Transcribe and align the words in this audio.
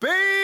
Baby, 0.00 0.39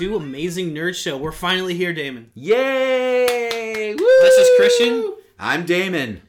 to 0.00 0.16
Amazing 0.16 0.72
Nerd 0.72 0.94
Show. 0.94 1.18
We're 1.18 1.30
finally 1.30 1.74
here, 1.74 1.92
Damon. 1.92 2.30
Yay! 2.34 3.94
Woo! 3.94 4.06
This 4.22 4.34
is 4.34 4.48
Christian. 4.56 5.14
I'm 5.38 5.66
Damon. 5.66 6.22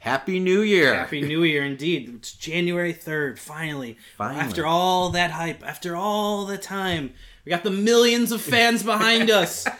Happy 0.00 0.38
New 0.38 0.60
Year. 0.60 0.94
Happy 0.94 1.22
New 1.22 1.42
Year, 1.42 1.64
indeed. 1.64 2.12
It's 2.14 2.32
January 2.32 2.92
3rd, 2.92 3.38
finally. 3.38 3.96
Finally. 4.18 4.40
After 4.40 4.66
all 4.66 5.08
that 5.10 5.30
hype, 5.30 5.66
after 5.66 5.96
all 5.96 6.44
the 6.44 6.58
time, 6.58 7.14
we 7.46 7.50
got 7.50 7.64
the 7.64 7.70
millions 7.70 8.32
of 8.32 8.42
fans 8.42 8.82
behind 8.82 9.30
us. 9.30 9.66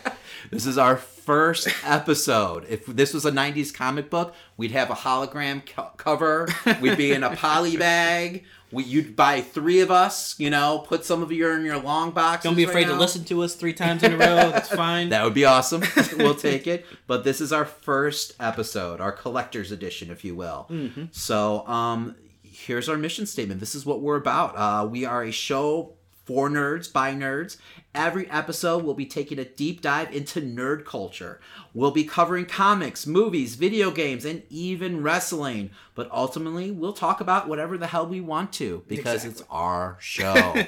This 0.49 0.65
is 0.65 0.79
our 0.79 0.97
first 0.97 1.67
episode. 1.85 2.67
If 2.69 2.87
this 2.87 3.13
was 3.13 3.25
a 3.25 3.33
90s 3.33 3.75
comic 3.75 4.11
book, 4.11 4.33
we'd 4.57 4.71
have 4.71 4.91
a 4.91 4.95
hologram 4.95 5.67
co- 5.67 5.91
cover. 5.97 6.47
We'd 6.81 6.97
be 6.97 7.11
in 7.11 7.25
a 7.25 7.35
poly 7.37 7.77
bag. 7.77 8.45
We, 8.77 8.85
you'd 8.85 9.17
buy 9.17 9.41
three 9.41 9.81
of 9.81 9.91
us, 9.91 10.39
you 10.39 10.51
know, 10.51 10.85
put 10.87 11.05
some 11.05 11.23
of 11.23 11.33
your 11.33 11.57
in 11.57 11.65
your 11.65 11.79
long 11.79 12.11
box. 12.11 12.45
Don't 12.45 12.55
be 12.55 12.65
right 12.65 12.71
afraid 12.71 12.87
to 12.89 12.95
listen 12.95 13.25
to 13.25 13.43
us 13.43 13.55
three 13.55 13.73
times 13.73 14.03
in 14.03 14.13
a 14.13 14.17
row. 14.17 14.27
That's 14.51 14.69
fine. 14.69 15.09
That 15.09 15.25
would 15.25 15.35
be 15.35 15.45
awesome. 15.45 15.83
we'll 16.19 16.35
take 16.35 16.67
it. 16.67 16.87
But 17.07 17.25
this 17.25 17.41
is 17.41 17.53
our 17.53 17.65
first 17.65 18.35
episode, 18.39 19.01
our 19.01 19.13
collector's 19.13 19.73
edition, 19.73 20.11
if 20.11 20.25
you 20.25 20.37
will. 20.37 20.67
Mm-hmm. 20.71 21.07
So, 21.11 21.67
um, 21.67 22.17
here's 22.43 22.89
our 22.89 22.97
mission 22.97 23.27
statement. 23.27 23.61
This 23.61 23.75
is 23.75 23.85
what 23.85 24.01
we're 24.01 24.17
about. 24.17 24.57
Uh, 24.57 24.87
we 24.87 25.05
are 25.05 25.23
a 25.23 25.31
show 25.31 25.96
for 26.27 26.51
nerds 26.51 26.93
by 26.93 27.15
nerds. 27.15 27.57
Every 27.95 28.31
episode, 28.31 28.85
we'll 28.85 28.95
be 28.95 29.07
taking 29.07 29.39
a 29.39 29.45
deep 29.45 29.81
dive 29.81 30.15
into 30.15 30.43
nerd 30.43 30.85
culture. 30.85 31.41
We'll 31.73 31.93
be 31.93 32.05
covering 32.05 32.45
comics, 32.45 33.07
movies, 33.07 33.55
video 33.55 33.91
games, 33.91 34.27
and 34.27 34.43
even 34.51 35.03
wrestling. 35.03 35.71
But 35.95 36.11
ultimately, 36.13 36.71
we'll 36.71 36.93
talk 36.93 37.21
about 37.23 37.49
whatever 37.49 37.79
the 37.79 37.87
hell 37.87 38.07
we 38.07 38.21
want 38.21 38.53
to 38.55 38.85
because 38.87 39.25
it's 39.25 39.43
our 39.49 39.97
show. 40.01 40.55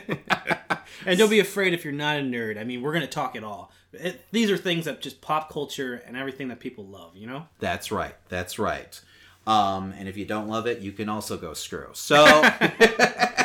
And 1.07 1.19
don't 1.19 1.31
be 1.31 1.41
afraid 1.41 1.75
if 1.75 1.85
you're 1.85 1.93
not 1.93 2.19
a 2.19 2.23
nerd. 2.23 2.59
I 2.59 2.65
mean, 2.65 2.83
we're 2.83 2.93
going 2.93 3.03
to 3.03 3.09
talk 3.11 3.37
it 3.37 3.45
all. 3.45 3.73
It, 3.93 4.25
these 4.31 4.51
are 4.51 4.57
things 4.57 4.85
that 4.85 5.01
just 5.01 5.21
pop 5.21 5.53
culture 5.53 6.03
and 6.07 6.17
everything 6.17 6.49
that 6.49 6.61
people 6.61 6.87
love, 6.87 7.17
you 7.17 7.27
know? 7.27 7.47
That's 7.59 7.91
right. 7.91 8.15
That's 8.29 8.59
right. 8.59 9.01
Um, 9.47 9.95
and 9.97 10.09
if 10.09 10.17
you 10.17 10.25
don't 10.25 10.49
love 10.49 10.67
it, 10.67 10.81
you 10.81 10.93
can 10.93 11.09
also 11.09 11.37
go 11.37 11.55
screw. 11.55 11.89
So, 11.95 12.25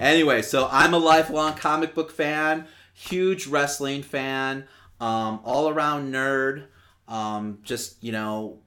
anyway, 0.00 0.42
so 0.42 0.68
I'm 0.70 0.94
a 0.94 0.98
lifelong 0.98 1.54
comic 1.54 1.94
book 1.94 2.10
fan, 2.10 2.66
huge 2.94 3.46
wrestling 3.46 4.02
fan, 4.02 4.64
um, 5.00 5.40
all 5.44 5.68
around 5.68 6.12
nerd, 6.12 6.64
um, 7.08 7.58
just, 7.62 8.02
you 8.02 8.12
know, 8.12 8.58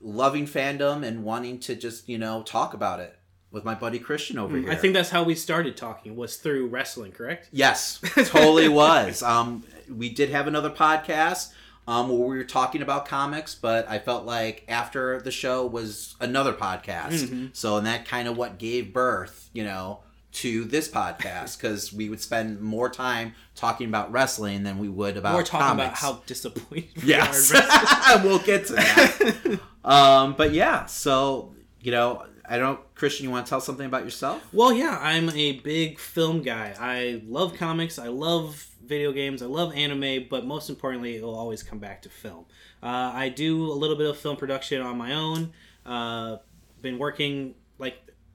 loving 0.00 0.46
fandom 0.46 1.04
and 1.04 1.24
wanting 1.24 1.58
to 1.60 1.74
just, 1.74 2.08
you 2.08 2.18
know, 2.18 2.42
talk 2.42 2.74
about 2.74 3.00
it 3.00 3.18
with 3.50 3.64
my 3.64 3.74
buddy 3.74 3.98
Christian 3.98 4.38
over 4.38 4.56
here. 4.56 4.68
Mm, 4.68 4.72
I 4.72 4.76
think 4.76 4.94
that's 4.94 5.10
how 5.10 5.22
we 5.22 5.34
started 5.34 5.76
talking, 5.76 6.16
was 6.16 6.36
through 6.36 6.68
wrestling, 6.68 7.12
correct? 7.12 7.48
Yes, 7.52 8.00
totally 8.26 8.68
was. 8.68 9.22
Um, 9.22 9.64
we 9.88 10.10
did 10.10 10.30
have 10.30 10.46
another 10.46 10.70
podcast 10.70 11.52
um, 11.86 12.10
where 12.10 12.28
we 12.28 12.36
were 12.36 12.44
talking 12.44 12.82
about 12.82 13.06
comics, 13.06 13.54
but 13.54 13.88
I 13.88 13.98
felt 13.98 14.26
like 14.26 14.64
after 14.68 15.20
the 15.20 15.30
show 15.30 15.66
was 15.66 16.16
another 16.20 16.52
podcast. 16.52 17.22
Mm-hmm. 17.22 17.46
So, 17.54 17.78
and 17.78 17.86
that 17.86 18.04
kind 18.04 18.28
of 18.28 18.36
what 18.36 18.58
gave 18.58 18.92
birth, 18.92 19.48
you 19.54 19.64
know, 19.64 20.00
to 20.30 20.64
this 20.64 20.88
podcast 20.88 21.56
because 21.58 21.92
we 21.92 22.08
would 22.10 22.20
spend 22.20 22.60
more 22.60 22.88
time 22.90 23.34
talking 23.54 23.88
about 23.88 24.12
wrestling 24.12 24.62
than 24.62 24.78
we 24.78 24.88
would 24.88 25.16
about 25.16 25.34
We're 25.34 25.42
talking 25.42 25.74
about 25.74 25.94
comics. 25.94 26.00
how 26.00 26.22
disappointed 26.26 26.88
we 27.02 27.08
Yes, 27.08 27.52
are 27.54 28.18
in 28.18 28.22
we'll 28.24 28.38
get 28.40 28.66
to 28.66 28.74
that. 28.74 29.60
um, 29.84 30.34
but 30.36 30.52
yeah, 30.52 30.86
so 30.86 31.54
you 31.80 31.92
know, 31.92 32.24
I 32.48 32.58
don't. 32.58 32.80
Christian, 32.94 33.24
you 33.24 33.30
want 33.30 33.46
to 33.46 33.50
tell 33.50 33.60
something 33.60 33.86
about 33.86 34.04
yourself? 34.04 34.42
Well, 34.52 34.72
yeah, 34.72 34.98
I'm 35.00 35.30
a 35.30 35.52
big 35.60 35.98
film 35.98 36.42
guy. 36.42 36.74
I 36.78 37.22
love 37.26 37.54
comics. 37.54 37.98
I 37.98 38.08
love 38.08 38.66
video 38.84 39.12
games. 39.12 39.42
I 39.42 39.46
love 39.46 39.72
anime, 39.74 40.26
but 40.28 40.44
most 40.46 40.68
importantly, 40.70 41.16
it'll 41.16 41.34
always 41.34 41.62
come 41.62 41.78
back 41.78 42.02
to 42.02 42.08
film. 42.08 42.46
Uh, 42.82 43.12
I 43.14 43.28
do 43.28 43.64
a 43.70 43.72
little 43.74 43.96
bit 43.96 44.08
of 44.08 44.16
film 44.16 44.36
production 44.36 44.80
on 44.82 44.96
my 44.98 45.14
own. 45.14 45.52
Uh, 45.86 46.36
been 46.82 46.98
working 46.98 47.54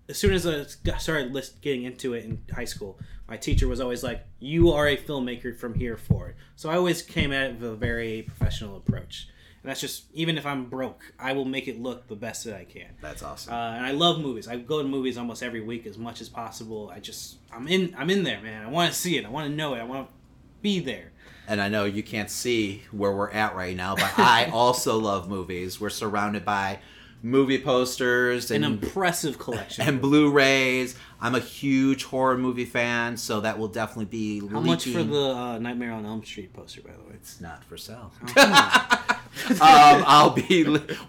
as 0.09 0.17
soon 0.17 0.33
as 0.33 0.45
I 0.45 0.63
started 0.97 1.33
list, 1.33 1.61
getting 1.61 1.83
into 1.83 2.13
it 2.13 2.25
in 2.25 2.43
high 2.53 2.65
school. 2.65 2.99
My 3.27 3.37
teacher 3.37 3.67
was 3.67 3.79
always 3.79 4.03
like, 4.03 4.25
"You 4.39 4.71
are 4.71 4.87
a 4.87 4.97
filmmaker 4.97 5.57
from 5.57 5.75
here 5.75 5.97
forward." 5.97 6.35
So 6.55 6.69
I 6.69 6.75
always 6.75 7.01
came 7.01 7.31
at 7.31 7.51
it 7.51 7.59
with 7.59 7.71
a 7.71 7.75
very 7.75 8.23
professional 8.23 8.75
approach. 8.77 9.27
And 9.61 9.69
that's 9.69 9.79
just 9.79 10.03
even 10.13 10.37
if 10.37 10.45
I'm 10.45 10.65
broke, 10.65 11.13
I 11.17 11.31
will 11.31 11.45
make 11.45 11.69
it 11.69 11.81
look 11.81 12.07
the 12.09 12.17
best 12.17 12.43
that 12.43 12.55
I 12.55 12.65
can. 12.65 12.89
That's 13.01 13.23
awesome. 13.23 13.53
Uh, 13.53 13.71
and 13.75 13.85
I 13.85 13.91
love 13.91 14.19
movies. 14.19 14.45
I 14.49 14.57
go 14.57 14.81
to 14.81 14.87
movies 14.87 15.17
almost 15.17 15.41
every 15.41 15.61
week 15.61 15.85
as 15.85 15.97
much 15.97 16.19
as 16.19 16.27
possible. 16.27 16.91
I 16.93 16.99
just 16.99 17.37
I'm 17.51 17.67
in 17.69 17.95
I'm 17.97 18.09
in 18.09 18.23
there, 18.23 18.41
man. 18.41 18.65
I 18.65 18.69
want 18.69 18.91
to 18.91 18.97
see 18.97 19.17
it. 19.17 19.25
I 19.25 19.29
want 19.29 19.49
to 19.49 19.55
know 19.55 19.73
it. 19.75 19.79
I 19.79 19.85
want 19.85 20.09
to 20.09 20.13
be 20.61 20.79
there. 20.81 21.11
and 21.47 21.61
I 21.61 21.69
know 21.69 21.85
you 21.85 22.03
can't 22.03 22.29
see 22.29 22.83
where 22.91 23.11
we're 23.13 23.31
at 23.31 23.55
right 23.55 23.75
now, 23.75 23.95
but 23.95 24.17
I 24.19 24.45
also 24.53 24.97
love 24.97 25.29
movies. 25.29 25.79
We're 25.79 25.89
surrounded 25.89 26.43
by 26.45 26.79
movie 27.23 27.57
posters 27.57 28.51
An 28.51 28.63
and 28.63 28.83
impressive 28.83 29.39
collection. 29.39 29.87
and 29.87 29.99
Blu-rays. 30.01 30.95
I'm 31.21 31.33
a 31.35 31.39
huge 31.39 32.03
horror 32.03 32.37
movie 32.37 32.65
fan, 32.65 33.15
so 33.17 33.39
that 33.41 33.57
will 33.57 33.69
definitely 33.69 34.05
be. 34.05 34.45
How 34.47 34.59
much 34.59 34.85
for 34.85 35.01
the 35.03 35.19
uh, 35.29 35.57
Nightmare 35.57 35.93
on 35.93 36.05
Elm 36.05 36.23
Street 36.23 36.53
poster, 36.53 36.81
by 36.81 36.91
the 36.91 36.99
way? 37.09 37.13
It's 37.15 37.39
not 37.41 37.63
for 37.63 37.77
sale. 37.77 38.11
Oh, 38.35 38.77
um, 39.49 40.03
I'll 40.05 40.29
be 40.31 40.63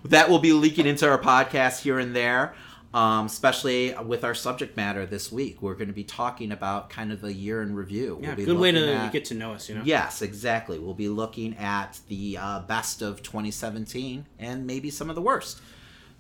that 0.05 0.31
will 0.31 0.39
be 0.39 0.53
leaking 0.53 0.87
into 0.87 1.09
our 1.11 1.19
podcast 1.19 1.83
here 1.83 1.99
and 1.99 2.15
there. 2.15 2.55
Um, 2.95 3.27
especially 3.27 3.93
with 4.07 4.23
our 4.23 4.35
subject 4.37 4.77
matter 4.77 5.05
this 5.05 5.33
week, 5.33 5.61
we're 5.61 5.75
going 5.75 5.89
to 5.89 5.93
be 5.95 6.05
talking 6.05 6.53
about 6.53 6.91
kind 6.91 7.11
of 7.11 7.25
a 7.25 7.33
year 7.33 7.61
in 7.61 7.75
review. 7.75 8.21
Yeah, 8.23 8.29
We'll 8.29 8.37
be 8.37 8.45
good 8.45 8.59
way 8.59 8.71
to 8.71 8.95
at- 8.95 9.13
get 9.13 9.25
to 9.27 9.35
know 9.35 9.53
us. 9.55 9.69
You 9.69 9.75
know. 9.75 9.83
Yes, 9.85 10.23
exactly. 10.23 10.79
We'll 10.79 10.95
be 10.95 11.09
looking 11.09 11.57
at 11.57 11.99
the 12.07 12.39
uh, 12.41 12.61
best 12.61 13.03
of 13.03 13.21
2017 13.25 14.27
and 14.39 14.65
maybe 14.65 14.91
some 14.91 15.11
of 15.11 15.17
the 15.17 15.23
worst. 15.23 15.61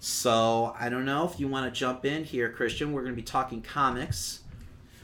So 0.04 0.76
I 0.78 0.90
don't 0.90 1.06
know 1.06 1.24
if 1.26 1.40
you 1.40 1.48
want 1.48 1.72
to 1.72 1.78
jump 1.78 2.04
in 2.04 2.24
here, 2.24 2.50
Christian. 2.50 2.92
We're 2.92 3.00
going 3.00 3.14
to 3.14 3.16
be 3.16 3.22
talking 3.22 3.62
comics. 3.62 4.40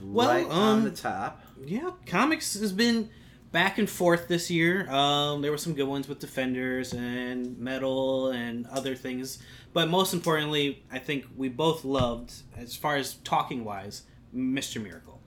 Well, 0.03 0.29
right 0.29 0.47
on 0.47 0.79
um, 0.79 0.85
the 0.85 0.91
top. 0.91 1.43
Yeah, 1.65 1.93
comics 2.05 2.53
has 2.61 2.71
been 2.71 3.09
back 3.51 3.79
and 3.79 3.89
forth 3.89 4.29
this 4.29 4.51
year. 4.51 4.87
Um, 4.91 5.41
there 5.41 5.51
were 5.51 5.57
some 5.57 5.73
good 5.73 5.89
ones 5.89 6.07
with 6.07 6.19
Defenders 6.19 6.93
and 6.93 7.57
Metal 7.59 8.29
and 8.29 8.67
other 8.67 8.95
things, 8.95 9.39
but 9.73 9.89
most 9.89 10.13
importantly, 10.13 10.83
I 10.93 10.99
think 10.99 11.25
we 11.35 11.49
both 11.49 11.83
loved, 11.83 12.35
as 12.59 12.77
far 12.77 12.97
as 12.97 13.15
talking 13.15 13.65
wise, 13.65 14.03
Mister 14.35 14.81
Miracle. 14.81 15.19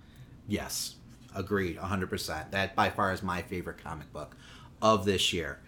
Yes, 0.47 0.97
agreed, 1.33 1.77
100%. 1.77 2.51
That 2.51 2.75
by 2.75 2.91
far 2.91 3.11
is 3.11 3.23
my 3.23 3.41
favorite 3.41 3.79
comic 3.83 4.13
book 4.13 4.37
of 4.83 5.03
this 5.03 5.33
year. 5.33 5.61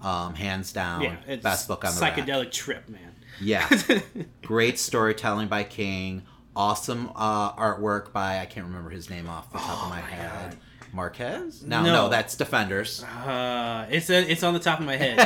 Um, 0.00 0.34
hands 0.34 0.72
down, 0.72 1.02
Yeah, 1.02 1.36
best 1.36 1.68
book 1.68 1.84
on 1.84 1.94
the 1.94 2.00
rack. 2.00 2.16
psychedelic 2.16 2.52
trip, 2.52 2.88
man. 2.88 3.09
Yeah, 3.40 3.68
great 4.42 4.78
storytelling 4.78 5.48
by 5.48 5.64
King. 5.64 6.22
Awesome 6.54 7.10
uh, 7.14 7.52
artwork 7.52 8.12
by 8.12 8.40
I 8.40 8.46
can't 8.46 8.66
remember 8.66 8.90
his 8.90 9.08
name 9.08 9.28
off 9.28 9.52
the 9.52 9.58
top 9.58 9.84
of 9.84 9.90
my, 9.90 10.00
head. 10.00 10.56
Marquez? 10.92 11.62
No, 11.62 11.82
no, 11.82 11.92
No. 11.92 12.08
that's 12.08 12.36
Defenders. 12.36 13.04
Uh, 13.04 13.86
it's 13.90 14.10
a, 14.10 14.30
it's 14.30 14.42
on 14.42 14.54
the 14.54 14.60
top 14.60 14.80
of 14.80 14.86
my 14.86 14.96
head. 14.96 15.18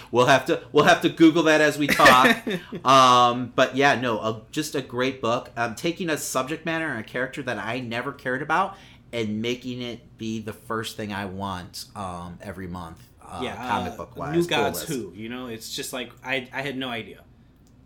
we'll 0.10 0.26
have 0.26 0.46
to 0.46 0.62
we'll 0.72 0.84
have 0.84 1.02
to 1.02 1.10
Google 1.10 1.42
that 1.44 1.60
as 1.60 1.76
we 1.78 1.86
talk. 1.86 2.36
um, 2.84 3.52
but 3.54 3.76
yeah, 3.76 4.00
no, 4.00 4.18
a, 4.20 4.42
just 4.50 4.74
a 4.74 4.80
great 4.80 5.20
book. 5.20 5.50
Um, 5.56 5.74
taking 5.74 6.08
a 6.08 6.16
subject 6.16 6.64
matter 6.64 6.88
and 6.88 6.98
a 7.00 7.04
character 7.04 7.42
that 7.42 7.58
I 7.58 7.80
never 7.80 8.12
cared 8.12 8.42
about 8.42 8.76
and 9.12 9.42
making 9.42 9.82
it 9.82 10.16
be 10.16 10.40
the 10.40 10.54
first 10.54 10.96
thing 10.96 11.12
I 11.12 11.26
want 11.26 11.84
um, 11.94 12.38
every 12.40 12.66
month. 12.66 13.06
Uh, 13.32 13.40
yeah, 13.42 13.56
comic 13.56 13.94
uh, 13.94 13.96
book 13.96 14.16
wise. 14.16 14.36
New 14.36 14.46
Gods 14.46 14.82
Who? 14.84 15.12
You 15.14 15.28
know, 15.28 15.46
it's 15.46 15.74
just 15.74 15.92
like 15.92 16.12
I 16.24 16.48
I 16.52 16.62
had 16.62 16.76
no 16.76 16.88
idea. 16.88 17.22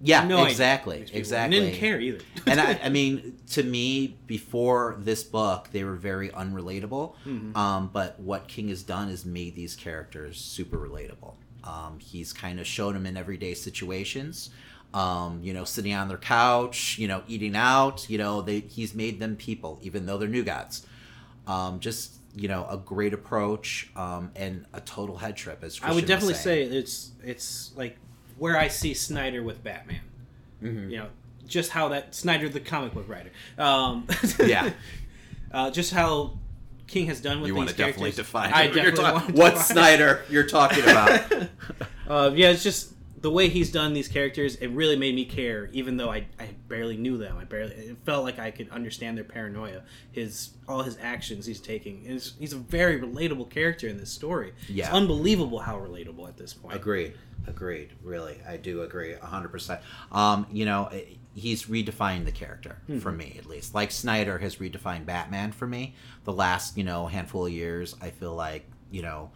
Yeah, 0.00 0.26
No 0.26 0.44
exactly, 0.44 0.98
people. 1.04 1.16
exactly. 1.16 1.56
I 1.56 1.60
didn't 1.60 1.78
care 1.78 1.98
either. 1.98 2.19
and 2.46 2.60
I, 2.60 2.78
I 2.84 2.88
mean, 2.98 3.38
to 3.52 3.62
me, 3.62 4.19
before 4.26 4.96
this 4.98 5.25
book, 5.25 5.70
they 5.72 5.84
were 5.84 5.94
very 5.96 6.28
unrelatable. 6.28 7.14
Mm-hmm. 7.26 7.56
Um, 7.56 7.88
but 7.93 8.20
what 8.20 8.46
King 8.46 8.69
has 8.69 8.82
done 8.82 9.08
is 9.08 9.25
made 9.25 9.54
these 9.54 9.75
characters 9.75 10.38
super 10.38 10.76
relatable. 10.76 11.37
Um, 11.64 11.99
he's 11.99 12.34
kind 12.34 12.60
of 12.60 12.66
shown 12.66 12.92
them 12.92 13.06
in 13.06 13.16
everyday 13.16 13.54
situations. 13.54 14.50
Um, 14.92 15.40
you 15.42 15.52
know, 15.54 15.64
sitting 15.64 15.94
on 15.94 16.08
their 16.08 16.19
couch, 16.19 16.99
you 16.99 17.08
know, 17.08 17.22
eating 17.26 17.56
out. 17.56 18.08
You 18.10 18.19
know, 18.19 18.42
they 18.42 18.60
he's 18.60 18.94
made 18.94 19.19
them 19.19 19.34
people, 19.37 19.78
even 19.82 20.04
though 20.06 20.19
they're 20.19 20.28
new 20.28 20.44
gods. 20.44 20.87
Um, 21.46 21.81
just 21.81 22.15
you 22.36 22.48
know, 22.48 22.66
a 22.68 22.76
great 22.76 23.14
approach 23.14 23.88
um, 23.96 24.30
and 24.36 24.66
a 24.74 24.80
total 24.80 25.16
head 25.16 25.36
trip. 25.36 25.64
As 25.64 25.80
I 25.82 25.92
would 25.92 26.06
definitely 26.06 26.34
say 26.34 26.62
it's 26.62 27.10
it's 27.24 27.72
like 27.76 27.96
where 28.38 28.58
I 28.58 28.68
see 28.68 28.92
Snyder 28.94 29.42
with 29.42 29.64
Batman. 29.64 30.00
Mm-hmm. 30.62 30.90
You 30.90 30.96
know, 30.98 31.06
just 31.46 31.70
how 31.70 31.88
that 31.88 32.14
Snyder 32.14 32.48
the 32.48 32.60
comic 32.60 32.92
book 32.92 33.08
writer. 33.08 33.30
Um, 33.58 34.06
Yeah. 34.44 34.70
uh, 35.52 35.70
just 35.70 35.92
how 35.92 36.38
King 36.86 37.06
has 37.06 37.20
done 37.20 37.40
with 37.40 37.48
you 37.48 37.54
these 37.54 37.58
want 37.58 37.70
to 37.70 37.76
definitely 37.76 38.12
characters. 38.12 38.26
define 38.26 38.52
I 38.52 38.66
what 38.66 38.74
definitely 38.74 39.04
want 39.04 39.26
to 39.28 39.32
what 39.32 39.58
Snyder 39.58 40.24
you're 40.28 40.46
talking 40.46 40.84
about. 40.84 41.48
Uh, 42.08 42.30
yeah, 42.36 42.50
it's 42.50 42.62
just 42.62 42.92
the 43.26 43.31
way 43.32 43.49
he's 43.49 43.73
done 43.73 43.93
these 43.93 44.06
characters. 44.06 44.55
It 44.55 44.69
really 44.69 44.94
made 44.94 45.12
me 45.17 45.25
care, 45.25 45.69
even 45.73 45.96
though 45.96 46.11
I, 46.11 46.26
I 46.38 46.50
barely 46.69 46.96
knew 46.96 47.19
them. 47.19 47.37
I 47.37 47.43
barely. 47.43 47.75
It 47.75 47.96
felt 48.05 48.23
like 48.23 48.38
I 48.38 48.52
could 48.52 48.70
understand 48.70 49.17
their 49.17 49.25
paranoia. 49.25 49.82
His 50.12 50.50
all 50.69 50.84
his 50.84 50.96
actions 51.02 51.44
he's 51.44 51.61
taking. 51.61 52.02
He's, 52.02 52.34
he's 52.38 52.52
a 52.52 52.56
very 52.56 53.00
relatable 53.00 53.50
character 53.50 53.88
in 53.88 53.96
this 53.99 54.11
story. 54.11 54.52
Yeah. 54.69 54.84
it's 54.84 54.94
unbelievable 54.94 55.58
how 55.58 55.76
relatable 55.76 56.28
at 56.28 56.37
this 56.37 56.55
point. 56.55 56.76
Agreed. 56.76 57.14
Agreed. 57.49 57.94
Really, 58.00 58.38
I 58.46 58.58
do 58.58 58.82
agree 58.82 59.14
hundred 59.14 59.49
percent. 59.49 59.81
Um, 60.12 60.46
you 60.52 60.64
know, 60.64 60.87
eh, 60.93 61.17
he's 61.34 61.64
redefined 61.64 62.26
the 62.26 62.32
character 62.32 62.78
for 63.00 63.11
me 63.11 63.34
at 63.40 63.46
least. 63.46 63.75
Like 63.75 63.90
Snyder 63.90 64.38
has 64.38 64.58
redefined 64.58 65.05
Batman 65.05 65.50
for 65.50 65.67
me. 65.67 65.96
The 66.23 66.32
last 66.32 66.78
you 66.78 66.84
know 66.84 67.08
handful 67.08 67.46
of 67.46 67.52
years, 67.52 67.96
I 68.00 68.11
feel 68.11 68.37
like 68.37 68.70
you 68.93 69.02
know 69.02 69.32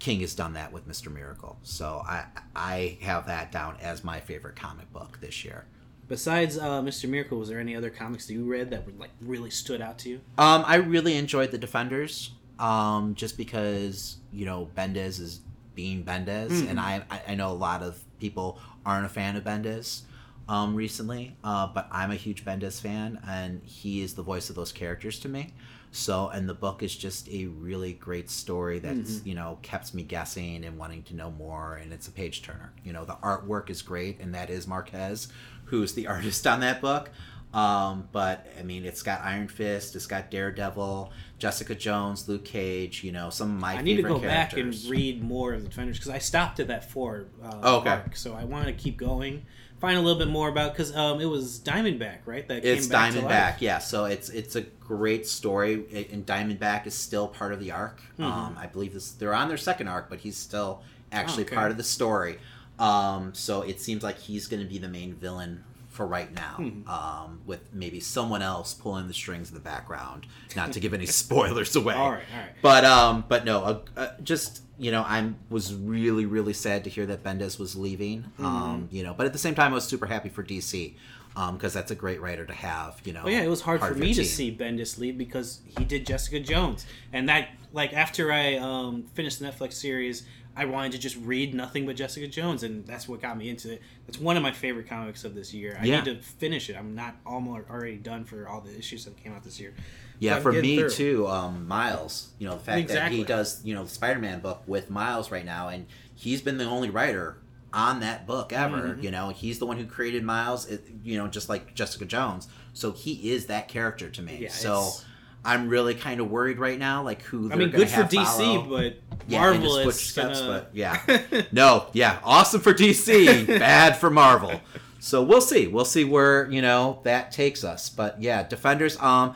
King 0.00 0.20
has 0.20 0.34
done 0.34 0.54
that 0.54 0.72
with 0.72 0.86
Mister 0.88 1.08
Miracle. 1.10 1.58
So 1.62 2.02
I 2.06 2.24
I 2.56 2.98
have 3.02 3.26
that 3.26 3.52
down 3.52 3.76
as 3.80 4.02
my 4.02 4.18
favorite 4.20 4.56
comic 4.56 4.92
book 4.92 5.18
this 5.20 5.44
year. 5.44 5.66
Besides 6.08 6.58
uh, 6.58 6.82
Mr. 6.82 7.08
Miracle, 7.08 7.38
was 7.38 7.48
there 7.48 7.60
any 7.60 7.76
other 7.76 7.88
comics 7.90 8.26
that 8.26 8.32
you 8.32 8.44
read 8.44 8.70
that 8.70 8.84
were, 8.84 8.92
like 8.98 9.10
really 9.20 9.50
stood 9.50 9.80
out 9.80 9.98
to 9.98 10.08
you? 10.08 10.20
Um, 10.38 10.64
I 10.66 10.76
really 10.76 11.14
enjoyed 11.16 11.52
the 11.52 11.58
Defenders, 11.58 12.32
um, 12.58 13.14
just 13.14 13.36
because 13.36 14.16
you 14.32 14.44
know 14.44 14.68
Bendis 14.76 15.20
is 15.20 15.40
being 15.76 16.02
Bendis, 16.02 16.68
and 16.68 16.80
I 16.80 17.02
I- 17.10 17.22
I 17.28 17.34
know 17.36 17.52
a 17.52 17.54
lot 17.54 17.82
of 17.82 18.00
people 18.18 18.58
aren't 18.84 19.06
a 19.06 19.08
fan 19.08 19.36
of 19.36 19.44
Bendis, 19.44 20.02
um, 20.50 20.74
recently, 20.74 21.36
uh, 21.44 21.68
but 21.68 21.86
I'm 21.92 22.10
a 22.10 22.16
huge 22.16 22.44
Bendis 22.44 22.80
fan, 22.80 23.20
and 23.28 23.62
he 23.64 24.02
is 24.02 24.14
the 24.14 24.22
voice 24.22 24.50
of 24.50 24.56
those 24.56 24.72
characters 24.72 25.18
to 25.20 25.28
me. 25.28 25.54
So, 25.92 26.28
and 26.28 26.48
the 26.48 26.54
book 26.54 26.82
is 26.82 26.94
just 26.94 27.28
a 27.30 27.46
really 27.46 27.92
great 27.94 28.30
story 28.30 28.78
that's 28.78 29.24
you 29.24 29.34
know 29.34 29.58
kept 29.62 29.92
me 29.94 30.02
guessing 30.04 30.64
and 30.64 30.78
wanting 30.78 31.02
to 31.04 31.14
know 31.14 31.30
more, 31.32 31.76
and 31.76 31.92
it's 31.92 32.08
a 32.08 32.12
page 32.12 32.42
turner. 32.42 32.72
You 32.84 32.92
know, 32.92 33.04
the 33.04 33.14
artwork 33.22 33.70
is 33.70 33.82
great, 33.82 34.20
and 34.20 34.34
that 34.34 34.50
is 34.50 34.66
Marquez, 34.66 35.28
who's 35.64 35.94
the 35.94 36.06
artist 36.14 36.46
on 36.46 36.60
that 36.60 36.80
book. 36.80 37.10
Um, 37.52 38.08
but 38.12 38.46
I 38.58 38.62
mean, 38.62 38.84
it's 38.84 39.02
got 39.02 39.22
Iron 39.22 39.48
Fist, 39.48 39.96
it's 39.96 40.06
got 40.06 40.30
Daredevil, 40.30 41.10
Jessica 41.40 41.74
Jones, 41.74 42.28
Luke 42.28 42.44
Cage. 42.44 43.02
You 43.02 43.10
know, 43.10 43.28
some 43.30 43.52
of 43.54 43.60
my 43.60 43.74
I 43.74 43.82
need 43.82 43.96
to 43.96 44.02
go 44.02 44.20
back 44.20 44.52
and 44.56 44.72
read 44.88 45.20
more 45.22 45.54
of 45.54 45.62
the 45.64 45.68
Defenders 45.68 45.98
because 45.98 46.12
I 46.12 46.18
stopped 46.18 46.60
at 46.60 46.68
that 46.68 46.88
four 46.88 47.24
uh, 47.42 47.58
Oh, 47.62 47.76
okay. 47.78 47.90
arc, 47.90 48.14
so 48.16 48.34
I 48.34 48.44
want 48.44 48.66
to 48.66 48.72
keep 48.72 48.96
going, 48.96 49.44
find 49.80 49.96
a 49.96 50.00
little 50.00 50.18
bit 50.18 50.28
more 50.28 50.48
about 50.48 50.72
because 50.72 50.94
um, 50.94 51.20
it 51.20 51.24
was 51.26 51.58
Diamondback, 51.60 52.18
right? 52.26 52.46
That 52.48 52.64
It's 52.64 52.86
came 52.86 52.92
back. 52.92 53.14
Diamondback, 53.14 53.60
yeah. 53.60 53.78
So 53.78 54.04
it's 54.04 54.28
it's 54.30 54.56
a 54.56 54.62
great 54.62 55.26
story, 55.26 55.84
a- 55.92 56.12
and 56.12 56.24
Diamondback 56.26 56.86
is 56.86 56.94
still 56.94 57.28
part 57.28 57.52
of 57.52 57.60
the 57.60 57.70
arc. 57.72 58.00
Mm-hmm. 58.18 58.24
Um, 58.24 58.56
I 58.58 58.66
believe 58.66 58.92
this 58.94 59.12
they're 59.12 59.34
on 59.34 59.48
their 59.48 59.56
second 59.56 59.88
arc, 59.88 60.08
but 60.10 60.20
he's 60.20 60.36
still 60.36 60.82
actually 61.12 61.44
Oh, 61.44 61.46
okay. 61.46 61.56
part 61.56 61.70
of 61.70 61.76
the 61.76 61.82
story. 61.84 62.38
Um, 62.78 63.34
so 63.34 63.62
it 63.62 63.80
seems 63.80 64.02
like 64.02 64.18
he's 64.18 64.46
going 64.46 64.62
to 64.62 64.68
be 64.68 64.78
the 64.78 64.88
main 64.88 65.14
villain 65.14 65.64
for 65.90 66.06
right 66.06 66.32
now, 66.32 66.54
Hmm. 66.56 66.88
um, 66.88 67.40
with 67.44 67.74
maybe 67.74 68.00
someone 68.00 68.42
else 68.42 68.72
pulling 68.74 69.08
the 69.08 69.12
strings 69.12 69.48
in 69.48 69.54
the 69.54 69.60
background. 69.60 70.26
Not 70.56 70.72
to 70.72 70.80
give 70.80 70.94
any 70.94 71.06
spoilers 71.22 71.74
away. 71.76 71.94
All 71.94 72.12
right, 72.12 72.22
all 72.32 72.40
right. 72.40 72.50
But 72.62 72.84
um, 72.84 73.24
but 73.28 73.44
no, 73.44 73.62
uh, 73.64 73.78
uh, 73.96 74.08
just 74.22 74.62
you 74.78 74.90
know, 74.92 75.02
I 75.02 75.32
was 75.50 75.74
really 75.74 76.24
really 76.26 76.52
sad 76.54 76.84
to 76.84 76.90
hear 76.90 77.06
that 77.06 77.22
Bendis 77.22 77.58
was 77.58 77.76
leaving. 77.76 78.22
Mm-hmm. 78.22 78.46
Um, 78.46 78.88
you 78.90 79.02
know, 79.02 79.14
but 79.14 79.26
at 79.26 79.32
the 79.32 79.38
same 79.38 79.54
time, 79.54 79.72
I 79.72 79.74
was 79.74 79.84
super 79.84 80.06
happy 80.06 80.28
for 80.30 80.42
DC. 80.42 80.94
Um, 81.36 81.54
because 81.56 81.72
that's 81.72 81.92
a 81.92 81.94
great 81.94 82.20
writer 82.20 82.44
to 82.44 82.52
have, 82.52 83.00
you 83.04 83.12
know. 83.12 83.22
Well, 83.22 83.32
yeah, 83.32 83.42
it 83.42 83.48
was 83.48 83.60
hard 83.60 83.80
for 83.80 83.94
me 83.94 84.12
to 84.14 84.24
see 84.24 84.54
Bendis 84.54 84.98
leave 84.98 85.16
because 85.16 85.60
he 85.78 85.84
did 85.84 86.04
Jessica 86.04 86.40
Jones, 86.40 86.86
and 87.12 87.28
that 87.28 87.50
like 87.72 87.92
after 87.92 88.32
I 88.32 88.56
um, 88.56 89.04
finished 89.14 89.38
the 89.38 89.46
Netflix 89.46 89.74
series, 89.74 90.26
I 90.56 90.64
wanted 90.64 90.92
to 90.92 90.98
just 90.98 91.16
read 91.16 91.54
nothing 91.54 91.86
but 91.86 91.96
Jessica 91.96 92.26
Jones, 92.26 92.62
and 92.62 92.84
that's 92.86 93.08
what 93.08 93.20
got 93.22 93.38
me 93.38 93.48
into 93.48 93.72
it. 93.72 93.82
That's 94.06 94.18
one 94.18 94.36
of 94.36 94.42
my 94.42 94.52
favorite 94.52 94.88
comics 94.88 95.24
of 95.24 95.34
this 95.34 95.54
year. 95.54 95.78
I 95.80 95.84
Yeah. 95.84 96.02
need 96.02 96.04
to 96.16 96.22
finish 96.22 96.68
it. 96.68 96.76
I'm 96.76 96.94
not 96.94 97.16
almost 97.24 97.68
already 97.70 97.96
done 97.96 98.24
for 98.24 98.48
all 98.48 98.60
the 98.60 98.76
issues 98.76 99.04
that 99.04 99.16
came 99.22 99.32
out 99.32 99.44
this 99.44 99.60
year. 99.60 99.74
Yeah, 100.18 100.40
for 100.40 100.52
me 100.52 100.76
through. 100.78 100.90
too. 100.90 101.26
Um, 101.28 101.66
Miles, 101.66 102.30
you 102.38 102.46
know, 102.46 102.54
the 102.54 102.60
fact 102.62 102.88
that 102.88 103.10
he 103.12 103.24
does, 103.24 103.64
you 103.64 103.74
know, 103.74 103.84
the 103.84 103.90
Spider-Man 103.90 104.40
book 104.40 104.62
with 104.66 104.90
Miles 104.90 105.30
right 105.30 105.44
now, 105.46 105.68
and 105.68 105.86
he's 106.14 106.42
been 106.42 106.58
the 106.58 106.64
only 106.64 106.90
writer 106.90 107.38
on 107.72 108.00
that 108.00 108.26
book 108.26 108.52
ever. 108.52 108.88
Mm-hmm. 108.88 109.02
You 109.04 109.10
know, 109.12 109.28
he's 109.30 109.60
the 109.60 109.66
one 109.66 109.78
who 109.78 109.86
created 109.86 110.24
Miles. 110.24 110.68
You 111.04 111.16
know, 111.16 111.28
just 111.28 111.48
like 111.48 111.74
Jessica 111.74 112.04
Jones. 112.04 112.48
So 112.74 112.92
he 112.92 113.32
is 113.32 113.46
that 113.46 113.68
character 113.68 114.10
to 114.10 114.20
me. 114.22 114.38
Yeah, 114.42 114.48
so 114.50 114.72
it's- 114.72 115.04
I'm 115.44 115.68
really 115.68 115.94
kind 115.94 116.20
of 116.20 116.30
worried 116.30 116.58
right 116.58 116.78
now, 116.78 117.02
like 117.02 117.22
who. 117.22 117.50
I 117.52 117.56
mean, 117.56 117.70
good 117.70 117.88
for 117.88 118.02
DC, 118.02 118.24
follow. 118.24 118.62
but 118.62 118.96
Yeah, 119.26 119.40
Marvel 119.40 119.78
is 119.78 119.84
footsteps, 119.86 120.40
gonna. 120.40 120.52
but 120.52 120.70
yeah. 120.74 121.42
no, 121.52 121.86
yeah, 121.92 122.18
awesome 122.24 122.60
for 122.60 122.74
DC, 122.74 123.46
bad 123.58 123.96
for 123.96 124.10
Marvel. 124.10 124.60
So 124.98 125.22
we'll 125.22 125.40
see. 125.40 125.66
We'll 125.66 125.86
see 125.86 126.04
where 126.04 126.50
you 126.50 126.60
know 126.60 127.00
that 127.04 127.32
takes 127.32 127.64
us. 127.64 127.88
But 127.88 128.20
yeah, 128.20 128.42
Defenders. 128.42 128.98
Um, 129.00 129.34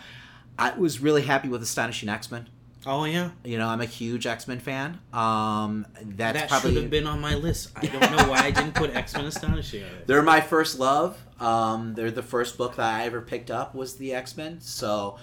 I 0.59 0.77
was 0.77 1.01
really 1.01 1.23
happy 1.23 1.49
with 1.49 1.63
Astonishing 1.63 2.09
X 2.09 2.31
Men. 2.31 2.49
Oh 2.87 3.05
yeah, 3.07 3.31
You 3.45 3.57
know, 3.57 3.67
I'm 3.69 3.81
a 3.81 3.87
huge 3.87 4.27
X 4.27 4.47
Men 4.47 4.59
fan. 4.59 5.01
Um, 5.13 5.87
that's 6.03 6.39
that 6.39 6.49
probably 6.51 6.75
should 6.75 6.83
have 6.83 6.91
been 6.91 7.07
on 7.07 7.19
my 7.19 7.35
list. 7.35 7.71
I 7.77 7.87
don't 7.87 8.01
know 8.15 8.29
why 8.31 8.41
I 8.41 8.51
didn't 8.51 8.75
put 8.75 8.95
X 8.95 9.15
Men 9.15 9.25
Astonishing 9.25 9.85
on 9.85 9.89
it. 9.89 10.07
they're 10.07 10.23
my 10.23 10.43
first 10.43 10.79
love. 10.79 11.19
Um, 11.41 11.95
they're 11.95 12.11
the 12.11 12.23
first 12.23 12.59
book 12.59 12.77
that 12.77 13.01
I 13.01 13.07
ever 13.07 13.23
picked 13.23 13.51
up 13.51 13.75
was 13.75 13.97
the 13.97 14.13
X 14.13 14.37
Men. 14.37 14.61
So 14.61 15.17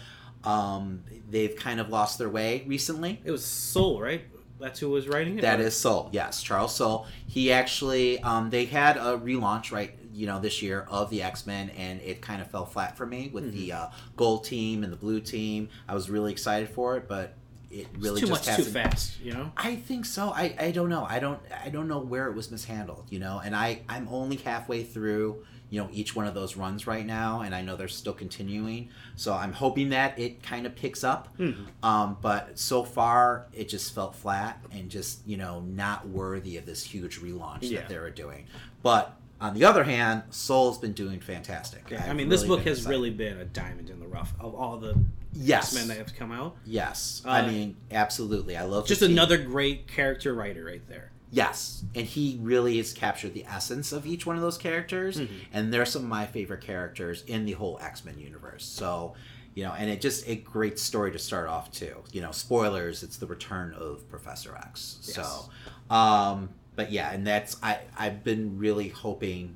um, 0.43 1.03
they've 1.29 1.55
kind 1.55 1.79
of 1.79 1.89
lost 1.89 2.17
their 2.17 2.29
way 2.29 2.63
recently. 2.67 3.21
It 3.23 3.31
was 3.31 3.43
Soule, 3.45 4.01
right? 4.01 4.21
That's 4.59 4.79
who 4.79 4.89
was 4.89 5.07
writing 5.07 5.39
it. 5.39 5.41
That 5.41 5.59
Or- 5.59 5.63
is 5.63 5.75
Soule, 5.77 6.09
yes, 6.11 6.43
Charles 6.43 6.75
Soule. 6.75 7.07
He 7.27 7.51
actually, 7.51 8.19
um, 8.21 8.49
they 8.51 8.65
had 8.65 8.97
a 8.97 9.17
relaunch 9.17 9.71
right, 9.71 9.97
you 10.13 10.27
know, 10.27 10.39
this 10.39 10.61
year 10.61 10.85
of 10.89 11.09
the 11.09 11.23
X 11.23 11.47
Men, 11.47 11.69
and 11.71 11.99
it 12.01 12.21
kind 12.21 12.41
of 12.41 12.47
fell 12.51 12.65
flat 12.65 12.95
for 12.97 13.05
me 13.05 13.29
with 13.33 13.51
the 13.53 13.69
Mm-hmm. 13.69 13.85
uh, 13.85 13.89
gold 14.17 14.43
team 14.43 14.83
and 14.83 14.91
the 14.93 14.97
blue 14.97 15.19
team. 15.19 15.69
I 15.87 15.95
was 15.95 16.09
really 16.09 16.31
excited 16.31 16.69
for 16.69 16.95
it, 16.97 17.07
but 17.07 17.33
it 17.71 17.87
It's 17.93 17.97
really 18.03 18.19
too 18.21 18.27
just 18.27 18.45
much 18.45 18.55
too 18.57 18.63
hasn't. 18.63 18.73
fast. 18.73 19.19
You 19.21 19.33
know. 19.33 19.51
I 19.57 19.77
think 19.77 20.05
so. 20.05 20.29
I, 20.29 20.53
I 20.59 20.71
don't 20.71 20.89
know. 20.89 21.05
I 21.09 21.19
don't 21.19 21.39
I 21.63 21.69
don't 21.69 21.87
know 21.87 21.99
where 21.99 22.27
it 22.27 22.35
was 22.35 22.51
mishandled, 22.51 23.05
you 23.09 23.17
know. 23.19 23.41
And 23.43 23.55
I 23.55 23.81
I'm 23.89 24.07
only 24.11 24.35
halfway 24.35 24.83
through, 24.83 25.43
you 25.71 25.81
know, 25.81 25.89
each 25.91 26.15
one 26.15 26.27
of 26.27 26.35
those 26.35 26.55
runs 26.55 26.85
right 26.85 27.05
now, 27.05 27.41
and 27.41 27.55
I 27.55 27.61
know 27.63 27.75
they're 27.75 27.87
still 27.87 28.13
continuing. 28.13 28.89
So 29.15 29.33
I'm 29.33 29.53
hoping 29.53 29.89
that 29.89 30.19
it 30.19 30.43
kind 30.43 30.67
of 30.67 30.75
picks 30.75 31.03
up. 31.03 31.35
Mm-hmm. 31.39 31.63
Um, 31.83 32.17
but 32.21 32.59
so 32.59 32.83
far, 32.83 33.47
it 33.53 33.69
just 33.69 33.95
felt 33.95 34.15
flat 34.15 34.63
and 34.71 34.89
just 34.91 35.25
you 35.25 35.37
know 35.37 35.61
not 35.61 36.07
worthy 36.07 36.57
of 36.57 36.65
this 36.67 36.83
huge 36.83 37.19
relaunch 37.21 37.59
Yeah. 37.61 37.79
that 37.79 37.89
they 37.89 37.97
were 37.97 38.09
doing. 38.11 38.45
But 38.83 39.17
on 39.39 39.53
the 39.55 39.63
other 39.65 39.83
hand, 39.85 40.23
Soule's 40.29 40.77
been 40.77 40.93
doing 40.93 41.19
fantastic. 41.19 41.89
Yeah, 41.89 42.05
I 42.07 42.13
mean, 42.13 42.29
this 42.29 42.43
really 42.43 42.57
book 42.57 42.65
has 42.67 42.77
excited. 42.79 42.91
really 42.95 43.09
been 43.09 43.37
a 43.39 43.45
diamond 43.45 43.89
in 43.89 43.99
the 43.99 44.07
rough 44.07 44.33
of 44.39 44.53
all 44.53 44.77
the 44.77 44.95
yes, 45.33 45.73
Men 45.73 45.87
that 45.87 45.97
have 45.97 46.13
come 46.13 46.31
out. 46.31 46.57
yes. 46.65 47.21
Uh, 47.25 47.29
I 47.29 47.47
mean, 47.47 47.77
absolutely. 47.91 48.55
I 48.57 48.65
love 48.65 48.85
Just 48.87 49.01
another 49.01 49.37
great 49.37 49.87
character 49.87 50.33
writer 50.33 50.63
right 50.65 50.85
there. 50.89 51.10
Yes, 51.31 51.83
and 51.95 52.05
he 52.05 52.37
really 52.41 52.75
has 52.77 52.91
captured 52.93 53.33
the 53.33 53.45
essence 53.45 53.91
of 53.93 54.05
each 54.05 54.25
one 54.25 54.35
of 54.35 54.41
those 54.41 54.57
characters, 54.57 55.17
Mm-hmm. 55.17 55.33
and 55.53 55.73
they're 55.73 55.85
some 55.85 56.03
of 56.03 56.09
my 56.09 56.25
favorite 56.25 56.61
characters 56.61 57.23
in 57.25 57.45
the 57.45 57.53
whole 57.53 57.79
X 57.81 58.03
Men 58.03 58.19
universe. 58.19 58.65
So, 58.65 59.13
you 59.55 59.63
know, 59.63 59.73
and 59.77 59.89
it 59.89 60.01
just 60.01 60.27
a 60.27 60.35
great 60.35 60.77
story 60.77 61.11
to 61.13 61.19
start 61.19 61.47
off 61.47 61.71
too. 61.71 61.95
You 62.11 62.21
know, 62.21 62.31
spoilers: 62.31 63.01
it's 63.01 63.15
the 63.17 63.27
return 63.27 63.73
of 63.73 64.09
Professor 64.09 64.55
X. 64.57 64.97
Yes. 65.05 65.15
So, 65.15 65.95
um, 65.95 66.49
but 66.75 66.91
yeah, 66.91 67.11
and 67.11 67.25
that's 67.25 67.55
I 67.63 67.79
I've 67.97 68.23
been 68.25 68.57
really 68.57 68.89
hoping 68.89 69.55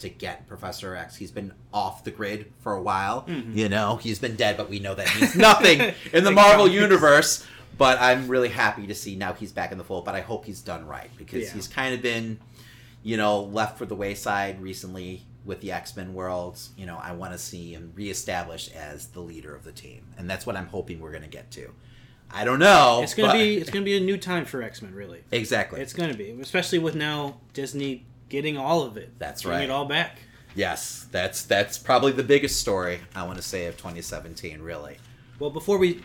to 0.00 0.08
get 0.08 0.48
Professor 0.48 0.96
X. 0.96 1.14
He's 1.14 1.30
been 1.30 1.52
off 1.72 2.02
the 2.02 2.10
grid 2.10 2.52
for 2.58 2.72
a 2.72 2.82
while. 2.82 3.22
Mm-hmm. 3.28 3.56
You 3.56 3.68
know, 3.68 3.96
he's 3.96 4.18
been 4.18 4.34
dead, 4.34 4.56
but 4.56 4.68
we 4.68 4.80
know 4.80 4.96
that 4.96 5.14
means 5.14 5.36
nothing 5.50 5.94
in 6.12 6.24
the 6.24 6.32
Marvel 6.32 6.66
universe. 6.66 7.46
But 7.78 8.00
I'm 8.00 8.28
really 8.28 8.48
happy 8.50 8.86
to 8.86 8.94
see 8.94 9.16
now 9.16 9.32
he's 9.32 9.52
back 9.52 9.72
in 9.72 9.78
the 9.78 9.84
fold. 9.84 10.04
But 10.04 10.14
I 10.14 10.20
hope 10.20 10.44
he's 10.44 10.60
done 10.60 10.86
right 10.86 11.10
because 11.16 11.44
Yeah. 11.44 11.52
he's 11.54 11.68
kind 11.68 11.94
of 11.94 12.02
been, 12.02 12.38
you 13.02 13.16
know, 13.16 13.42
left 13.42 13.78
for 13.78 13.86
the 13.86 13.94
wayside 13.96 14.60
recently 14.62 15.22
with 15.44 15.60
the 15.60 15.72
X 15.72 15.96
Men 15.96 16.14
worlds. 16.14 16.70
You 16.76 16.86
know, 16.86 16.96
I 17.02 17.12
want 17.12 17.32
to 17.32 17.38
see 17.38 17.72
him 17.72 17.92
reestablished 17.96 18.74
as 18.74 19.08
the 19.08 19.20
leader 19.20 19.54
of 19.54 19.64
the 19.64 19.72
team, 19.72 20.02
and 20.16 20.28
that's 20.30 20.46
what 20.46 20.54
I'm 20.56 20.66
hoping 20.68 21.00
we're 21.00 21.10
going 21.10 21.22
to 21.24 21.28
get 21.28 21.50
to. 21.52 21.72
I 22.34 22.44
don't 22.44 22.60
know. 22.60 23.00
It's 23.02 23.12
gonna 23.14 23.28
but- 23.28 23.34
be 23.38 23.56
it's 23.58 23.68
gonna 23.68 23.84
be 23.84 23.96
a 23.96 24.00
new 24.00 24.16
time 24.16 24.46
for 24.46 24.62
X 24.62 24.80
Men, 24.80 24.94
really. 24.94 25.22
exactly. 25.30 25.80
It's 25.82 25.92
gonna 25.92 26.14
be, 26.14 26.30
especially 26.40 26.78
with 26.78 26.94
now 26.94 27.40
Disney 27.52 28.06
getting 28.30 28.56
all 28.56 28.82
of 28.84 28.96
it. 28.96 29.18
That's 29.18 29.42
Bring 29.42 29.54
right. 29.56 29.64
it 29.64 29.70
all 29.70 29.84
back. 29.84 30.18
yes, 30.54 31.06
that's 31.10 31.42
that's 31.42 31.76
probably 31.76 32.12
the 32.12 32.22
biggest 32.22 32.58
story 32.58 33.00
I 33.14 33.24
want 33.24 33.36
to 33.36 33.42
say 33.42 33.66
of 33.66 33.76
2017. 33.76 34.62
Really. 34.62 34.96
Well, 35.38 35.50
before 35.50 35.76
we 35.76 36.00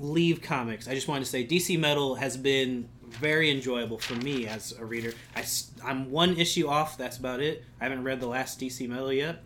leave 0.00 0.42
comics, 0.42 0.88
I 0.88 0.94
just 0.94 1.06
wanted 1.06 1.24
to 1.24 1.30
say 1.30 1.46
DC 1.46 1.78
Metal 1.78 2.14
has 2.16 2.36
been 2.36 2.88
very 3.02 3.50
enjoyable 3.50 3.98
for 3.98 4.14
me 4.14 4.46
as 4.46 4.72
a 4.72 4.84
reader. 4.84 5.12
I, 5.36 5.44
I'm 5.84 6.10
one 6.10 6.36
issue 6.36 6.68
off. 6.68 6.96
That's 6.96 7.18
about 7.18 7.40
it. 7.40 7.64
I 7.80 7.84
haven't 7.84 8.04
read 8.04 8.20
the 8.20 8.26
last 8.26 8.58
DC 8.58 8.88
Metal 8.88 9.12
yet, 9.12 9.42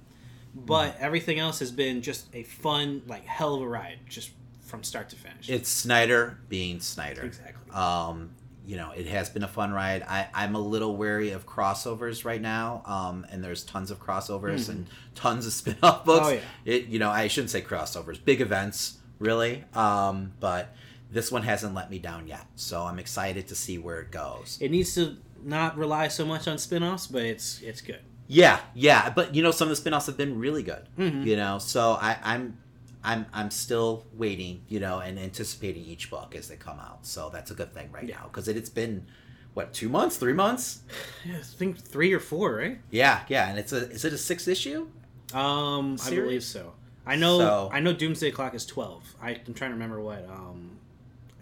but 0.54 0.96
everything 1.00 1.38
else 1.38 1.58
has 1.58 1.72
been 1.72 2.02
just 2.02 2.26
a 2.34 2.44
fun, 2.44 3.02
like 3.06 3.26
hell 3.26 3.54
of 3.54 3.62
a 3.62 3.68
ride, 3.68 3.98
just 4.08 4.30
from 4.62 4.82
start 4.82 5.08
to 5.10 5.16
finish. 5.16 5.50
It's 5.50 5.68
Snyder 5.68 6.38
being 6.48 6.80
Snyder. 6.80 7.22
Exactly. 7.22 7.72
Um, 7.72 8.30
you 8.66 8.76
know, 8.76 8.92
it 8.92 9.06
has 9.06 9.28
been 9.28 9.42
a 9.42 9.48
fun 9.48 9.72
ride. 9.72 10.02
I, 10.02 10.28
I'm 10.32 10.54
a 10.54 10.60
little 10.60 10.96
wary 10.96 11.30
of 11.32 11.46
crossovers 11.46 12.24
right 12.24 12.40
now, 12.40 12.82
um, 12.86 13.26
and 13.30 13.44
there's 13.44 13.62
tons 13.62 13.90
of 13.90 14.00
crossovers 14.00 14.68
and 14.70 14.86
tons 15.14 15.46
of 15.46 15.52
spin-off 15.52 16.04
books. 16.04 16.26
Oh, 16.26 16.30
yeah. 16.30 16.40
It, 16.64 16.86
you 16.86 16.98
know, 16.98 17.10
I 17.10 17.28
shouldn't 17.28 17.50
say 17.50 17.60
crossovers, 17.60 18.22
big 18.24 18.40
events, 18.40 18.98
really. 19.24 19.64
Um, 19.74 20.32
but 20.40 20.74
this 21.10 21.30
one 21.32 21.42
hasn't 21.42 21.74
let 21.74 21.90
me 21.90 21.98
down 21.98 22.26
yet, 22.26 22.46
so 22.56 22.82
I'm 22.82 22.98
excited 22.98 23.48
to 23.48 23.54
see 23.54 23.78
where 23.78 24.00
it 24.00 24.10
goes. 24.10 24.58
it 24.60 24.70
needs 24.70 24.94
to 24.94 25.16
not 25.42 25.76
rely 25.76 26.08
so 26.08 26.24
much 26.24 26.48
on 26.48 26.58
spin-offs, 26.58 27.06
but 27.06 27.22
it's 27.22 27.60
it's 27.62 27.80
good. 27.80 28.00
Yeah, 28.26 28.60
yeah, 28.74 29.10
but 29.10 29.34
you 29.34 29.42
know, 29.42 29.50
some 29.50 29.66
of 29.66 29.70
the 29.70 29.76
spin-offs 29.76 30.06
have 30.06 30.16
been 30.16 30.38
really 30.38 30.62
good. 30.62 30.86
Mhm. 30.98 31.26
You 31.26 31.36
know, 31.36 31.58
so 31.58 31.92
I, 32.00 32.16
I'm. 32.22 32.58
I'm, 33.06 33.26
I'm 33.34 33.50
still 33.50 34.06
waiting, 34.14 34.62
you 34.66 34.80
know, 34.80 34.98
and 35.00 35.18
anticipating 35.18 35.84
each 35.84 36.08
book 36.08 36.34
as 36.34 36.48
they 36.48 36.56
come 36.56 36.78
out. 36.80 37.04
So 37.04 37.28
that's 37.30 37.50
a 37.50 37.54
good 37.54 37.74
thing 37.74 37.92
right 37.92 38.08
Yeah. 38.08 38.16
now 38.16 38.28
because 38.28 38.48
it, 38.48 38.56
it's 38.56 38.70
been, 38.70 39.04
what, 39.52 39.74
two 39.74 39.90
months, 39.90 40.16
three 40.16 40.32
months? 40.32 40.80
Yeah, 41.26 41.36
I 41.36 41.42
think 41.42 41.76
three 41.76 42.14
or 42.14 42.18
four, 42.18 42.54
right? 42.54 42.78
Yeah, 42.90 43.20
yeah, 43.28 43.50
and 43.50 43.58
it's 43.58 43.74
a 43.74 43.90
is 43.90 44.06
it 44.06 44.14
a 44.14 44.16
six 44.16 44.48
issue? 44.48 44.88
Um, 45.34 45.98
I 46.02 46.08
believe 46.08 46.42
so. 46.44 46.72
I 47.06 47.16
know. 47.16 47.38
So- 47.38 47.70
I 47.72 47.80
know. 47.80 47.92
Doomsday 47.92 48.30
Clock 48.30 48.54
is 48.54 48.64
twelve. 48.66 49.14
I, 49.22 49.40
I'm 49.46 49.54
trying 49.54 49.70
to 49.70 49.74
remember 49.74 50.00
what. 50.00 50.24
Um, 50.28 50.78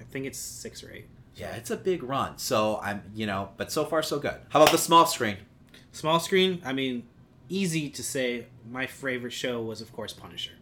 I 0.01 0.05
think 0.05 0.27
it's 0.27 0.39
six 0.39 0.83
or 0.85 0.93
eight. 0.93 1.07
Yeah, 1.37 1.55
it's 1.57 1.71
a 1.71 1.77
big 1.77 2.03
run. 2.03 2.37
So 2.39 2.79
I'm, 2.83 3.03
you 3.15 3.27
know, 3.27 3.51
but 3.57 3.73
so 3.73 3.85
far 3.87 4.03
so 4.03 4.19
good. 4.19 4.35
How 4.51 4.61
about 4.61 4.71
the 4.73 4.79
small 4.79 5.07
screen? 5.07 5.39
Small 5.93 6.21
screen. 6.21 6.61
I 6.65 6.73
mean, 6.73 7.05
easy 7.49 7.89
to 7.91 8.03
say. 8.03 8.47
My 8.71 8.87
favorite 8.87 9.33
show 9.33 9.61
was, 9.63 9.81
of 9.81 9.93
course, 9.93 10.13
Punisher. 10.13 10.53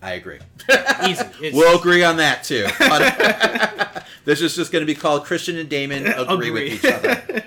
I 0.00 0.12
agree. 0.12 0.38
Easy. 1.08 1.24
It's- 1.42 1.54
we'll 1.54 1.76
agree 1.78 2.04
on 2.04 2.18
that 2.18 2.44
too. 2.44 2.66
this 4.24 4.40
is 4.40 4.54
just 4.54 4.70
going 4.70 4.82
to 4.82 4.86
be 4.86 4.94
called 4.94 5.24
Christian 5.24 5.56
and 5.56 5.68
Damon 5.68 6.06
agree, 6.06 6.50
with 6.52 6.62
each 6.64 6.84
other. 6.84 7.44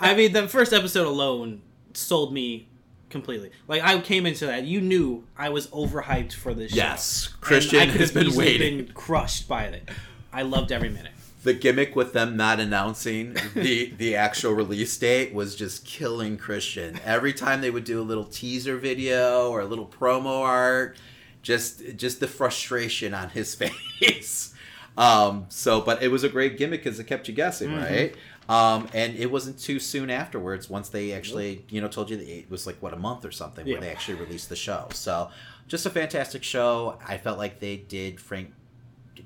I 0.00 0.14
mean, 0.14 0.32
the 0.32 0.48
first 0.48 0.72
episode 0.72 1.06
alone 1.06 1.60
sold 1.92 2.32
me 2.32 2.68
completely. 3.12 3.52
Like 3.68 3.82
I 3.82 4.00
came 4.00 4.26
into 4.26 4.46
that, 4.46 4.64
you 4.64 4.80
knew 4.80 5.22
I 5.38 5.50
was 5.50 5.68
overhyped 5.68 6.32
for 6.32 6.52
this. 6.54 6.74
Yes, 6.74 7.28
And 7.32 7.40
Christian 7.40 7.78
I 7.80 7.86
could 7.86 8.00
has 8.00 8.10
have 8.10 8.24
been 8.24 8.34
waiting. 8.34 8.78
Been 8.78 8.94
crushed 8.94 9.46
by 9.46 9.64
it. 9.66 9.88
I 10.32 10.42
loved 10.42 10.72
every 10.72 10.88
minute. 10.88 11.12
the 11.44 11.52
gimmick 11.52 11.94
with 11.96 12.12
them 12.12 12.36
not 12.36 12.58
announcing 12.60 13.36
the 13.54 13.92
the 13.98 14.16
actual 14.16 14.52
release 14.52 14.96
date 14.96 15.32
was 15.34 15.54
just 15.54 15.84
killing 15.84 16.36
Christian. 16.38 16.98
Every 17.04 17.32
time 17.32 17.60
they 17.60 17.70
would 17.70 17.84
do 17.84 18.00
a 18.00 18.02
little 18.10 18.24
teaser 18.24 18.76
video 18.76 19.50
or 19.50 19.60
a 19.60 19.66
little 19.66 19.86
promo 19.86 20.40
art, 20.40 20.96
just 21.42 21.82
just 21.96 22.18
the 22.20 22.28
frustration 22.28 23.12
on 23.14 23.28
his 23.30 23.54
face. 24.00 24.54
Um, 24.96 25.46
so, 25.48 25.80
but 25.80 26.02
it 26.02 26.08
was 26.08 26.22
a 26.22 26.28
great 26.28 26.58
gimmick 26.58 26.84
because 26.84 27.00
it 27.00 27.04
kept 27.04 27.26
you 27.26 27.34
guessing, 27.34 27.70
Mhm. 27.70 27.82
right? 27.82 28.14
Um, 28.48 28.88
and 28.92 29.14
it 29.16 29.30
wasn't 29.30 29.58
too 29.58 29.78
soon 29.78 30.10
afterwards. 30.10 30.68
Once 30.68 30.88
they 30.88 31.12
actually, 31.12 31.64
you 31.70 31.80
know, 31.80 31.88
told 31.88 32.10
you 32.10 32.16
that 32.16 32.28
it 32.28 32.50
was 32.50 32.66
like 32.66 32.76
what 32.82 32.92
a 32.92 32.96
month 32.96 33.24
or 33.24 33.30
something 33.30 33.66
Yeah. 33.66 33.74
where 33.74 33.80
they 33.82 33.90
actually 33.90 34.14
released 34.18 34.48
the 34.48 34.56
show. 34.56 34.88
So, 34.92 35.30
just 35.68 35.86
a 35.86 35.90
fantastic 35.90 36.42
show. 36.42 36.98
I 37.06 37.18
felt 37.18 37.38
like 37.38 37.60
they 37.60 37.76
did 37.76 38.20
Frank 38.20 38.52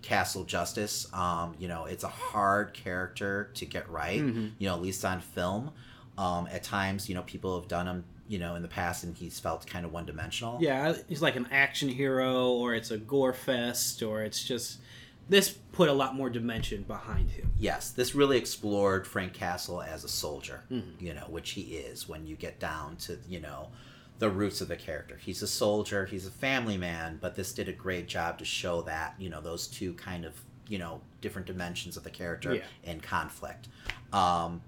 Castle 0.02 0.44
justice. 0.44 1.06
Um, 1.12 1.54
you 1.58 1.66
know, 1.66 1.86
it's 1.86 2.04
a 2.04 2.08
hard 2.08 2.74
character 2.74 3.50
to 3.54 3.64
get 3.64 3.88
right. 3.88 4.20
Mhm. 4.20 4.52
You 4.58 4.68
know, 4.68 4.74
at 4.74 4.82
least 4.82 5.04
on 5.04 5.20
film. 5.20 5.70
Um, 6.18 6.46
at 6.50 6.62
times, 6.62 7.08
you 7.08 7.14
know, 7.14 7.22
people 7.22 7.58
have 7.58 7.68
done 7.68 7.86
him, 7.86 8.04
you 8.28 8.38
know, 8.38 8.54
in 8.54 8.62
the 8.62 8.68
past, 8.68 9.04
and 9.04 9.16
he's 9.16 9.38
felt 9.40 9.66
kind 9.66 9.84
of 9.84 9.92
one 9.92 10.06
dimensional. 10.06 10.58
Yeah, 10.60 10.94
he's 11.08 11.20
like 11.22 11.36
an 11.36 11.46
action 11.50 11.88
hero, 11.88 12.48
or 12.50 12.74
it's 12.74 12.90
a 12.90 12.96
gore 12.98 13.32
fest, 13.34 14.02
or 14.02 14.22
it's 14.22 14.42
just 14.44 14.78
this 15.28 15.50
put 15.50 15.88
a 15.88 15.92
lot 15.92 16.14
more 16.14 16.30
dimension 16.30 16.82
behind 16.82 17.30
him. 17.30 17.52
Yes, 17.58 17.90
this 17.90 18.14
really 18.14 18.38
explored 18.38 19.06
Frank 19.06 19.32
Castle 19.34 19.82
as 19.82 20.04
a 20.04 20.08
soldier. 20.08 20.62
Mhm. 20.70 21.00
You 21.00 21.14
know, 21.14 21.26
which 21.28 21.50
he 21.50 21.62
is 21.76 22.08
when 22.08 22.26
you 22.26 22.36
get 22.36 22.60
down 22.60 22.96
to 22.98 23.18
you 23.28 23.40
know 23.40 23.70
the 24.18 24.30
roots 24.30 24.60
of 24.60 24.68
the 24.68 24.76
character. 24.76 25.16
He's 25.16 25.42
a 25.42 25.46
soldier. 25.46 26.06
He's 26.06 26.26
a 26.26 26.30
family 26.30 26.78
man, 26.78 27.18
but 27.20 27.34
this 27.34 27.52
did 27.52 27.68
a 27.68 27.72
great 27.72 28.08
job 28.08 28.38
to 28.38 28.44
show 28.44 28.82
that 28.82 29.14
you 29.18 29.28
know 29.28 29.40
those 29.40 29.66
two 29.66 29.94
kind 29.94 30.24
of 30.24 30.34
you 30.68 30.78
know 30.78 31.00
different 31.20 31.46
dimensions 31.46 31.96
of 31.96 32.04
the 32.04 32.10
character 32.10 32.54
Yeah. 32.54 32.62
and 32.84 33.02
conflict. 33.02 33.68
Um, 34.12 34.62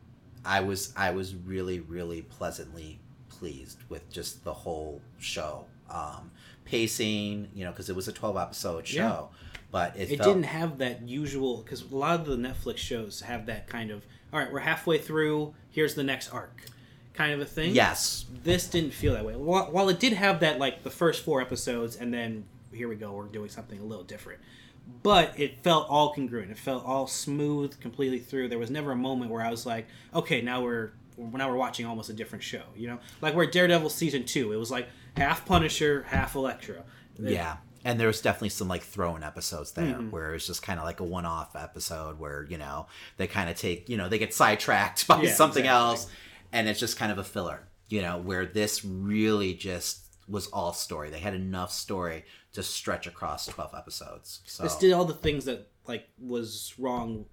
I 0.45 0.61
was 0.61 0.93
I 0.97 1.11
was 1.13 1.35
really 1.35 1.81
really 1.81 2.23
pleasantly 2.23 3.01
pleased 3.29 3.79
with 3.89 4.11
just 4.11 4.45
the 4.45 4.53
whole 4.53 5.01
show. 5.19 5.67
Um, 5.91 6.31
pacing, 6.65 7.49
you 7.55 7.65
know, 7.65 7.71
because 7.71 7.89
it 7.89 7.97
was 7.97 8.09
a 8.09 8.13
twelve 8.13 8.37
episode 8.37 8.87
show, 8.87 9.31
but 9.71 9.97
it, 9.97 10.11
It 10.11 10.19
felt, 10.19 10.29
didn't 10.29 10.47
have 10.47 10.79
that 10.79 11.09
usual 11.09 11.59
because 11.59 11.83
a 11.83 11.95
lot 11.95 12.21
of 12.21 12.27
the 12.27 12.37
Netflix 12.37 12.79
shows 12.79 13.21
have 13.23 13.47
that 13.47 13.67
kind 13.67 13.91
of 13.91 14.05
all 14.33 14.39
right, 14.39 14.53
we're 14.53 14.61
halfway 14.61 14.99
through. 14.99 15.55
Here's 15.71 15.95
the 15.95 16.03
next 16.03 16.33
arc, 16.33 16.63
kind 17.15 17.33
of 17.33 17.41
a 17.41 17.45
thing. 17.45 17.75
Yes, 17.75 18.27
this 18.45 18.69
didn't 18.69 18.93
feel 18.93 19.15
that 19.15 19.25
way. 19.25 19.37
While, 19.37 19.71
while 19.71 19.89
it 19.89 19.99
did 19.99 20.13
have 20.13 20.41
that, 20.41 20.59
like 20.59 20.83
the 20.83 20.91
first 20.91 21.25
four 21.25 21.41
episodes, 21.41 21.97
and 21.97 22.13
then 22.13 22.45
here 22.73 22.89
we 22.89 22.97
go, 22.97 23.13
we're 23.13 23.25
doing 23.25 23.49
something 23.49 23.79
a 23.79 23.85
little 23.85 24.05
different. 24.05 24.41
But 25.03 25.39
it 25.39 25.63
felt 25.63 25.89
all 25.89 26.15
congruent. 26.15 26.51
It 26.51 26.59
felt 26.59 26.85
all 26.85 27.07
smooth 27.07 27.79
completely 27.81 28.19
through. 28.19 28.49
There 28.49 28.59
was 28.59 28.71
never 28.71 28.93
a 28.93 28.97
moment 28.97 29.31
where 29.31 29.43
I 29.43 29.51
was 29.51 29.67
like, 29.67 29.87
okay, 30.15 30.41
now 30.41 30.63
we're 30.63 30.93
now 31.19 31.51
we're 31.51 31.57
watching 31.57 31.85
almost 31.85 32.11
a 32.11 32.15
different 32.15 32.43
show. 32.43 32.63
You 32.77 32.89
know, 32.89 32.99
like 33.21 33.35
where 33.35 33.47
Daredevil 33.47 33.91
season 33.91 34.25
two, 34.25 34.53
it 34.53 34.57
was 34.57 34.71
like 34.71 34.89
half 35.17 35.45
Punisher, 35.45 36.05
half 36.09 36.35
Elektra. 36.35 36.85
Yeah. 37.19 37.57
And 37.89 37.99
there 37.99 38.07
was 38.07 38.21
definitely 38.21 38.51
some 38.51 38.69
like 38.69 38.83
thrown 38.83 39.23
episodes 39.23 39.73
there 39.73 39.97
Mhm. 39.97 40.11
where 40.11 40.31
it 40.31 40.33
was 40.35 40.47
just 40.47 40.63
kind 40.63 40.79
of 40.79 40.85
like 40.85 41.01
a 41.01 41.05
one 41.05 41.25
off 41.25 41.57
episode 41.57 42.19
where, 42.19 42.45
you 42.51 42.59
know, 42.59 42.87
they 43.17 43.27
kind 43.27 43.49
of 43.49 43.57
take, 43.57 43.89
you 43.89 43.97
know, 43.97 44.09
they 44.11 44.19
get 44.19 44.35
sidetracked 44.35 45.07
by 45.09 45.23
Yeah, 45.23 45.33
something 45.35 45.65
exactly. 45.65 45.89
else 45.91 46.07
and 46.53 46.69
it's 46.69 46.79
just 46.81 46.99
kind 46.99 47.11
of 47.11 47.17
a 47.19 47.25
filler, 47.25 47.67
you 47.89 48.03
know, 48.03 48.19
where 48.19 48.45
this 48.45 48.85
really 48.85 49.55
just 49.55 50.05
was 50.29 50.49
all 50.49 50.75
story. 50.75 51.09
They 51.09 51.21
had 51.21 51.33
enough 51.35 51.73
story 51.73 52.25
to 52.53 52.63
stretch 52.63 53.07
across 53.07 53.47
12 53.47 53.75
episodes. 53.75 54.41
So 54.45 54.63
This 54.65 54.77
did 54.77 54.93
all 54.93 55.07
the 55.07 55.15
things 55.15 55.47
that 55.47 55.69
like 55.87 56.07
was 56.19 56.75
wrong. 56.79 57.25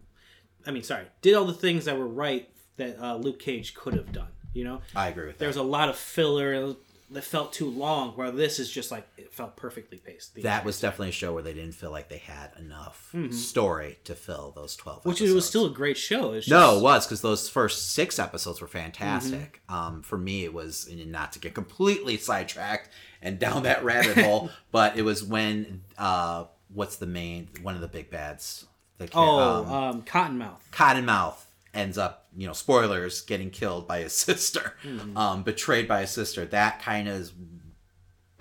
I 0.66 0.72
mean, 0.72 0.84
sorry, 0.84 1.06
did 1.22 1.34
all 1.36 1.44
the 1.46 1.54
things 1.54 1.84
that 1.84 1.98
were 1.98 2.08
right 2.08 2.50
that 2.78 2.98
uh, 3.00 3.18
Luke 3.18 3.40
Cage 3.40 3.74
could 3.74 3.94
have 3.94 4.14
done. 4.14 4.30
You 4.54 4.64
know, 4.64 4.82
I 4.96 5.10
agree 5.10 5.26
with 5.28 5.38
that. 5.38 5.40
there's 5.44 5.58
a 5.58 5.64
lot 5.64 5.90
of 5.90 5.98
filler 5.98 6.74
that 7.16 7.24
felt 7.24 7.52
too 7.52 7.70
long 7.70 8.12
where 8.12 8.30
this 8.32 8.60
is 8.60 8.70
just 8.72 8.92
like 8.92 9.08
it 9.18 9.34
felt 9.34 9.56
perfectly 9.56 9.98
paced 9.98 10.36
that 10.44 10.64
was 10.64 10.80
time. 10.80 10.90
definitely 10.92 11.10
a 11.10 11.14
show 11.14 11.34
where 11.34 11.42
they 11.44 11.54
didn't 11.54 11.74
feel 11.74 11.92
like 11.92 12.08
they 12.10 12.20
had 12.20 12.52
enough 12.60 13.10
Mhm. 13.14 13.34
story 13.34 13.98
to 14.04 14.14
fill 14.16 14.52
those 14.56 14.76
12 14.76 15.06
which 15.06 15.16
episodes. 15.18 15.32
it 15.32 15.36
was 15.36 15.48
still 15.48 15.66
a 15.66 15.70
great 15.72 15.98
show 15.98 16.34
it's 16.34 16.48
No, 16.48 16.78
it 16.78 16.82
was 16.84 17.06
because 17.06 17.22
those 17.22 17.50
first 17.50 17.92
six 17.94 18.20
episodes 18.20 18.62
were 18.62 18.68
fantastic. 18.68 19.62
Mm-hmm. 19.70 19.76
Um, 19.76 20.02
for 20.04 20.18
me, 20.18 20.44
it 20.44 20.54
was 20.54 20.88
not 20.92 21.32
to 21.34 21.40
get 21.40 21.54
completely 21.56 22.18
sidetracked 22.30 22.90
and 23.22 23.40
down 23.40 23.64
that 23.64 23.84
rabbit 23.84 24.18
hole, 24.18 24.52
but 24.72 24.98
it 24.98 25.02
was 25.02 25.24
when 25.24 25.82
uh, 25.98 26.46
what's 26.74 26.98
the 26.98 27.08
main 27.08 27.50
one 27.62 27.76
of 27.76 27.82
the 27.82 27.88
big 27.88 28.10
bads? 28.12 28.66
The 28.98 29.10
oh 29.14 29.66
um, 29.66 29.72
um, 29.74 30.02
cottonmouth 30.04 30.60
Cottonmouth 30.72 31.45
ends 31.76 31.98
up, 31.98 32.28
you 32.36 32.48
know, 32.48 32.54
spoilers, 32.54 33.22
getting 33.22 33.50
killed 33.52 33.88
by 33.88 34.00
his 34.00 34.14
sister, 34.28 34.74
Mm-hmm. 34.84 35.16
um, 35.18 35.44
betrayed 35.44 35.88
by 35.88 36.02
his 36.02 36.10
sister. 36.12 36.46
That 36.46 36.82
kind 36.82 37.08
of 37.08 37.32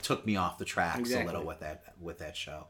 took 0.02 0.24
me 0.26 0.36
off 0.36 0.58
the 0.58 0.64
tracks 0.64 1.00
Exactly. 1.00 1.24
a 1.24 1.26
little 1.26 1.46
with 1.46 1.60
that 1.60 1.94
with 2.00 2.18
that 2.18 2.36
show. 2.36 2.66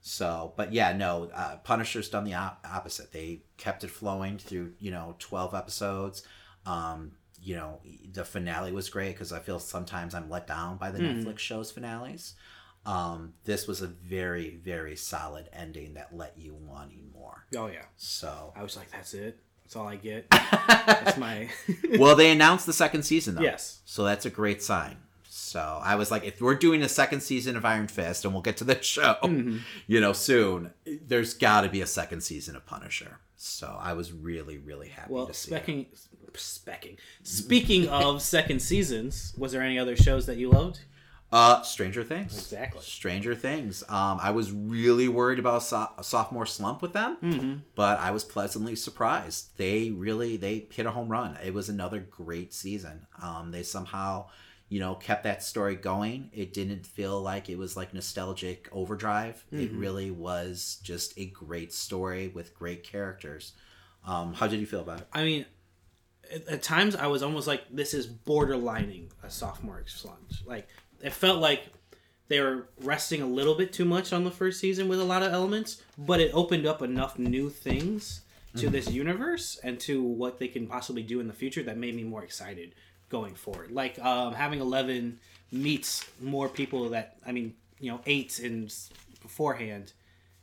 So, 0.00 0.54
but 0.56 0.72
yeah, 0.72 0.92
no, 0.96 1.30
uh, 1.34 1.56
Punisher's 1.64 2.08
done 2.08 2.24
the 2.24 2.34
op- 2.34 2.64
opposite. 2.70 3.12
They 3.12 3.42
kept 3.56 3.82
it 3.84 3.90
flowing 3.90 4.38
through, 4.38 4.72
you 4.78 4.90
know, 4.90 5.16
twelve 5.18 5.54
episodes. 5.54 6.22
Um, 6.66 7.12
you 7.40 7.56
know, 7.56 7.80
the 8.12 8.24
finale 8.24 8.72
was 8.72 8.88
great 8.90 9.12
because 9.14 9.32
I 9.32 9.38
feel 9.38 9.58
sometimes 9.58 10.14
I'm 10.14 10.28
let 10.28 10.46
down 10.46 10.76
by 10.76 10.90
the 10.90 10.98
Mhm. 10.98 11.24
Netflix 11.24 11.38
shows 11.40 11.70
finales. 11.70 12.34
Um, 12.86 13.34
this 13.44 13.66
was 13.66 13.82
a 13.82 13.86
very, 13.86 14.56
very 14.56 14.96
solid 14.96 15.48
ending 15.52 15.94
that 15.94 16.14
let 16.16 16.38
you 16.38 16.54
wanting 16.54 17.10
more. 17.12 17.44
oh 17.56 17.66
yeah 17.66 17.84
So, 17.96 18.52
i 18.56 18.62
was 18.62 18.76
like 18.76 18.90
that's 18.90 19.12
it 19.14 19.40
that's 19.68 19.76
all 19.76 19.86
i 19.86 19.96
get 19.96 20.26
that's 20.30 21.18
my 21.18 21.48
well, 21.98 22.16
they 22.16 22.30
announced 22.30 22.64
the 22.64 22.72
second 22.72 23.02
season 23.02 23.34
though. 23.34 23.42
yes 23.42 23.80
So 23.84 24.02
that's 24.04 24.24
a 24.26 24.30
great 24.30 24.62
sign. 24.62 24.96
So 25.30 25.80
I 25.82 25.94
was 25.96 26.10
like, 26.10 26.24
if 26.24 26.40
we're 26.40 26.54
doing 26.54 26.82
a 26.82 26.88
second 26.88 27.20
season 27.22 27.56
of 27.56 27.64
Iron 27.64 27.86
Fist, 27.88 28.24
and 28.24 28.34
we'll 28.34 28.42
get 28.42 28.56
to 28.58 28.64
the 28.64 28.80
show, 28.82 29.16
Mhm. 29.22 29.60
you 29.86 30.00
know, 30.00 30.12
soon, 30.12 30.72
there's 31.06 31.32
got 31.34 31.62
to 31.62 31.68
be 31.68 31.80
a 31.80 31.86
second 31.86 32.22
season 32.22 32.54
of 32.56 32.66
Punisher. 32.66 33.18
So 33.36 33.78
I 33.80 33.92
was 33.94 34.12
really, 34.12 34.58
really 34.58 34.88
happy 34.88 35.12
well 35.12 35.26
to 35.26 35.32
see. 35.34 35.54
it. 35.54 35.64
specking 35.66 35.86
specking 36.34 36.96
speaking 37.22 37.88
of 37.88 38.20
second 38.22 38.60
seasons 38.60 39.32
was 39.36 39.52
there 39.52 39.62
any 39.62 39.78
other 39.78 39.96
shows 39.96 40.26
that 40.26 40.36
you 40.36 40.50
loved 40.50 40.80
Uh, 41.30 41.60
Stranger 41.62 42.02
Things. 42.04 42.36
Exactly. 42.38 42.80
Stranger 42.82 43.34
Things. 43.34 43.82
Um, 43.88 44.18
I 44.22 44.30
was 44.30 44.50
really 44.50 45.08
worried 45.08 45.38
about 45.38 45.58
a, 45.58 45.60
so- 45.64 45.90
a 45.98 46.02
sophomore 46.04 46.46
slump 46.46 46.80
with 46.80 46.94
them, 46.94 47.18
Mm-hmm. 47.22 47.54
but 47.74 47.98
I 48.00 48.10
was 48.12 48.24
pleasantly 48.24 48.74
surprised. 48.74 49.56
They 49.58 49.90
really 49.90 50.38
they 50.38 50.66
hit 50.72 50.86
a 50.86 50.90
home 50.90 51.08
run. 51.10 51.36
It 51.44 51.52
was 51.52 51.68
another 51.68 52.00
great 52.00 52.54
season. 52.54 53.06
Um, 53.22 53.50
they 53.50 53.62
somehow, 53.62 54.28
you 54.70 54.80
know, 54.80 54.94
kept 54.94 55.24
that 55.24 55.42
story 55.42 55.76
going. 55.76 56.30
It 56.32 56.54
didn't 56.54 56.86
feel 56.86 57.20
like 57.20 57.50
it 57.50 57.58
was 57.58 57.76
like 57.76 57.92
nostalgic 57.92 58.66
overdrive. 58.72 59.44
It 59.52 59.56
Mm-hmm. 59.72 59.78
really 59.80 60.10
was 60.10 60.78
just 60.82 61.12
a 61.18 61.26
great 61.26 61.74
story 61.74 62.28
with 62.28 62.54
great 62.54 62.84
characters. 62.84 63.52
Um, 64.06 64.32
how 64.32 64.46
did 64.46 64.60
you 64.60 64.66
feel 64.66 64.80
about 64.80 65.00
it? 65.02 65.08
I 65.12 65.24
mean, 65.24 65.44
at, 66.32 66.48
at 66.48 66.62
times 66.62 66.96
I 66.96 67.06
was 67.08 67.22
almost 67.22 67.46
like 67.46 67.64
this 67.70 67.92
is 67.92 68.06
borderlining 68.06 69.10
a 69.22 69.28
sophomore 69.30 69.82
slump. 69.86 70.30
Like 70.46 70.68
it 71.02 71.12
felt 71.12 71.40
like 71.40 71.64
they 72.28 72.40
were 72.40 72.68
resting 72.82 73.22
a 73.22 73.26
little 73.26 73.54
bit 73.54 73.72
too 73.72 73.84
much 73.84 74.12
on 74.12 74.24
the 74.24 74.30
first 74.30 74.60
season 74.60 74.88
with 74.88 75.00
a 75.00 75.04
lot 75.04 75.22
of 75.22 75.32
elements, 75.32 75.82
but 75.96 76.20
it 76.20 76.30
opened 76.34 76.66
up 76.66 76.82
enough 76.82 77.18
new 77.18 77.48
things 77.50 78.22
to 78.56 78.68
this 78.68 78.90
universe 78.90 79.60
and 79.62 79.78
to 79.78 80.02
what 80.02 80.38
they 80.38 80.48
can 80.48 80.66
possibly 80.66 81.02
do 81.02 81.20
in 81.20 81.28
the 81.28 81.32
future 81.32 81.62
that 81.62 81.78
made 81.78 81.94
me 81.94 82.02
more 82.02 82.24
excited 82.24 82.74
going 83.08 83.34
forward. 83.34 83.70
Like 83.70 83.98
um, 84.04 84.34
having 84.34 84.60
Eleven 84.60 85.20
meets 85.52 86.04
more 86.20 86.48
people 86.48 86.88
that 86.90 87.16
I 87.26 87.32
mean, 87.32 87.54
you 87.78 87.90
know, 87.90 88.00
eight 88.06 88.40
in 88.40 88.68
beforehand 89.22 89.92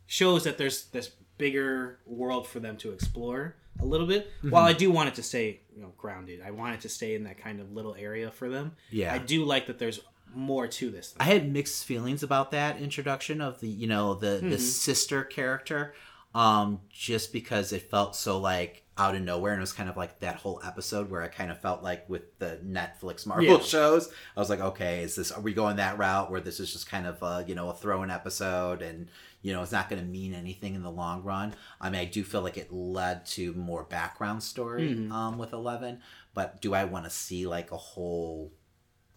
shows 0.08 0.44
that 0.46 0.58
there's 0.58 0.86
this 0.86 1.12
bigger 1.38 2.00
world 2.06 2.48
for 2.48 2.60
them 2.60 2.78
to 2.78 2.92
explore 2.92 3.56
a 3.80 3.86
little 3.86 4.08
bit. 4.08 4.32
While 4.50 4.64
I 4.64 4.74
do 4.74 4.90
want 4.90 5.10
it 5.10 5.16
to 5.16 5.24
stay, 5.24 5.60
you 5.76 5.82
know, 5.82 5.92
grounded. 5.98 6.42
I 6.42 6.52
want 6.52 6.76
it 6.76 6.82
to 6.82 6.90
stay 6.90 7.16
in 7.16 7.26
that 7.26 7.38
kind 7.38 7.60
of 7.60 7.74
little 7.74 7.96
area 7.96 8.32
for 8.32 8.50
them. 8.50 8.74
Yeah. 8.90 9.14
I 9.14 9.18
do 9.18 9.44
like 9.44 9.68
that 9.68 9.78
there's 9.80 10.00
more 10.36 10.68
to 10.68 10.90
this. 10.92 11.14
I 11.20 11.24
had 11.26 11.52
mixed 11.52 11.86
feelings 11.86 12.24
about 12.24 12.52
that 12.52 12.80
introduction 12.80 13.42
of 13.42 13.60
the 13.60 13.68
you 13.70 13.88
know 13.88 14.14
the 14.16 14.40
the 14.42 14.58
sister 14.60 15.24
character, 15.24 15.94
um, 16.34 16.82
just 16.90 17.32
because 17.34 17.72
it 17.74 17.90
felt 17.90 18.16
so 18.16 18.38
like 18.40 18.84
out 18.98 19.14
of 19.14 19.22
nowhere 19.22 19.52
and 19.52 19.60
it 19.60 19.62
was 19.62 19.74
kind 19.74 19.90
of 19.90 19.98
like 19.98 20.20
that 20.22 20.38
whole 20.38 20.62
episode 20.66 21.10
where 21.12 21.22
I 21.22 21.28
kind 21.28 21.52
of 21.52 21.60
felt 21.60 21.84
like 21.84 22.10
with 22.10 22.40
the 22.40 22.62
Netflix 22.66 23.26
Marvel 23.26 23.46
Yeah. 23.46 23.60
shows, 23.60 24.10
I 24.38 24.40
was 24.40 24.50
like, 24.50 24.62
okay, 24.62 25.04
is 25.04 25.16
this 25.16 25.32
are 25.34 25.42
we 25.42 25.54
going 25.54 25.76
that 25.78 25.98
route 25.98 26.32
where 26.32 26.40
this 26.40 26.62
is 26.62 26.72
just 26.72 26.90
kind 26.90 27.06
of 27.06 27.22
a 27.22 27.44
you 27.48 27.56
know 27.56 27.70
a 27.70 27.74
throw-in 27.74 28.10
episode 28.10 28.82
and 28.82 29.10
you 29.42 29.52
know 29.52 29.62
it's 29.62 29.74
not 29.74 29.90
going 29.90 30.02
to 30.02 30.08
mean 30.08 30.34
anything 30.34 30.76
in 30.76 30.82
the 30.84 30.90
long 30.92 31.24
run. 31.24 31.54
I 31.82 31.90
mean, 31.90 32.00
I 32.00 32.06
do 32.06 32.24
feel 32.24 32.42
like 32.42 32.58
it 32.58 32.72
led 32.72 33.26
to 33.28 33.52
more 33.54 33.84
background 33.84 34.44
story 34.44 35.10
um, 35.12 35.38
with 35.38 35.52
Eleven, 35.52 36.00
but 36.34 36.62
do 36.62 36.74
I 36.74 36.86
want 36.86 37.04
to 37.04 37.12
see 37.12 37.46
like 37.48 37.72
a 37.72 37.78
whole 37.78 38.54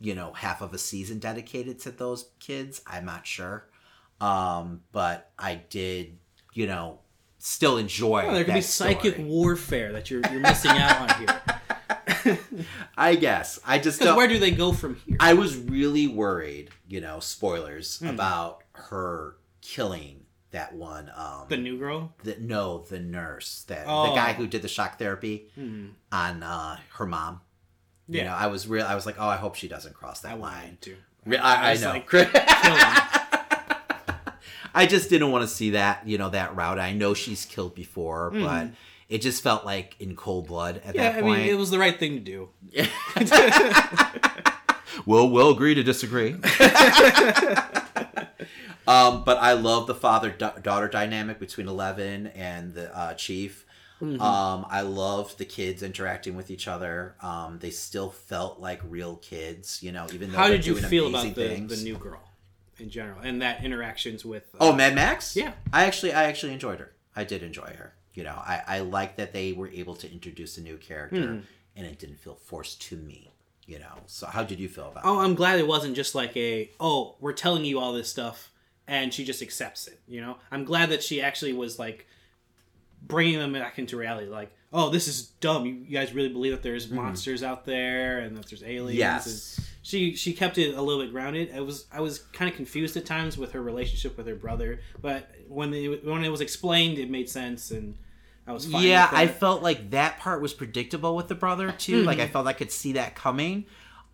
you 0.00 0.14
know 0.14 0.32
half 0.32 0.60
of 0.62 0.72
a 0.74 0.78
season 0.78 1.18
dedicated 1.18 1.78
to 1.80 1.90
those 1.90 2.30
kids 2.40 2.80
i'm 2.86 3.04
not 3.04 3.26
sure 3.26 3.66
um 4.20 4.80
but 4.92 5.30
i 5.38 5.54
did 5.70 6.16
you 6.54 6.66
know 6.66 6.98
still 7.38 7.76
enjoy 7.78 8.24
Oh, 8.26 8.32
there 8.34 8.44
could 8.44 8.54
be 8.54 8.60
that 8.60 8.66
psychic 8.66 9.14
story. 9.14 9.28
warfare 9.28 9.92
that 9.92 10.10
you're 10.10 10.22
you're 10.30 10.40
missing 10.40 10.70
out 10.72 11.10
on 11.10 11.18
here. 11.18 12.38
i 12.96 13.14
guess 13.14 13.58
i 13.66 13.78
just 13.78 14.00
don't 14.00 14.16
where 14.16 14.28
do 14.28 14.38
they 14.38 14.50
go 14.50 14.72
from 14.72 14.96
here? 15.06 15.16
i 15.20 15.34
was 15.34 15.56
really 15.56 16.06
worried 16.06 16.70
you 16.88 17.00
know 17.00 17.20
spoilers 17.20 17.98
Hmm. 18.00 18.08
about 18.08 18.62
her 18.72 19.36
killing 19.60 20.24
that 20.50 20.74
one 20.74 21.10
um 21.14 21.44
The 21.48 21.56
new 21.58 21.78
girl. 21.78 22.14
the, 22.24 22.36
no 22.40 22.78
the 22.88 22.98
nurse 22.98 23.64
that 23.68 23.84
the 23.84 23.90
Oh. 23.92 24.14
guy 24.14 24.32
who 24.32 24.46
did 24.46 24.62
the 24.62 24.68
shock 24.68 24.98
therapy 24.98 25.48
Hmm. 25.54 25.88
on 26.10 26.42
uh 26.42 26.78
her 26.94 27.06
mom 27.06 27.40
you 28.08 28.18
Yeah. 28.20 28.24
know 28.24 28.34
i 28.34 28.46
was 28.46 28.66
real 28.66 28.86
i 28.86 28.94
was 28.94 29.04
like 29.06 29.16
oh 29.18 29.28
i 29.28 29.36
hope 29.36 29.54
she 29.54 29.68
doesn't 29.68 29.94
cross 29.94 30.20
that 30.20 30.32
I 30.32 30.34
line 30.34 30.62
wanted 30.62 30.80
to. 30.82 30.96
Re- 31.26 31.36
I, 31.36 31.68
I, 31.68 31.70
was 31.72 31.82
know. 31.82 31.90
like. 31.90 32.08
I 34.74 34.86
just 34.86 35.10
didn't 35.10 35.30
want 35.32 35.42
to 35.42 35.48
see 35.48 35.70
that, 35.70 36.06
you 36.06 36.18
know, 36.18 36.28
that 36.30 36.54
route. 36.54 36.78
I 36.78 36.92
know 36.92 37.12
she's 37.14 37.44
killed 37.44 37.74
before, 37.74 38.30
Mm-hmm. 38.30 38.44
but 38.44 38.68
it 39.08 39.20
just 39.22 39.42
felt 39.42 39.64
like 39.66 39.96
in 39.98 40.14
cold 40.16 40.46
blood 40.46 40.80
at 40.84 40.94
Yeah, 40.94 41.10
that 41.10 41.18
I 41.18 41.22
point. 41.22 41.40
mean, 41.40 41.48
it 41.50 41.58
was 41.58 41.70
the 41.70 41.78
right 41.78 41.98
thing 41.98 42.14
to 42.14 42.20
do. 42.20 42.48
we'll 45.06 45.28
we'll 45.30 45.50
agree 45.50 45.74
to 45.74 45.82
disagree. 45.82 46.32
um, 48.86 49.24
but 49.24 49.38
I 49.38 49.52
love 49.54 49.86
the 49.86 49.94
father 49.94 50.30
daughter 50.30 50.88
dynamic 50.88 51.38
between 51.38 51.68
Eleven 51.68 52.28
and 52.28 52.74
the 52.74 52.96
uh, 52.96 53.14
chief. 53.14 53.64
Mm-hmm. 54.02 54.20
Um, 54.22 54.66
I 54.70 54.82
loved 54.82 55.38
the 55.38 55.44
kids 55.44 55.82
interacting 55.82 56.36
with 56.36 56.50
each 56.50 56.68
other. 56.68 57.16
Um, 57.20 57.58
they 57.60 57.70
still 57.70 58.10
felt 58.10 58.60
like 58.60 58.80
real 58.88 59.16
kids, 59.16 59.82
you 59.82 59.90
know, 59.92 60.06
even 60.12 60.30
though 60.30 60.38
How 60.38 60.48
did 60.48 60.64
you 60.64 60.76
feel 60.76 61.08
about 61.08 61.34
the, 61.34 61.56
the 61.60 61.76
new 61.82 61.96
girl 61.96 62.22
in 62.78 62.90
general 62.90 63.18
and 63.22 63.42
that 63.42 63.64
interactions 63.64 64.24
with? 64.24 64.44
uh, 64.54 64.58
Oh, 64.60 64.72
Mad 64.72 64.94
Max? 64.94 65.34
Yeah. 65.34 65.52
I 65.72 65.84
actually 65.86 66.12
I 66.12 66.24
actually 66.24 66.52
enjoyed 66.52 66.78
her. 66.78 66.92
I 67.16 67.24
did 67.24 67.42
enjoy 67.42 67.74
her. 67.76 67.94
You 68.14 68.24
know, 68.24 68.34
I, 68.36 68.62
I 68.66 68.78
like 68.80 69.16
that 69.16 69.32
they 69.32 69.52
were 69.52 69.68
able 69.68 69.94
to 69.96 70.10
introduce 70.12 70.58
a 70.58 70.60
new 70.60 70.76
character 70.76 71.26
Hmm. 71.34 71.38
and 71.76 71.86
it 71.86 71.98
didn't 71.98 72.18
feel 72.20 72.34
forced 72.36 72.80
to 72.82 72.96
me. 72.96 73.32
You 73.66 73.80
know. 73.80 73.98
So 74.06 74.26
how 74.28 74.44
did 74.44 74.60
you 74.60 74.68
feel 74.68 74.88
about 74.88 75.04
Oh, 75.04 75.18
I'm 75.18 75.34
glad 75.34 75.58
it 75.58 75.66
wasn't 75.66 75.96
just 75.96 76.14
like 76.14 76.36
a 76.36 76.70
oh, 76.78 77.16
we're 77.20 77.32
telling 77.32 77.64
you 77.64 77.80
all 77.80 77.92
this 77.92 78.08
stuff 78.08 78.52
and 78.86 79.12
she 79.12 79.24
just 79.24 79.42
accepts 79.42 79.86
it, 79.88 80.00
you 80.08 80.20
know? 80.22 80.38
I'm 80.50 80.64
glad 80.64 80.88
that 80.90 81.02
she 81.02 81.20
actually 81.20 81.52
was 81.52 81.78
like 81.78 82.06
bringing 83.02 83.38
them 83.38 83.52
back 83.52 83.78
into 83.78 83.96
reality 83.96 84.28
like, 84.28 84.50
"Oh, 84.72 84.90
this 84.90 85.08
is 85.08 85.28
dumb. 85.40 85.66
You, 85.66 85.74
you 85.74 85.92
guys 85.98 86.12
really 86.12 86.28
believe 86.28 86.52
that 86.52 86.62
there's 86.62 86.90
monsters 86.90 87.42
out 87.42 87.64
there 87.64 88.20
and 88.20 88.36
that 88.36 88.46
there's 88.46 88.62
aliens?" 88.62 88.90
Mm-hmm. 88.92 88.98
Yes. 88.98 89.56
And 89.58 89.66
she 89.82 90.14
she 90.16 90.32
kept 90.34 90.58
it 90.58 90.74
a 90.76 90.82
little 90.82 91.02
bit 91.02 91.12
grounded. 91.12 91.50
It 91.54 91.64
was 91.64 91.86
I 91.92 92.00
was 92.00 92.18
kind 92.32 92.50
of 92.50 92.56
confused 92.56 92.96
at 92.96 93.06
times 93.06 93.38
with 93.38 93.52
her 93.52 93.62
relationship 93.62 94.16
with 94.16 94.26
her 94.26 94.34
brother, 94.34 94.80
but 95.00 95.30
when 95.48 95.72
it, 95.72 96.04
when 96.04 96.24
it 96.24 96.28
was 96.28 96.40
explained, 96.42 96.98
it 96.98 97.10
made 97.10 97.30
sense 97.30 97.70
and 97.70 97.96
I 98.46 98.52
was 98.52 98.66
fine 98.66 98.82
yeah, 98.82 99.08
I 99.12 99.26
felt 99.28 99.62
like 99.62 99.90
that 99.90 100.18
part 100.18 100.40
was 100.42 100.52
predictable 100.54 101.14
with 101.16 101.28
the 101.28 101.34
brother 101.34 101.70
too. 101.72 102.02
Like 102.02 102.18
I 102.18 102.26
felt 102.28 102.46
I 102.46 102.52
could 102.54 102.72
see 102.72 102.92
that 102.92 103.14
coming. 103.14 103.64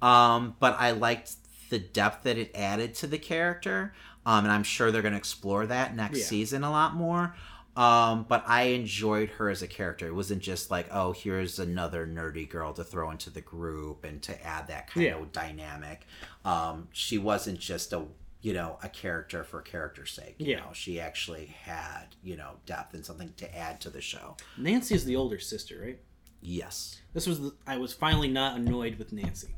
Um, 0.02 0.54
but 0.60 0.76
I 0.78 0.90
liked 0.90 1.32
the 1.70 1.78
depth 1.78 2.24
that 2.24 2.36
it 2.36 2.50
added 2.54 2.94
to 2.96 3.06
the 3.06 3.18
character. 3.18 3.94
Um, 4.26 4.44
and 4.44 4.52
I'm 4.52 4.62
sure 4.64 4.90
they're 4.90 5.02
gonna 5.02 5.16
explore 5.16 5.66
that 5.66 5.96
next 5.96 6.18
Yeah. 6.18 6.24
season 6.24 6.64
a 6.64 6.70
lot 6.70 6.94
more. 6.94 7.34
Um, 7.76 8.24
but 8.28 8.44
I 8.46 8.64
enjoyed 8.64 9.30
her 9.30 9.50
as 9.50 9.62
a 9.62 9.66
character. 9.66 10.06
It 10.06 10.14
wasn't 10.14 10.42
just 10.42 10.70
like, 10.70 10.86
oh, 10.92 11.12
here's 11.12 11.58
another 11.58 12.06
nerdy 12.06 12.48
girl 12.48 12.72
to 12.74 12.84
throw 12.84 13.10
into 13.10 13.30
the 13.30 13.40
group 13.40 14.04
and 14.04 14.22
to 14.22 14.46
add 14.46 14.68
that 14.68 14.88
kind 14.90 15.06
Yeah. 15.06 15.16
of 15.16 15.32
dynamic. 15.32 16.06
Um, 16.44 16.88
she 16.92 17.18
wasn't 17.18 17.58
just 17.58 17.92
a 17.92 18.04
you 18.42 18.52
know 18.52 18.78
a 18.82 18.88
character 18.90 19.42
for 19.42 19.60
character's 19.62 20.12
sake. 20.12 20.34
You 20.38 20.52
Yeah. 20.52 20.60
know, 20.60 20.70
she 20.74 21.00
actually 21.00 21.46
had 21.46 22.14
you 22.22 22.36
know 22.36 22.56
depth 22.66 22.94
and 22.94 23.04
something 23.04 23.32
to 23.38 23.56
add 23.56 23.80
to 23.80 23.90
the 23.90 24.00
show. 24.02 24.36
Nancy 24.58 24.94
is 24.94 25.04
the 25.04 25.16
older 25.16 25.38
sister, 25.38 25.80
right? 25.82 25.98
Yes. 26.42 27.00
This 27.14 27.26
was 27.26 27.40
the, 27.40 27.54
I 27.66 27.78
was 27.78 27.92
finally 27.94 28.28
not 28.28 28.56
annoyed 28.58 28.96
with 28.98 29.12
Nancy. 29.12 29.56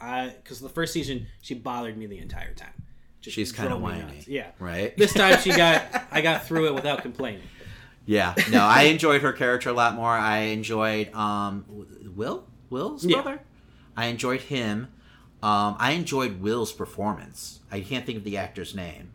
I 0.00 0.34
because 0.42 0.60
the 0.60 0.68
first 0.68 0.92
season 0.92 1.28
she 1.40 1.54
bothered 1.54 1.96
me 1.96 2.06
the 2.06 2.18
entire 2.18 2.52
time. 2.52 2.74
She's 3.30 3.52
kind 3.52 3.72
of 3.72 3.80
whiny. 3.80 4.24
Yeah. 4.26 4.50
Right? 4.58 4.96
This 4.96 5.12
time 5.12 5.40
she 5.40 5.50
got 5.50 5.84
I 6.10 6.20
got 6.20 6.46
through 6.46 6.66
it 6.68 6.74
without 6.74 7.02
complaining. 7.02 7.42
yeah. 8.06 8.34
No, 8.50 8.60
I 8.62 8.82
enjoyed 8.92 9.22
her 9.22 9.32
character 9.32 9.70
a 9.70 9.72
lot 9.72 9.94
more. 9.94 10.10
I 10.10 10.38
enjoyed 10.38 11.12
um 11.14 11.64
Will? 12.14 12.44
Will's 12.70 13.04
Yeah. 13.04 13.22
brother? 13.22 13.40
I 13.96 14.06
enjoyed 14.06 14.40
him. 14.42 14.88
Um 15.42 15.76
I 15.78 15.92
enjoyed 15.92 16.40
Will's 16.40 16.72
performance. 16.72 17.60
I 17.70 17.80
can't 17.80 18.04
think 18.06 18.18
of 18.18 18.24
the 18.24 18.36
actor's 18.36 18.74
name. 18.74 19.10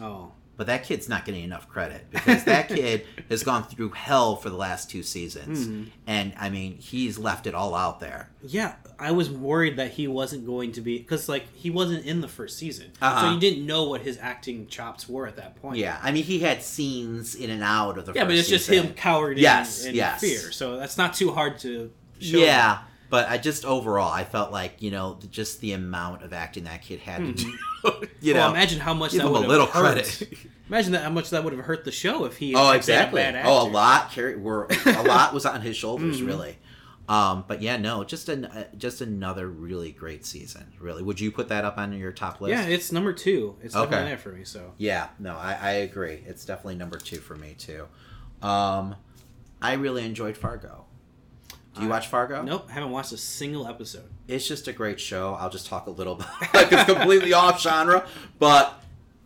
Oh. 0.00 0.32
But 0.58 0.66
that 0.66 0.82
kid's 0.84 1.08
not 1.08 1.24
getting 1.24 1.44
enough 1.44 1.68
credit 1.68 2.10
because 2.10 2.44
that 2.44 2.68
kid 2.80 3.06
has 3.30 3.42
gone 3.44 3.62
through 3.62 3.90
hell 3.90 4.36
for 4.36 4.50
the 4.50 4.56
last 4.56 4.90
two 4.90 5.02
seasons. 5.04 5.66
Mm-hmm. 5.66 5.84
And 6.06 6.34
I 6.38 6.50
mean, 6.50 6.76
he's 6.78 7.16
left 7.16 7.46
it 7.46 7.54
all 7.54 7.74
out 7.76 8.00
there. 8.00 8.28
Yeah, 8.42 8.74
I 8.98 9.12
was 9.12 9.30
worried 9.30 9.76
that 9.76 9.92
he 9.92 10.08
wasn't 10.08 10.44
going 10.46 10.72
to 10.72 10.80
be 10.80 10.98
because 10.98 11.28
like 11.28 11.44
he 11.54 11.70
wasn't 11.70 12.04
in 12.04 12.20
the 12.20 12.28
first 12.28 12.58
season, 12.58 12.86
so 12.98 13.06
Uh-huh. 13.06 13.30
you 13.34 13.40
didn't 13.40 13.64
know 13.66 13.84
what 13.88 14.02
his 14.02 14.18
acting 14.20 14.66
chops 14.66 15.08
were 15.08 15.26
at 15.28 15.36
that 15.36 15.54
point. 15.62 15.78
Yeah. 15.78 15.96
I 16.02 16.10
mean, 16.10 16.24
he 16.24 16.40
had 16.40 16.60
scenes 16.62 17.36
in 17.36 17.50
and 17.50 17.62
out 17.62 17.96
of 17.96 18.06
the 18.06 18.12
yeah, 18.14 18.24
but 18.24 18.34
it's 18.34 18.48
just 18.48 18.68
him 18.68 18.94
cowered 18.94 19.38
Yes, 19.38 19.84
in, 19.84 19.90
in 19.90 19.94
yes. 19.94 20.20
fear. 20.20 20.50
So 20.50 20.76
that's 20.76 20.98
not 20.98 21.14
too 21.14 21.30
hard 21.30 21.58
to. 21.60 21.90
show 22.20 22.38
yeah 22.38 22.78
but 23.10 23.28
i 23.28 23.38
just 23.38 23.64
overall 23.64 24.10
i 24.12 24.24
felt 24.24 24.50
like 24.52 24.80
you 24.82 24.90
know 24.90 25.18
just 25.30 25.60
the 25.60 25.72
amount 25.72 26.22
of 26.22 26.32
acting 26.32 26.64
that 26.64 26.82
kid 26.82 27.00
had 27.00 27.24
to 27.24 27.32
do 27.32 27.44
you 27.48 27.52
Mm-hmm. 27.84 28.32
Well, 28.34 28.48
know 28.48 28.54
imagine 28.54 28.80
how 28.80 28.92
much 28.94 29.12
give 29.12 29.22
that 29.22 29.28
him 29.28 29.34
a 29.34 29.40
would 29.40 29.42
have 29.42 29.48
little 29.50 29.66
hurt. 29.66 29.94
credit 29.94 30.28
Imagine 30.68 30.92
that 30.92 31.02
how 31.04 31.10
much 31.10 31.30
that 31.30 31.44
would 31.44 31.54
have 31.54 31.64
hurt 31.64 31.86
the 31.86 31.92
show 31.92 32.24
if 32.26 32.36
he. 32.36 32.54
oh 32.54 32.66
had 32.66 32.76
exactly 32.76 33.22
oh 33.44 33.66
a 33.66 33.68
lot 33.70 34.10
carry 34.10 34.36
were 34.36 34.66
a 34.84 35.02
lot 35.02 35.32
was 35.34 35.46
on 35.46 35.60
his 35.62 35.76
shoulders 35.76 36.18
Mm-hmm. 36.18 36.26
really 36.26 36.58
um 37.08 37.44
but 37.48 37.62
yeah 37.62 37.78
no 37.78 38.04
just 38.04 38.28
an 38.28 38.44
uh, 38.44 38.64
just 38.76 39.00
another 39.00 39.48
really 39.48 39.92
great 39.92 40.26
season 40.26 40.70
really 40.78 41.02
would 41.02 41.18
you 41.18 41.30
put 41.32 41.48
that 41.48 41.64
up 41.64 41.78
on 41.78 41.94
your 41.94 42.12
top 42.12 42.38
list 42.42 42.50
Yeah, 42.52 42.66
it's 42.66 42.92
number 42.92 43.14
two. 43.14 43.56
It's 43.62 43.74
Okay. 43.74 43.84
definitely 43.90 44.08
there 44.10 44.18
for 44.18 44.32
me. 44.32 44.44
So 44.44 44.74
Yeah, 44.76 45.08
no, 45.18 45.34
I, 45.36 45.54
I 45.54 45.70
agree. 45.88 46.22
It's 46.26 46.44
definitely 46.44 46.74
number 46.74 46.98
two 46.98 47.16
for 47.16 47.34
me 47.34 47.54
too. 47.56 47.86
Um, 48.42 48.96
I 49.62 49.72
really 49.74 50.04
enjoyed 50.04 50.36
Fargo. 50.36 50.84
Do 51.78 51.84
you 51.84 51.90
watch 51.90 52.08
Fargo? 52.08 52.42
Nope, 52.42 52.66
I 52.68 52.72
haven't 52.72 52.90
watched 52.90 53.12
a 53.12 53.16
single 53.16 53.66
episode. 53.66 54.08
It's 54.26 54.46
just 54.46 54.68
a 54.68 54.72
great 54.72 55.00
show. 55.00 55.34
I'll 55.34 55.50
just 55.50 55.66
talk 55.66 55.86
a 55.86 55.90
little 55.90 56.16
bit. 56.16 56.26
it's 56.54 56.84
completely 56.84 57.32
off 57.32 57.60
genre, 57.60 58.06
but 58.38 58.82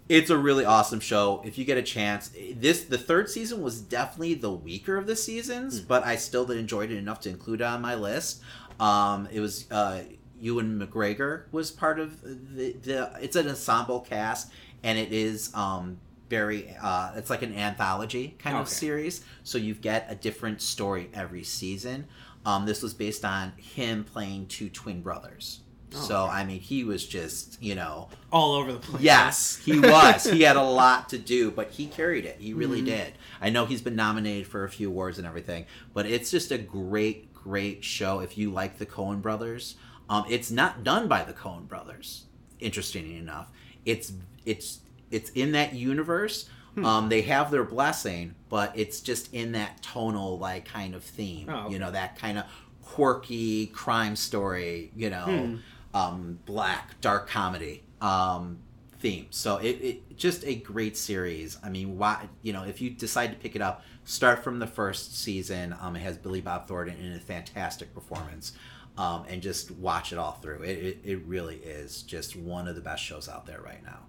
it's 0.08 0.30
a 0.30 0.36
really 0.36 0.64
awesome 0.64 1.00
show. 1.00 1.42
If 1.44 1.56
you 1.56 1.64
get 1.64 1.78
a 1.78 1.82
chance, 1.82 2.30
this 2.54 2.84
the 2.84 2.98
third 2.98 3.30
season 3.30 3.62
was 3.62 3.80
definitely 3.80 4.34
the 4.34 4.52
weaker 4.52 4.96
of 4.96 5.06
the 5.06 5.16
seasons, 5.16 5.80
but 5.80 6.04
I 6.04 6.16
still 6.16 6.50
enjoyed 6.50 6.90
it 6.90 6.98
enough 6.98 7.20
to 7.20 7.30
include 7.30 7.60
it 7.60 7.64
on 7.64 7.80
my 7.80 7.94
list. 7.94 8.42
Um, 8.78 9.28
it 9.32 9.40
was 9.40 9.70
uh, 9.70 10.02
Ewan 10.38 10.78
McGregor 10.78 11.44
was 11.52 11.70
part 11.70 11.98
of 12.00 12.20
the, 12.22 12.72
the 12.72 13.12
it's 13.20 13.36
an 13.36 13.48
ensemble 13.48 14.00
cast, 14.00 14.50
and 14.82 14.98
it 14.98 15.12
is 15.12 15.54
um, 15.54 15.98
very 16.28 16.74
uh, 16.82 17.12
it's 17.16 17.30
like 17.30 17.42
an 17.42 17.54
anthology 17.54 18.34
kind 18.38 18.56
of 18.56 18.68
series. 18.68 19.24
So 19.44 19.58
you 19.58 19.74
get 19.74 20.06
a 20.10 20.14
different 20.14 20.60
story 20.60 21.10
every 21.14 21.44
season. 21.44 22.06
Um, 22.44 22.66
this 22.66 22.82
was 22.82 22.94
based 22.94 23.24
on 23.24 23.52
him 23.56 24.04
playing 24.04 24.46
two 24.46 24.68
twin 24.68 25.00
brothers. 25.02 25.60
so 25.90 26.26
I 26.26 26.44
mean, 26.44 26.60
he 26.60 26.84
was 26.84 27.06
just 27.06 27.62
you 27.62 27.74
know 27.74 28.08
All 28.32 28.54
over 28.54 28.72
the 28.72 28.78
place. 28.80 29.02
Yes, 29.02 29.56
he 29.64 29.78
was. 29.94 30.24
he 30.24 30.42
had 30.42 30.56
a 30.56 30.62
lot 30.62 31.08
to 31.10 31.18
do, 31.18 31.50
but 31.50 31.70
he 31.70 31.86
carried 31.86 32.24
it. 32.24 32.36
He 32.40 32.52
really 32.54 32.82
did. 32.82 33.12
I 33.40 33.50
know 33.50 33.66
he's 33.66 33.82
been 33.82 33.96
nominated 33.96 34.46
for 34.46 34.64
a 34.64 34.68
few 34.70 34.88
awards 34.88 35.18
and 35.18 35.26
everything, 35.26 35.66
but 35.94 36.06
it's 36.06 36.30
just 36.30 36.50
a 36.50 36.58
great, 36.58 37.32
great 37.34 37.84
show. 37.84 38.20
If 38.20 38.38
you 38.38 38.50
like 38.50 38.78
the 38.78 38.86
Coen 38.86 39.20
Brothers, 39.20 39.76
um, 40.08 40.24
it's 40.28 40.50
not 40.50 40.82
done 40.82 41.08
by 41.08 41.24
the 41.24 41.32
Coen 41.34 41.68
Brothers. 41.68 42.24
Interestingly 42.58 43.16
enough, 43.16 43.50
it's 43.84 44.12
it's 44.46 44.78
it's 45.10 45.30
in 45.30 45.52
that 45.52 45.74
universe. 45.74 46.48
Um, 46.76 47.08
they 47.08 47.22
have 47.22 47.50
their 47.50 47.64
blessing, 47.64 48.34
but 48.48 48.72
it's 48.74 49.00
just 49.00 49.32
in 49.34 49.52
that 49.52 49.82
tonal 49.82 50.38
like 50.38 50.64
kind 50.64 50.94
of 50.94 51.04
theme. 51.04 51.48
Oh. 51.50 51.68
You 51.68 51.78
know 51.78 51.90
that 51.90 52.18
kind 52.18 52.38
of 52.38 52.44
quirky 52.82 53.66
crime 53.66 54.16
story. 54.16 54.90
You 54.96 55.10
know, 55.10 55.58
um, 55.94 56.38
black 56.46 57.00
dark 57.00 57.28
comedy 57.28 57.82
um, 58.00 58.58
theme. 59.00 59.26
So 59.30 59.58
it, 59.58 59.70
it 59.80 60.16
just 60.16 60.44
a 60.46 60.54
great 60.54 60.96
series. 60.96 61.58
I 61.62 61.68
mean, 61.68 61.98
why 61.98 62.28
you 62.42 62.52
know 62.52 62.64
if 62.64 62.80
you 62.80 62.90
decide 62.90 63.28
to 63.32 63.36
pick 63.36 63.54
it 63.54 63.62
up, 63.62 63.82
start 64.04 64.42
from 64.42 64.58
the 64.58 64.66
first 64.66 65.18
season. 65.18 65.74
Um, 65.80 65.96
it 65.96 66.00
has 66.00 66.16
Billy 66.16 66.40
Bob 66.40 66.68
Thornton 66.68 66.96
in 66.98 67.12
a 67.12 67.20
fantastic 67.20 67.92
performance, 67.94 68.52
um, 68.96 69.24
and 69.28 69.42
just 69.42 69.70
watch 69.72 70.12
it 70.12 70.18
all 70.18 70.32
through. 70.32 70.62
It, 70.62 70.78
it 70.78 70.98
it 71.04 71.16
really 71.26 71.56
is 71.56 72.02
just 72.02 72.34
one 72.36 72.66
of 72.66 72.76
the 72.76 72.82
best 72.82 73.02
shows 73.02 73.28
out 73.28 73.46
there 73.46 73.60
right 73.60 73.82
now. 73.84 74.00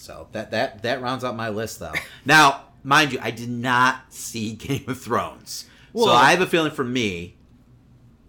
So 0.00 0.28
that 0.32 0.50
that 0.52 0.82
that 0.82 1.02
rounds 1.02 1.24
out 1.24 1.36
my 1.36 1.50
list 1.50 1.78
though. 1.78 1.92
now, 2.24 2.64
mind 2.82 3.12
you, 3.12 3.18
I 3.20 3.30
did 3.30 3.50
not 3.50 4.12
see 4.12 4.52
Game 4.56 4.84
of 4.88 5.00
Thrones. 5.00 5.66
so 5.94 6.08
I 6.08 6.30
have 6.30 6.40
a 6.40 6.46
feeling 6.46 6.72
for 6.72 6.84
me, 6.84 7.36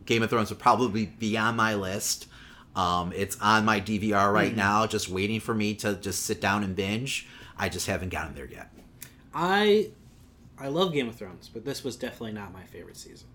Game 0.06 0.22
of 0.22 0.30
Thrones 0.30 0.50
would 0.50 0.60
probably 0.60 1.06
be 1.06 1.38
on 1.38 1.56
my 1.56 1.76
list. 1.76 2.28
Um, 2.76 3.12
it's 3.14 3.38
on 3.42 3.66
my 3.66 3.82
DVR 3.82 4.32
right 4.32 4.56
now, 4.56 4.86
just 4.88 5.10
waiting 5.10 5.40
for 5.40 5.54
me 5.54 5.74
to 5.76 5.96
just 5.96 6.26
sit 6.26 6.40
down 6.40 6.64
and 6.64 6.76
binge. 6.76 7.28
I 7.58 7.70
just 7.70 7.88
haven't 7.88 8.10
gotten 8.10 8.34
there 8.34 8.46
yet. 8.46 8.70
I 9.34 9.92
I 10.58 10.68
love 10.68 10.94
Game 10.94 11.08
of 11.08 11.16
Thrones, 11.16 11.50
but 11.54 11.64
this 11.66 11.84
was 11.84 11.96
definitely 11.96 12.34
not 12.34 12.54
my 12.54 12.64
favorite 12.64 12.98
season. 12.98 13.28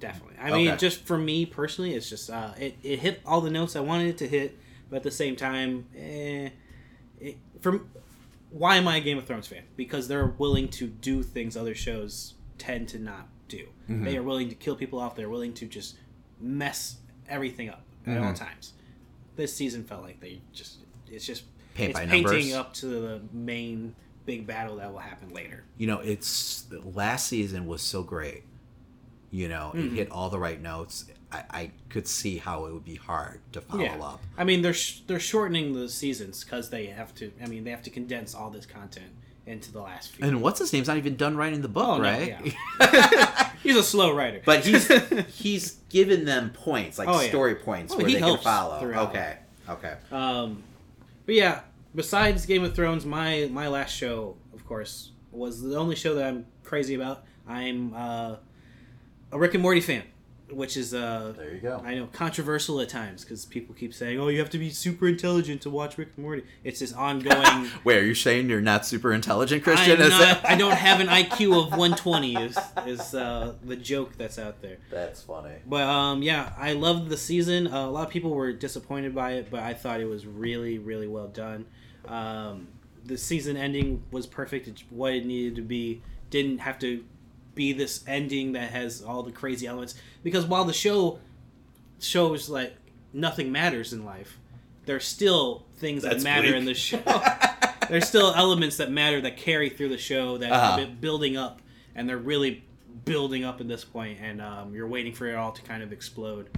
Definitely. 0.00 0.36
I 0.40 0.50
mean, 0.50 0.76
just 0.78 1.04
for 1.04 1.16
me 1.16 1.46
personally, 1.46 1.94
it's 1.94 2.08
just 2.08 2.30
uh, 2.30 2.52
it 2.58 2.76
it 2.82 3.00
hit 3.00 3.20
all 3.26 3.40
the 3.40 3.50
notes 3.50 3.76
I 3.76 3.80
wanted 3.80 4.08
it 4.08 4.18
to 4.18 4.28
hit, 4.28 4.58
but 4.88 4.96
at 4.96 5.02
the 5.02 5.10
same 5.10 5.36
time, 5.36 5.86
eh, 5.96 6.50
it, 7.24 7.36
from 7.60 7.88
why 8.50 8.76
am 8.76 8.86
I 8.86 8.98
a 8.98 9.00
Game 9.00 9.18
of 9.18 9.26
Thrones 9.26 9.46
fan? 9.46 9.62
Because 9.76 10.06
they're 10.08 10.26
willing 10.38 10.68
to 10.68 10.86
do 10.86 11.22
things 11.22 11.56
other 11.56 11.74
shows 11.74 12.34
tend 12.58 12.88
to 12.90 12.98
not 12.98 13.28
do. 13.48 13.66
Mm-hmm. 13.88 14.04
They 14.04 14.16
are 14.16 14.22
willing 14.22 14.48
to 14.48 14.54
kill 14.54 14.76
people 14.76 14.98
off. 15.00 15.16
They're 15.16 15.28
willing 15.28 15.54
to 15.54 15.66
just 15.66 15.96
mess 16.40 16.98
everything 17.28 17.68
up 17.68 17.82
at 18.06 18.18
all 18.18 18.24
Mm-hmm. 18.32 18.34
times. 18.44 18.72
This 19.36 19.54
season 19.54 19.82
felt 19.84 20.02
like 20.02 20.20
they 20.20 20.40
just 20.52 20.78
it's 21.10 21.26
just 21.26 21.44
Paint 21.74 21.90
it's 21.90 21.98
painting 21.98 22.22
numbers. 22.22 22.54
up 22.54 22.74
to 22.74 22.86
the 22.86 23.20
main 23.32 23.96
big 24.26 24.46
battle 24.46 24.76
that 24.76 24.92
will 24.92 25.00
happen 25.00 25.30
later. 25.34 25.64
You 25.76 25.88
know, 25.88 25.98
it's 25.98 26.66
last 26.94 27.26
season 27.26 27.66
was 27.66 27.82
so 27.82 28.02
great. 28.04 28.44
You 29.32 29.48
know, 29.48 29.72
it 29.74 29.90
hit 29.90 30.10
all 30.12 30.30
the 30.30 30.38
right 30.38 30.60
notes. 30.62 31.06
I, 31.34 31.44
I 31.60 31.70
could 31.88 32.06
see 32.06 32.38
how 32.38 32.66
it 32.66 32.72
would 32.72 32.84
be 32.84 32.94
hard 32.96 33.40
to 33.52 33.60
follow 33.60 33.84
up. 33.84 34.20
I 34.38 34.44
mean, 34.44 34.62
they're 34.62 34.74
sh- 34.74 35.00
they're 35.06 35.20
shortening 35.20 35.74
the 35.74 35.88
seasons 35.88 36.44
because 36.44 36.70
they 36.70 36.86
have 36.86 37.14
to. 37.16 37.32
I 37.42 37.46
mean, 37.46 37.64
they 37.64 37.70
have 37.70 37.82
to 37.84 37.90
condense 37.90 38.34
all 38.34 38.50
this 38.50 38.66
content 38.66 39.10
into 39.46 39.72
the 39.72 39.80
last 39.80 40.12
few. 40.12 40.24
And 40.26 40.40
what's 40.40 40.58
his 40.58 40.72
name's 40.72 40.88
not 40.88 40.96
even 40.96 41.16
done 41.16 41.36
writing 41.36 41.60
the 41.60 41.68
book, 41.68 41.86
Oh, 41.86 41.96
no, 41.98 42.02
right? 42.04 42.34
yeah. 42.80 43.50
he's 43.62 43.76
a 43.76 43.82
slow 43.82 44.14
writer, 44.14 44.40
But 44.44 44.64
he's 44.64 44.88
he's 45.36 45.72
given 45.90 46.24
them 46.24 46.50
points, 46.50 46.98
like 46.98 47.08
Oh, 47.08 47.20
yeah. 47.20 47.28
story 47.28 47.54
points, 47.56 47.92
Oh, 47.92 47.98
where 47.98 48.06
he 48.06 48.14
they 48.14 48.20
can 48.20 48.38
follow. 48.38 48.76
Okay, 49.08 49.36
okay. 49.68 49.96
Um, 50.10 50.62
but 51.26 51.34
yeah, 51.34 51.60
besides 51.94 52.46
Game 52.46 52.64
of 52.64 52.74
Thrones, 52.74 53.04
my 53.04 53.48
my 53.52 53.68
last 53.68 53.94
show, 53.94 54.36
of 54.54 54.64
course, 54.66 55.10
was 55.30 55.60
the 55.62 55.76
only 55.76 55.96
show 55.96 56.14
that 56.14 56.24
I'm 56.26 56.46
crazy 56.62 56.94
about. 56.94 57.24
I'm 57.46 57.92
uh, 57.94 58.36
a 59.30 59.38
Rick 59.38 59.52
and 59.54 59.62
Morty 59.62 59.82
fan, 59.82 60.04
which 60.54 60.76
is 60.76 60.94
uh, 60.94 61.32
There 61.36 61.52
you 61.54 61.60
go. 61.60 61.82
I 61.84 61.94
know 61.94 62.06
controversial 62.12 62.80
at 62.80 62.88
times 62.88 63.24
because 63.24 63.44
people 63.44 63.74
keep 63.74 63.92
saying, 63.92 64.18
"Oh, 64.18 64.28
you 64.28 64.38
have 64.38 64.50
to 64.50 64.58
be 64.58 64.70
super 64.70 65.06
intelligent 65.08 65.62
to 65.62 65.70
watch 65.70 65.98
Rick 65.98 66.10
and 66.16 66.24
Morty." 66.24 66.44
It's 66.62 66.80
this 66.80 66.92
ongoing. 66.92 67.70
Wait, 67.84 67.98
are 67.98 68.04
you 68.04 68.14
saying 68.14 68.48
you're 68.48 68.60
not 68.60 68.86
super 68.86 69.12
intelligent, 69.12 69.62
Christian? 69.62 70.00
I'm 70.00 70.02
Is 70.06 70.10
not, 70.10 70.42
that- 70.42 70.50
I 70.50 70.56
don't 70.56 70.74
have 70.76 71.00
an 71.00 71.08
IQ 71.08 71.58
of 71.64 71.70
120. 71.70 72.36
Is 72.36 72.58
is 72.86 73.14
uh, 73.14 73.54
the 73.64 73.76
joke 73.76 74.16
that's 74.16 74.38
out 74.38 74.60
there? 74.62 74.78
That's 74.90 75.22
funny. 75.22 75.54
But 75.66 75.82
um, 75.82 76.22
yeah, 76.22 76.52
I 76.56 76.72
loved 76.72 77.08
the 77.08 77.16
season. 77.16 77.66
Uh, 77.66 77.86
a 77.86 77.90
lot 77.90 78.06
of 78.06 78.10
people 78.10 78.30
were 78.30 78.52
disappointed 78.52 79.14
by 79.14 79.32
it, 79.32 79.50
but 79.50 79.60
I 79.60 79.74
thought 79.74 80.00
it 80.00 80.06
was 80.08 80.26
really, 80.26 80.78
really 80.78 81.08
well 81.08 81.28
done. 81.28 81.66
Um, 82.06 82.68
the 83.04 83.18
season 83.18 83.56
ending 83.56 84.02
was 84.10 84.26
perfect. 84.26 84.66
It's 84.68 84.82
what 84.90 85.12
it 85.14 85.26
needed 85.26 85.56
to 85.56 85.62
be. 85.62 86.02
Didn't 86.30 86.58
have 86.58 86.78
to 86.80 87.04
be 87.54 87.72
this 87.72 88.02
ending 88.06 88.52
that 88.52 88.70
has 88.70 89.02
all 89.02 89.22
the 89.22 89.32
crazy 89.32 89.66
elements. 89.66 89.94
Because 90.22 90.44
while 90.46 90.64
the 90.64 90.72
show 90.72 91.18
shows 92.00 92.48
like 92.48 92.74
nothing 93.12 93.52
matters 93.52 93.92
in 93.92 94.04
life, 94.04 94.38
there's 94.86 95.04
still 95.06 95.64
things 95.76 96.02
that 96.02 96.22
matter 96.22 96.54
in 96.54 96.64
the 96.64 96.74
show. 96.74 97.00
there's 97.88 98.06
still 98.06 98.32
elements 98.34 98.76
that 98.78 98.90
matter 98.90 99.20
that 99.22 99.36
carry 99.36 99.68
through 99.70 99.88
the 99.88 99.98
show 99.98 100.38
that 100.38 100.50
Uh-huh. 100.52 100.76
have 100.76 100.88
been 100.88 100.96
building 101.00 101.36
up, 101.36 101.60
and 101.94 102.08
they're 102.08 102.18
really 102.18 102.64
building 103.04 103.44
up 103.44 103.60
at 103.60 103.68
this 103.68 103.84
point, 103.84 104.18
and 104.20 104.40
um, 104.40 104.74
you're 104.74 104.86
waiting 104.86 105.12
for 105.12 105.26
it 105.26 105.34
all 105.34 105.52
to 105.52 105.62
kind 105.62 105.82
of 105.82 105.92
explode. 105.92 106.48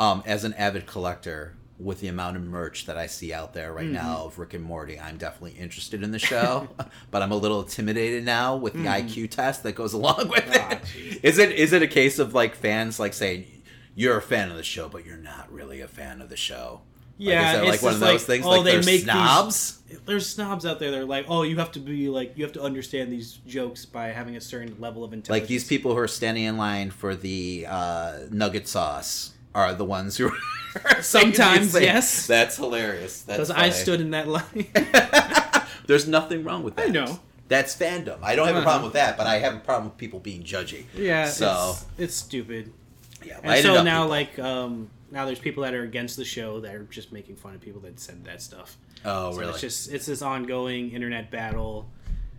Um, 0.00 0.22
as 0.26 0.42
an 0.44 0.54
avid 0.54 0.86
collector, 0.86 1.54
with 1.78 2.00
the 2.00 2.06
amount 2.08 2.36
of 2.36 2.42
merch 2.44 2.86
that 2.86 2.96
I 2.96 3.06
see 3.06 3.32
out 3.32 3.52
there 3.52 3.72
right 3.72 3.84
Mm-hmm. 3.84 3.94
now 3.94 4.26
of 4.26 4.38
Rick 4.38 4.54
and 4.54 4.62
Morty, 4.62 4.98
I'm 5.00 5.16
definitely 5.16 5.58
interested 5.58 6.02
in 6.04 6.12
the 6.12 6.18
show. 6.20 6.68
but 7.10 7.20
I'm 7.22 7.32
a 7.32 7.36
little 7.36 7.62
intimidated 7.62 8.24
now 8.24 8.54
with 8.56 8.74
the 8.74 8.84
IQ 8.84 9.30
test 9.30 9.62
that 9.64 9.72
goes 9.74 9.92
along 9.92 10.28
with 10.28 10.44
Mm-hmm. 10.44 10.72
Ah, 10.72 10.78
it. 10.96 11.20
Is 11.24 11.38
it 11.38 11.50
is 11.52 11.72
it 11.72 11.82
a 11.82 11.88
case 11.88 12.18
of 12.18 12.32
like 12.34 12.54
fans 12.54 13.00
like 13.00 13.12
saying 13.14 13.46
you're 13.96 14.16
a 14.18 14.22
fan 14.22 14.50
of 14.50 14.56
the 14.56 14.62
show, 14.62 14.88
but 14.88 15.04
you're 15.06 15.16
not 15.16 15.52
really 15.52 15.80
a 15.80 15.88
fan 15.88 16.20
of 16.20 16.28
the 16.28 16.36
show? 16.36 16.80
Like, 17.16 17.28
Yeah, 17.28 17.48
is 17.48 17.54
that 17.58 17.62
it's 17.62 17.70
like 17.70 17.82
one 17.82 17.94
of 17.94 18.00
those 18.00 18.10
like, 18.10 18.20
things? 18.22 18.44
oh, 18.46 18.50
like 18.50 18.64
they 18.64 18.76
make 18.76 18.84
these- 18.86 19.02
snobs. 19.04 19.80
There's 20.06 20.28
snobs 20.28 20.66
out 20.66 20.80
there. 20.80 20.90
They're 20.90 21.04
like, 21.04 21.26
oh, 21.28 21.42
you 21.42 21.56
have 21.58 21.70
to 21.72 21.78
be 21.80 22.08
like, 22.08 22.36
you 22.36 22.42
have 22.44 22.52
to 22.54 22.62
understand 22.62 23.12
these 23.12 23.34
jokes 23.46 23.84
by 23.84 24.08
having 24.08 24.36
a 24.36 24.40
certain 24.40 24.74
level 24.80 25.04
of 25.04 25.12
intelligence. 25.12 25.42
Like 25.44 25.48
these 25.48 25.64
people 25.68 25.92
who 25.92 25.98
are 25.98 26.08
standing 26.08 26.42
in 26.44 26.56
line 26.56 26.90
for 26.90 27.14
the 27.14 27.66
uh, 27.68 28.18
nugget 28.32 28.66
sauce 28.66 29.32
are 29.54 29.74
the 29.74 29.84
ones 29.84 30.16
who. 30.16 30.32
Are 30.84 31.02
saying 31.02 31.28
these 31.28 31.36
Sometimes, 31.36 31.74
yes. 31.80 32.26
That's 32.26 32.56
hilarious. 32.56 33.22
Because 33.22 33.50
I 33.50 33.70
stood 33.70 34.00
in 34.00 34.10
that 34.10 34.28
line. 34.28 34.66
There's 35.86 36.08
nothing 36.08 36.44
wrong 36.44 36.62
with 36.62 36.76
that. 36.76 36.86
I 36.86 36.90
know. 36.90 37.20
That's 37.48 37.76
fandom. 37.76 38.18
I 38.22 38.36
don't 38.36 38.46
have 38.46 38.56
a 38.56 38.58
Uh-huh. 38.60 38.64
problem 38.64 38.84
with 38.84 38.94
that, 38.94 39.16
but 39.18 39.26
I 39.26 39.38
have 39.38 39.54
a 39.54 39.58
problem 39.60 39.90
with 39.90 39.98
people 39.98 40.18
being 40.18 40.42
judgy. 40.42 40.84
yeah, 40.96 41.26
So 41.28 41.72
it's, 41.72 41.84
it's 41.98 42.14
stupid. 42.14 42.72
yeah, 43.24 43.38
And 43.42 43.62
so 43.62 43.82
now, 43.82 44.04
people. 44.04 44.08
like, 44.08 44.38
um, 44.38 44.90
now 45.10 45.26
there's 45.26 45.38
people 45.38 45.62
that 45.64 45.74
are 45.74 45.82
against 45.82 46.16
the 46.16 46.24
show 46.24 46.60
that 46.60 46.74
are 46.74 46.84
just 46.84 47.12
making 47.12 47.36
fun 47.36 47.54
of 47.54 47.60
people 47.60 47.80
that 47.82 48.00
said 48.00 48.24
that 48.24 48.40
stuff. 48.40 48.76
oh 49.04 49.32
So 49.32 49.38
really? 49.40 49.52
It's 49.52 49.60
just 49.60 49.92
it's 49.92 50.06
this 50.06 50.22
ongoing 50.22 50.92
internet 50.92 51.30
battle. 51.30 51.86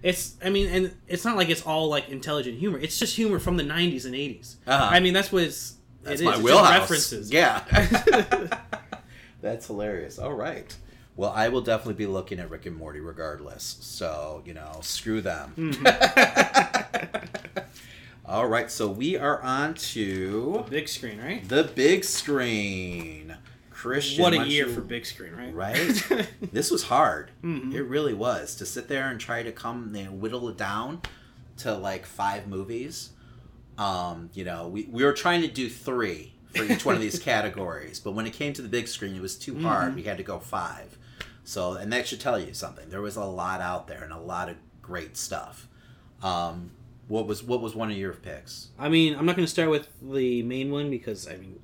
It's 0.01 0.35
I 0.43 0.49
mean, 0.49 0.67
and 0.67 0.95
it's 1.07 1.23
not 1.23 1.37
like 1.37 1.49
it's 1.49 1.61
all 1.61 1.87
like 1.87 2.09
intelligent 2.09 2.57
humor. 2.59 2.79
It's 2.79 2.97
just 2.99 3.15
humor 3.15 3.39
from 3.39 3.57
the 3.57 3.63
'90s 3.63 4.05
and 4.05 4.13
'80s. 4.13 4.55
Uh-huh. 4.67 4.87
I 4.91 4.99
mean, 4.99 5.13
that's 5.13 5.31
what 5.31 5.43
it's. 5.43 5.74
That's 6.05 6.21
it 6.21 6.23
is. 6.23 6.25
my 6.25 6.31
just 6.33 6.43
wheelhouse. 6.43 6.79
references. 6.79 7.31
Yeah. 7.31 7.63
That's 9.41 9.67
hilarious. 9.67 10.17
All 10.17 10.33
right. 10.33 10.75
Well, 11.17 11.31
I 11.31 11.49
will 11.49 11.61
definitely 11.61 11.93
be 11.95 12.07
looking 12.07 12.39
at 12.39 12.49
Rick 12.49 12.65
and 12.65 12.75
Morty 12.75 12.99
regardless. 12.99 13.77
So, 13.81 14.41
you 14.45 14.53
know, 14.53 14.79
screw 14.81 15.21
them. 15.21 15.53
All 18.25 18.47
right. 18.47 18.71
So 18.71 18.89
we 18.89 19.17
are 19.17 19.41
on 19.41 19.75
to 19.75 20.65
Big 20.69 20.87
screen, 20.89 21.19
right? 21.21 21.47
the 21.47 21.63
big 21.63 22.03
screen. 22.03 23.37
Christian. 23.69 24.23
What 24.23 24.33
a 24.33 24.45
year 24.47 24.67
you- 24.67 24.73
for 24.73 24.81
big 24.81 25.05
screen, 25.05 25.33
right? 25.35 25.53
Right? 25.53 26.27
this 26.51 26.71
was 26.71 26.83
hard. 26.83 27.29
Mhm. 27.43 27.73
It 27.73 27.83
really 27.83 28.13
was. 28.15 28.55
To 28.55 28.65
sit 28.65 28.87
there 28.87 29.07
and 29.09 29.19
try 29.19 29.43
to 29.43 29.51
come 29.51 29.93
and 29.95 30.19
whittle 30.19 30.49
it 30.49 30.57
down 30.57 31.01
to 31.57 31.73
like 31.75 32.05
five 32.05 32.47
movies 32.47 33.11
Um, 33.77 34.29
you 34.33 34.45
know, 34.45 34.67
we, 34.67 34.87
we 34.89 35.03
were 35.03 35.13
trying 35.13 35.41
to 35.41 35.47
do 35.47 35.69
three 35.69 36.33
for 36.55 36.63
each 36.63 36.85
one 36.85 36.95
of 36.95 37.01
these 37.01 37.19
categories, 37.31 37.99
but 37.99 38.11
when 38.11 38.25
it 38.25 38.33
came 38.33 38.53
to 38.53 38.61
the 38.61 38.69
big 38.69 38.87
screen, 38.87 39.15
it 39.15 39.21
was 39.21 39.35
too 39.37 39.59
hard. 39.59 39.95
We 39.95 40.03
had 40.03 40.17
to 40.17 40.23
go 40.23 40.39
five. 40.39 40.97
So, 41.43 41.73
and 41.73 41.91
that 41.93 42.07
should 42.07 42.19
tell 42.19 42.39
you 42.39 42.53
something. 42.53 42.89
There 42.89 43.01
was 43.01 43.17
a 43.17 43.23
lot 43.25 43.61
out 43.61 43.87
there 43.87 44.03
and 44.03 44.11
a 44.11 44.19
lot 44.19 44.49
of 44.49 44.55
great 44.81 45.15
stuff. 45.17 45.67
Um, 46.23 46.71
what 47.07 47.27
was 47.27 47.43
what 47.43 47.61
was 47.61 47.75
one 47.75 47.91
of 47.91 47.97
your 47.97 48.13
picks? 48.13 48.69
I 48.79 48.89
mean, 48.89 49.15
I'm 49.15 49.25
not 49.25 49.35
going 49.35 49.45
to 49.45 49.51
start 49.51 49.69
with 49.69 49.87
the 50.01 50.41
main 50.43 50.71
one 50.71 50.89
because 50.89 51.27
I 51.27 51.37
mean, 51.37 51.59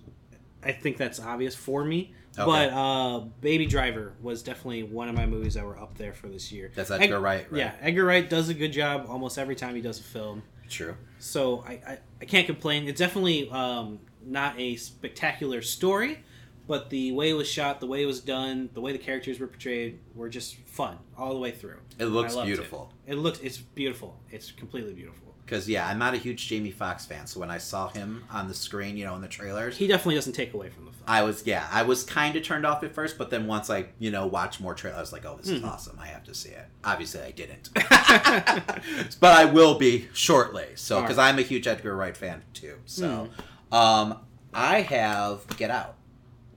I 0.63 0.71
think 0.71 0.97
that's 0.97 1.19
obvious 1.19 1.56
for 1.56 1.84
me. 1.84 2.13
Okay. 2.38 2.45
But 2.45 2.69
uh, 2.74 3.19
Baby 3.41 3.65
Driver 3.65 4.13
was 4.21 4.41
definitely 4.43 4.84
one 4.84 5.10
of 5.10 5.15
my 5.15 5.26
movies 5.26 5.56
that 5.56 5.65
were 5.65 5.78
up 5.78 5.97
there 5.97 6.13
for 6.13 6.28
this 6.28 6.52
year. 6.52 6.71
That's 6.74 6.91
Edgar 6.91 7.15
Ed- 7.15 7.19
Wright, 7.19 7.52
right? 7.52 7.60
Yeah, 7.60 7.71
Edgar 7.82 8.06
Wright 8.06 8.30
does 8.30 8.47
a 8.50 8.54
good 8.54 8.71
job 8.71 9.08
almost 9.10 9.38
every 9.38 9.56
time 9.56 9.76
he 9.76 9.82
does 9.82 10.00
a 10.00 10.04
film. 10.04 10.43
True. 10.71 10.95
So 11.19 11.63
I, 11.67 11.71
I, 11.71 11.97
I 12.21 12.25
can't 12.25 12.47
complain. 12.47 12.88
It's 12.88 12.99
definitely 12.99 13.49
um, 13.49 13.99
not 14.25 14.60
a 14.60 14.75
spectacular 14.77 15.62
story, 15.62 16.23
but 16.67 16.89
the 16.89 17.12
way 17.12 17.29
it 17.29 17.34
was 17.34 17.49
shot, 17.49 17.79
the 17.79 17.88
way 17.88 18.01
it 18.01 18.05
was 18.05 18.21
done, 18.21 18.69
the 18.73 18.81
way 18.81 18.91
the 18.91 18.97
characters 18.97 19.39
were 19.39 19.47
portrayed 19.47 19.99
were 20.15 20.29
just 20.29 20.55
fun 20.65 20.97
all 21.17 21.34
the 21.34 21.39
way 21.39 21.51
through. 21.51 21.77
It 21.99 22.05
looks 22.05 22.36
beautiful. 22.36 22.91
It. 23.05 23.13
it 23.13 23.17
looks 23.17 23.39
it's 23.39 23.57
beautiful. 23.57 24.17
It's 24.31 24.51
completely 24.51 24.93
beautiful. 24.93 25.31
Because 25.45 25.67
yeah, 25.67 25.88
I'm 25.88 25.99
not 25.99 26.13
a 26.13 26.17
huge 26.17 26.47
Jamie 26.47 26.71
Foxx 26.71 27.06
fan, 27.06 27.27
so 27.27 27.39
when 27.39 27.51
I 27.51 27.58
saw 27.58 27.89
him 27.89 28.23
on 28.32 28.47
the 28.47 28.54
screen, 28.54 28.95
you 28.95 29.06
know, 29.06 29.15
in 29.15 29.21
the 29.21 29.27
trailers, 29.27 29.75
He 29.77 29.88
definitely 29.88 30.15
doesn't 30.15 30.34
take 30.34 30.54
away 30.54 30.69
from 30.69 30.86
the 30.86 30.91
film. 30.91 31.04
I 31.08 31.23
was 31.23 31.45
yeah, 31.45 31.67
I 31.71 31.84
was 31.84 32.04
kind 32.04 32.36
of 32.36 32.43
turned 32.43 32.65
off 32.65 32.84
at 32.84 32.93
first, 32.93 33.17
but 33.17 33.30
then 33.32 33.47
once 33.47 33.69
I 33.69 33.88
you 33.99 34.12
know 34.12 34.27
watched 34.27 34.62
more 34.62 34.73
trailers, 34.73 34.97
I 34.97 35.01
was 35.01 35.12
like, 35.13 35.25
oh, 35.25 35.36
this 35.38 35.49
is 35.49 35.63
awesome. 35.63 35.97
I 35.99 36.08
have 36.08 36.23
to 36.25 36.34
see 36.34 36.49
it. 36.49 36.65
Obviously, 36.84 37.21
I 37.21 37.32
didn't, 37.32 37.69
but 39.19 39.34
I 39.34 39.45
will 39.45 39.77
be 39.77 40.08
shortly. 40.13 40.67
So 40.75 41.01
because 41.01 41.17
I'm 41.17 41.39
a 41.39 41.41
huge 41.41 41.67
Edgar 41.67 41.95
Wright 41.95 42.15
fan 42.15 42.43
too. 42.54 42.75
So 42.86 43.30
um, 43.71 44.19
I 44.54 44.82
have 44.82 45.45
Get 45.58 45.71
Out 45.71 45.95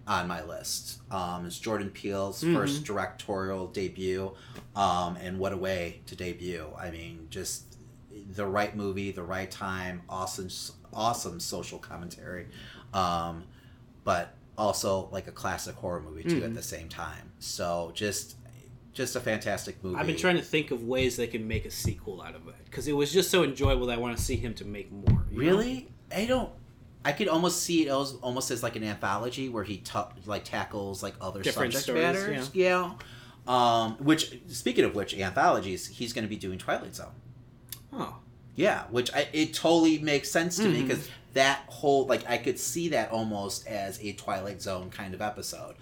on 0.07 0.29
my 0.29 0.45
list. 0.45 1.01
Um, 1.11 1.47
it's 1.47 1.59
Jordan 1.59 1.91
Peele's 1.91 2.43
first 2.43 2.85
directorial 2.85 3.69
debut, 3.69 4.33
um, 4.77 5.17
and 5.17 5.39
what 5.39 5.53
a 5.53 5.57
way 5.57 6.03
to 6.07 6.15
debut! 6.17 6.67
I 6.79 6.91
mean, 6.91 7.27
just 7.31 7.74
the 8.35 8.47
right 8.47 8.75
movie, 8.77 9.11
the 9.11 9.23
right 9.23 9.51
time, 9.51 10.03
awesome, 10.09 10.49
awesome 10.93 11.41
social 11.41 11.79
commentary, 11.79 12.47
um, 12.93 13.45
but 14.05 14.35
also 14.57 15.09
like 15.13 15.27
a 15.27 15.33
classic 15.33 15.75
horror 15.77 16.01
movie 16.01 16.23
too 16.25 16.45
at 16.45 16.55
the 16.55 16.63
same 16.63 16.89
time. 16.89 17.33
So 17.39 17.91
just, 17.95 18.37
just 18.93 19.17
a 19.17 19.21
fantastic 19.21 19.83
movie. 19.83 19.97
I've 19.97 20.07
been 20.07 20.17
trying 20.17 20.37
to 20.37 20.43
think 20.43 20.71
of 20.71 20.85
ways 20.85 21.17
they 21.17 21.27
can 21.27 21.47
make 21.49 21.65
a 21.65 21.71
sequel 21.71 22.23
out 22.23 22.35
of 22.35 22.47
it 22.49 22.55
because 22.65 22.87
it 22.87 22.93
was 22.93 23.13
just 23.13 23.31
so 23.31 23.43
enjoyable 23.43 23.87
that 23.87 23.99
I 23.99 24.01
want 24.01 24.17
to 24.17 24.23
see 24.23 24.37
him 24.37 24.55
to 24.55 24.65
make 24.65 24.91
more. 24.93 25.25
you 25.31 25.39
know? 25.43 25.47
Really? 25.47 25.89
I 26.15 26.27
don't. 26.27 26.51
I 27.05 27.13
could 27.13 27.29
almost 27.29 27.63
see 27.63 27.87
it 27.87 27.91
as, 27.91 28.15
almost 28.23 28.51
as 28.51 28.63
like 28.63 28.77
an 28.77 28.85
anthology 28.85 29.49
where 29.51 29.65
he 29.65 29.79
ta- 29.79 30.11
like 30.25 30.45
tackles 30.45 31.03
like 31.03 31.15
other 31.21 31.43
Different 31.43 31.75
subject 31.75 31.85
stories, 31.85 32.29
matters. 32.29 32.51
Yeah. 32.55 32.93
Um, 33.47 33.97
which 33.99 34.41
speaking 34.49 34.87
of 34.87 34.95
which, 34.95 35.15
anthologies, 35.15 35.87
he's 35.87 36.15
going 36.15 36.23
to 36.25 36.31
be 36.31 36.37
doing 36.37 36.59
Twilight 36.59 36.95
Zone. 36.95 37.13
Oh, 37.93 38.17
Yeah, 38.57 38.85
which 38.91 39.13
I, 39.15 39.29
it 39.33 39.53
totally 39.55 39.99
makes 39.99 40.31
sense 40.31 40.57
to 40.59 40.69
me 40.69 40.79
Mhm. 40.83 40.89
because 40.89 41.09
that 41.33 41.61
whole 41.67 42.07
like 42.07 42.29
I 42.29 42.39
could 42.39 42.59
see 42.59 42.91
that 42.91 43.11
almost 43.11 43.67
as 43.67 43.99
a 44.03 44.13
Twilight 44.13 44.63
Zone 44.63 44.91
kind 44.91 45.15
of 45.15 45.21
episode. 45.21 45.75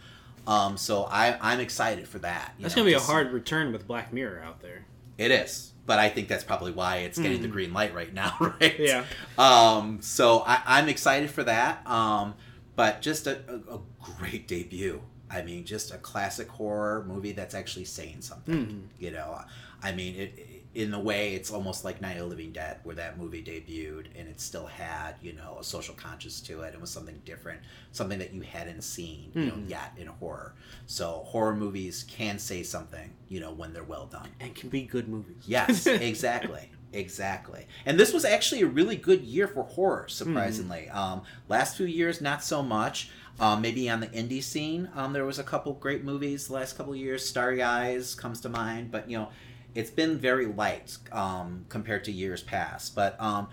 Um, 0.47 0.77
so 0.77 1.05
I 1.05 1.37
I'm 1.41 1.61
excited 1.61 2.09
for 2.09 2.19
that. 2.21 2.55
you 2.59 2.63
that's 2.63 2.75
know, 2.75 2.81
gonna 2.83 2.91
be 2.91 2.95
a 2.95 3.01
see- 3.01 3.07
hard 3.13 3.33
return 3.33 3.73
with 3.73 3.87
Black 3.87 4.13
Mirror 4.13 4.43
out 4.43 4.61
there. 4.63 4.87
It 5.19 5.31
is, 5.31 5.73
but 5.87 5.99
I 5.99 6.09
think 6.09 6.29
that's 6.29 6.43
probably 6.43 6.73
why 6.73 6.97
it's 6.99 7.19
getting 7.19 7.43
the 7.43 7.49
green 7.49 7.73
light 7.75 7.95
right 7.95 8.13
now, 8.13 8.35
right? 8.61 8.79
Yeah. 8.81 9.05
Um, 9.37 10.01
so 10.01 10.41
I, 10.41 10.63
I'm 10.67 10.89
excited 10.89 11.31
for 11.31 11.45
that. 11.45 11.87
Um, 11.87 12.35
but 12.75 13.03
just 13.03 13.27
a, 13.27 13.39
a, 13.69 13.75
a 13.77 13.81
great 14.19 14.49
debut. 14.49 15.03
I 15.31 15.43
mean, 15.43 15.65
just 15.65 15.93
a 15.93 15.99
classic 15.99 16.49
horror 16.49 17.05
movie 17.07 17.33
that's 17.33 17.55
actually 17.55 17.85
saying 17.85 18.23
something. 18.23 18.55
Mhm. 18.67 18.83
You 18.99 19.11
know, 19.13 19.39
I 19.83 19.93
mean, 19.93 20.17
it 20.17 20.39
in 20.75 20.95
a 20.95 20.99
way, 21.01 21.35
it's 21.35 21.51
almost 21.51 21.85
like 21.85 22.01
Night 22.01 22.13
of 22.17 22.21
the 22.23 22.27
Living 22.27 22.53
Dead, 22.53 22.79
where 22.85 22.97
that 22.97 23.19
movie 23.19 23.43
debuted 23.43 24.07
and 24.19 24.29
it 24.29 24.41
still 24.41 24.67
had 24.67 25.15
you 25.21 25.33
know 25.35 25.59
a 25.61 25.65
social 25.65 25.95
conscience 25.95 26.41
to 26.43 26.63
it. 26.63 26.75
It 26.75 26.81
was 26.81 26.91
something 26.91 27.21
different, 27.25 27.61
something 27.93 28.19
that 28.19 28.33
you 28.33 28.41
hadn't 28.43 28.83
seen 28.83 29.33
you 29.35 29.47
know 29.47 29.53
Mhm. 29.55 29.69
yet 29.71 29.93
in 29.99 30.07
horror. 30.07 30.55
So 30.87 31.25
horror 31.27 31.55
movies 31.55 32.05
can 32.09 32.39
say 32.39 32.63
something, 32.63 33.13
you 33.29 33.41
know, 33.41 33.53
when 33.53 33.73
they're 33.73 33.85
well 33.85 34.07
done. 34.07 34.29
And 34.41 34.55
can 34.55 34.69
be 34.71 34.83
good 34.83 35.09
movies. 35.09 35.43
Yes, 35.47 35.87
exactly. 35.87 36.71
Exactly. 36.95 37.67
And 37.87 37.99
this 37.99 38.13
was 38.13 38.25
actually 38.25 38.61
a 38.63 38.67
really 38.67 38.97
good 38.97 39.23
year 39.23 39.49
for 39.49 39.65
horror, 39.65 40.09
surprisingly. 40.09 40.89
Um, 40.91 41.23
last 41.49 41.77
few 41.77 41.87
years, 41.87 42.21
not 42.21 42.45
so 42.45 42.63
much. 42.63 43.11
Um, 43.41 43.63
maybe 43.63 43.89
on 43.89 44.01
the 44.01 44.09
indie 44.09 44.43
scene, 44.43 44.91
um, 44.95 45.15
there 45.15 45.25
was 45.25 45.39
a 45.39 45.43
couple 45.43 45.73
great 45.73 46.05
movies 46.05 46.49
the 46.49 46.53
last 46.53 46.77
couple 46.77 46.93
of 46.93 46.99
years. 46.99 47.27
Starry 47.27 47.63
Eyes 47.63 48.15
comes 48.15 48.43
to 48.43 48.51
mind, 48.51 48.91
but 48.91 49.09
you 49.11 49.17
know, 49.17 49.31
it's 49.75 49.91
been 49.91 50.19
very 50.19 50.47
light 50.47 50.97
um, 51.13 51.65
compared 51.69 52.05
to 52.05 52.13
years 52.13 52.43
past. 52.43 52.95
But 52.95 53.21
um, 53.21 53.49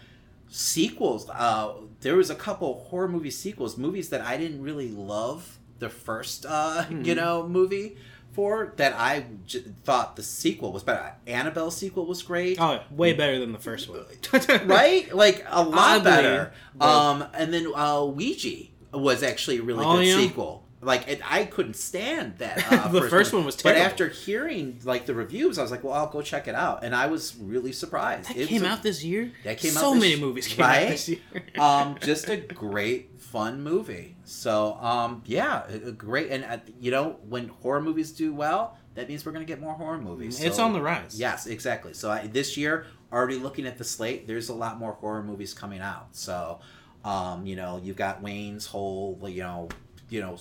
sequels, 0.48 1.30
uh, 1.30 1.74
there 2.02 2.16
was 2.16 2.30
a 2.30 2.36
couple 2.36 2.86
horror 2.90 3.08
movie 3.08 3.32
sequels, 3.32 3.78
movies 3.78 4.10
that 4.10 4.22
I 4.22 4.38
didn't 4.38 4.62
really 4.62 4.90
love 4.90 5.58
the 5.80 5.90
first, 5.90 6.46
uh, 6.48 6.86
you 6.90 7.16
know, 7.16 7.48
movie 7.48 7.98
for 8.34 8.74
that 8.78 8.94
I 8.94 9.26
j- 9.46 9.64
thought 9.84 10.16
the 10.16 10.24
sequel 10.24 10.72
was 10.72 10.84
better. 10.84 11.14
Annabelle 11.26 11.72
sequel 11.72 12.06
was 12.06 12.22
great. 12.22 12.60
Oh, 12.62 12.82
way 12.92 13.14
better 13.14 13.40
than 13.40 13.52
the 13.52 13.60
first 13.60 13.90
one. 13.90 14.06
right? 14.68 15.14
Like 15.16 15.46
a 15.50 15.64
lot 15.64 16.00
Oddly, 16.00 16.04
better. 16.12 16.54
Um, 16.80 17.26
and 17.34 17.54
then 17.54 17.72
uh, 17.74 18.04
Ouija 18.06 18.66
was 18.94 19.24
actually 19.24 19.58
a 19.58 19.64
really 19.64 19.86
Oh, 19.86 19.98
good 19.98 20.06
yeah? 20.08 20.18
sequel. 20.18 20.64
Like 20.82 21.08
it, 21.10 21.22
I 21.30 21.44
couldn't 21.46 21.76
stand 21.76 22.38
that. 22.38 22.66
Uh, 22.72 22.88
The 22.88 23.10
first 23.10 23.34
one 23.34 23.44
was 23.44 23.56
terrible. 23.58 23.82
But 23.82 23.86
after 23.86 24.08
hearing 24.08 24.80
like 24.86 25.06
the 25.06 25.14
reviews, 25.14 25.58
I 25.60 25.62
was 25.62 25.72
like, 25.72 25.84
well, 25.84 25.94
I'll 25.94 26.08
go 26.08 26.22
check 26.22 26.48
it 26.48 26.56
out, 26.56 26.84
and 26.86 26.96
I 26.96 27.08
was 27.08 27.36
really 27.36 27.74
surprised. 27.74 28.30
That 28.30 28.38
It 28.38 28.48
came 28.48 28.64
a- 28.64 28.68
out 28.68 28.82
this 28.84 29.04
year. 29.04 29.32
That 29.44 29.58
came 29.58 29.76
out 29.76 29.82
so 29.82 29.94
many 29.96 30.16
movies 30.16 30.48
came 30.48 30.66
right? 30.66 30.84
out 30.84 30.90
this 30.90 31.10
year. 31.10 31.20
um, 31.60 31.98
just 32.02 32.30
a 32.30 32.38
great 32.38 33.20
fun 33.20 33.62
movie. 33.62 34.16
So 34.24 34.76
um, 34.76 35.22
yeah, 35.26 35.64
a, 35.70 35.88
a 35.90 35.92
great. 35.92 36.32
And 36.32 36.46
uh, 36.46 36.58
you 36.80 36.92
know, 36.92 37.18
when 37.28 37.50
horror 37.50 37.82
movies 37.82 38.12
do 38.14 38.34
well, 38.34 38.78
that 38.96 39.10
means 39.10 39.26
we're 39.26 39.34
gonna 39.34 39.44
get 39.46 39.60
more 39.60 39.74
horror 39.74 39.98
movies. 40.00 40.42
it's 40.42 40.56
So- 40.58 40.64
on 40.64 40.72
the 40.74 40.82
rise. 40.82 41.20
Yes, 41.20 41.46
exactly. 41.46 41.94
So 41.94 42.10
I, 42.10 42.28
this 42.28 42.56
year, 42.56 42.86
already 43.12 43.36
looking 43.38 43.68
at 43.68 43.78
the 43.78 43.84
slate, 43.84 44.28
there's 44.28 44.48
a 44.48 44.54
lot 44.56 44.78
more 44.80 44.94
horror 44.94 45.24
movies 45.24 45.54
coming 45.54 45.82
out. 45.82 46.08
So, 46.16 46.60
um, 47.04 47.46
you 47.46 47.56
know, 47.58 47.82
you've 47.84 47.98
got 47.98 48.22
Wan's 48.22 48.66
whole, 48.68 49.20
you 49.28 49.44
know, 49.44 49.68
you 50.10 50.22
know, 50.22 50.38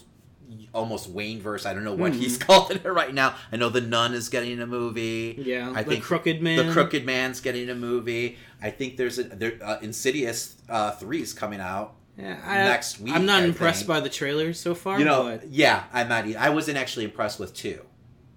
almost 0.75 1.09
Wayne 1.09 1.41
verse. 1.41 1.67
I 1.67 1.75
don't 1.75 1.85
know 1.85 1.95
what 1.95 2.15
he's 2.15 2.37
calling 2.39 2.79
it 2.83 2.89
right 2.89 3.13
now. 3.15 3.35
I 3.53 3.57
know 3.57 3.69
the 3.69 3.81
Nun 3.81 4.15
is 4.15 4.29
getting 4.29 4.61
a 4.61 4.67
movie. 4.67 5.37
Yeah, 5.39 5.73
I 5.75 5.83
The 5.83 5.91
think 5.93 6.05
Crooked 6.05 6.43
Man. 6.43 6.67
The 6.67 6.73
Crooked 6.73 7.05
Man's 7.05 7.41
getting 7.41 7.69
a 7.71 7.75
movie. 7.75 8.39
I 8.63 8.71
think 8.71 8.97
there's 8.97 9.19
a 9.19 9.25
there, 9.25 9.55
uh, 9.63 9.79
Insidious 9.83 10.57
uh, 10.69 10.93
three's 10.93 11.33
coming 11.33 11.61
out. 11.61 11.95
Yeah, 12.17 12.37
I, 12.45 12.57
next 12.65 12.99
week, 13.01 13.15
I'm 13.15 13.27
not 13.27 13.43
I 13.43 13.45
impressed 13.45 13.81
think. 13.81 13.89
by 13.89 14.01
the 14.01 14.09
trailers 14.09 14.59
so 14.59 14.75
far. 14.75 14.99
You 14.99 15.05
know, 15.05 15.25
but 15.25 15.49
yeah, 15.49 15.85
I'm 15.93 16.09
not. 16.09 16.27
e- 16.27 16.35
I 16.37 16.49
wasn't 16.51 16.77
actually 16.77 17.05
impressed 17.05 17.39
with 17.39 17.55
two. 17.55 17.81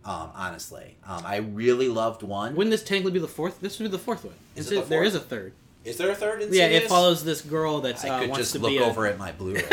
Um, 0.06 0.30
honestly, 0.36 0.98
um, 1.06 1.24
I 1.26 1.38
really 1.38 1.88
loved 1.88 2.24
one. 2.24 2.56
wouldn't 2.56 2.72
this 2.72 2.84
technically 2.84 3.12
be 3.12 3.20
the 3.20 3.28
fourth? 3.28 3.60
This 3.62 3.80
would 3.80 3.86
be 3.86 3.92
the 3.92 3.98
fourth 4.04 4.24
one. 4.24 4.34
Is 4.56 4.68
Is 4.68 4.72
it 4.72 4.76
it, 4.76 4.82
the 4.82 4.88
fourth? 4.88 5.08
is 5.08 5.16
a 5.16 5.20
third. 5.20 5.54
Is 5.84 5.98
there 5.98 6.12
a 6.12 6.16
third 6.16 6.42
Insidious? 6.44 6.58
Yeah, 6.72 6.78
it 6.78 6.88
follows 6.88 7.24
this 7.24 7.42
girl 7.42 7.82
that's 7.82 8.06
I 8.06 8.10
uh, 8.10 8.20
could 8.20 8.30
wants 8.30 8.42
just 8.44 8.54
to 8.54 8.60
look 8.60 8.70
be 8.70 8.78
a, 8.78 8.84
over 8.84 9.08
at 9.08 9.18
my 9.18 9.32
Blu-ray. 9.32 9.64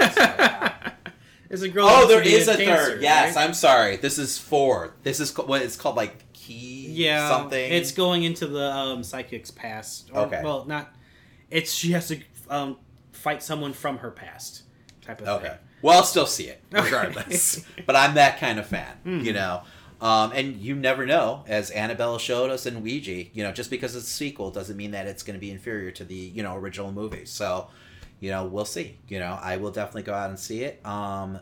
It's 1.51 1.63
a 1.63 1.69
girl. 1.69 1.87
oh, 1.89 2.07
there 2.07 2.21
is 2.23 2.47
wants 2.47 2.47
there 2.47 2.57
to 2.57 2.59
be 2.59 2.71
is 2.71 2.77
a 2.79 2.91
third. 2.93 3.03
Yes, 3.03 3.37
right? 3.37 3.45
I'm 3.47 3.55
sorry. 3.55 3.97
This 3.97 4.19
is 4.19 4.39
four. 4.39 4.95
This 5.03 5.21
is 5.21 5.37
what 5.37 5.63
it's 5.63 5.77
called, 5.77 5.97
like 5.97 6.33
key 6.33 6.87
yeah 6.91 7.29
something. 7.29 7.73
It's 7.73 7.93
going 7.93 8.23
into 8.25 8.47
the 8.47 8.71
um, 8.71 9.03
psychic's 9.03 9.51
past. 9.51 10.11
Or, 10.13 10.23
Okay. 10.27 10.43
Well, 10.45 10.65
not. 10.67 10.93
It's 11.51 11.73
she 11.73 11.93
has 11.93 12.09
to 12.09 12.21
um, 12.51 12.77
fight 13.13 13.43
someone 13.43 13.73
from 13.73 13.99
her 13.99 14.11
past. 14.11 14.63
Type 15.03 15.21
of 15.23 15.29
okay. 15.29 15.49
thing. 15.49 15.57
Well, 15.81 15.97
I'll 15.99 16.05
still 16.05 16.27
see 16.27 16.45
it 16.49 16.61
Okay. 16.75 16.85
regardless. 16.85 17.65
but 17.87 17.97
I'm 17.97 18.15
that 18.15 18.39
kind 18.41 18.59
of 18.59 18.67
fan, 18.67 18.97
Hmm. 19.05 19.21
you 19.21 19.33
know. 19.33 19.63
Um, 20.01 20.31
and 20.33 20.57
you 20.57 20.77
never 20.77 21.07
know, 21.07 21.43
as 21.49 21.71
Annabelle 21.71 22.19
showed 22.19 22.51
us 22.51 22.67
in 22.67 22.83
Ouija, 22.83 23.25
you 23.33 23.43
know, 23.43 23.51
just 23.51 23.69
because 23.69 23.97
it's 23.97 24.07
a 24.07 24.11
sequel 24.11 24.51
doesn't 24.53 24.77
mean 24.77 24.93
that 24.93 25.07
it's 25.09 25.25
going 25.25 25.35
to 25.35 25.41
be 25.41 25.51
inferior 25.51 25.91
to 25.93 26.05
the, 26.05 26.15
you 26.15 26.43
know, 26.43 26.55
original 26.57 26.93
movie. 26.93 27.25
So, 27.25 27.67
you 28.21 28.31
know, 28.31 28.47
we'll 28.47 28.65
see. 28.65 28.99
You 29.09 29.19
know, 29.19 29.39
I 29.41 29.57
will 29.57 29.71
definitely 29.71 30.03
go 30.03 30.15
out 30.15 30.31
and 30.31 30.39
see 30.39 30.63
it. 30.63 30.85
Um, 30.85 31.41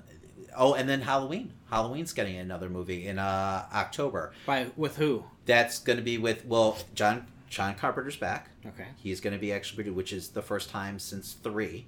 oh, 0.56 0.74
and 0.74 0.88
then 0.88 1.00
Halloween. 1.02 1.52
Halloween's 1.70 2.12
getting 2.12 2.36
another 2.36 2.68
movie 2.68 3.06
in 3.06 3.18
uh, 3.18 3.66
October. 3.74 4.32
By 4.46 4.68
with 4.76 4.96
who? 4.96 5.24
That's 5.46 5.78
going 5.78 5.98
to 5.98 6.02
be 6.02 6.18
with 6.18 6.44
well, 6.46 6.78
John 6.94 7.26
John 7.48 7.74
Carpenter's 7.74 8.16
back. 8.16 8.50
Okay. 8.64 8.86
He's 8.96 9.20
going 9.20 9.34
to 9.34 9.40
be 9.40 9.52
actually 9.52 9.90
which 9.90 10.12
is 10.12 10.28
the 10.28 10.42
first 10.42 10.70
time 10.70 10.98
since 10.98 11.32
three 11.34 11.86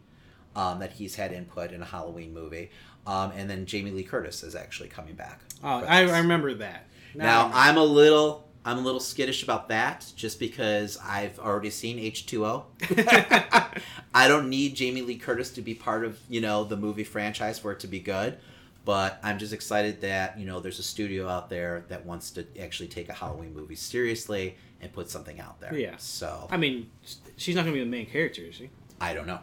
um, 0.56 0.78
that 0.80 0.92
he's 0.92 1.16
had 1.16 1.32
input 1.32 1.72
in 1.72 1.82
a 1.82 1.86
Halloween 1.86 2.32
movie. 2.32 2.70
Um, 3.06 3.32
and 3.34 3.48
then 3.48 3.64
Jamie 3.66 3.90
Lee 3.90 4.02
Curtis 4.02 4.42
is 4.42 4.54
actually 4.54 4.88
coming 4.88 5.14
back. 5.14 5.40
Oh, 5.62 5.84
I. 5.84 6.02
I 6.02 6.18
remember 6.18 6.54
that. 6.54 6.86
Now 7.14 7.50
I 7.54 7.68
I'm 7.68 7.76
a 7.76 7.84
little 7.84 8.47
I'm 8.68 8.76
a 8.76 8.82
little 8.82 9.00
skittish 9.00 9.42
about 9.42 9.68
that 9.68 10.04
just 10.14 10.38
because 10.38 10.98
I've 11.02 11.38
already 11.38 11.70
seen 11.70 11.96
H2O. 11.98 12.64
I 14.14 14.28
don't 14.28 14.50
need 14.50 14.76
Jamie 14.76 15.00
Lee 15.00 15.16
Curtis 15.16 15.50
to 15.52 15.62
be 15.62 15.72
part 15.72 16.04
of, 16.04 16.18
you 16.28 16.42
know, 16.42 16.64
the 16.64 16.76
movie 16.76 17.02
franchise 17.02 17.58
for 17.58 17.72
it 17.72 17.80
to 17.80 17.86
be 17.86 17.98
good. 17.98 18.36
But 18.84 19.20
I'm 19.22 19.38
just 19.38 19.54
excited 19.54 20.02
that, 20.02 20.38
you 20.38 20.44
know, 20.44 20.60
there's 20.60 20.78
a 20.78 20.82
studio 20.82 21.26
out 21.26 21.48
there 21.48 21.86
that 21.88 22.04
wants 22.04 22.30
to 22.32 22.46
actually 22.60 22.88
take 22.90 23.08
a 23.08 23.14
Halloween 23.14 23.54
movie 23.54 23.74
seriously 23.74 24.56
and 24.82 24.92
put 24.92 25.08
something 25.08 25.40
out 25.40 25.58
there. 25.60 25.74
Yeah. 25.74 25.96
So 25.96 26.46
I 26.50 26.58
mean, 26.58 26.90
she's 27.38 27.56
not 27.56 27.62
gonna 27.62 27.72
be 27.72 27.80
the 27.80 27.86
main 27.86 28.04
character, 28.04 28.42
is 28.42 28.56
she? 28.56 28.68
I 29.00 29.14
don't 29.14 29.26
know. 29.26 29.38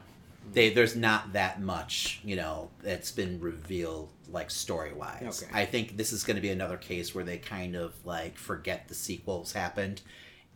They, 0.52 0.70
there's 0.70 0.96
not 0.96 1.34
that 1.34 1.62
much, 1.62 2.22
you 2.24 2.36
know, 2.36 2.70
that's 2.82 3.12
been 3.12 3.40
revealed 3.40 4.10
like 4.30 4.52
story 4.52 4.94
wise. 4.94 5.44
Okay. 5.44 5.52
I 5.54 5.66
think 5.66 5.98
this 5.98 6.12
is 6.12 6.24
going 6.24 6.36
to 6.36 6.42
be 6.42 6.50
another 6.50 6.78
case 6.78 7.14
where 7.14 7.24
they 7.24 7.38
kind 7.38 7.76
of 7.76 7.94
like 8.06 8.38
forget 8.38 8.88
the 8.88 8.96
sequels 8.96 9.54
happened 9.54 10.02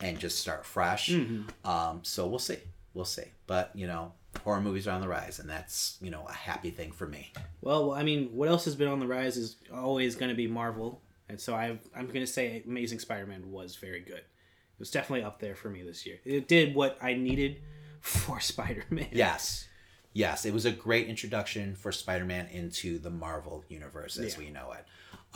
and 0.00 0.18
just 0.18 0.38
start 0.38 0.64
fresh. 0.64 1.10
Mm-hmm. 1.10 1.68
Um, 1.68 2.00
so 2.02 2.26
we'll 2.26 2.38
see, 2.38 2.58
we'll 2.94 3.04
see. 3.04 3.24
But 3.46 3.70
you 3.74 3.86
know, 3.86 4.12
horror 4.44 4.60
movies 4.60 4.86
are 4.86 4.92
on 4.92 5.00
the 5.00 5.08
rise, 5.08 5.38
and 5.38 5.48
that's 5.48 5.98
you 6.00 6.10
know 6.10 6.26
a 6.28 6.32
happy 6.32 6.70
thing 6.70 6.92
for 6.92 7.06
me. 7.06 7.32
Well, 7.60 7.92
I 7.92 8.02
mean, 8.02 8.30
what 8.32 8.48
else 8.48 8.64
has 8.64 8.74
been 8.74 8.88
on 8.88 9.00
the 9.00 9.06
rise 9.06 9.36
is 9.36 9.56
always 9.72 10.14
going 10.14 10.30
to 10.30 10.36
be 10.36 10.46
Marvel, 10.46 11.02
and 11.28 11.40
so 11.40 11.54
I, 11.54 11.78
I'm 11.96 12.06
going 12.06 12.20
to 12.20 12.26
say 12.26 12.62
Amazing 12.66 13.00
Spider-Man 13.00 13.50
was 13.50 13.76
very 13.76 14.00
good. 14.00 14.18
It 14.18 14.78
was 14.78 14.90
definitely 14.90 15.24
up 15.24 15.40
there 15.40 15.54
for 15.54 15.68
me 15.68 15.82
this 15.82 16.06
year. 16.06 16.18
It 16.24 16.48
did 16.48 16.74
what 16.74 16.98
I 17.02 17.14
needed 17.14 17.60
for 18.00 18.40
Spider-Man. 18.40 19.08
Yes. 19.12 19.66
Yes, 20.12 20.44
it 20.44 20.52
was 20.52 20.64
a 20.64 20.72
great 20.72 21.06
introduction 21.08 21.76
for 21.76 21.92
Spider-Man 21.92 22.48
into 22.48 22.98
the 22.98 23.10
Marvel 23.10 23.64
universe 23.68 24.18
as 24.18 24.34
Yeah. 24.34 24.38
we 24.40 24.50
know 24.50 24.72
it. 24.72 24.84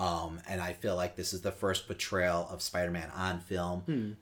Um, 0.01 0.41
and 0.49 0.61
I 0.61 0.73
feel 0.73 0.97
like 0.97 1.15
this 1.15 1.33
is 1.33 1.43
the 1.43 1.53
first 1.53 1.87
portrayal 1.87 2.49
of 2.51 2.61
Spider-Man 2.63 3.11
on 3.11 3.41
film 3.41 3.81
Hmm. 3.83 4.13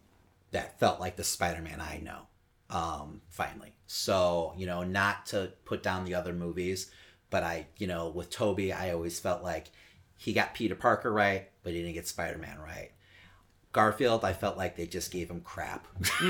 that 0.51 0.79
felt 0.79 1.01
like 1.01 1.17
the 1.17 1.25
Spider-Man 1.25 1.81
I 1.81 1.99
know. 1.99 2.27
Um, 2.69 3.23
finally. 3.29 3.73
So, 3.87 4.55
you 4.57 4.67
know, 4.67 4.83
not 4.83 5.27
to 5.27 5.53
put 5.65 5.83
down 5.83 6.05
the 6.05 6.15
other 6.15 6.33
movies, 6.33 6.91
but 7.31 7.43
I, 7.43 7.67
you 7.79 7.87
know, 7.87 8.09
with 8.09 8.31
Tobey, 8.31 8.73
I 8.73 8.93
always 8.93 9.19
felt 9.21 9.43
like 9.43 9.71
he 10.17 10.33
got 10.33 10.55
Peter 10.55 10.75
Parker 10.75 11.11
right, 11.13 11.51
but 11.63 11.73
he 11.73 11.81
didn't 11.81 11.95
get 11.95 12.07
Spider-Man 12.09 12.59
right. 12.61 12.93
Garfield, 13.73 14.25
I 14.25 14.33
felt 14.35 14.57
like 14.59 14.77
they 14.77 14.87
just 14.87 15.11
gave 15.11 15.31
him 15.31 15.41
crap. 15.41 15.87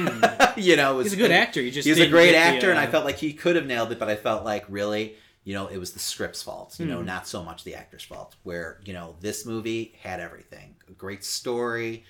you 0.56 0.76
know, 0.76 0.94
it 0.94 0.96
was. 0.96 1.06
He's 1.06 1.12
a 1.14 1.16
good 1.16 1.30
actor. 1.32 1.60
He 1.60 1.70
just 1.70 1.86
he's 1.86 1.98
a 1.98 2.08
great 2.08 2.30
get 2.32 2.50
the, 2.50 2.56
actor, 2.56 2.70
and 2.70 2.78
I 2.78 2.86
uh, 2.86 2.90
felt 2.90 3.04
like 3.04 3.16
he 3.18 3.32
could 3.32 3.56
have 3.56 3.66
nailed 3.66 3.90
it, 3.92 3.98
but 3.98 4.08
I 4.08 4.14
felt 4.16 4.44
like 4.44 4.64
really, 4.68 5.16
you 5.44 5.54
know, 5.54 5.66
it 5.66 5.78
was 5.78 5.92
the 5.92 5.98
script's 5.98 6.42
fault. 6.42 6.78
You 6.78 6.86
know, 6.86 7.00
Hmm. 7.00 7.06
not 7.06 7.26
so 7.26 7.42
much 7.42 7.64
the 7.64 7.74
actor's 7.74 8.04
fault. 8.04 8.36
Where 8.44 8.80
you 8.84 8.92
know 8.92 9.16
this 9.20 9.44
movie 9.44 9.94
had 10.02 10.20
everything: 10.20 10.76
a 10.88 10.92
great 10.92 11.24
story, 11.24 12.04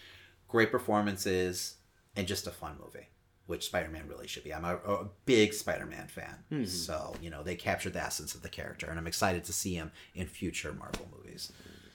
great 0.49 0.71
performances, 0.71 1.77
and 2.15 2.27
just 2.27 2.47
a 2.47 2.51
fun 2.51 2.77
movie. 2.83 3.09
Which 3.47 3.67
Spider-Man 3.67 4.07
really 4.09 4.29
should 4.29 4.45
be. 4.45 4.55
I'm 4.55 4.65
a, 4.65 4.77
a 4.77 5.09
big 5.27 5.53
Spider-Man 5.53 6.09
fan, 6.09 6.37
Hmm. 6.49 6.65
so 6.65 7.15
you 7.23 7.31
know 7.31 7.43
they 7.43 7.55
captured 7.57 7.95
the 7.95 8.03
essence 8.03 8.35
of 8.35 8.43
the 8.43 8.49
character, 8.49 8.87
and 8.89 8.99
I'm 8.99 9.07
excited 9.07 9.45
to 9.45 9.53
see 9.53 9.75
him 9.75 9.93
in 10.15 10.27
future 10.27 10.73
Marvel 10.73 11.09
movies. 11.17 11.51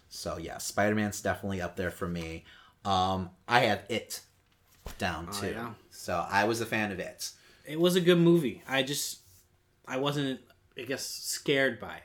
So 0.09 0.37
yeah, 0.37 0.57
Spider-Man's 0.57 1.21
definitely 1.21 1.61
up 1.61 1.75
there 1.75 1.91
for 1.91 2.07
me. 2.07 2.45
Um, 2.87 3.29
I 3.47 3.59
have 3.61 3.83
it 3.89 4.21
down 4.97 5.27
Oh, 5.31 5.41
too. 5.41 5.51
yeah. 5.51 5.73
So 5.91 6.25
I 6.29 6.45
was 6.45 6.61
a 6.61 6.65
fan 6.65 6.91
of 6.91 6.99
it. 6.99 7.31
It 7.65 7.79
was 7.79 7.95
a 7.95 8.01
good 8.01 8.17
movie. 8.17 8.63
I 8.67 8.83
just, 8.83 9.19
I 9.85 9.97
wasn't, 9.97 10.39
I 10.77 10.83
guess, 10.83 11.05
scared 11.05 11.79
by 11.79 11.97
it. 11.97 12.03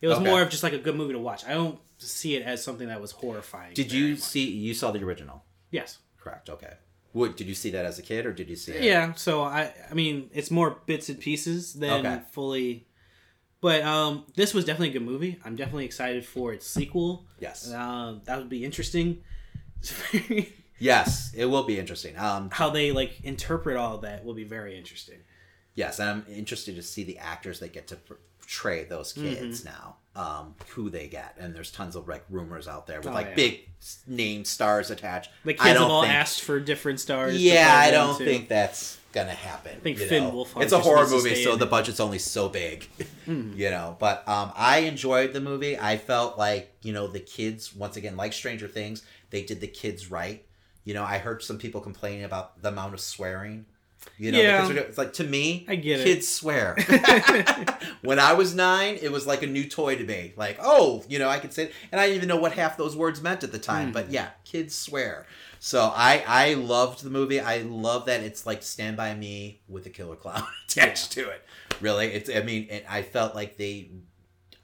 It 0.00 0.08
was 0.08 0.18
Okay. 0.18 0.28
more 0.28 0.42
of 0.42 0.50
just 0.50 0.62
like 0.62 0.72
a 0.72 0.78
good 0.78 0.96
movie 0.96 1.12
to 1.12 1.18
watch. 1.18 1.44
I 1.44 1.54
don't 1.54 1.78
see 1.98 2.34
it 2.34 2.42
as 2.42 2.62
something 2.62 2.88
that 2.88 3.00
was 3.00 3.12
horrifying. 3.12 3.74
Did 3.74 3.92
you 3.92 4.10
much. 4.10 4.20
see? 4.20 4.50
You 4.50 4.74
saw 4.74 4.90
the 4.90 5.02
original, 5.04 5.44
Yes. 5.70 5.98
correct? 6.18 6.50
Okay. 6.50 6.74
What 7.12 7.36
did 7.36 7.46
you 7.46 7.54
see 7.54 7.70
that 7.70 7.86
as 7.86 7.98
a 7.98 8.02
kid, 8.02 8.26
or 8.26 8.32
did 8.32 8.50
you 8.50 8.56
see 8.56 8.72
it? 8.72 8.82
Yeah, 8.82 9.14
so 9.14 9.42
I 9.42 9.72
I 9.90 9.94
mean 9.94 10.28
it's 10.34 10.50
more 10.50 10.82
bits 10.86 11.08
and 11.08 11.18
pieces 11.18 11.72
than 11.74 12.04
Okay. 12.04 12.20
fully 12.32 12.86
but 13.62 13.80
um 13.82 14.26
this 14.34 14.52
was 14.52 14.66
definitely 14.66 14.90
a 14.90 14.92
good 14.98 15.02
movie. 15.12 15.38
I'm 15.44 15.56
definitely 15.56 15.86
excited 15.86 16.26
for 16.26 16.52
its 16.52 16.66
sequel. 16.66 17.24
Yes. 17.40 17.72
Um 17.72 18.20
that 18.26 18.36
would 18.38 18.50
be 18.50 18.64
interesting. 18.66 19.22
Yes, 20.78 21.32
it 21.34 21.46
will 21.46 21.62
be 21.62 21.78
interesting. 21.78 22.18
Um, 22.18 22.50
How 22.52 22.68
they 22.68 22.92
like 22.92 23.20
interpret 23.24 23.78
all 23.78 23.96
that 23.98 24.26
will 24.26 24.34
be 24.34 24.44
very 24.44 24.76
interesting. 24.76 25.18
yes, 25.74 25.98
and 26.00 26.10
I'm 26.10 26.26
interested 26.28 26.76
to 26.76 26.82
see 26.82 27.02
the 27.02 27.16
actors 27.18 27.60
that 27.60 27.72
get 27.72 27.86
to 27.88 27.96
portray 27.96 28.84
those 28.84 29.12
kids 29.14 29.64
now. 29.64 29.96
Um, 30.14 30.54
who 30.68 30.88
they 30.88 31.08
get, 31.08 31.34
and 31.38 31.54
there's 31.54 31.70
tons 31.70 31.94
of 31.96 32.08
like 32.08 32.24
rumors 32.30 32.66
out 32.68 32.86
there 32.86 32.98
with 33.00 33.08
Oh, 33.08 33.12
like 33.12 33.28
yeah. 33.28 33.34
big 33.34 33.68
name 34.06 34.44
stars 34.46 34.90
attached. 34.90 35.30
The 35.44 35.50
I 35.50 35.64
kids 35.68 35.78
have 35.78 35.90
all 35.90 36.02
think- 36.02 36.14
asked 36.14 36.40
for 36.42 36.58
different 36.60 37.00
stars. 37.00 37.42
Yeah, 37.42 37.70
I 37.74 37.90
don't 37.90 38.16
too. 38.16 38.24
think 38.24 38.48
that's 38.48 38.98
gonna 39.12 39.30
happen. 39.32 39.72
I 39.76 39.80
think 39.80 39.98
Finn 39.98 40.24
Wolfhard 40.30 40.62
It's 40.62 40.72
a 40.72 40.78
horror 40.78 41.08
movie, 41.08 41.42
so 41.42 41.56
the 41.56 41.66
budget's 41.66 42.00
only 42.00 42.18
so 42.18 42.48
big, 42.48 42.88
you 43.26 43.70
know. 43.70 43.96
But 43.98 44.26
um, 44.28 44.52
I 44.54 44.80
enjoyed 44.80 45.32
the 45.32 45.40
movie. 45.40 45.78
I 45.78 45.96
felt 45.96 46.38
like 46.38 46.74
you 46.82 46.92
know 46.92 47.06
the 47.06 47.20
kids 47.20 47.74
once 47.74 47.96
again, 47.96 48.16
like 48.16 48.32
Stranger 48.32 48.68
Things, 48.68 49.02
they 49.30 49.42
did 49.42 49.60
the 49.60 49.68
kids 49.68 50.10
right. 50.10 50.44
You 50.84 50.94
know, 50.94 51.02
I 51.02 51.18
heard 51.18 51.42
some 51.42 51.58
people 51.58 51.80
complaining 51.80 52.24
about 52.24 52.62
the 52.62 52.68
amount 52.68 52.94
of 52.94 53.00
swearing. 53.00 53.66
You 54.18 54.30
know, 54.30 54.40
Yeah. 54.40 54.68
because 54.68 54.84
it's 54.84 54.98
like 54.98 55.14
to 55.14 55.24
me, 55.24 55.66
I 55.68 55.74
get 55.74 56.00
it. 56.00 56.04
kids 56.04 56.28
swear. 56.28 56.76
when 58.02 58.20
I 58.20 58.34
was 58.34 58.54
nine, 58.54 58.98
it 59.02 59.10
was 59.10 59.26
like 59.26 59.42
a 59.42 59.46
new 59.48 59.68
toy 59.68 59.96
to 59.96 60.04
me. 60.04 60.32
Like, 60.36 60.58
oh, 60.62 61.02
you 61.08 61.18
know, 61.18 61.28
I 61.28 61.38
could 61.40 61.52
say, 61.52 61.70
and 61.90 62.00
I 62.00 62.06
didn't 62.06 62.16
even 62.18 62.28
know 62.28 62.36
what 62.36 62.52
half 62.52 62.76
those 62.76 62.94
words 62.94 63.20
meant 63.20 63.42
at 63.42 63.50
the 63.50 63.58
time. 63.58 63.90
But 63.90 64.10
yeah, 64.10 64.28
kids 64.44 64.74
swear. 64.76 65.26
So 65.60 65.92
I 65.94 66.22
I 66.26 66.54
loved 66.54 67.02
the 67.02 67.10
movie. 67.10 67.40
I 67.40 67.58
love 67.58 68.06
that 68.06 68.22
it's 68.22 68.46
like 68.46 68.62
Stand 68.62 68.96
by 68.96 69.14
Me 69.14 69.60
with 69.68 69.86
a 69.86 69.90
killer 69.90 70.16
clown 70.16 70.44
attached 70.68 71.12
to 71.12 71.28
it. 71.30 71.42
Really, 71.80 72.06
it's. 72.08 72.30
I 72.30 72.40
mean, 72.42 72.68
and 72.70 72.84
I 72.88 73.02
felt 73.02 73.34
like 73.34 73.56
they 73.56 73.90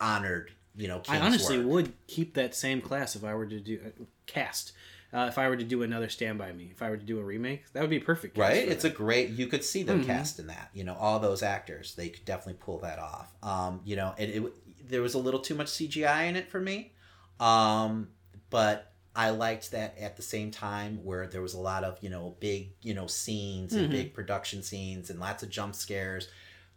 honored 0.00 0.52
you 0.76 0.88
know. 0.88 1.02
I 1.08 1.18
honestly 1.18 1.58
work. 1.58 1.66
would 1.66 1.92
keep 2.06 2.34
that 2.34 2.54
same 2.54 2.80
class 2.80 3.16
if 3.16 3.24
I 3.24 3.34
were 3.34 3.46
to 3.46 3.60
do 3.60 3.80
uh, 3.86 4.04
cast. 4.26 4.72
Uh, 5.14 5.26
if 5.28 5.36
I 5.36 5.46
were 5.50 5.56
to 5.58 5.64
do 5.64 5.82
another 5.82 6.08
Stand 6.08 6.38
by 6.38 6.52
Me, 6.52 6.70
if 6.72 6.80
I 6.82 6.88
were 6.88 6.96
to 6.96 7.04
do 7.04 7.18
a 7.18 7.22
remake, 7.22 7.70
that 7.74 7.82
would 7.82 7.90
be 7.90 7.98
perfect. 7.98 8.38
right 8.38 8.66
it's 8.66 8.84
a 8.84 8.88
great 8.90 9.28
you 9.28 9.46
could 9.46 9.62
see 9.62 9.82
them 9.82 10.00
Mhm. 10.02 10.06
cast 10.06 10.38
in 10.38 10.46
that 10.46 10.70
you 10.72 10.84
know 10.84 10.94
all 10.94 11.18
those 11.18 11.42
actors 11.42 11.94
they 11.96 12.08
could 12.08 12.24
definitely 12.24 12.58
pull 12.64 12.78
that 12.78 12.98
off 12.98 13.30
um 13.42 13.80
you 13.84 13.94
know 13.94 14.14
it, 14.16 14.30
it 14.30 14.88
there 14.88 15.02
was 15.02 15.12
a 15.12 15.18
little 15.18 15.40
too 15.40 15.54
much 15.54 15.66
cgi 15.66 16.28
in 16.28 16.34
it 16.36 16.48
for 16.50 16.60
me 16.60 16.92
um 17.40 18.08
but 18.48 18.91
i 19.14 19.30
liked 19.30 19.70
that 19.72 19.96
at 19.98 20.16
the 20.16 20.22
same 20.22 20.50
time 20.50 20.98
where 21.04 21.26
there 21.26 21.42
was 21.42 21.54
a 21.54 21.60
lot 21.60 21.84
of 21.84 21.98
you 22.02 22.08
know 22.10 22.34
big 22.40 22.70
you 22.82 22.94
know 22.94 23.06
scenes 23.06 23.74
and 23.74 23.88
Mhm. 23.88 23.90
big 23.92 24.14
production 24.14 24.62
scenes 24.62 25.10
and 25.10 25.20
lots 25.20 25.42
of 25.42 25.50
jump 25.50 25.74
scares. 25.74 26.28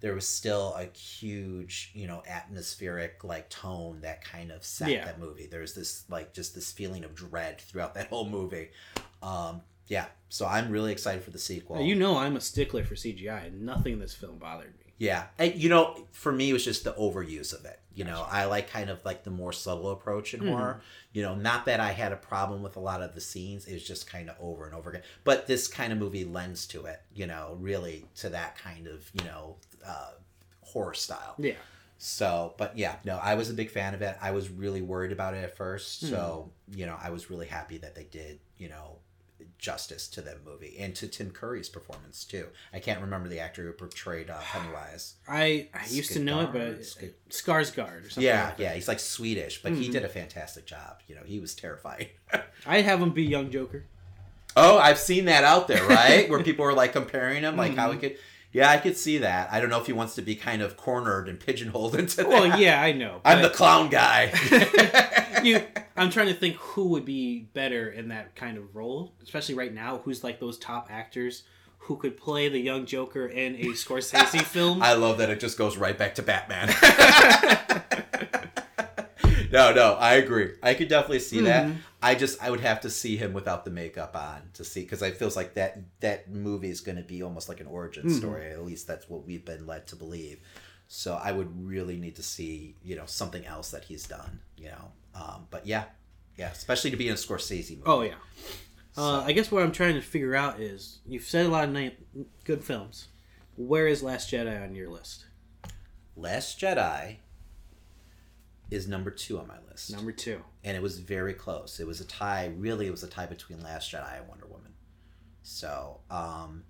There 0.02 0.14
was 0.14 0.28
still 0.28 0.74
a 0.76 0.86
huge 0.98 1.92
you 1.94 2.06
know 2.08 2.22
atmospheric 2.28 3.24
like 3.24 3.50
tone 3.50 4.02
that 4.02 4.24
kind 4.24 4.52
of 4.52 4.64
set 4.64 4.90
Yeah. 4.90 5.06
that 5.06 5.20
movie. 5.20 5.48
There's 5.48 5.74
this 5.74 6.04
like 6.10 6.34
just 6.34 6.54
this 6.54 6.72
feeling 6.72 7.04
of 7.04 7.16
dread 7.16 7.60
throughout 7.62 7.94
that 7.96 8.08
whole 8.08 8.30
movie. 8.30 8.70
Um 9.24 9.62
yeah. 9.88 10.08
So 10.30 10.46
i'm 10.46 10.70
really 10.72 10.92
excited 10.92 11.24
for 11.24 11.32
the 11.32 11.40
sequel. 11.40 11.82
You 11.82 11.96
know 11.96 12.18
I'm 12.18 12.36
a 12.36 12.42
stickler 12.42 12.84
for 12.84 12.96
CGI, 12.96 13.46
and 13.48 13.62
nothing 13.66 13.94
in 13.94 14.00
this 14.00 14.14
film 14.14 14.38
bothered 14.38 14.78
me. 14.80 14.94
yeah. 14.98 15.28
And 15.40 15.56
you 15.56 15.70
know 15.70 16.08
for 16.12 16.32
me 16.32 16.50
it 16.50 16.54
was 16.54 16.66
just 16.66 16.84
the 16.84 16.94
overuse 16.94 17.54
of 17.58 17.66
it 17.66 17.80
you 17.96 18.04
know 18.04 18.26
i 18.30 18.46
like 18.46 18.70
kind 18.70 18.90
of 18.90 19.04
like 19.06 19.24
the 19.24 19.32
more 19.32 19.52
subtle 19.54 19.90
approach 19.92 20.34
in 20.34 20.42
Mhm. 20.42 20.50
horror 20.50 20.82
you 21.14 21.22
know 21.24 21.34
not 21.34 21.66
that 21.66 21.80
i 21.80 21.92
had 21.92 22.12
a 22.12 22.18
problem 22.18 22.62
with 22.62 22.76
a 22.76 22.80
lot 22.80 23.02
of 23.02 23.16
the 23.16 23.22
scenes 23.22 23.66
it 23.66 23.74
was 23.74 23.84
just 23.88 24.06
kind 24.08 24.30
of 24.30 24.36
over 24.40 24.66
and 24.66 24.76
over 24.76 24.90
again 24.90 25.04
but 25.24 25.48
this 25.48 25.68
kind 25.68 25.92
of 25.94 26.00
movie 26.00 26.26
lends 26.26 26.68
to 26.68 26.86
it 26.86 27.02
you 27.14 27.26
know 27.26 27.58
really 27.60 28.06
to 28.16 28.30
that 28.30 28.58
kind 28.58 28.86
of 28.88 29.10
you 29.14 29.24
know 29.24 29.56
uh, 29.86 30.12
horror 30.62 30.94
style 30.94 31.36
Yeah, 31.38 31.54
so, 31.98 32.54
but 32.58 32.78
yeah, 32.78 32.98
no, 33.06 33.18
I 33.18 33.36
was 33.36 33.50
a 33.50 33.54
big 33.54 33.72
fan 33.72 33.94
of 33.94 34.02
it. 34.02 34.18
I 34.22 34.32
was 34.32 34.50
really 34.50 34.82
worried 34.82 35.14
about 35.14 35.34
it 35.34 35.44
at 35.44 35.56
first. 35.56 36.02
So, 36.02 36.52
you 36.74 36.86
know, 36.86 36.98
I 37.02 37.10
was 37.10 37.30
really 37.30 37.48
happy 37.48 37.78
that 37.78 37.96
they 37.96 38.04
did, 38.04 38.40
you 38.58 38.68
know, 38.68 38.98
justice 39.58 40.08
to 40.10 40.22
that 40.22 40.46
movie 40.46 40.76
and 40.80 40.94
to 40.96 41.08
Tim 41.08 41.32
Curry's 41.32 41.70
performance 41.70 42.24
too. 42.24 42.48
I 42.74 42.80
can't 42.80 43.02
remember 43.02 43.28
the 43.30 43.40
actor 43.40 43.64
who 43.64 43.72
portrayed 43.74 44.30
uh, 44.30 44.38
Pennywise. 44.42 45.16
I 45.28 45.70
I 45.74 45.86
used 45.90 46.12
to 46.14 46.20
know 46.20 46.42
it, 46.42 46.52
but 46.54 46.80
Skarsgård. 46.82 47.14
Skarsgård 47.30 48.06
or 48.06 48.10
something. 48.10 48.24
Yeah, 48.24 48.46
like 48.50 48.60
yeah, 48.60 48.74
he's 48.74 48.88
like 48.88 49.00
Swedish, 49.00 49.62
but 49.64 49.72
he 49.74 49.90
Mhm. 49.90 49.92
did 49.94 50.06
a 50.06 50.10
fantastic 50.10 50.66
job. 50.66 51.00
You 51.08 51.16
know, 51.16 51.24
he 51.26 51.40
was 51.40 51.56
terrifying. 51.56 52.08
I'd 52.66 52.86
have 52.86 53.02
him 53.02 53.12
be 53.12 53.24
young 53.24 53.50
Joker. 53.52 53.86
oh, 54.58 54.78
I've 54.78 55.00
seen 55.00 55.26
that 55.26 55.44
out 55.44 55.68
there, 55.68 55.84
right? 55.86 56.30
Where 56.30 56.42
people 56.44 56.64
were 56.66 56.74
like 56.74 56.94
comparing 56.94 57.44
him, 57.44 57.58
like 57.58 57.76
how 57.76 57.92
he 57.92 57.98
could. 57.98 58.18
Yeah, 58.54 58.70
I 58.72 58.78
could 58.78 58.96
see 58.96 59.18
that. 59.18 59.52
I 59.52 59.60
don't 59.60 59.70
know 59.70 59.82
if 59.82 59.86
he 59.88 59.92
wants 59.92 60.16
to 60.16 60.22
be 60.22 60.34
kind 60.36 60.62
of 60.62 60.78
cornered 60.78 61.28
and 61.28 61.38
pigeonholed 61.38 61.94
into 61.96 62.16
that. 62.18 62.30
Well, 62.30 62.58
yeah, 62.58 62.82
I 62.82 62.94
know. 62.94 63.20
I'm 63.26 63.42
the 63.42 63.50
clown 63.50 63.90
guy. 63.90 64.32
you, 65.44 65.62
I'm 65.98 66.10
trying 66.10 66.28
to 66.28 66.34
think 66.34 66.56
who 66.58 66.90
would 66.90 67.06
be 67.06 67.48
better 67.54 67.90
in 67.90 68.10
that 68.10 68.36
kind 68.36 68.58
of 68.58 68.76
role, 68.76 69.14
especially 69.24 69.56
right 69.56 69.74
now. 69.74 70.02
Who's 70.04 70.24
like 70.24 70.40
those 70.40 70.58
top 70.58 70.88
actors 70.92 71.44
who 71.80 71.96
could 71.98 72.18
play 72.18 72.50
the 72.50 72.60
young 72.60 72.86
Joker 72.86 73.28
in 73.28 73.56
a 73.56 73.66
Scorsese 73.70 74.42
film? 74.44 74.82
I 74.82 74.94
love 74.94 75.18
that 75.20 75.30
it 75.30 75.40
just 75.40 75.58
goes 75.58 75.78
right 75.78 75.98
back 75.98 76.16
to 76.16 76.22
Batman. 76.22 76.68
no, 79.52 79.74
no, 79.74 79.94
I 79.94 80.16
agree. 80.16 80.52
I 80.62 80.74
could 80.74 80.90
definitely 80.90 81.20
see 81.20 81.42
that. 81.42 81.68
Mhm. 81.68 81.78
I 82.02 82.16
just 82.16 82.42
I 82.44 82.52
would 82.52 82.60
have 82.60 82.82
to 82.82 82.90
see 82.90 83.18
him 83.18 83.34
without 83.34 83.66
the 83.66 83.72
makeup 83.72 84.16
on 84.16 84.42
to 84.54 84.64
see 84.64 84.82
because 84.82 85.02
I 85.02 85.12
feels 85.12 85.36
like 85.36 85.54
that 85.56 85.80
that 86.02 86.30
movie 86.30 86.70
is 86.70 86.82
going 86.82 86.98
to 86.98 87.04
be 87.04 87.24
almost 87.24 87.50
like 87.50 87.60
an 87.62 87.68
origin 87.68 88.06
Mhm. 88.08 88.18
story. 88.18 88.52
At 88.52 88.64
least 88.66 88.88
that's 88.88 89.10
what 89.10 89.26
we've 89.26 89.46
been 89.46 89.66
led 89.66 89.88
to 89.88 89.96
believe. 89.96 90.40
So 90.88 91.16
I 91.16 91.32
would 91.32 91.66
really 91.68 91.98
need 91.98 92.16
to 92.18 92.24
see 92.24 92.76
you 92.84 92.96
know 92.96 93.06
something 93.06 93.46
else 93.46 93.72
that 93.72 93.86
he's 93.86 94.06
done. 94.08 94.40
You 94.58 94.70
know, 94.70 94.92
um, 95.16 95.48
but 95.50 95.66
yeah, 95.66 95.86
yeah, 96.38 96.52
especially 96.52 96.92
to 96.92 96.98
be 96.98 97.08
in 97.08 97.14
a 97.14 97.18
Scorsese 97.18 97.72
movie. 97.72 97.84
Oh 97.86 98.02
yeah. 98.02 98.16
Uh, 98.98 99.24
I 99.26 99.34
guess 99.34 99.52
what 99.52 99.64
I'm 99.64 99.72
trying 99.72 99.96
to 99.96 100.02
figure 100.02 100.36
out 100.36 100.60
is 100.60 101.00
you've 101.06 101.24
said 101.24 101.46
a 101.46 101.50
lot 101.50 101.68
of 101.68 101.92
good 102.44 102.64
films. 102.64 103.10
Where 103.58 103.88
is 103.88 104.04
Last 104.04 104.32
Jedi 104.32 104.62
on 104.62 104.76
your 104.76 104.90
list? 104.90 105.26
Last 106.16 106.60
Jedi 106.60 107.18
is 108.72 108.88
number 108.88 109.12
two 109.12 109.38
on 109.38 109.48
my 109.48 109.58
list. 109.70 109.92
Number 109.92 110.12
two. 110.12 110.42
and 110.64 110.76
it 110.76 110.84
was 110.84 111.00
very 111.00 111.34
close. 111.34 111.80
It 111.80 111.88
was 111.88 112.00
a 112.00 112.06
tie. 112.06 112.52
Really, 112.58 112.88
it 112.88 112.92
was 112.92 113.04
a 113.04 113.08
tie 113.08 113.26
between 113.26 113.62
Last 113.62 113.92
Jedi 113.92 114.18
and 114.18 114.28
Wonder 114.28 114.48
Woman. 114.48 114.74
So, 115.44 116.00
um, 116.10 116.64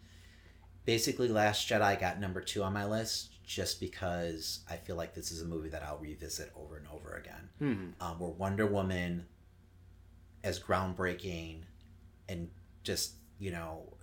basically, 0.86 1.28
Last 1.28 1.68
Jedi 1.70 2.00
got 2.00 2.20
number 2.20 2.42
two 2.42 2.64
on 2.64 2.74
my 2.74 2.86
list 2.86 3.35
just 3.46 3.80
because 3.80 4.62
I 4.70 4.76
feel 4.76 4.96
like 4.96 5.14
this 5.14 5.32
is 5.32 5.42
a 5.42 5.46
movie 5.46 5.70
that 5.70 5.84
I'll 5.84 5.98
revisit 6.00 6.52
over 6.56 6.78
and 6.78 6.88
over 6.94 7.14
again. 7.16 7.50
Hmm. 7.60 7.90
Um, 8.04 8.20
where 8.20 8.30
Wonder 8.32 8.66
Woman, 8.66 9.26
as 10.44 10.60
groundbreaking, 10.60 11.62
and 12.30 12.50
just 12.84 13.14
you 13.40 13.52
know 13.52 13.94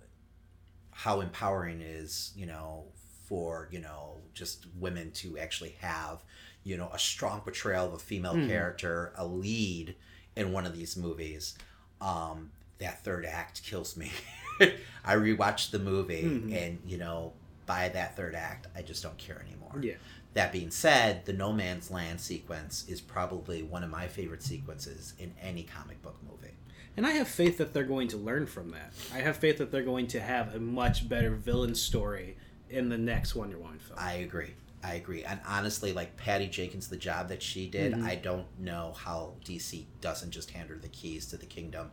how 0.91 1.21
empowering 1.21 1.81
it 1.81 1.87
is, 1.87 2.31
you 2.35 2.45
know, 2.45 2.85
for 3.27 3.67
you 3.71 3.79
know 3.79 4.21
just 4.33 4.65
women 4.79 5.11
to 5.11 5.37
actually 5.37 5.75
have 5.81 6.23
you 6.63 6.77
know 6.77 6.89
a 6.93 6.99
strong 6.99 7.41
portrayal 7.41 7.87
of 7.87 7.93
a 7.93 7.99
female 7.99 8.35
Mhm. 8.35 8.47
character, 8.47 9.13
a 9.15 9.25
lead 9.25 9.95
in 10.35 10.51
one 10.51 10.65
of 10.65 10.75
these 10.75 10.95
movies. 10.97 11.55
Um, 12.01 12.51
that 12.79 13.03
third 13.03 13.25
act 13.25 13.63
kills 13.63 13.95
me. 13.95 14.11
I 15.05 15.15
rewatched 15.15 15.71
the 15.71 15.79
movie, 15.79 16.23
Mhm. 16.23 16.53
and 16.53 16.81
you 16.85 16.97
know, 16.97 17.33
by 17.65 17.89
that 17.89 18.15
third 18.15 18.35
act, 18.35 18.67
I 18.75 18.81
just 18.81 19.03
don't 19.03 19.17
care 19.17 19.41
anymore. 19.47 19.79
Yeah. 19.81 19.95
That 20.33 20.51
being 20.51 20.71
said, 20.71 21.25
the 21.25 21.33
No 21.33 21.53
Man's 21.53 21.91
Land 21.91 22.19
sequence 22.19 22.85
is 22.87 23.01
probably 23.01 23.61
one 23.63 23.83
of 23.83 23.89
my 23.89 24.07
favorite 24.07 24.41
sequences 24.43 25.13
in 25.19 25.33
any 25.41 25.63
comic 25.63 26.01
book 26.01 26.17
movie. 26.27 26.53
And 26.97 27.05
I 27.05 27.11
have 27.11 27.27
faith 27.27 27.57
that 27.59 27.73
they're 27.73 27.83
going 27.83 28.07
to 28.09 28.17
learn 28.17 28.45
from 28.47 28.71
that. 28.71 28.93
I 29.13 29.17
have 29.19 29.37
faith 29.37 29.57
that 29.59 29.71
they're 29.71 29.83
going 29.83 30.07
to 30.07 30.19
have 30.19 30.55
a 30.55 30.59
much 30.59 31.07
better 31.07 31.31
villain 31.31 31.75
story 31.75 32.37
in 32.69 32.89
the 32.89 32.97
next 32.97 33.35
Wonder 33.35 33.57
Woman 33.57 33.79
film. 33.79 33.97
I 33.99 34.13
agree. 34.13 34.53
I 34.83 34.95
agree. 34.95 35.23
And 35.23 35.39
honestly, 35.47 35.93
like 35.93 36.17
Patty 36.17 36.47
Jenkins, 36.47 36.89
the 36.89 36.97
job 36.97 37.29
that 37.29 37.41
she 37.41 37.67
did, 37.67 37.93
Mhm. 37.93 38.03
I 38.03 38.15
don't 38.15 38.47
know 38.59 38.93
how 38.97 39.33
DC 39.45 39.85
doesn't 40.01 40.31
just 40.31 40.51
hand 40.51 40.69
her 40.69 40.75
the 40.75 40.89
keys 40.89 41.25
to 41.27 41.37
the 41.37 41.45
kingdom 41.45 41.91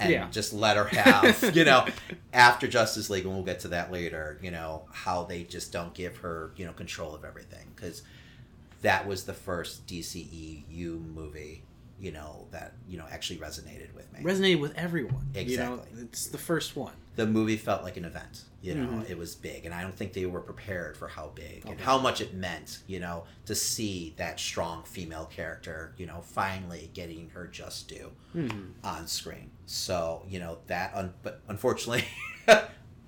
and 0.00 0.10
Yeah. 0.12 0.28
just 0.30 0.52
let 0.52 0.76
her 0.76 0.84
have, 0.84 1.56
you 1.56 1.64
know, 1.64 1.86
after 2.32 2.66
Justice 2.68 3.10
League, 3.10 3.24
and 3.24 3.34
we'll 3.34 3.42
get 3.44 3.60
to 3.60 3.68
that 3.68 3.90
later, 3.92 4.38
you 4.42 4.50
know, 4.50 4.84
how 4.92 5.24
they 5.24 5.44
just 5.44 5.72
don't 5.72 5.92
give 5.94 6.18
her, 6.18 6.52
you 6.56 6.64
know, 6.66 6.72
control 6.72 7.14
of 7.14 7.24
everything. 7.24 7.66
Because 7.74 8.02
that 8.82 9.06
was 9.06 9.24
the 9.24 9.34
first 9.34 9.86
DCEU 9.86 11.14
movie, 11.14 11.62
you 12.00 12.12
know, 12.12 12.46
that, 12.52 12.72
you 12.88 12.96
know, 12.98 13.06
actually 13.10 13.38
resonated 13.40 13.92
with 13.94 14.12
me. 14.12 14.20
Resonated 14.20 14.60
with 14.60 14.74
everyone. 14.76 15.26
You 15.34 15.56
know, 15.56 15.74
Exactly. 15.74 16.02
it's 16.02 16.26
the 16.28 16.38
first 16.38 16.76
one. 16.76 16.92
the 17.16 17.26
movie 17.26 17.56
felt 17.56 17.82
like 17.82 17.96
an 17.96 18.04
event. 18.04 18.42
You 18.62 18.76
know, 18.76 18.86
Mhm. 18.88 19.10
it 19.10 19.18
was 19.18 19.34
big, 19.34 19.64
and 19.66 19.74
I 19.74 19.82
don't 19.82 19.94
think 19.96 20.12
they 20.12 20.24
were 20.26 20.40
prepared 20.40 20.96
for 20.96 21.08
how 21.08 21.32
big 21.34 21.64
and 21.66 21.80
how 21.80 21.98
much 21.98 22.20
it 22.20 22.32
meant. 22.32 22.78
You 22.86 23.00
know, 23.00 23.24
to 23.46 23.56
see 23.56 24.14
that 24.18 24.38
strong 24.38 24.84
female 24.84 25.24
character, 25.26 25.94
you 25.96 26.06
know, 26.06 26.20
finally 26.20 26.90
getting 26.94 27.30
her 27.30 27.48
just 27.48 27.88
due 27.88 28.12
Mhm. 28.36 28.70
on 28.84 29.08
screen. 29.08 29.50
So 29.70 30.22
you 30.28 30.40
know 30.40 30.58
that, 30.68 30.92
un- 30.94 31.12
but 31.22 31.42
unfortunately. 31.48 32.04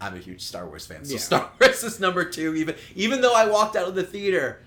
I'm 0.03 0.15
a 0.15 0.19
huge 0.19 0.41
Star 0.43 0.67
Wars 0.67 0.87
fan, 0.87 1.05
so 1.05 1.13
Yeah. 1.15 1.19
Star 1.19 1.51
Wars 1.61 1.83
is 1.83 2.01
number 2.01 2.25
two. 2.25 2.55
Even 2.55 2.75
even 2.95 3.21
though 3.23 3.35
I 3.35 3.47
walked 3.47 3.77
out 3.77 3.89
of 3.89 3.95
the 3.95 4.03
theater 4.03 4.63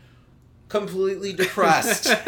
completely 0.70 1.34
depressed, 1.34 2.08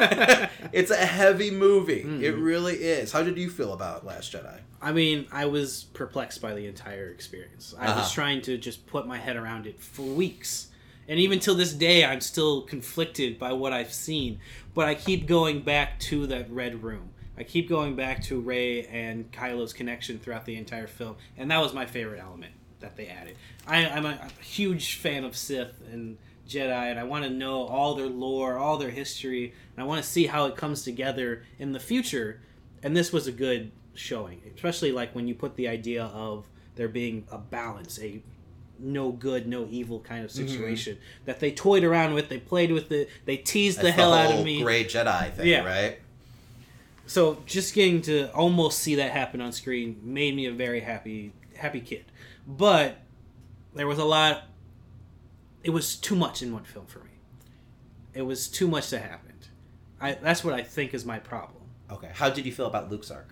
it's 0.72 0.92
a 0.92 0.96
heavy 1.06 1.50
movie. 1.52 2.02
It 2.02 2.36
Mhm. 2.36 2.44
really 2.44 2.76
is. 2.76 3.12
How 3.12 3.24
did 3.24 3.38
you 3.38 3.50
feel 3.50 3.74
about 3.74 4.06
Last 4.06 4.32
Jedi? 4.34 4.60
I 4.82 4.92
mean, 4.92 5.26
I 5.32 5.46
was 5.48 5.86
perplexed 5.94 6.42
by 6.42 6.54
the 6.54 6.68
entire 6.68 7.10
experience. 7.10 7.74
I 7.80 7.86
was 7.88 7.96
Uh-huh. 8.06 8.10
trying 8.14 8.42
to 8.44 8.58
just 8.58 8.86
put 8.86 9.08
my 9.08 9.18
head 9.18 9.36
around 9.36 9.66
it 9.66 9.80
for 9.82 10.04
weeks. 10.04 10.68
And 11.08 11.20
even 11.20 11.40
till 11.40 11.56
this 11.56 11.74
day, 11.74 12.04
I'm 12.06 12.22
still 12.22 12.62
conflicted 12.64 13.38
by 13.40 13.54
what 13.54 13.74
I've 13.74 13.94
seen. 13.94 14.40
But 14.76 14.88
I 14.88 14.96
keep 14.96 15.28
going 15.28 15.62
back 15.62 16.00
to 16.12 16.28
that 16.28 16.50
red 16.52 16.84
room. 16.84 17.10
I 17.38 17.44
keep 17.44 17.68
going 17.70 17.96
back 17.96 18.24
to 18.24 18.40
Rey 18.40 18.86
and 18.88 19.32
Kylo's 19.32 19.74
connection 19.74 20.20
throughout 20.20 20.46
the 20.46 20.56
entire 20.56 20.88
film. 20.88 21.16
And 21.38 21.52
that 21.52 21.62
was 21.62 21.74
my 21.74 21.86
favorite 21.86 22.20
element 22.22 22.54
that 22.80 22.96
they 22.96 23.08
added. 23.08 23.36
I, 23.68 23.86
I'm 23.88 24.06
a, 24.06 24.20
a 24.40 24.44
huge 24.44 24.96
fan 24.98 25.24
of 25.24 25.36
Sith 25.36 25.82
and 25.92 26.18
Jedi, 26.48 26.92
and 26.92 27.00
I 27.00 27.04
want 27.04 27.24
to 27.26 27.30
know 27.30 27.64
all 27.64 27.96
their 27.96 28.06
lore, 28.08 28.58
all 28.58 28.78
their 28.78 28.92
history, 28.92 29.54
and 29.76 29.84
I 29.84 29.88
want 29.88 30.04
to 30.04 30.08
see 30.10 30.28
how 30.28 30.46
it 30.46 30.56
comes 30.56 30.84
together 30.84 31.44
in 31.60 31.72
the 31.72 31.80
future. 31.80 32.42
And 32.84 32.96
this 32.96 33.12
was 33.12 33.26
a 33.28 33.32
good 33.32 33.72
showing, 33.96 34.42
especially 34.54 34.92
like 34.92 35.16
when 35.16 35.28
you 35.28 35.34
put 35.36 35.56
the 35.56 35.68
idea 35.68 36.04
of 36.06 36.46
there 36.76 36.88
being 36.90 37.26
a 37.32 37.38
balance, 37.38 38.00
a 38.00 38.22
no 38.78 39.12
good, 39.12 39.48
no 39.48 39.66
evil 39.72 40.00
kind 40.02 40.24
of 40.24 40.32
Mm-hmm. 40.32 40.48
situation 40.48 40.98
that 41.26 41.40
they 41.40 41.52
toyed 41.52 41.84
around 41.84 42.14
with, 42.14 42.30
they 42.30 42.38
played 42.40 42.72
with 42.72 42.92
it, 42.92 43.10
they 43.26 43.38
teased 43.38 43.80
the 43.80 43.84
That's 43.84 43.96
hell 43.96 44.14
out 44.14 44.30
whole 44.30 44.40
of 44.40 44.46
me. 44.46 44.62
Gray 44.62 44.84
Jedi 44.84 45.32
thing, 45.34 45.48
Yeah. 45.48 45.64
right? 45.66 46.00
So 47.06 47.38
just 47.46 47.74
getting 47.74 48.02
to 48.04 48.32
almost 48.34 48.80
see 48.80 48.96
that 48.96 49.12
happen 49.12 49.42
on 49.42 49.52
screen 49.52 50.00
made 50.04 50.36
me 50.36 50.48
a 50.48 50.52
very 50.52 50.82
happy 50.82 51.34
happy 51.56 51.82
kid. 51.82 52.06
But 52.48 52.98
there 53.74 53.88
was 53.88 54.00
a 54.00 54.06
lot 54.06 54.44
it 55.64 55.72
was 55.72 55.96
too 55.96 56.16
much 56.16 56.42
in 56.42 56.54
one 56.54 56.64
film 56.64 56.86
for 56.86 57.00
me. 57.00 57.12
It 58.14 58.22
was 58.22 58.48
too 58.48 58.68
much 58.68 58.90
that 58.92 59.02
happened. 59.02 59.48
I 60.00 60.14
that's 60.14 60.44
what 60.44 60.54
I 60.54 60.64
think 60.64 60.94
is 60.94 61.06
my 61.06 61.20
problem. 61.20 61.64
Okay. 61.92 62.10
How 62.14 62.30
did 62.30 62.46
you 62.46 62.52
feel 62.52 62.68
about 62.68 62.90
Luke's 62.92 63.12
arc? 63.12 63.30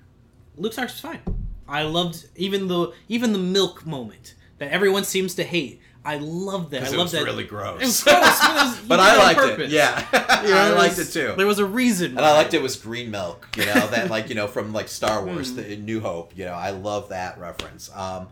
Luke's 0.55 0.77
arc 0.77 0.89
was 0.89 0.99
fine. 0.99 1.21
I 1.67 1.83
loved 1.83 2.27
even 2.35 2.67
the 2.67 2.93
even 3.07 3.33
the 3.33 3.39
milk 3.39 3.85
moment 3.85 4.35
that 4.57 4.71
everyone 4.71 5.03
seems 5.03 5.35
to 5.35 5.43
hate. 5.43 5.81
I 6.05 6.17
loved 6.17 6.71
that. 6.71 6.83
I 6.83 6.89
loved 6.89 7.11
that. 7.13 7.23
gross. 7.23 7.23
It 7.23 7.23
was 7.23 7.35
really 7.35 7.43
gross, 7.45 8.03
but 8.03 8.13
it 8.13 8.19
was- 8.21 8.79
but 8.87 8.99
I 8.99 9.13
it 9.13 9.17
on 9.17 9.23
liked 9.23 9.39
it. 9.39 9.49
purpose. 9.49 9.71
Yeah, 9.71 9.99
You 10.43 10.49
know, 10.49 10.57
I 10.59 10.67
there 10.69 10.75
liked 10.77 10.99
it 10.99 11.05
too. 11.05 11.33
There 11.37 11.47
was 11.47 11.59
a 11.59 11.65
reason. 11.65 12.11
And 12.17 12.19
I 12.21 12.33
liked 12.33 12.53
it 12.53 12.61
was 12.61 12.75
green 12.75 13.09
milk, 13.11 13.47
you 13.57 13.65
know, 13.65 13.87
that 13.87 14.09
like, 14.09 14.27
you 14.29 14.35
know, 14.35 14.47
from 14.47 14.73
like 14.73 14.87
Star 14.89 15.23
Wars, 15.25 15.51
Hmm. 15.51 15.55
the 15.57 15.75
New 15.77 16.01
Hope, 16.01 16.37
you 16.37 16.45
know, 16.45 16.53
I 16.53 16.71
love 16.71 17.09
that 17.09 17.39
reference. 17.39 17.89
Um, 17.95 18.27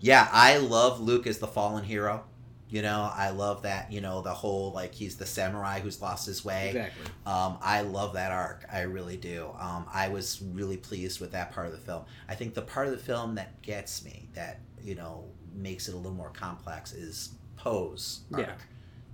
yeah, 0.00 0.28
I 0.32 0.56
love 0.58 1.00
Luke 1.00 1.26
as 1.28 1.38
the 1.38 1.46
fallen 1.46 1.84
hero. 1.84 2.24
You 2.68 2.80
know, 2.80 3.10
I 3.14 3.30
love 3.30 3.62
that, 3.64 3.92
you 3.92 4.00
know, 4.00 4.22
the 4.22 4.32
whole 4.32 4.72
like 4.72 4.94
he's 4.94 5.16
the 5.16 5.26
samurai 5.26 5.78
who's 5.80 6.00
lost 6.00 6.24
his 6.26 6.42
way. 6.42 6.68
Exactly. 6.68 7.04
Um, 7.26 7.58
I 7.60 7.82
love 7.82 8.14
that 8.14 8.32
arc. 8.32 8.64
I 8.72 8.80
really 8.80 9.18
do. 9.18 9.50
Um, 9.60 9.84
I 9.92 10.08
was 10.08 10.42
really 10.54 10.78
pleased 10.78 11.20
with 11.20 11.32
that 11.32 11.52
part 11.52 11.66
of 11.66 11.72
the 11.72 11.78
film. 11.78 12.04
I 12.30 12.34
think 12.34 12.54
the 12.54 12.62
part 12.62 12.86
of 12.88 12.92
the 12.94 12.98
film 12.98 13.34
that 13.34 13.60
gets 13.60 14.02
me, 14.04 14.30
that 14.32 14.60
you 14.82 14.94
know, 14.94 15.24
makes 15.54 15.88
it 15.88 15.94
a 15.94 15.96
little 15.96 16.12
more 16.12 16.30
complex, 16.30 16.92
is 16.92 17.30
Poe's 17.56 18.20
arc. 18.32 18.46
Yeah. 18.46 18.52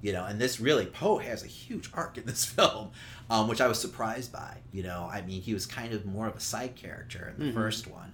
You 0.00 0.12
know, 0.12 0.24
and 0.26 0.40
this 0.40 0.60
really 0.60 0.86
Poe 0.86 1.18
has 1.18 1.42
a 1.42 1.46
huge 1.48 1.90
arc 1.92 2.18
in 2.18 2.24
this 2.24 2.44
film, 2.56 2.90
um, 3.28 3.48
which 3.48 3.60
I 3.60 3.66
was 3.66 3.80
surprised 3.80 4.32
by. 4.32 4.58
You 4.72 4.84
know, 4.84 5.08
I 5.12 5.22
mean, 5.22 5.42
he 5.42 5.54
was 5.54 5.66
kind 5.66 5.92
of 5.92 6.06
more 6.06 6.26
of 6.28 6.36
a 6.36 6.40
side 6.40 6.76
character 6.76 7.34
in 7.36 7.44
the 7.46 7.50
Mhm. 7.50 7.54
first 7.54 7.86
one. 7.88 8.12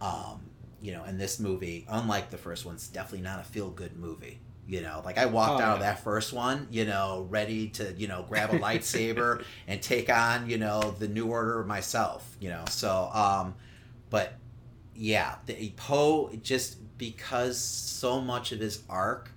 Um, 0.00 0.40
you 0.80 0.92
know, 0.92 1.02
and 1.04 1.18
this 1.18 1.40
movie, 1.40 1.84
unlike 1.88 2.30
the 2.30 2.36
first 2.38 2.64
one, 2.64 2.74
it's 2.76 2.86
definitely 2.88 3.22
not 3.22 3.40
a 3.40 3.44
feel 3.44 3.70
good 3.70 3.96
movie. 3.96 4.40
You 4.68 4.82
know, 4.82 5.00
like 5.04 5.16
I 5.16 5.26
walked 5.26 5.60
Oh, 5.60 5.64
out 5.64 5.74
of 5.74 5.80
that 5.80 6.02
first 6.02 6.32
one, 6.32 6.66
you 6.70 6.84
know, 6.84 7.26
ready 7.30 7.68
to, 7.70 7.92
you 7.96 8.08
know, 8.08 8.24
grab 8.28 8.50
a 8.52 8.58
lightsaber 8.58 9.44
and 9.68 9.80
take 9.80 10.10
on, 10.10 10.50
you 10.50 10.58
know, 10.58 10.80
the 10.98 11.06
New 11.08 11.26
Order 11.26 11.62
myself, 11.64 12.36
you 12.40 12.50
know. 12.50 12.64
So, 12.68 13.08
um, 13.14 13.54
but 14.10 14.34
yeah, 14.94 15.36
the 15.46 15.70
Poe 15.76 16.30
just 16.42 16.78
because 16.98 17.58
so 17.58 18.20
much 18.20 18.52
of 18.52 18.60
his 18.60 18.82
arc 18.88 19.30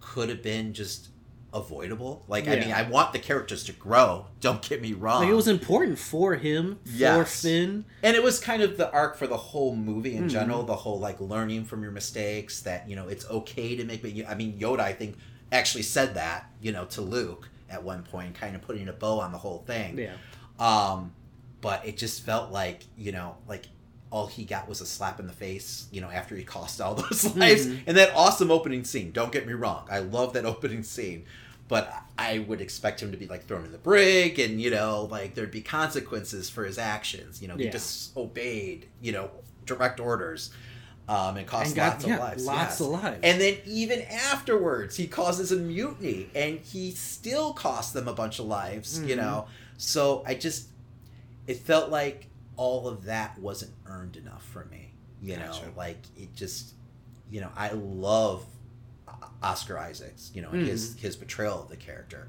could 0.00 0.28
have 0.28 0.42
been 0.42 0.72
just 0.72 1.08
avoidable. 1.52 2.24
Like, 2.28 2.46
I 2.46 2.56
mean, 2.56 2.72
I 2.72 2.82
want 2.88 3.12
the 3.12 3.18
characters 3.18 3.64
to 3.64 3.72
grow. 3.72 4.26
Don't 4.40 4.60
get 4.66 4.80
me 4.82 4.92
wrong. 4.92 5.22
Like 5.22 5.30
it 5.30 5.34
was 5.34 5.48
important 5.48 5.98
for 5.98 6.34
him, 6.36 6.78
for 6.84 7.24
Finn. 7.24 7.84
and 8.02 8.16
it 8.16 8.22
was 8.22 8.38
kind 8.38 8.62
of 8.62 8.76
the 8.76 8.90
arc 8.92 9.16
for 9.16 9.26
the 9.26 9.36
whole 9.36 9.74
movie 9.74 10.14
in 10.16 10.24
Mhm. 10.24 10.30
general. 10.30 10.62
The 10.64 10.76
whole 10.76 10.98
like 10.98 11.20
learning 11.20 11.64
from 11.64 11.82
your 11.82 11.92
mistakes. 11.92 12.60
That 12.62 12.88
you 12.88 12.96
know, 12.96 13.08
it's 13.08 13.28
okay 13.30 13.76
to 13.76 13.84
make. 13.84 14.04
I 14.28 14.34
mean, 14.34 14.58
Yoda, 14.58 14.80
I 14.80 14.92
think, 14.92 15.16
actually 15.50 15.82
said 15.82 16.14
that 16.14 16.50
you 16.60 16.72
know 16.72 16.84
to 16.86 17.00
Luke 17.00 17.48
at 17.70 17.82
one 17.82 18.02
point, 18.02 18.34
kind 18.34 18.54
of 18.56 18.62
putting 18.62 18.88
a 18.88 18.92
bow 18.92 19.20
on 19.20 19.32
the 19.32 19.38
whole 19.38 19.64
thing. 19.66 19.98
Yeah. 19.98 20.14
Um, 20.58 21.12
but 21.60 21.84
it 21.86 21.96
just 21.96 22.22
felt 22.24 22.50
like 22.52 22.84
you 22.96 23.12
know, 23.12 23.36
like 23.48 23.66
all 24.10 24.26
he 24.26 24.44
got 24.44 24.68
was 24.68 24.80
a 24.80 24.86
slap 24.86 25.20
in 25.20 25.26
the 25.26 25.32
face. 25.32 25.86
You 25.90 26.00
know, 26.00 26.10
after 26.10 26.34
he 26.36 26.44
cost 26.44 26.80
all 26.80 26.94
those 27.02 27.36
lives, 27.36 27.66
Mhm. 27.66 27.80
and 27.86 27.96
that 27.96 28.12
awesome 28.14 28.50
opening 28.50 28.84
scene. 28.84 29.10
Don't 29.12 29.32
get 29.32 29.46
me 29.46 29.52
wrong, 29.52 29.86
I 29.90 29.98
love 30.00 30.32
that 30.34 30.44
opening 30.54 30.82
scene. 30.82 31.24
but 31.68 31.92
I 32.16 32.38
would 32.38 32.62
expect 32.62 33.02
him 33.02 33.10
to 33.12 33.18
be 33.18 33.26
like 33.26 33.46
thrown 33.46 33.66
in 33.66 33.72
the 33.72 33.76
brig, 33.78 34.38
and 34.38 34.58
you 34.58 34.70
know, 34.70 35.06
like 35.10 35.34
there'd 35.34 35.50
be 35.50 35.60
consequences 35.60 36.48
for 36.48 36.64
his 36.64 36.78
actions. 36.78 37.42
You 37.42 37.48
know, 37.48 37.56
he 37.56 37.68
disobeyed, 37.68 38.86
you 39.02 39.12
know, 39.12 39.30
direct 39.66 40.00
orders, 40.00 40.50
um, 41.10 41.36
and 41.36 41.46
cost 41.46 41.66
And 41.66 41.76
got- 41.76 41.92
lots 41.92 42.06
yeah, 42.06 42.14
of 42.14 42.20
lives. 42.20 42.46
lots 42.46 42.58
yes. 42.58 42.80
of 42.80 42.86
lives. 42.88 43.18
And 43.22 43.38
then 43.40 43.58
even 43.66 44.00
afterwards, 44.02 44.96
he 44.96 45.06
causes 45.06 45.52
a 45.52 45.56
mutiny, 45.56 46.30
and 46.34 46.58
he 46.60 46.92
still 46.92 47.52
costs 47.52 47.92
them 47.92 48.08
a 48.08 48.14
bunch 48.14 48.38
of 48.38 48.46
lives. 48.46 48.98
You 49.00 49.14
Mhm. 49.14 49.18
know, 49.18 49.46
so 49.76 50.22
I 50.26 50.34
just 50.34 50.68
it 51.46 51.58
felt 51.58 51.90
like 51.90 52.28
all 52.58 52.86
of 52.88 53.04
that 53.04 53.38
wasn't 53.38 53.72
earned 53.86 54.16
enough 54.16 54.44
for 54.44 54.66
me. 54.66 54.92
You 55.22 55.36
know, 55.38 55.52
like 55.76 55.96
it 56.16 56.34
just, 56.34 56.74
you 57.30 57.40
know, 57.40 57.50
I 57.56 57.70
love 57.70 58.44
Oscar 59.42 59.78
Isaacs. 59.78 60.30
You 60.34 60.42
know, 60.42 60.50
and 60.50 60.66
his 60.66 60.90
Mm-hmm. 60.90 61.00
his 61.00 61.16
portrayal 61.16 61.62
of 61.62 61.68
the 61.70 61.76
character. 61.76 62.28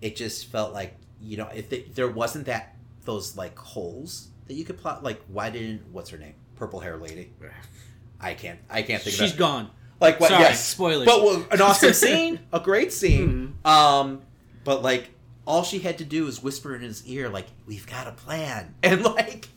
It 0.00 0.16
just 0.16 0.46
felt 0.50 0.72
like 0.72 0.96
you 1.20 1.36
know 1.36 1.48
if 1.54 1.72
it, 1.72 1.94
there 1.94 2.08
wasn't 2.08 2.46
that 2.46 2.74
those 3.04 3.36
like 3.36 3.56
holes 3.58 4.28
that 4.46 4.54
you 4.54 4.64
could 4.64 4.78
plot. 4.78 5.02
Like 5.04 5.22
why 5.28 5.50
didn't 5.50 5.82
what's 5.92 6.10
her 6.10 6.18
name 6.18 6.34
purple 6.56 6.80
hair 6.80 6.96
lady? 6.96 7.30
I 8.20 8.34
can't 8.34 8.58
I 8.68 8.82
can't 8.82 9.02
think 9.02 9.14
She's 9.14 9.14
of 9.14 9.18
that. 9.20 9.26
She's 9.28 9.38
gone. 9.38 9.70
Like 10.00 10.20
what? 10.20 10.28
Sorry, 10.30 10.42
yes, 10.42 10.64
spoilers. 10.64 11.06
But 11.06 11.22
well, 11.24 11.46
an 11.50 11.60
awesome 11.60 11.92
scene, 12.04 12.40
a 12.52 12.60
great 12.60 12.92
scene. 12.92 13.56
Mhm. 13.64 13.68
Um, 13.68 14.22
but 14.64 14.82
like 14.82 15.10
all 15.46 15.62
she 15.62 15.78
had 15.80 15.98
to 15.98 16.04
do 16.04 16.24
was 16.26 16.42
whisper 16.42 16.74
in 16.76 16.82
his 16.82 17.04
ear, 17.06 17.28
like, 17.30 17.46
"We've 17.66 17.86
got 17.86 18.06
a 18.06 18.12
plan," 18.12 18.74
and 18.82 19.02
like 19.02 19.48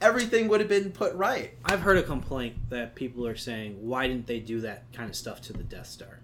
everything 0.00 0.48
would 0.48 0.60
have 0.60 0.68
been 0.68 0.90
put 0.90 1.14
right. 1.14 1.52
I've 1.64 1.80
heard 1.80 1.98
a 1.98 2.02
complaint 2.02 2.56
that 2.70 2.94
people 2.94 3.26
are 3.26 3.36
saying, 3.36 3.76
why 3.80 4.06
didn't 4.06 4.26
they 4.26 4.40
do 4.40 4.60
that 4.60 4.92
kind 4.92 5.08
of 5.08 5.16
stuff 5.16 5.40
to 5.42 5.52
the 5.52 5.62
Death 5.62 5.86
Star? 5.86 6.20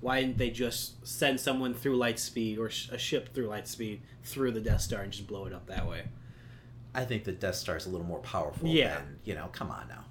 Why 0.00 0.20
didn't 0.20 0.38
they 0.38 0.50
just 0.50 1.06
send 1.06 1.40
someone 1.40 1.74
through 1.74 1.96
light 1.96 2.18
speed 2.18 2.58
or 2.58 2.70
sh- 2.70 2.88
a 2.90 2.98
ship 2.98 3.32
through 3.32 3.46
light 3.46 3.68
speed 3.68 4.02
through 4.24 4.50
the 4.50 4.60
Death 4.60 4.80
Star 4.80 5.02
and 5.02 5.12
just 5.12 5.28
blow 5.28 5.46
it 5.46 5.52
up 5.52 5.66
that 5.66 5.88
way? 5.88 6.04
I 6.94 7.04
think 7.04 7.24
the 7.24 7.32
Death 7.32 7.54
Star 7.54 7.76
is 7.76 7.86
a 7.86 7.88
little 7.88 8.06
more 8.06 8.18
powerful. 8.18 8.68
Yeah. 8.68 8.96
than, 8.96 9.18
you 9.24 9.34
know, 9.34 9.48
come 9.52 9.70
on 9.70 9.88
now. 9.88 10.04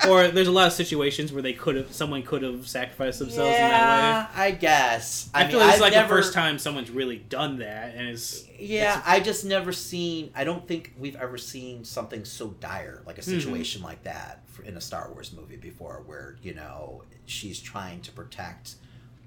or 0.08 0.28
there's 0.28 0.48
a 0.48 0.52
lot 0.52 0.66
of 0.66 0.72
situations 0.84 1.32
where 1.32 1.42
they 1.42 1.52
could 1.52 1.76
have, 1.76 1.92
someone 1.92 2.22
could 2.22 2.42
have 2.42 2.66
sacrificed 2.66 3.18
themselves 3.18 3.54
in 3.54 3.60
that 3.60 4.34
way. 4.34 4.42
I 4.42 4.50
guess. 4.52 5.28
I, 5.34 5.44
I, 5.44 5.48
feel 5.48 5.58
mean, 5.58 5.66
like 5.66 5.74
it's 5.74 5.82
like 5.82 5.92
never, 5.92 6.08
the 6.08 6.22
first 6.22 6.32
time 6.32 6.58
someone's 6.58 6.90
really 6.90 7.18
done 7.18 7.58
that, 7.58 7.94
and 7.94 8.08
it's 8.08 8.48
Yeah, 8.58 9.02
I 9.04 9.20
just 9.20 9.44
never 9.44 9.70
seen. 9.70 10.30
I 10.34 10.44
don't 10.44 10.66
think 10.66 10.94
we've 10.98 11.16
ever 11.16 11.36
seen 11.36 11.84
something 11.84 12.24
so 12.24 12.48
dire, 12.58 13.02
like 13.06 13.18
a 13.18 13.20
Mm-hmm. 13.20 13.38
situation 13.38 13.82
like 13.82 14.02
that, 14.04 14.40
for, 14.46 14.62
in 14.64 14.76
a 14.76 14.80
Star 14.80 15.10
Wars 15.12 15.32
movie 15.32 15.56
before, 15.56 16.02
where 16.06 16.36
you 16.42 16.54
know 16.54 17.02
she's 17.26 17.60
trying 17.60 18.00
to 18.00 18.12
protect, 18.12 18.76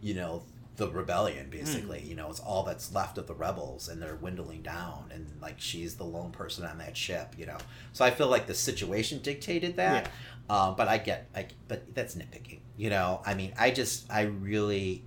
you 0.01 0.15
know, 0.15 0.41
the 0.77 0.89
rebellion. 0.89 1.49
Basically, 1.49 1.99
Mm. 1.99 2.07
you 2.07 2.15
know, 2.15 2.29
it's 2.29 2.39
all 2.39 2.63
that's 2.63 2.93
left 2.93 3.17
of 3.17 3.27
the 3.27 3.33
rebels, 3.35 3.87
and 3.89 4.01
they're 4.01 4.15
dwindling 4.15 4.61
down, 4.61 5.11
and 5.13 5.27
like 5.41 5.55
she's 5.59 5.95
the 5.95 6.03
lone 6.05 6.31
person 6.31 6.63
on 6.65 6.77
that 6.79 6.95
ship. 6.95 7.33
You 7.37 7.45
know, 7.47 7.57
so 7.93 8.05
I 8.05 8.11
feel 8.11 8.27
like 8.27 8.47
the 8.47 8.53
situation 8.53 9.19
dictated 9.21 9.75
that. 9.77 10.09
Um, 10.49 10.75
but 10.77 10.87
I 10.87 10.97
get, 10.97 11.27
like, 11.35 11.49
but 11.67 11.93
that's 11.93 12.15
nitpicking. 12.15 12.59
You 12.77 12.89
know, 12.89 13.21
I 13.25 13.33
mean, 13.33 13.51
I 13.59 13.69
just, 13.69 14.09
I 14.09 14.21
really, 14.21 15.03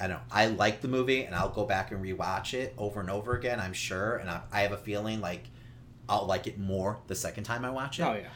I 0.00 0.08
don't 0.08 0.16
know. 0.16 0.22
I 0.32 0.46
like 0.46 0.80
the 0.80 0.88
movie, 0.88 1.22
and 1.24 1.32
I'll 1.34 1.48
go 1.50 1.64
back 1.64 1.92
and 1.92 2.02
rewatch 2.04 2.54
it 2.54 2.74
over 2.76 2.98
and 2.98 3.08
over 3.08 3.36
again. 3.36 3.60
I'm 3.60 3.72
sure, 3.72 4.16
and 4.16 4.28
I, 4.28 4.40
I 4.50 4.62
have 4.62 4.72
a 4.72 4.76
feeling 4.78 5.20
like 5.20 5.44
I'll 6.08 6.26
like 6.26 6.48
it 6.48 6.58
more 6.58 6.98
the 7.06 7.14
second 7.14 7.44
time 7.44 7.64
I 7.64 7.70
watch 7.70 8.00
it. 8.00 8.02
oh 8.02 8.14
yeah, 8.14 8.30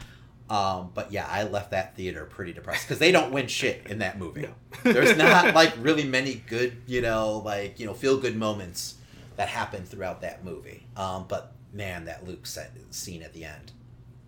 Um, 0.51 0.91
but 0.95 1.11
yeah, 1.11 1.27
I 1.29 1.45
left 1.45 1.71
that 1.71 1.97
theater 1.97 2.25
pretty 2.27 2.53
depressed 2.53 2.85
because 2.87 2.99
they 2.99 3.11
don't 3.13 3.33
win 3.33 3.47
shit 3.47 3.87
in 3.87 3.99
that 4.01 4.19
movie. 4.19 4.47
There's 4.83 5.17
not 5.17 5.55
like 5.55 5.73
really 5.79 6.05
many 6.05 6.35
good, 6.35 6.77
you 6.87 7.01
know, 7.01 7.39
like 7.39 7.81
you 7.81 7.87
know, 7.87 7.95
feel 7.95 8.19
good 8.19 8.37
moments 8.37 8.97
that 9.37 9.49
happen 9.49 9.85
throughout 9.85 10.21
that 10.21 10.45
movie. 10.45 10.87
Um, 10.97 11.25
but 11.29 11.53
man, 11.73 12.05
that 12.05 12.27
Luke 12.27 12.47
set 12.47 12.73
scene 12.91 13.23
at 13.23 13.33
the 13.33 13.45
end, 13.47 13.73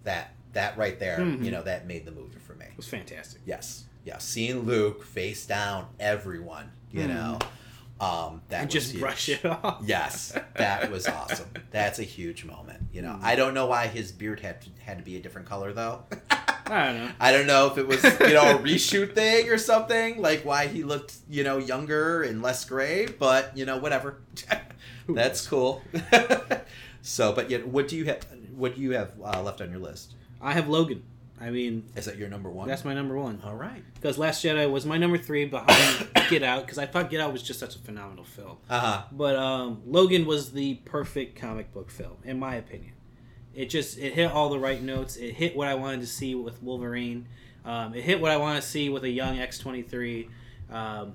that 0.05 0.33
that 0.55 0.77
right 0.79 0.99
there, 0.99 1.19
Mhm. 1.19 1.45
you 1.45 1.51
know, 1.51 1.63
that 1.63 1.87
made 1.87 2.07
the 2.07 2.13
movie 2.13 2.39
for 2.39 2.55
me. 2.55 2.65
it 2.67 2.77
was 2.79 2.89
fantastic. 2.89 3.43
Yes, 3.45 3.85
yeah, 4.05 4.17
seeing 4.19 4.61
Luke 4.61 5.05
face 5.05 5.45
down 5.47 5.87
everyone, 6.01 6.71
you 6.91 7.07
know, 7.07 7.39
um, 8.01 8.43
that. 8.49 8.63
And 8.63 8.71
just 8.71 8.93
huge. 8.93 9.01
brush 9.01 9.29
it 9.29 9.45
off. 9.45 9.83
Yes, 9.85 10.37
that 10.55 10.91
was 10.91 11.07
awesome. 11.09 11.49
That's 11.71 11.99
a 11.99 12.03
huge 12.03 12.45
moment. 12.45 12.83
You 12.93 13.03
know, 13.03 13.19
I 13.23 13.37
don't 13.37 13.55
know 13.55 13.67
why 13.67 13.87
his 13.87 14.13
beard 14.13 14.41
had 14.41 14.61
to, 14.63 14.69
had 14.85 14.99
to 14.99 15.05
be 15.05 15.17
a 15.17 15.21
different 15.21 15.49
color 15.49 15.73
though. 15.73 16.05
I 16.31 16.87
don't 16.87 16.97
know. 16.97 17.11
I 17.21 17.33
don't 17.33 17.47
know 17.47 17.67
if 17.69 17.79
it 17.79 17.87
was 17.87 18.03
you 18.03 18.35
know 18.35 18.57
a 18.57 18.59
reshoot 18.59 19.15
thing 19.15 19.49
or 19.49 19.59
something, 19.59 20.21
like 20.21 20.45
why 20.45 20.67
he 20.67 20.83
looked 20.83 21.15
you 21.31 21.45
know 21.45 21.59
younger 21.59 22.23
and 22.23 22.43
less 22.43 22.65
gray. 22.65 23.07
But 23.07 23.57
you 23.57 23.65
know 23.65 23.79
whatever, 23.79 24.21
that's 25.09 25.47
cool. 25.47 25.83
so, 27.03 27.33
but 27.33 27.51
yet, 27.51 27.67
what 27.67 27.89
do 27.89 27.97
you 27.97 28.07
have? 28.07 28.27
What 28.55 28.75
do 28.75 28.81
you 28.81 28.93
have 28.93 29.13
uh, 29.23 29.43
left 29.43 29.61
on 29.61 29.71
your 29.71 29.81
list? 29.81 30.15
I 30.41 30.53
have 30.53 30.69
Logan. 30.69 31.03
I 31.41 31.51
mean, 31.51 31.85
Is 31.95 32.07
that 32.07 32.17
your 32.17 32.29
number 32.29 32.49
one? 32.49 32.67
that's 32.67 32.85
my 32.85 32.95
number 32.95 33.17
one. 33.17 33.41
All 33.45 33.55
right. 33.55 33.83
Because 33.95 34.17
Last 34.17 34.43
Jedi 34.45 34.71
was 34.71 34.87
my 34.87 34.97
number 34.97 35.19
three 35.19 35.45
behind 35.45 36.09
Get 36.31 36.43
Out, 36.43 36.63
because 36.65 36.79
I 36.79 36.87
thought 36.87 37.11
Get 37.11 37.21
Out 37.21 37.33
was 37.33 37.43
just 37.43 37.61
such 37.61 37.77
a 37.77 37.79
phenomenal 37.79 38.25
film. 38.25 38.57
Uh 38.71 38.81
huh. 38.81 39.03
But 39.13 39.37
um, 39.37 39.83
Logan 39.87 40.25
was 40.25 40.53
the 40.53 40.77
perfect 40.87 41.37
comic 41.39 41.73
book 41.75 41.91
film, 41.91 42.17
in 42.25 42.39
my 42.39 42.55
opinion. 42.55 42.93
It 43.55 43.67
just 43.71 43.99
it 43.99 44.15
hit 44.15 44.31
all 44.31 44.49
the 44.49 44.59
right 44.59 44.83
notes. 44.83 45.17
It 45.17 45.33
hit 45.35 45.57
what 45.57 45.69
I 45.69 45.75
wanted 45.75 46.01
to 46.01 46.07
see 46.07 46.35
with 46.35 46.63
Wolverine. 46.63 47.27
Um, 47.65 47.95
it 47.95 48.05
hit 48.05 48.21
what 48.21 48.31
I 48.31 48.37
want 48.37 48.63
to 48.63 48.67
see 48.67 48.89
with 48.89 49.05
a 49.05 49.11
young 49.11 49.39
X 49.39 49.59
twenty 49.59 49.83
three. 49.83 50.29
Um, 50.71 51.15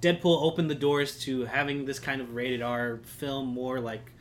Deadpool 0.00 0.42
opened 0.42 0.68
the 0.70 0.74
doors 0.74 1.18
to 1.20 1.44
having 1.46 1.86
this 1.86 1.98
kind 1.98 2.20
of 2.20 2.34
rated 2.34 2.60
R 2.60 3.00
film 3.04 3.46
more 3.48 3.80
like 3.80 4.12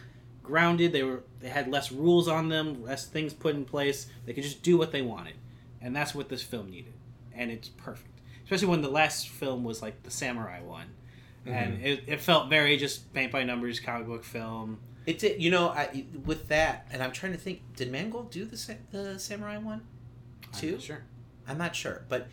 grounded. 0.43 0.91
They 0.91 1.03
were 1.03 1.23
they 1.39 1.49
had 1.49 1.67
less 1.67 1.91
rules 1.91 2.27
on 2.27 2.49
them, 2.49 2.83
less 2.83 3.05
things 3.05 3.33
put 3.33 3.55
in 3.55 3.65
place. 3.65 4.07
They 4.25 4.33
could 4.33 4.43
just 4.43 4.61
do 4.61 4.77
what 4.77 4.91
they 4.91 5.01
wanted, 5.01 5.35
and 5.81 5.95
that's 5.95 6.13
what 6.13 6.29
this 6.29 6.43
film 6.43 6.69
needed, 6.69 6.93
and 7.33 7.49
it's 7.49 7.69
perfect. 7.69 8.19
Especially 8.43 8.67
when 8.67 8.81
the 8.81 8.89
last 8.89 9.29
film 9.29 9.63
was 9.63 9.81
like 9.81 10.03
the 10.03 10.11
samurai 10.11 10.61
one, 10.61 10.87
mm-hmm. 11.45 11.53
and 11.53 11.83
it, 11.83 12.03
it 12.07 12.21
felt 12.21 12.49
very 12.49 12.77
just 12.77 13.11
paint 13.13 13.31
by 13.31 13.43
numbers 13.43 13.79
comic 13.79 14.07
book 14.07 14.23
film. 14.23 14.79
It 15.05 15.19
did. 15.19 15.41
You 15.41 15.49
know, 15.49 15.69
I 15.69 16.05
with 16.25 16.49
that, 16.49 16.87
and 16.91 17.01
I'm 17.01 17.11
trying 17.11 17.31
to 17.31 17.37
think. 17.37 17.61
Did 17.75 17.91
Mangold 17.91 18.31
do 18.31 18.45
the 18.45 18.77
the 18.91 19.17
samurai 19.17 19.57
one? 19.57 19.81
I'm 20.53 20.59
Too? 20.59 20.71
not 20.73 20.81
sure. 20.81 21.03
I'm 21.47 21.57
not 21.57 21.75
sure, 21.75 22.05
but 22.09 22.27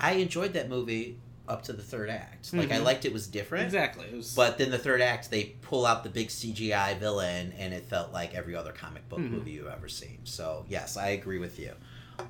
I 0.00 0.12
enjoyed 0.12 0.52
that 0.54 0.68
movie 0.68 1.18
up 1.48 1.62
to 1.64 1.72
the 1.72 1.82
third 1.82 2.10
act. 2.10 2.52
Like 2.52 2.70
I 2.72 2.78
Mhm. 2.78 2.84
liked 2.84 3.04
it 3.04 3.12
was 3.12 3.26
different. 3.26 3.64
Exactly. 3.64 4.06
It 4.06 4.14
was, 4.16 4.34
But 4.34 4.58
then 4.58 4.70
the 4.70 4.78
third 4.78 5.00
act, 5.00 5.30
they 5.30 5.44
pull 5.62 5.86
out 5.86 6.02
the 6.04 6.10
big 6.10 6.28
CGI 6.30 6.94
villain, 6.94 7.52
and 7.58 7.72
it 7.72 7.86
felt 7.86 8.12
like 8.12 8.34
every 8.34 8.54
other 8.56 8.72
comic 8.72 9.08
book 9.08 9.20
Mhm. 9.20 9.30
movie 9.30 9.52
you've 9.52 9.66
ever 9.68 9.88
seen. 9.88 10.18
So 10.24 10.64
yes, 10.68 10.96
I 10.96 11.08
agree 11.10 11.38
with 11.38 11.58
you. 11.58 11.74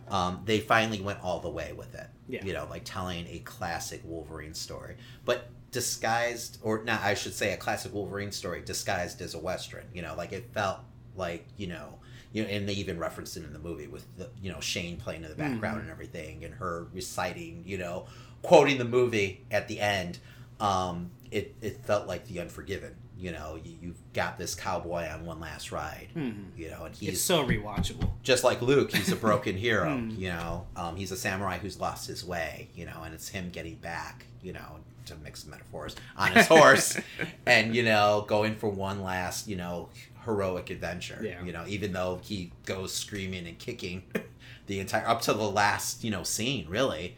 Um, 0.09 0.43
they 0.45 0.61
finally 0.61 1.01
went 1.01 1.21
all 1.23 1.41
the 1.41 1.49
way 1.51 1.73
with 1.73 1.95
it. 1.95 2.09
Yeah. 2.29 2.45
You 2.45 2.53
know, 2.53 2.67
like 2.69 2.83
telling 2.85 3.27
a 3.29 3.39
classic 3.41 4.03
Wolverine 4.05 4.55
story, 4.55 4.97
but 5.25 5.49
disguised, 5.71 6.59
or 6.63 6.83
not, 6.85 7.01
I 7.03 7.15
should 7.15 7.35
say, 7.35 7.53
a 7.53 7.57
classic 7.57 7.93
Wolverine 7.95 8.33
story 8.33 8.63
disguised 8.63 9.21
as 9.23 9.35
a 9.35 9.39
western. 9.39 9.85
You 9.95 10.03
know, 10.03 10.15
like 10.17 10.33
it 10.33 10.51
felt 10.53 10.81
like 11.15 11.47
you 11.57 11.67
know. 11.69 11.99
You 12.33 12.43
know, 12.43 12.51
and 12.51 12.69
they 12.69 12.75
even 12.75 12.99
referenced 12.99 13.37
it 13.39 13.45
in 13.45 13.53
the 13.55 13.59
movie 13.59 13.87
with 13.87 14.05
the 14.19 14.29
you 14.43 14.53
know 14.53 14.61
Shane 14.61 14.99
playing 14.99 15.23
in 15.23 15.31
the 15.31 15.37
background 15.37 15.79
Mhm. 15.79 15.83
and 15.83 15.91
everything, 15.91 16.45
and 16.45 16.53
her 16.55 16.87
reciting, 16.93 17.63
you 17.65 17.79
know, 17.79 18.07
quoting 18.43 18.79
the 18.79 18.85
movie 18.85 19.45
at 19.51 19.69
the 19.69 19.81
end. 19.81 20.19
Um, 20.61 21.11
it 21.31 21.55
it 21.61 21.85
felt 21.85 22.07
like 22.07 22.27
the 22.27 22.41
Unforgiven. 22.41 22.95
You 23.19 23.33
know, 23.33 23.59
you, 23.65 23.75
you've 23.81 24.13
got 24.13 24.37
this 24.37 24.55
cowboy 24.55 25.09
on 25.09 25.25
one 25.25 25.41
last 25.41 25.73
ride. 25.73 26.09
Mhm. 26.15 26.49
You 26.57 26.71
know, 26.71 26.85
and 26.85 26.89
it's 26.93 27.01
he's 27.01 27.25
so 27.25 27.47
rewatchable. 27.47 28.11
just 28.23 28.45
like 28.45 28.61
Luke. 28.61 28.93
He's 28.95 29.11
a 29.11 29.17
broken 29.29 29.57
hero. 29.57 29.97
Hmm. 29.97 30.11
You 30.11 30.29
know, 30.29 30.67
um, 30.77 30.97
he's 30.97 31.13
a 31.13 31.17
samurai 31.17 31.57
who's 31.59 31.81
lost 31.81 32.07
his 32.09 32.25
way. 32.25 32.69
You 32.75 32.85
know, 32.85 33.03
and 33.05 33.15
it's 33.15 33.29
him 33.29 33.49
getting 33.51 33.77
back. 33.77 34.27
You 34.43 34.53
know, 34.53 34.81
to 35.07 35.17
mix 35.17 35.47
metaphors 35.47 35.97
on 36.17 36.33
his 36.33 36.47
horse, 36.47 36.99
and 37.47 37.75
you 37.75 37.83
know, 37.83 38.25
going 38.29 38.55
for 38.57 38.69
one 38.69 39.03
last 39.03 39.49
you 39.49 39.57
know 39.57 39.89
heroic 40.25 40.69
adventure. 40.71 41.21
Yeah. 41.23 41.43
You 41.43 41.53
know, 41.53 41.65
even 41.67 41.93
though 41.93 42.21
he 42.23 42.53
goes 42.67 42.93
screaming 42.93 43.47
and 43.47 43.59
kicking 43.59 44.03
the 44.67 44.79
entire 44.81 45.07
up 45.09 45.23
to 45.23 45.33
the 45.33 45.49
last 45.51 46.05
you 46.05 46.11
know 46.11 46.23
scene 46.23 46.67
really, 46.69 47.17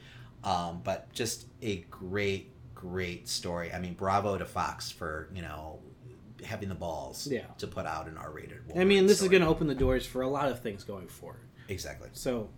um, 0.49 0.81
but 0.85 1.13
just 1.13 1.47
a 1.63 1.77
great 1.91 2.53
great 2.75 3.29
story. 3.29 3.73
I 3.73 3.79
mean, 3.81 3.95
bravo 3.95 4.39
to 4.39 4.45
Fox 4.45 4.91
for 4.91 5.29
you 5.35 5.43
know 5.43 5.81
having 6.45 6.69
the 6.69 6.75
balls 6.77 7.27
Yeah. 7.27 7.47
to 7.59 7.67
put 7.67 7.85
out 7.87 8.07
an 8.07 8.17
R-rated. 8.17 8.61
I 8.77 8.85
mean, 8.85 9.07
this 9.09 9.21
is 9.21 9.27
going 9.29 9.43
to 9.43 9.49
open 9.49 9.67
the 9.67 9.75
doors 9.75 10.07
for 10.07 10.23
a 10.23 10.29
lot 10.29 10.49
of 10.49 10.61
things 10.61 10.85
going 10.85 11.09
forward. 11.09 11.41
exactly. 11.69 12.09
So, 12.13 12.49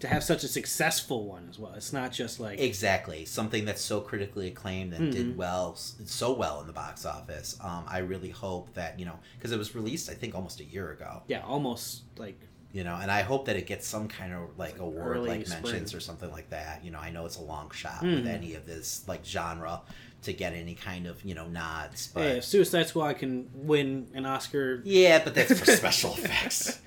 to 0.00 0.08
have 0.08 0.24
such 0.24 0.42
a 0.44 0.48
successful 0.48 1.26
one 1.26 1.46
as 1.50 1.58
well, 1.58 1.74
it's 1.74 1.92
not 1.92 2.12
just 2.12 2.40
like 2.40 2.58
Exactly, 2.58 3.26
something 3.26 3.66
that's 3.66 3.82
so 3.82 4.00
critically 4.00 4.48
acclaimed 4.48 4.94
and 4.94 5.08
Mhm. 5.08 5.12
did 5.12 5.36
well, 5.36 5.74
so 5.76 6.32
well 6.32 6.60
in 6.62 6.66
the 6.66 6.72
box 6.72 7.04
office. 7.04 7.58
Um, 7.60 7.84
I 7.86 7.98
really 7.98 8.30
hope 8.30 8.72
that 8.74 8.98
you 8.98 9.04
know, 9.04 9.18
because 9.36 9.52
it 9.52 9.58
was 9.58 9.74
released, 9.74 10.08
I 10.08 10.14
think, 10.14 10.34
almost 10.34 10.60
a 10.60 10.64
year 10.64 10.90
ago. 10.92 11.22
yeah, 11.28 11.42
almost 11.44 12.04
like 12.16 12.40
You 12.76 12.84
know, 12.84 12.98
and 13.00 13.10
I 13.10 13.22
hope 13.22 13.46
that 13.46 13.56
it 13.56 13.66
gets 13.66 13.86
some 13.86 14.06
kind 14.06 14.34
of 14.34 14.58
like 14.58 14.78
award, 14.80 15.20
like 15.22 15.48
mentions 15.48 15.94
or 15.94 16.00
something 16.00 16.30
like 16.30 16.50
that. 16.50 16.84
You 16.84 16.90
know, 16.90 16.98
I 16.98 17.08
know 17.10 17.24
it's 17.24 17.36
a 17.38 17.42
long 17.42 17.70
shot 17.70 18.02
with 18.02 18.26
Mhm. 18.26 18.34
any 18.38 18.54
of 18.54 18.66
this 18.66 19.02
like 19.08 19.24
genre 19.24 19.80
to 20.24 20.32
get 20.34 20.52
any 20.52 20.74
kind 20.74 21.06
of 21.06 21.24
you 21.24 21.34
know 21.34 21.46
nods. 21.48 22.08
But 22.12 22.26
if 22.36 22.44
Suicide 22.44 22.86
Squad 22.88 23.14
can 23.14 23.48
win 23.54 24.08
an 24.12 24.26
Oscar, 24.26 24.82
yeah, 24.84 25.24
but 25.24 25.34
that's 25.34 25.58
for 25.58 25.64
special 25.84 26.12
effects. 26.12 26.78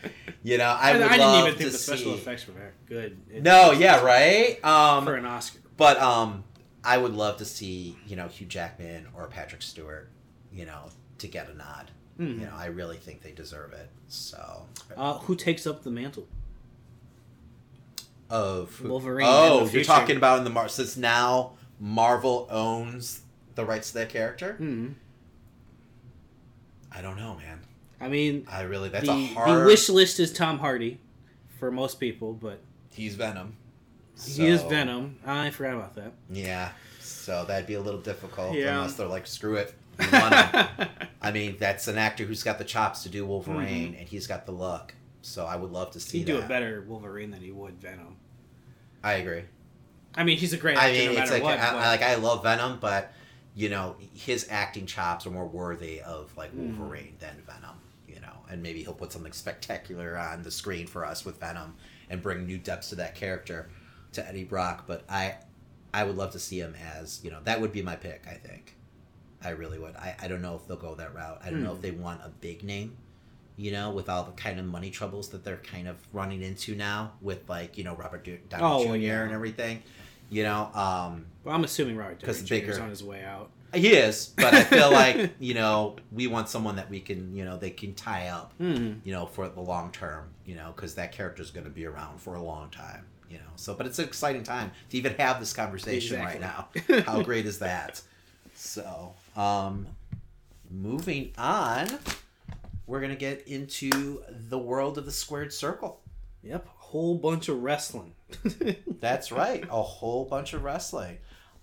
You 0.43 0.59
know, 0.59 0.65
I 0.65 0.91
I, 0.91 0.93
would 0.93 1.01
I 1.01 1.07
didn't 1.09 1.19
love 1.21 1.47
even 1.47 1.57
think 1.57 1.71
to 1.71 1.71
the 1.71 1.77
special 1.79 2.13
see- 2.13 2.19
effects 2.19 2.45
were 2.47 2.53
very 2.53 2.71
good. 2.85 3.17
It- 3.33 3.41
No, 3.41 3.71
yeah, 3.71 4.01
right. 4.03 4.63
Um, 4.63 5.05
for 5.05 5.15
an 5.15 5.25
Oscar. 5.25 5.59
But 5.75 5.99
um, 5.99 6.43
I 6.83 6.99
would 6.99 7.15
love 7.15 7.37
to 7.37 7.45
see 7.45 7.97
you 8.05 8.15
know 8.15 8.27
Hugh 8.27 8.45
Jackman 8.45 9.07
or 9.15 9.25
Patrick 9.25 9.63
Stewart, 9.63 10.11
you 10.53 10.65
know, 10.67 10.89
to 11.17 11.27
get 11.27 11.49
a 11.49 11.55
nod. 11.57 11.89
Mhm. 12.19 12.39
You 12.41 12.45
know, 12.47 12.53
I 12.55 12.65
really 12.65 12.97
think 12.97 13.21
they 13.21 13.31
deserve 13.31 13.71
it. 13.73 13.89
So 14.09 14.65
Uh, 14.97 15.19
who 15.19 15.35
takes 15.35 15.65
up 15.65 15.83
the 15.83 15.91
mantle? 15.91 16.27
of 18.29 18.81
Wolverine 18.83 19.25
in 19.25 19.33
Oh, 19.33 19.65
you're 19.67 19.83
talking 19.83 20.15
about 20.17 20.37
in 20.37 20.43
the 20.43 20.49
Mar. 20.51 20.69
Since 20.69 20.95
now 20.97 21.53
Marvel 21.79 22.47
owns 22.51 23.21
the 23.55 23.65
rights 23.65 23.87
to 23.89 23.93
that 23.95 24.09
character. 24.09 24.53
Hmm. 24.53 24.89
I 26.91 27.01
don't 27.01 27.17
know, 27.17 27.35
man. 27.35 27.61
I 27.99 28.07
mean, 28.07 28.45
I 28.47 28.61
really 28.61 28.89
that's 28.89 29.05
the, 29.07 29.11
a 29.13 29.25
hard. 29.33 29.61
the 29.61 29.65
wish 29.65 29.89
list 29.89 30.19
is 30.19 30.31
Tom 30.31 30.59
Hardy 30.59 30.99
for 31.59 31.71
most 31.71 31.99
people, 31.99 32.33
but 32.33 32.59
He's 32.91 33.15
Venom. 33.15 33.55
he 34.27 34.47
is 34.47 34.61
Venom. 34.63 35.17
I 35.25 35.49
forgot 35.49 35.73
about 35.75 35.95
that. 35.95 36.13
Yeah, 36.29 36.71
so 36.99 37.45
that'd 37.45 37.65
be 37.67 37.73
a 37.73 37.81
little 37.81 37.99
difficult 38.01 38.53
Yeah. 38.55 38.75
unless 38.75 38.93
they're 38.95 39.07
like, 39.07 39.25
screw 39.27 39.55
it. 39.55 39.73
We 39.99 40.07
want 40.19 40.33
him." 40.33 40.87
I 41.21 41.31
mean, 41.31 41.57
that's 41.59 41.87
an 41.87 41.97
actor 41.97 42.23
who's 42.25 42.43
got 42.43 42.57
the 42.57 42.63
chops 42.63 43.03
to 43.03 43.09
do 43.09 43.25
Wolverine, 43.25 43.95
and 43.99 44.07
he's 44.07 44.25
got 44.27 44.45
the 44.45 44.51
look. 44.51 44.93
So 45.21 45.45
I 45.45 45.55
would 45.57 45.71
love 45.71 45.91
to 45.91 45.99
see 45.99 46.19
He'd 46.19 46.27
do 46.27 46.37
that. 46.37 46.43
it 46.43 46.47
better 46.47 46.85
Wolverine 46.87 47.31
than 47.31 47.41
he 47.41 47.51
would 47.51 47.79
Venom. 47.81 48.15
I 49.03 49.13
agree. 49.13 49.43
I 50.15 50.23
mean, 50.23 50.37
he's 50.37 50.53
a 50.53 50.57
great 50.57 50.77
I 50.77 50.89
actor 50.89 50.93
mean, 50.97 51.05
no 51.05 51.11
it's 51.11 51.19
matter 51.31 51.33
like 51.33 51.43
what. 51.43 51.59
I, 51.59 51.71
but- 51.73 51.77
like 51.79 52.01
I 52.01 52.15
love 52.15 52.43
Venom, 52.43 52.79
but 52.79 53.13
you 53.55 53.69
know 53.69 53.95
his 54.13 54.47
acting 54.49 54.85
chops 54.85 55.25
are 55.27 55.31
more 55.31 55.47
worthy 55.47 56.01
of 56.01 56.35
like 56.37 56.55
Mm. 56.55 56.77
Wolverine 56.77 57.15
than 57.19 57.35
Venom. 57.45 57.75
You 58.07 58.21
know, 58.21 58.33
and 58.49 58.63
maybe 58.63 58.81
he'll 58.83 58.93
put 58.93 59.11
something 59.11 59.31
spectacular 59.33 60.17
on 60.17 60.41
the 60.43 60.51
screen 60.51 60.87
for 60.87 61.05
us 61.05 61.23
with 61.25 61.39
Venom 61.39 61.75
and 62.09 62.21
bring 62.23 62.45
new 62.47 62.57
depths 62.57 62.89
to 62.89 62.95
that 62.95 63.13
character 63.15 63.69
to 64.13 64.27
Eddie 64.27 64.45
Brock. 64.45 64.85
But 64.87 65.03
I, 65.07 65.35
I 65.93 66.03
would 66.05 66.15
love 66.17 66.31
to 66.31 66.39
see 66.39 66.59
him 66.59 66.73
as 66.95 67.19
you 67.23 67.29
know 67.29 67.39
that 67.43 67.61
would 67.61 67.71
be 67.71 67.81
my 67.83 67.95
pick. 67.95 68.23
I 68.27 68.33
think, 68.33 68.75
I 69.43 69.49
really 69.49 69.79
would. 69.79 69.95
I, 69.95 70.15
I 70.21 70.27
don't 70.27 70.41
know 70.41 70.55
if 70.55 70.67
they'll 70.67 70.77
go 70.77 70.95
that 70.95 71.13
route. 71.15 71.41
I 71.43 71.49
don't 71.49 71.63
know 71.63 71.69
Hmm. 71.71 71.75
if 71.77 71.81
they 71.81 71.91
want 71.91 72.21
a 72.23 72.29
big 72.29 72.63
name. 72.63 72.97
You 73.57 73.71
know, 73.73 73.89
with 73.91 74.07
all 74.07 74.23
the 74.23 74.31
kind 74.31 74.57
of 74.57 74.65
money 74.65 74.89
troubles 74.89 75.29
that 75.29 75.43
they're 75.43 75.57
kind 75.57 75.87
of 75.89 75.97
running 76.13 76.41
into 76.41 76.75
now, 76.75 77.11
with 77.21 77.47
like 77.49 77.77
you 77.77 77.83
know 77.83 77.93
Robert 77.95 78.23
Do- 78.23 78.37
Downey 78.49 78.63
Oh, 78.63 78.85
Jr. 78.87 78.95
yeah. 78.95 79.23
and 79.23 79.31
everything, 79.33 79.83
you 80.29 80.43
know, 80.43 80.69
um, 80.73 81.25
well, 81.43 81.55
I'm 81.55 81.63
assuming 81.65 81.97
Robert 81.97 82.19
Downey 82.19 82.39
Jr. 82.41 82.55
is 82.71 82.79
on 82.79 82.89
his 82.89 83.03
way 83.03 83.21
out. 83.23 83.49
he 83.73 83.89
is, 83.89 84.27
but 84.37 84.53
I 84.53 84.63
feel 84.63 84.89
like 84.91 85.31
you 85.39 85.53
know 85.55 85.97
we 86.11 86.27
want 86.27 86.47
someone 86.49 86.77
that 86.77 86.89
we 86.89 87.01
can 87.01 87.35
you 87.35 87.43
know 87.45 87.57
they 87.57 87.69
can 87.69 87.93
tie 87.95 88.29
up 88.29 88.53
Hmm. 88.57 88.93
you 89.03 89.11
know 89.13 89.25
for 89.25 89.47
the 89.49 89.61
long 89.61 89.91
term 89.91 90.29
you 90.45 90.55
know 90.55 90.71
because 90.75 90.95
that 90.95 91.11
character 91.11 91.41
is 91.43 91.51
going 91.51 91.65
to 91.65 91.69
be 91.69 91.85
around 91.85 92.19
for 92.21 92.35
a 92.35 92.41
long 92.41 92.69
time 92.71 93.05
you 93.29 93.37
know 93.37 93.51
so 93.57 93.73
but 93.75 93.85
it's 93.85 93.99
an 93.99 94.05
exciting 94.05 94.41
time 94.43 94.71
to 94.89 94.97
even 94.97 95.13
have 95.15 95.39
this 95.39 95.51
conversation 95.53 96.19
right 96.19 96.39
now 96.41 96.69
how 97.05 97.21
great 97.21 97.45
is 97.45 97.59
that 97.59 98.01
so 98.55 99.13
um 99.39 99.87
moving 100.69 101.31
on 101.37 101.87
we're 102.85 102.99
gonna 102.99 103.15
get 103.15 103.47
into 103.47 104.21
the 104.29 104.57
world 104.57 104.97
of 104.97 105.05
the 105.05 105.11
squared 105.11 105.53
circle 105.53 106.01
Yep, 106.43 106.65
a 106.65 106.69
whole 106.83 107.15
bunch 107.15 107.49
of 107.49 107.61
wrestling. 107.61 108.13
That's 108.99 109.31
right. 109.31 109.63
A 109.69 109.81
whole 109.81 110.25
bunch 110.25 110.53
of 110.53 110.63
wrestling. 110.63 111.17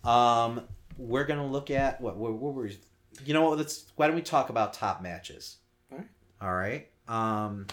Um, 0.05 0.63
we're 0.99 1.25
gonna 1.25 1.47
look 1.47 1.71
at 1.71 2.01
what? 2.01 2.17
What, 2.17 2.33
what 2.35 2.55
were? 2.55 2.71
You 3.25 3.35
know 3.35 3.49
what? 3.49 3.59
Let's. 3.59 3.87
Why 3.97 4.07
don't 4.07 4.17
we 4.17 4.23
talk 4.23 4.51
about 4.51 4.75
top 4.75 5.03
matches? 5.03 5.57
Alright. 5.91 6.09
All 6.43 6.55
right. 6.55 6.89
Um, 7.09 7.67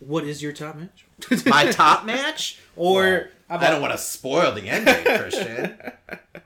what 0.00 0.24
is 0.24 0.42
your 0.42 0.52
top 0.52 0.76
match? 0.76 1.06
my 1.46 1.70
top 1.70 2.04
match, 2.06 2.58
Or 2.74 3.02
Well, 3.48 3.58
how 3.60 3.66
I 3.66 3.70
don't 3.70 3.80
want 3.80 3.92
to 3.92 3.98
spoil 3.98 4.52
the 4.52 4.68
ending, 4.68 5.04
Christian. 5.04 5.78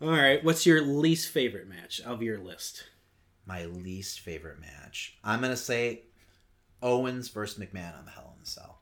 All 0.00 0.08
right, 0.08 0.42
what's 0.42 0.64
your 0.64 0.82
least 0.82 1.30
favorite 1.30 1.68
match 1.68 2.00
of 2.00 2.22
your 2.22 2.38
list? 2.38 2.84
my 3.50 3.64
least 3.64 4.20
favorite 4.20 4.60
match. 4.60 5.18
I'm 5.24 5.40
gonna 5.40 5.56
say 5.56 6.02
Owens 6.82 7.28
versus 7.28 7.58
McMahon 7.58 7.98
on 7.98 8.04
the 8.04 8.12
Hell 8.12 8.32
in 8.36 8.42
a 8.42 8.46
Cell. 8.46 8.80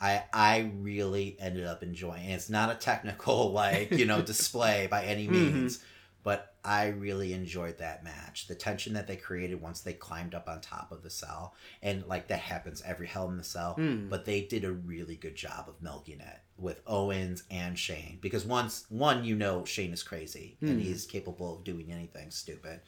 I 0.00 0.24
I 0.32 0.72
really 0.78 1.36
ended 1.38 1.66
up 1.66 1.82
enjoying. 1.82 2.24
And 2.24 2.32
it's 2.32 2.48
not 2.48 2.70
a 2.70 2.74
technical 2.74 3.52
like 3.52 3.90
you 3.90 4.06
know 4.06 4.22
display 4.32 4.88
by 4.90 5.04
any 5.04 5.24
mm-hmm. 5.24 5.54
means, 5.54 5.84
but 6.26 6.56
I 6.64 6.88
really 6.88 7.32
enjoyed 7.32 7.78
that 7.78 8.02
match. 8.02 8.48
The 8.48 8.56
tension 8.56 8.94
that 8.94 9.06
they 9.06 9.14
created 9.14 9.60
once 9.62 9.80
they 9.82 9.92
climbed 9.92 10.34
up 10.34 10.48
on 10.48 10.60
top 10.60 10.90
of 10.90 11.04
the 11.04 11.08
cell, 11.08 11.54
and 11.84 12.04
like 12.08 12.26
that 12.26 12.40
happens 12.40 12.82
every 12.84 13.06
Hell 13.06 13.28
in 13.28 13.36
the 13.36 13.44
Cell. 13.44 13.74
Hmm. 13.74 14.08
But 14.08 14.24
they 14.24 14.40
did 14.40 14.64
a 14.64 14.72
really 14.72 15.14
good 15.14 15.36
job 15.36 15.66
of 15.68 15.80
milking 15.80 16.18
it 16.18 16.40
with 16.58 16.82
Owens 16.84 17.44
and 17.48 17.78
Shane 17.78 18.18
because 18.20 18.44
once 18.44 18.86
one 18.88 19.22
you 19.24 19.36
know 19.36 19.64
Shane 19.64 19.92
is 19.92 20.02
crazy 20.02 20.56
and 20.60 20.70
Hmm. 20.70 20.78
he's 20.80 21.06
capable 21.06 21.54
of 21.54 21.62
doing 21.62 21.92
anything 21.92 22.32
stupid. 22.32 22.80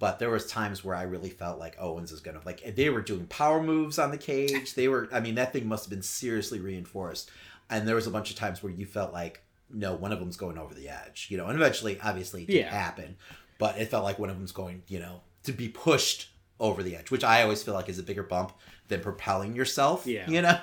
But 0.00 0.18
there 0.18 0.30
was 0.30 0.48
times 0.48 0.82
where 0.82 0.96
I 0.96 1.02
really 1.02 1.30
felt 1.30 1.60
like 1.60 1.76
Owens 1.78 2.10
is 2.10 2.18
gonna 2.20 2.40
like 2.44 2.74
they 2.74 2.90
were 2.90 3.00
doing 3.02 3.26
power 3.28 3.62
moves 3.62 4.00
on 4.00 4.10
the 4.10 4.18
cage. 4.18 4.74
They 4.74 4.88
were 4.88 5.08
I 5.12 5.20
mean 5.20 5.36
that 5.36 5.52
thing 5.52 5.68
must 5.68 5.84
have 5.84 5.90
been 5.90 6.02
seriously 6.02 6.58
reinforced. 6.58 7.30
And 7.70 7.86
there 7.86 7.94
was 7.94 8.08
a 8.08 8.10
bunch 8.10 8.30
of 8.30 8.36
times 8.36 8.60
where 8.60 8.72
you 8.72 8.86
felt 8.86 9.12
like 9.12 9.44
no, 9.72 9.94
one 9.94 10.12
of 10.12 10.18
them's 10.20 10.36
going 10.36 10.58
over 10.58 10.74
the 10.74 10.88
edge, 10.88 11.26
you 11.30 11.36
know. 11.36 11.46
And 11.46 11.56
eventually, 11.56 11.98
obviously, 12.00 12.42
it 12.42 12.46
did 12.48 12.56
Yeah. 12.56 12.70
happen, 12.70 13.16
but 13.58 13.78
it 13.78 13.88
felt 13.88 14.04
like 14.04 14.18
one 14.18 14.30
of 14.30 14.36
them's 14.36 14.52
going, 14.52 14.82
you 14.88 14.98
know, 14.98 15.22
to 15.44 15.52
be 15.52 15.68
pushed 15.68 16.28
over 16.60 16.82
the 16.82 16.94
edge, 16.96 17.10
which 17.10 17.24
I 17.24 17.42
always 17.42 17.62
feel 17.62 17.74
like 17.74 17.88
is 17.88 17.98
a 17.98 18.02
bigger 18.02 18.22
bump 18.22 18.52
than 18.88 19.00
propelling 19.00 19.56
yourself. 19.56 20.06
Yeah. 20.06 20.28
you 20.28 20.42
know. 20.42 20.58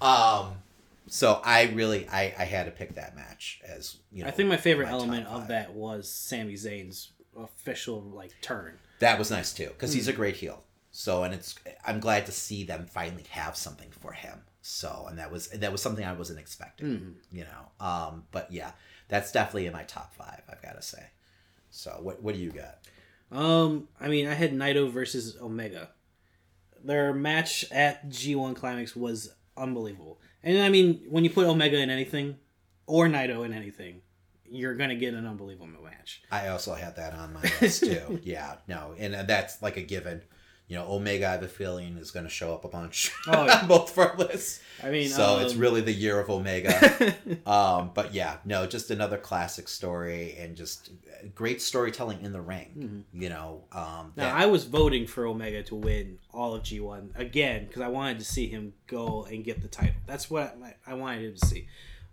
Um, 0.00 0.54
so 1.08 1.40
I 1.44 1.64
really 1.74 2.08
I 2.08 2.34
I 2.38 2.44
had 2.44 2.64
to 2.66 2.70
pick 2.70 2.94
that 2.94 3.14
match 3.16 3.60
as 3.66 3.96
you 4.12 4.22
know. 4.22 4.28
I 4.28 4.32
think 4.32 4.48
my 4.48 4.56
favorite 4.56 4.86
my 4.86 4.92
element 4.92 5.26
of 5.26 5.48
that 5.48 5.74
was 5.74 6.10
Sami 6.10 6.54
Zayn's 6.54 7.12
official 7.36 8.00
like 8.02 8.32
turn. 8.40 8.78
That 9.00 9.18
was 9.18 9.30
nice 9.30 9.52
too, 9.52 9.68
because 9.68 9.92
Hmm. 9.92 9.96
he's 9.96 10.08
a 10.08 10.12
great 10.12 10.36
heel. 10.36 10.62
So, 10.92 11.22
and 11.22 11.32
it's 11.34 11.54
I'm 11.86 12.00
glad 12.00 12.26
to 12.26 12.32
see 12.32 12.64
them 12.64 12.86
finally 12.86 13.24
have 13.30 13.56
something 13.56 13.90
for 13.90 14.12
him. 14.12 14.42
So, 14.70 15.06
and 15.08 15.18
that 15.18 15.30
was 15.32 15.48
that 15.48 15.72
was 15.72 15.82
something 15.82 16.04
I 16.04 16.12
wasn't 16.12 16.38
expecting. 16.38 16.86
Mhm. 16.86 17.14
You 17.32 17.44
know, 17.44 17.84
um, 17.86 18.24
but 18.30 18.50
yeah, 18.52 18.72
that's 19.08 19.32
definitely 19.32 19.66
in 19.66 19.72
my 19.72 19.82
top 19.82 20.14
five. 20.14 20.42
I've 20.48 20.62
got 20.62 20.76
to 20.76 20.82
say. 20.82 21.04
So, 21.70 21.98
what 22.02 22.22
what 22.22 22.34
do 22.34 22.40
you 22.40 22.50
got? 22.52 22.78
Um, 23.32 23.88
I 24.00 24.08
mean, 24.08 24.26
I 24.26 24.34
had 24.34 24.52
Naito 24.52 24.90
versus 24.90 25.36
Omega. 25.40 25.90
Their 26.82 27.12
match 27.12 27.64
at 27.70 28.08
G1 28.08 28.56
Climax 28.56 28.96
was 28.96 29.32
unbelievable. 29.56 30.18
And 30.42 30.58
I 30.58 30.68
mean, 30.68 31.02
when 31.10 31.24
you 31.24 31.30
put 31.30 31.46
Omega 31.46 31.76
in 31.78 31.90
anything, 31.90 32.36
or 32.86 33.06
Naito 33.06 33.44
in 33.44 33.52
anything, 33.52 34.00
you're 34.48 34.74
gonna 34.74 34.94
get 34.96 35.14
an 35.14 35.26
unbelievable 35.26 35.68
match. 35.82 36.22
I 36.30 36.48
also 36.48 36.74
had 36.74 36.96
that 36.96 37.12
on 37.14 37.32
my 37.34 37.42
list 37.60 37.84
too. 37.84 38.20
yeah, 38.22 38.56
no, 38.66 38.94
and 38.98 39.14
that's 39.28 39.60
like 39.62 39.76
a 39.76 39.82
given. 39.82 40.22
You 40.70 40.76
know, 40.76 40.86
Omega, 40.88 41.26
I 41.26 41.32
have 41.32 41.42
a 41.42 41.48
feeling 41.48 41.96
is 41.98 42.12
going 42.12 42.24
to 42.24 42.30
show 42.30 42.54
up 42.54 42.64
a 42.64 42.68
bunch 42.68 43.10
Oh, 43.26 43.44
yeah. 43.46 43.58
on 43.62 43.66
both 43.66 43.90
of 43.90 43.98
our 43.98 44.16
lists. 44.16 44.60
I 44.82 44.90
mean, 44.90 45.08
so 45.08 45.38
um, 45.38 45.42
it's 45.42 45.56
really 45.56 45.80
the 45.80 45.92
year 45.92 46.20
of 46.20 46.30
Omega. 46.30 47.12
um, 47.46 47.90
but 47.92 48.14
yeah, 48.14 48.36
no, 48.44 48.66
just 48.68 48.88
another 48.92 49.18
classic 49.18 49.66
story 49.66 50.36
and 50.38 50.56
just 50.56 50.90
great 51.34 51.60
storytelling 51.60 52.22
in 52.22 52.32
the 52.32 52.40
ring. 52.40 53.04
You 53.12 53.28
know, 53.30 53.64
um, 53.72 53.80
Mm-hmm. 53.82 54.20
Now 54.20 54.26
that- 54.32 54.34
I 54.36 54.46
was 54.46 54.62
voting 54.64 55.08
for 55.08 55.26
Omega 55.26 55.64
to 55.64 55.74
win 55.74 56.18
all 56.32 56.54
of 56.54 56.62
G1 56.62 57.18
again 57.18 57.66
because 57.66 57.82
I 57.82 57.88
wanted 57.88 58.20
to 58.20 58.24
see 58.24 58.46
him 58.46 58.72
go 58.86 59.24
and 59.24 59.42
get 59.44 59.62
the 59.62 59.68
title. 59.68 59.96
That's 60.06 60.30
what 60.30 60.56
I, 60.62 60.74
I 60.86 60.94
wanted 60.94 61.24
him 61.24 61.34
to 61.34 61.46
see. 61.46 61.66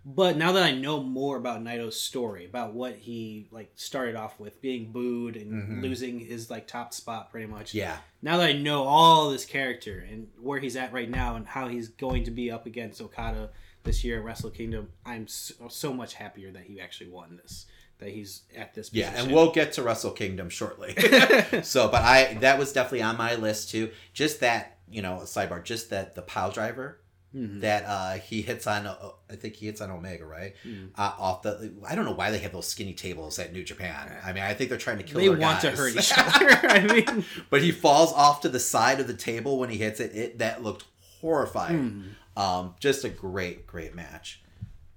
But 0.04 0.36
now 0.38 0.52
that 0.52 0.62
I 0.62 0.72
know 0.72 1.02
more 1.02 1.36
about 1.36 1.62
Naito's 1.62 2.00
story, 2.00 2.46
about 2.46 2.72
what 2.72 2.94
he 2.96 3.48
like 3.50 3.70
started 3.74 4.16
off 4.16 4.40
with, 4.40 4.60
being 4.62 4.90
booed 4.90 5.36
and 5.36 5.52
Mhm. 5.52 5.82
losing 5.82 6.20
his 6.20 6.50
like 6.50 6.66
top 6.66 6.94
spot 6.94 7.30
pretty 7.30 7.46
much. 7.46 7.74
yeah, 7.74 7.98
Now 8.22 8.38
that 8.38 8.48
I 8.48 8.52
know 8.52 8.84
all 8.84 9.28
this 9.30 9.44
character 9.44 9.98
and 10.10 10.28
where 10.40 10.60
he's 10.60 10.76
at 10.76 10.92
right 10.92 11.10
now 11.10 11.36
and 11.36 11.46
how 11.46 11.68
he's 11.68 11.88
going 11.88 12.24
to 12.24 12.30
be 12.30 12.50
up 12.50 12.64
against 12.64 13.00
Okada 13.02 13.50
this 13.84 14.02
year 14.02 14.18
at 14.18 14.24
Wrestle 14.24 14.50
Kingdom, 14.50 14.88
I'm 15.04 15.28
so, 15.28 15.68
so 15.68 15.92
much 15.92 16.14
happier 16.14 16.50
that 16.52 16.64
he 16.64 16.80
actually 16.80 17.10
won 17.10 17.38
this. 17.42 17.66
That 17.98 18.10
he's 18.10 18.42
at 18.56 18.74
this. 18.74 18.90
yeah, 18.94 19.12
and 19.16 19.32
we'll 19.32 19.50
get 19.50 19.72
to 19.72 19.82
Wrestle 19.82 20.12
Kingdom 20.12 20.48
shortly. 20.48 20.94
so, 21.62 21.88
but 21.88 22.02
I 22.02 22.34
that 22.40 22.58
was 22.58 22.72
definitely 22.72 23.02
on 23.02 23.16
my 23.18 23.34
list 23.34 23.70
too. 23.70 23.90
Just 24.14 24.40
that, 24.40 24.78
you 24.88 25.02
know, 25.02 25.18
sidebar, 25.24 25.62
just 25.64 25.90
that 25.90 26.14
the 26.14 26.22
pile 26.22 26.50
driver 26.52 27.00
Mhm. 27.36 27.60
that 27.60 27.84
uh 27.86 28.12
he 28.14 28.40
hits 28.40 28.66
on 28.66 28.86
uh, 28.86 28.96
I 29.30 29.36
think 29.36 29.56
he 29.56 29.66
hits 29.66 29.80
on 29.82 29.90
Omega, 29.90 30.24
right? 30.24 30.54
Mhm. 30.66 30.90
Uh, 30.96 31.12
off 31.18 31.42
the 31.42 31.72
I 31.86 31.94
don't 31.94 32.06
know 32.06 32.12
why 32.14 32.30
they 32.30 32.38
have 32.38 32.52
those 32.52 32.66
skinny 32.66 32.94
tables 32.94 33.38
at 33.38 33.52
New 33.52 33.62
Japan. 33.64 34.16
I 34.24 34.32
mean, 34.32 34.42
I 34.42 34.54
think 34.54 34.70
they're 34.70 34.78
trying 34.78 34.96
to 34.98 35.04
kill 35.04 35.20
they 35.20 35.28
want 35.28 35.60
to 35.60 35.70
hurt 35.70 35.94
each 35.94 36.12
other. 36.16 36.48
I 36.68 36.80
mean. 36.86 37.24
but 37.50 37.60
he 37.62 37.70
falls 37.70 38.12
off 38.14 38.40
to 38.42 38.48
the 38.48 38.58
side 38.60 38.98
of 39.00 39.06
the 39.06 39.14
table 39.14 39.58
when 39.58 39.68
he 39.68 39.76
hits 39.76 40.00
it. 40.00 40.14
It 40.16 40.38
that 40.38 40.62
looked 40.62 40.84
horrifying. 41.20 42.14
Hmm. 42.36 42.40
Um, 42.40 42.74
just 42.80 43.04
a 43.04 43.08
great, 43.08 43.66
great 43.66 43.94
match. 43.94 44.40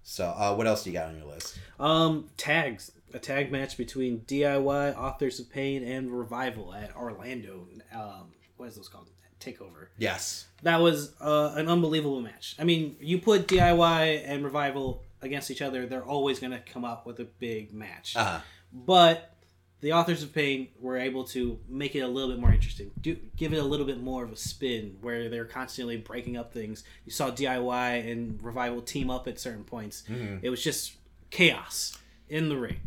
So, 0.04 0.26
uh, 0.26 0.54
what 0.56 0.68
else 0.68 0.84
do 0.84 0.90
you 0.90 0.94
got 0.94 1.08
on 1.10 1.18
your 1.18 1.26
list? 1.26 1.58
Um, 1.80 2.30
tags. 2.38 2.92
a 3.14 3.20
tag 3.20 3.52
match 3.52 3.78
between 3.78 4.20
DIY, 4.22 4.96
Authors 4.98 5.40
of 5.40 5.50
Pain, 5.50 5.84
and 5.84 6.12
Revival 6.18 6.74
at 6.74 6.96
Orlando. 6.96 7.68
Um, 7.94 8.32
what 8.58 8.70
is 8.70 8.76
those 8.76 8.88
called? 8.88 9.10
Takeover. 9.42 9.88
Yes. 9.98 10.46
That 10.64 10.80
was 10.80 11.14
uh, 11.20 11.54
an 11.56 11.68
unbelievable 11.68 12.22
match. 12.22 12.56
I 12.60 12.64
mean, 12.64 12.96
you 13.02 13.18
put 13.18 13.48
DIY 13.48 14.22
and 14.26 14.44
Revival 14.44 15.04
against 15.22 15.52
each 15.52 15.62
other, 15.62 15.86
they're 15.86 16.04
always 16.06 16.40
going 16.40 16.52
to 16.52 16.60
come 16.60 16.86
up 16.86 17.06
with 17.06 17.20
a 17.20 17.26
big 17.26 17.74
match. 17.74 18.16
Uh 18.16 18.24
huh. 18.24 18.40
But 18.74 19.36
the 19.82 19.94
authors 19.94 20.22
of 20.24 20.32
pain 20.34 20.68
were 20.80 20.98
able 20.98 21.24
to 21.26 21.60
make 21.68 21.96
it 21.96 22.02
a 22.02 22.08
little 22.08 22.30
bit 22.30 22.40
more 22.40 22.54
interesting 22.54 22.92
do 23.02 23.18
give 23.36 23.52
it 23.52 23.58
a 23.58 23.64
little 23.64 23.86
bit 23.88 24.00
more 24.00 24.24
of 24.24 24.32
a 24.32 24.36
spin 24.36 24.96
where 25.02 25.28
they're 25.28 25.44
constantly 25.46 25.98
breaking 25.98 26.38
up 26.38 26.54
things 26.54 26.84
you 27.04 27.12
saw 27.12 27.32
diy 27.32 28.12
and 28.12 28.40
revival 28.44 28.80
team 28.80 29.10
up 29.10 29.28
at 29.28 29.40
certain 29.40 29.64
points 29.64 30.04
it 30.44 30.52
was 30.52 30.64
just 30.64 30.94
chaos 31.32 31.98
in 32.30 32.48
the 32.48 32.56
ring 32.56 32.80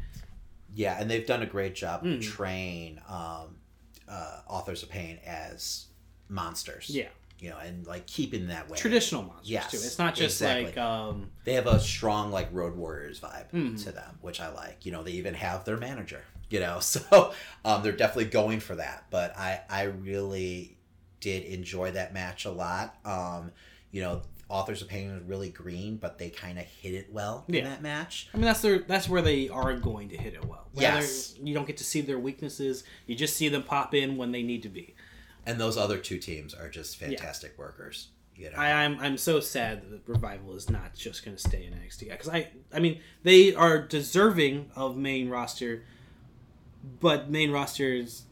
Yeah, 0.72 0.96
and 1.00 1.11
they've 1.11 1.26
done 1.26 1.42
a 1.42 1.46
great 1.46 1.74
job 1.74 2.05
Mm. 2.05 2.20
portraying 2.20 3.00
um, 3.09 3.57
uh, 4.09 4.40
authors 4.46 4.84
of 4.84 4.88
pain 4.88 5.18
as 5.26 5.86
monsters. 6.29 6.91
yeah 6.91 7.09
you 7.41 7.51
know, 7.51 7.59
and 7.59 7.87
like 7.87 8.07
keeping 8.07 8.47
that 8.47 8.70
way. 8.70 8.79
traditional 8.79 9.22
monsters 9.22 9.51
Yes, 9.51 9.70
too 9.72 9.77
it's 9.79 9.99
not 9.99 10.14
just 10.14 10.41
exactly. 10.41 10.66
like 10.66 10.79
um 10.79 11.31
They 11.45 11.55
have 11.55 11.66
a 11.66 11.79
strong 11.81 12.31
like 12.31 12.49
Road 12.53 12.75
Warriors 12.77 13.20
vibe 13.20 13.51
Mhm. 13.53 13.83
to 13.85 13.93
them, 13.93 14.18
which 14.22 14.41
I 14.41 14.49
like. 14.51 14.87
You 14.87 14.93
know, 14.93 15.03
they 15.03 15.11
even 15.12 15.35
have 15.35 15.64
their 15.64 15.77
manager. 15.77 16.22
You 16.49 16.61
know, 16.61 16.79
so 16.81 17.35
um, 17.64 17.83
they're 17.83 17.93
definitely 17.93 18.27
going 18.27 18.61
for 18.61 18.77
that. 18.77 19.07
But 19.11 19.37
I 19.37 19.61
I 19.68 19.83
really 19.83 20.79
did 21.20 21.43
enjoy 21.45 21.91
that 21.91 22.14
match 22.14 22.45
a 22.47 22.51
lot. 22.51 22.97
Um, 23.05 23.51
you 23.91 24.01
know, 24.01 24.22
Authors 24.49 24.81
of 24.81 24.89
Pain 24.89 25.12
was 25.12 25.22
really 25.25 25.51
green, 25.51 25.97
but 25.97 26.18
they 26.18 26.31
kind 26.31 26.59
of 26.59 26.64
hit 26.64 26.95
it 26.95 27.12
well 27.12 27.45
in 27.49 27.64
that 27.64 27.83
match. 27.83 28.29
I 28.33 28.37
mean 28.37 28.47
that's 28.47 28.62
their 28.62 28.79
that's 28.79 29.09
where 29.09 29.22
they 29.22 29.49
are 29.49 29.75
going 29.75 30.09
to 30.11 30.16
hit 30.16 30.35
it 30.35 30.45
well. 30.47 30.68
Whether 30.72 30.87
Yes. 30.99 31.35
you 31.43 31.53
don't 31.53 31.66
get 31.66 31.77
to 31.79 31.85
see 31.85 32.01
their 32.01 32.18
weaknesses, 32.18 32.85
you 33.07 33.16
just 33.16 33.37
see 33.37 33.49
them 33.49 33.64
pop 33.64 33.93
in 33.93 34.16
when 34.16 34.33
they 34.33 34.43
need 34.43 34.62
to 34.62 34.68
be. 34.68 34.93
And 35.47 35.61
those 35.61 35.76
other 35.76 35.99
two 35.99 36.18
teams 36.18 36.55
are 36.55 36.68
just 36.68 36.97
fantastic 36.97 37.59
workers. 37.59 38.09
You 38.36 38.51
know, 38.51 38.57
I, 38.57 38.84
I'm 38.84 38.99
I'm 38.99 39.16
so 39.16 39.38
sad 39.40 39.88
that 39.90 40.01
Revival 40.07 40.57
is 40.57 40.68
not 40.68 40.95
just 40.95 41.24
going 41.24 41.36
to 41.36 41.49
stay 41.49 41.64
in 41.66 41.72
NXT 41.72 42.11
because 42.11 42.28
I 42.28 42.49
I 42.72 42.80
mean 42.80 43.01
they 43.22 43.55
are 43.55 43.80
deserving 43.80 44.70
of 44.74 44.97
main 44.97 45.28
roster, 45.28 45.84
but 47.01 47.30
main 47.30 47.53
roster 47.53 47.92
is 47.92 48.22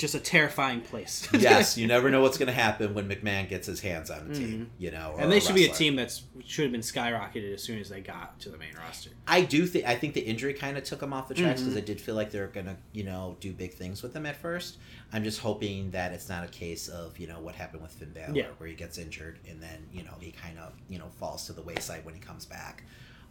just 0.00 0.14
a 0.14 0.20
terrifying 0.20 0.80
place. 0.80 1.28
yes, 1.38 1.76
you 1.78 1.86
never 1.86 2.10
know 2.10 2.20
what's 2.22 2.38
going 2.38 2.46
to 2.48 2.52
happen 2.52 2.94
when 2.94 3.08
McMahon 3.08 3.48
gets 3.48 3.66
his 3.66 3.80
hands 3.80 4.10
on 4.10 4.28
the 4.28 4.34
team. 4.34 4.70
You 4.78 4.90
know, 4.90 5.10
Mm-hmm. 5.12 5.22
and 5.22 5.30
they 5.32 5.40
should 5.40 5.54
be 5.54 5.64
a 5.66 5.72
team 5.72 5.94
that's 5.96 6.22
should 6.44 6.64
have 6.64 6.72
been 6.72 6.80
skyrocketed 6.80 7.52
as 7.54 7.62
soon 7.62 7.78
as 7.78 7.88
they 7.88 8.00
got 8.00 8.40
to 8.40 8.48
the 8.50 8.58
main 8.58 8.74
roster. 8.76 9.10
I 9.28 9.42
do 9.42 9.66
think 9.66 9.84
I 9.86 9.94
think 9.94 10.14
the 10.14 10.20
injury 10.20 10.54
kind 10.54 10.76
of 10.76 10.84
took 10.84 11.00
them 11.00 11.12
off 11.12 11.28
the 11.28 11.34
tracks 11.34 11.60
Mm-hmm. 11.60 11.70
because 11.70 11.82
I 11.82 11.86
did 11.86 12.00
feel 12.00 12.14
like 12.16 12.30
they 12.30 12.40
were 12.40 12.46
gonna 12.48 12.76
you 12.92 13.04
know 13.04 13.36
do 13.40 13.52
big 13.52 13.74
things 13.74 14.02
with 14.02 14.12
them 14.12 14.26
at 14.26 14.36
first. 14.36 14.78
I'm 15.12 15.22
just 15.24 15.40
hoping 15.40 15.90
that 15.92 16.12
it's 16.12 16.28
not 16.28 16.44
a 16.44 16.48
case 16.48 16.88
of 16.88 17.18
you 17.18 17.26
know 17.26 17.40
what 17.40 17.54
happened 17.54 17.82
with 17.82 17.92
Finn 17.92 18.10
Balor 18.12 18.32
Yeah. 18.34 18.46
where 18.58 18.68
he 18.68 18.74
gets 18.74 18.98
injured 18.98 19.38
and 19.48 19.62
then 19.62 19.86
you 19.92 20.02
know 20.02 20.14
he 20.20 20.30
kind 20.32 20.58
of 20.58 20.72
you 20.88 20.98
know 20.98 21.08
falls 21.18 21.46
to 21.46 21.52
the 21.52 21.62
wayside 21.62 22.04
when 22.04 22.14
he 22.14 22.20
comes 22.20 22.46
back, 22.46 22.84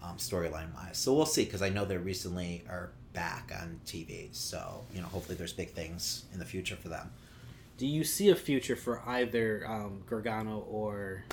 um, 0.03 0.17
storyline 0.17 0.73
wise. 0.75 0.97
So 0.97 1.13
we'll 1.13 1.25
see 1.25 1.45
because 1.45 1.61
I 1.61 1.69
know 1.69 1.85
they 1.85 1.97
recently 1.97 2.63
are 2.69 2.91
back 3.13 3.51
on 3.59 3.79
TV. 3.85 4.33
So 4.35 4.85
you 4.93 5.01
know 5.01 5.07
hopefully 5.07 5.35
there's 5.37 5.53
big 5.53 5.71
things 5.71 6.25
in 6.33 6.39
the 6.39 6.45
future 6.45 6.75
for 6.75 6.89
them. 6.89 7.11
Do 7.77 7.87
you 7.87 8.03
see 8.03 8.29
a 8.29 8.35
future 8.35 8.75
for 8.75 9.01
either 9.07 9.63
um, 9.67 10.03
Gargano 10.09 10.65
or 10.69 11.23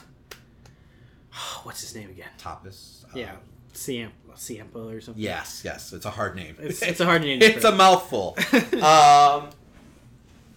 what's 1.65 1.81
his 1.81 1.95
name 1.95 2.11
again? 2.11 2.29
Tapas. 2.39 3.05
uh, 3.05 3.09
Yeah, 3.15 3.37
Ciampa, 3.75 4.11
Ciampa 4.37 4.97
or 4.97 5.01
something. 5.01 5.23
Yes, 5.23 5.63
yes, 5.65 5.93
it's 5.93 6.07
a 6.07 6.11
hard 6.11 6.37
name. 6.37 6.57
It's, 6.61 6.83
it's 6.83 7.01
a 7.01 7.05
hard 7.05 7.23
name. 7.23 7.39
it's 7.43 7.65
a 7.65 7.73
mouthful. 7.73 8.37
um, 8.83 9.51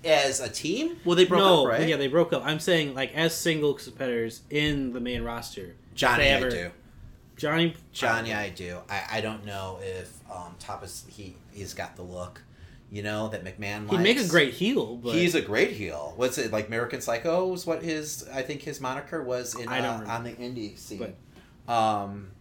as 0.06 0.40
a 0.40 0.48
team, 0.50 0.98
well, 1.04 1.16
they 1.16 1.26
broke 1.26 1.40
no, 1.42 1.64
up, 1.64 1.70
right? 1.70 1.88
yeah, 1.88 1.98
they 1.98 2.08
broke 2.08 2.32
up. 2.34 2.44
I'm 2.46 2.60
saying 2.60 2.94
like 2.94 3.14
as 3.16 3.36
single 3.36 3.74
competitors 3.74 4.42
in 4.50 4.94
the 4.94 5.00
main 5.00 5.24
roster. 5.24 5.76
Johnny, 5.96 6.24
they 6.24 6.32
I 6.32 6.36
ever- 6.36 6.50
do. 6.50 6.72
Johnny, 7.40 7.76
Johnny, 7.92 8.34
I 8.34 8.50
do. 8.50 8.80
I, 8.90 9.04
I 9.14 9.22
don't 9.22 9.46
know 9.46 9.80
if 9.82 10.12
um, 10.32 10.56
Tapas 10.60 11.08
he 11.10 11.36
he's 11.52 11.74
got 11.74 11.96
the 11.96 12.04
look, 12.04 12.42
you 12.92 13.02
know, 13.02 13.30
that 13.30 13.44
McMahon 13.46 13.84
likes. 13.90 13.92
he'd 13.92 14.04
make 14.16 14.20
a 14.20 14.28
great 14.28 14.54
heel, 14.54 14.98
but 14.98 15.16
He's 15.16 15.36
a 15.36 15.42
great 15.42 15.72
heel. 15.72 16.14
What's 16.18 16.38
it 16.38 16.52
like? 16.52 16.68
American 16.68 17.02
Psycho 17.02 17.48
was 17.48 17.66
what 17.66 17.82
his 17.84 18.28
I 18.34 18.42
think 18.42 18.62
his 18.62 18.80
moniker 18.82 19.24
was 19.24 19.56
in 19.56 19.68
uh, 19.68 20.04
on 20.08 20.24
the 20.24 20.32
indie 20.34 20.78
scene. 20.78 21.00
But- 21.00 21.74
um, 21.74 22.32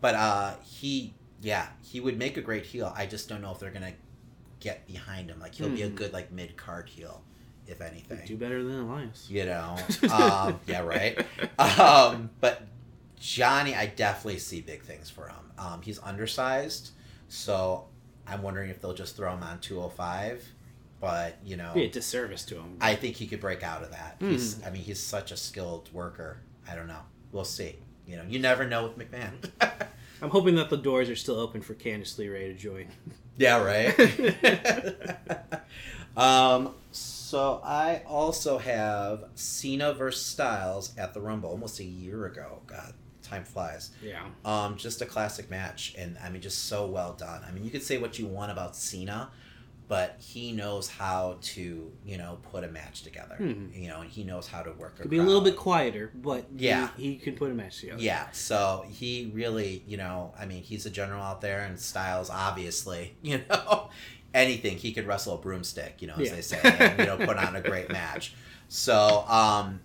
but 0.00 0.14
uh, 0.14 0.54
he 0.64 1.14
yeah 1.40 1.68
he 1.82 2.00
would 2.00 2.18
make 2.18 2.36
a 2.36 2.40
great 2.42 2.66
heel. 2.66 2.92
I 2.96 3.06
just 3.06 3.28
don't 3.28 3.40
know 3.40 3.52
if 3.52 3.58
they're 3.60 3.70
gonna 3.70 3.92
get 4.60 4.86
behind 4.86 5.30
him. 5.30 5.38
Like 5.40 5.54
he'll 5.54 5.70
be 5.70 5.82
a 5.82 5.88
Hmm. 5.88 5.94
good 5.94 6.12
like 6.12 6.32
mid 6.32 6.56
card 6.56 6.88
heel, 6.88 7.22
if 7.68 7.80
anything. 7.80 8.20
do 8.26 8.36
better 8.36 8.62
than 8.64 8.80
Elias. 8.80 9.28
you 9.30 9.44
know 9.46 9.76
um, 10.12 10.58
yeah 10.66 10.80
right 10.80 11.24
um, 11.58 12.30
but 12.40 12.62
johnny 13.18 13.74
i 13.74 13.86
definitely 13.86 14.38
see 14.38 14.60
big 14.60 14.82
things 14.82 15.10
for 15.10 15.28
him 15.28 15.36
um, 15.58 15.82
he's 15.82 15.98
undersized 16.00 16.90
so 17.28 17.84
i'm 18.26 18.42
wondering 18.42 18.70
if 18.70 18.80
they'll 18.80 18.94
just 18.94 19.16
throw 19.16 19.32
him 19.32 19.42
on 19.42 19.58
205 19.60 20.46
but 21.00 21.36
you 21.44 21.56
know 21.56 21.72
Be 21.74 21.84
a 21.84 21.88
disservice 21.90 22.44
to 22.46 22.56
him. 22.56 22.76
i 22.80 22.94
think 22.94 23.16
he 23.16 23.26
could 23.26 23.40
break 23.40 23.62
out 23.62 23.82
of 23.82 23.90
that 23.90 24.16
he's 24.20 24.64
i 24.64 24.70
mean 24.70 24.82
he's 24.82 25.00
such 25.00 25.30
a 25.32 25.36
skilled 25.36 25.92
worker 25.92 26.38
i 26.70 26.74
don't 26.74 26.88
know 26.88 27.02
we'll 27.32 27.44
see 27.44 27.76
you 28.06 28.16
know 28.16 28.22
you 28.28 28.38
never 28.38 28.66
know 28.66 28.84
with 28.84 28.98
mcmahon 28.98 29.32
I'm 30.20 30.30
hoping 30.30 30.56
that 30.56 30.68
the 30.68 30.76
doors 30.76 31.08
are 31.08 31.14
still 31.14 31.38
open 31.38 31.60
for 31.62 31.74
Candice 31.74 32.18
LeRae 32.18 32.48
to 32.48 32.54
join. 32.54 32.88
Yeah, 33.36 33.62
right. 33.62 33.94
um, 36.16 36.74
so 36.90 37.60
I 37.62 38.02
also 38.04 38.58
have 38.58 39.26
Cena 39.36 39.94
versus 39.94 40.24
Styles 40.26 40.92
at 40.98 41.14
the 41.14 41.20
Rumble 41.20 41.50
almost 41.50 41.78
a 41.78 41.84
year 41.84 42.26
ago. 42.26 42.62
God, 42.66 42.94
time 43.28 43.44
flies. 43.44 43.90
Yeah. 44.02 44.24
Um, 44.44 44.76
just 44.76 45.00
a 45.02 45.06
classic 45.06 45.50
match, 45.50 45.94
and 45.98 46.16
I 46.22 46.30
mean, 46.30 46.42
just 46.42 46.66
so 46.66 46.86
well 46.86 47.12
done. 47.12 47.42
I 47.46 47.50
mean, 47.52 47.64
you 47.64 47.70
could 47.70 47.82
say 47.82 47.98
what 47.98 48.18
you 48.18 48.26
want 48.26 48.50
about 48.52 48.76
Cena, 48.76 49.30
but 49.88 50.16
he 50.18 50.52
knows 50.52 50.88
how 50.88 51.38
to, 51.40 51.90
you 52.04 52.18
know, 52.18 52.38
put 52.50 52.62
a 52.62 52.68
match 52.68 53.02
together. 53.02 53.36
Mhm. 53.40 53.74
You 53.74 53.88
know, 53.88 54.02
and 54.02 54.10
he 54.10 54.22
knows 54.22 54.46
how 54.46 54.60
to 54.62 54.70
work. 54.72 54.96
A 54.98 55.02
Could 55.02 55.10
be 55.10 55.16
a 55.18 55.22
little 55.22 55.40
bit 55.40 55.56
quieter, 55.56 56.10
but 56.14 56.44
Yeah. 56.54 56.90
he, 56.96 57.12
he 57.12 57.16
can 57.16 57.34
put 57.36 57.50
a 57.50 57.54
match 57.54 57.80
together. 57.80 58.00
Yeah, 58.02 58.30
so 58.32 58.84
he 58.90 59.30
really, 59.34 59.82
you 59.86 59.96
know, 59.96 60.34
I 60.38 60.44
mean, 60.44 60.62
he's 60.62 60.84
a 60.84 60.90
general 60.90 61.22
out 61.22 61.40
there, 61.40 61.60
and 61.64 61.80
Styles, 61.80 62.28
obviously, 62.28 63.16
you 63.22 63.40
know, 63.48 63.88
anything 64.34 64.76
he 64.76 64.92
could 64.92 65.06
wrestle 65.06 65.34
a 65.36 65.38
broomstick, 65.38 66.02
you 66.02 66.06
know, 66.08 66.14
as 66.16 66.28
Yeah. 66.28 66.34
they 66.34 66.42
say, 66.42 66.60
and 66.62 66.98
you 66.98 67.06
know, 67.06 67.16
put 67.16 67.38
on 67.38 67.56
a 67.56 67.60
great 67.62 67.88
match. 67.90 68.34
So, 68.70 69.24
um, 69.28 69.80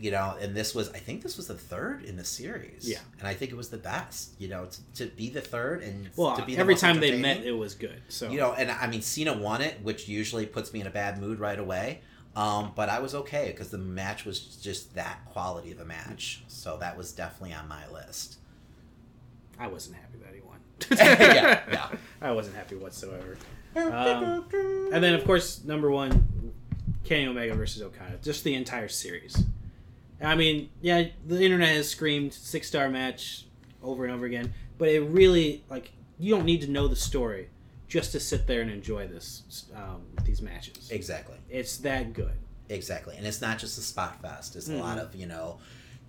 you 0.00 0.10
know, 0.10 0.36
and 0.40 0.54
this 0.54 0.74
was, 0.74 0.90
I 0.90 0.98
think 0.98 1.22
this 1.22 1.36
was 1.36 1.46
the 1.48 1.54
third 1.54 2.04
in 2.04 2.16
the 2.16 2.24
series, 2.24 2.88
Yeah. 2.88 2.98
and 3.18 3.26
I 3.28 3.34
think 3.34 3.50
it 3.50 3.56
was 3.56 3.68
the 3.70 3.78
best, 3.78 4.32
you 4.38 4.48
know, 4.48 4.66
to, 4.66 5.04
to 5.04 5.06
be 5.14 5.28
the 5.30 5.40
third 5.40 5.82
and 5.82 6.08
Well, 6.16 6.36
to 6.36 6.44
be 6.44 6.54
the 6.54 6.60
every 6.60 6.76
time 6.76 7.00
they 7.00 7.18
met, 7.20 7.44
it 7.44 7.52
was 7.52 7.74
good. 7.74 8.00
So 8.08 8.30
You 8.30 8.38
know, 8.38 8.52
and 8.52 8.70
I 8.70 8.86
mean, 8.86 9.02
Cena 9.02 9.36
won 9.36 9.60
it, 9.60 9.80
which 9.82 10.08
usually 10.08 10.46
puts 10.46 10.72
me 10.72 10.80
in 10.80 10.86
a 10.86 10.90
bad 10.90 11.20
mood 11.20 11.38
right 11.40 11.58
away. 11.58 12.00
Um, 12.36 12.70
but 12.76 12.88
I 12.88 13.00
was 13.00 13.14
okay 13.16 13.48
because 13.48 13.70
the 13.70 13.78
match 13.78 14.24
was 14.24 14.38
just 14.40 14.94
that 14.94 15.24
quality 15.26 15.72
of 15.72 15.80
a 15.80 15.84
match. 15.84 16.42
So 16.46 16.76
that 16.78 16.96
was 16.96 17.10
definitely 17.12 17.54
on 17.54 17.66
my 17.66 17.88
list. 17.88 18.36
I 19.58 19.66
wasn't 19.66 19.96
happy 19.96 20.18
that 20.24 20.34
he 20.34 20.40
won. 20.42 20.58
yeah, 20.96 21.62
yeah. 21.72 21.88
I 22.20 22.30
wasn't 22.30 22.54
happy 22.54 22.76
whatsoever. 22.76 23.36
Um, 23.74 24.44
and 24.92 25.02
then, 25.02 25.14
of 25.14 25.24
course, 25.24 25.64
number 25.64 25.90
one, 25.90 26.52
Kenny 27.04 27.26
Omega 27.26 27.54
versus 27.54 27.82
Okada. 27.82 28.18
Just 28.22 28.44
the 28.44 28.54
entire 28.54 28.88
series. 28.88 29.44
I 30.20 30.34
mean, 30.34 30.70
yeah, 30.80 31.04
the 31.26 31.42
internet 31.42 31.68
has 31.76 31.88
screamed 31.88 32.32
six 32.34 32.66
star 32.68 32.88
match 32.88 33.44
over 33.82 34.04
and 34.04 34.12
over 34.14 34.26
again, 34.26 34.52
but 34.78 34.88
it 34.88 35.00
really 35.02 35.64
like 35.70 35.92
you 36.18 36.34
don't 36.34 36.44
need 36.44 36.62
to 36.62 36.70
know 36.70 36.88
the 36.88 36.96
story 36.96 37.48
just 37.86 38.12
to 38.12 38.20
sit 38.20 38.46
there 38.46 38.60
and 38.60 38.70
enjoy 38.70 39.06
this 39.06 39.66
um, 39.76 40.02
these 40.24 40.42
matches. 40.42 40.90
Exactly, 40.90 41.36
It's 41.48 41.78
that 41.78 42.12
good. 42.12 42.32
exactly. 42.68 43.16
And 43.16 43.26
it's 43.26 43.40
not 43.40 43.58
just 43.58 43.78
a 43.78 43.80
spot 43.80 44.20
fest. 44.20 44.56
It's 44.56 44.68
a 44.68 44.74
lot 44.74 44.98
of 44.98 45.14
you 45.14 45.26
know, 45.26 45.58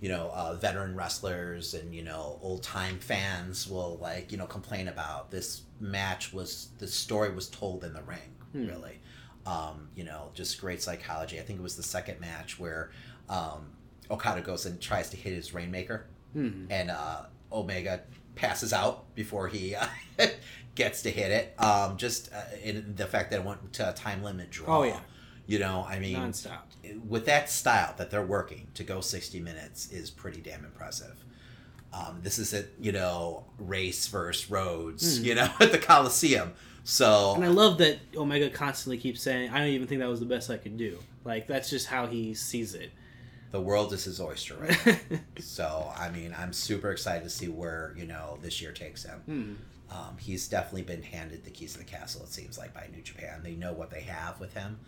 you 0.00 0.08
know, 0.08 0.30
uh, 0.34 0.54
veteran 0.54 0.96
wrestlers 0.96 1.74
and 1.74 1.94
you 1.94 2.02
know, 2.02 2.38
old 2.42 2.62
time 2.64 2.98
fans 2.98 3.68
will 3.68 3.96
like 4.02 4.32
you 4.32 4.38
know 4.38 4.46
complain 4.46 4.88
about 4.88 5.30
this 5.30 5.62
match 5.78 6.32
was 6.32 6.70
the 6.78 6.86
story 6.88 7.30
was 7.32 7.48
told 7.48 7.84
in 7.84 7.92
the 7.94 8.02
ring 8.02 8.34
Hmm. 8.52 8.66
really. 8.66 8.98
Um, 9.46 9.88
you 9.94 10.02
know, 10.04 10.30
just 10.34 10.60
great 10.60 10.82
psychology. 10.82 11.38
I 11.38 11.42
think 11.42 11.60
it 11.60 11.62
was 11.62 11.76
the 11.76 11.82
second 11.84 12.20
match 12.20 12.58
where 12.58 12.90
um, 13.28 13.70
Okada 14.10 14.40
goes 14.40 14.66
and 14.66 14.80
tries 14.80 15.10
to 15.10 15.16
hit 15.16 15.32
his 15.34 15.54
Rainmaker. 15.54 16.06
Hmm. 16.32 16.66
and 16.70 16.92
uh, 16.92 17.22
Omega 17.52 18.02
passes 18.36 18.72
out 18.72 19.12
before 19.16 19.48
he 19.48 19.74
uh, 19.74 19.84
gets 20.76 21.02
to 21.02 21.10
hit 21.10 21.32
it. 21.32 21.60
Um, 21.60 21.96
just 21.96 22.32
uh, 22.32 22.40
in 22.62 22.94
the 22.94 23.06
fact 23.06 23.32
that 23.32 23.40
it 23.40 23.44
went 23.44 23.72
to 23.74 23.88
a 23.90 23.92
time 23.92 24.22
limit 24.22 24.50
draw. 24.50 24.78
Oh, 24.78 24.82
yeah. 24.84 25.00
You 25.46 25.58
know, 25.58 25.84
I 25.88 25.98
mean, 25.98 26.16
Nonstop. 26.16 26.60
with 27.08 27.26
that 27.26 27.50
style 27.50 27.94
that 27.98 28.12
they're 28.12 28.24
working 28.24 28.68
to 28.74 28.84
go 28.84 29.00
60 29.00 29.40
minutes 29.40 29.90
is 29.90 30.08
pretty 30.08 30.40
damn 30.40 30.64
impressive. 30.64 31.16
Um, 31.92 32.20
this 32.22 32.38
isn't 32.38 32.68
you 32.80 32.92
know 32.92 33.46
race 33.58 34.06
versus 34.06 34.48
Rhodes, 34.48 35.18
Hmm. 35.18 35.24
you 35.24 35.34
know, 35.34 35.50
at 35.60 35.72
the 35.72 35.78
Coliseum. 35.78 36.52
So 36.84 37.34
And 37.34 37.44
I 37.44 37.48
love 37.48 37.78
that 37.78 37.98
Omega 38.16 38.48
constantly 38.50 38.98
keeps 38.98 39.20
saying, 39.20 39.50
"I 39.50 39.58
don't 39.58 39.68
even 39.68 39.88
think 39.88 40.00
that 40.00 40.08
was 40.08 40.20
the 40.20 40.26
best 40.26 40.48
I 40.50 40.56
could 40.56 40.76
do." 40.76 40.98
Like 41.24 41.48
that's 41.48 41.68
just 41.68 41.88
how 41.88 42.06
he 42.06 42.32
sees 42.34 42.74
it. 42.74 42.92
The 43.50 43.60
world 43.60 43.92
is 43.92 44.04
his 44.04 44.20
oyster 44.20 44.54
right 44.56 44.86
now. 45.10 45.18
so 45.40 45.92
I 45.96 46.10
mean, 46.10 46.34
I'm 46.38 46.52
super 46.52 46.90
excited 46.90 47.24
to 47.24 47.30
see 47.30 47.48
where 47.48 47.94
you 47.96 48.06
know 48.06 48.38
this 48.42 48.60
year 48.60 48.72
takes 48.72 49.04
him. 49.04 49.20
Hmm. 49.26 49.54
Um, 49.92 50.16
he's 50.20 50.46
definitely 50.46 50.82
been 50.82 51.02
handed 51.02 51.44
the 51.44 51.50
keys 51.50 51.72
to 51.72 51.78
the 51.78 51.84
castle. 51.84 52.22
It 52.22 52.28
seems 52.28 52.56
like 52.56 52.72
by 52.72 52.86
New 52.94 53.02
Japan, 53.02 53.40
they 53.42 53.54
know 53.56 53.72
what 53.72 53.90
they 53.90 54.02
have 54.02 54.38
with 54.38 54.54
him, 54.54 54.78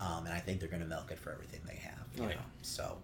um, 0.00 0.24
and 0.24 0.32
I 0.32 0.38
think 0.38 0.58
they're 0.60 0.70
going 0.70 0.82
to 0.82 0.88
milk 0.88 1.10
it 1.10 1.18
for 1.18 1.30
everything 1.32 1.60
they 1.66 1.76
have. 1.76 2.06
You 2.16 2.22
Oh, 2.22 2.28
know? 2.28 2.40
So, 2.62 2.96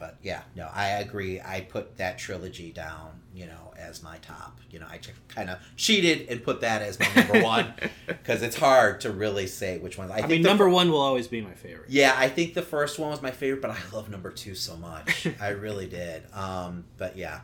but 0.00 0.16
yeah, 0.22 0.42
no, 0.56 0.68
I 0.74 0.88
agree. 0.98 1.40
I 1.40 1.60
put 1.60 1.98
that 1.98 2.18
trilogy 2.18 2.72
down, 2.72 3.20
you 3.34 3.46
know, 3.46 3.72
as 3.78 4.02
my 4.02 4.16
top. 4.18 4.58
You 4.70 4.80
know, 4.80 4.86
I 4.90 4.98
kind 5.28 5.48
of 5.50 5.58
cheated 5.76 6.28
and 6.28 6.42
put 6.42 6.62
that 6.62 6.82
as 6.82 6.98
my 6.98 7.06
number 7.14 7.40
one 7.44 7.74
because 8.08 8.42
it's 8.42 8.56
hard 8.56 9.02
to 9.02 9.12
really 9.12 9.46
say 9.46 9.78
which 9.78 9.96
one. 9.98 10.10
I, 10.10 10.14
I, 10.14 10.16
think 10.20 10.30
mean, 10.30 10.42
number 10.42 10.64
fir- 10.64 10.70
one 10.70 10.90
will 10.90 11.00
always 11.00 11.28
be 11.28 11.40
my 11.42 11.54
favorite. 11.54 11.90
yeah, 11.90 12.14
I 12.16 12.28
think 12.28 12.54
the 12.54 12.62
first 12.62 12.98
one 12.98 13.10
was 13.10 13.22
my 13.22 13.30
favorite, 13.30 13.62
but 13.62 13.70
I 13.70 13.78
love 13.92 14.10
number 14.10 14.30
two 14.32 14.54
so 14.56 14.76
much. 14.76 15.28
I 15.40 15.50
really 15.50 15.86
did. 15.86 16.24
Um, 16.34 16.84
but 16.96 17.16
yeah, 17.16 17.42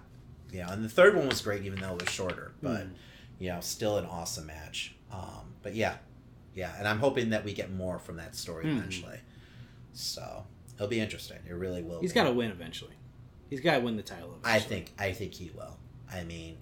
you 0.50 0.60
know, 0.62 0.68
and 0.70 0.82
the 0.84 0.88
third 0.88 1.14
one 1.14 1.28
was 1.28 1.40
great, 1.42 1.62
even 1.64 1.78
though 1.78 1.94
it 1.94 2.00
was 2.00 2.10
shorter. 2.10 2.52
But 2.62 2.86
Mm. 2.86 2.90
you 3.38 3.48
know, 3.50 3.60
still 3.60 3.98
an 3.98 4.06
awesome 4.06 4.46
match. 4.46 4.94
Um, 5.12 5.52
but 5.62 5.74
yeah, 5.74 5.96
yeah, 6.54 6.72
and 6.78 6.88
I'm 6.88 6.98
hoping 7.00 7.30
that 7.30 7.44
we 7.44 7.52
get 7.52 7.70
more 7.70 7.98
from 7.98 8.16
that 8.16 8.34
story 8.34 8.64
Mhm. 8.64 8.78
eventually. 8.78 9.20
So 9.92 10.46
it'll 10.76 10.88
be 10.88 11.00
interesting. 11.00 11.38
It 11.48 11.52
really 11.54 11.82
will. 11.82 12.00
He's 12.00 12.12
got 12.12 12.24
to 12.24 12.32
win 12.32 12.50
eventually. 12.50 12.94
He's 13.50 13.60
got 13.60 13.74
to 13.74 13.80
win 13.80 13.96
the 13.96 14.02
title. 14.02 14.38
I 14.44 14.58
think. 14.60 14.92
I 14.98 15.12
think 15.12 15.34
he 15.34 15.50
will. 15.56 15.76
I 16.12 16.24
mean, 16.24 16.56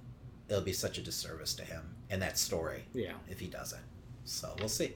it'll 0.49 0.62
be 0.62 0.73
such 0.73 0.99
a 0.99 1.03
disservice 1.03 1.55
to 1.55 1.65
him 1.65 1.83
and 2.11 2.21
that 2.23 2.39
story 2.39 2.85
Yeah. 2.93 3.12
if 3.29 3.41
he 3.41 3.47
doesn't. 3.47 3.83
So 4.25 4.55
we'll 4.59 4.69
see. 4.69 4.95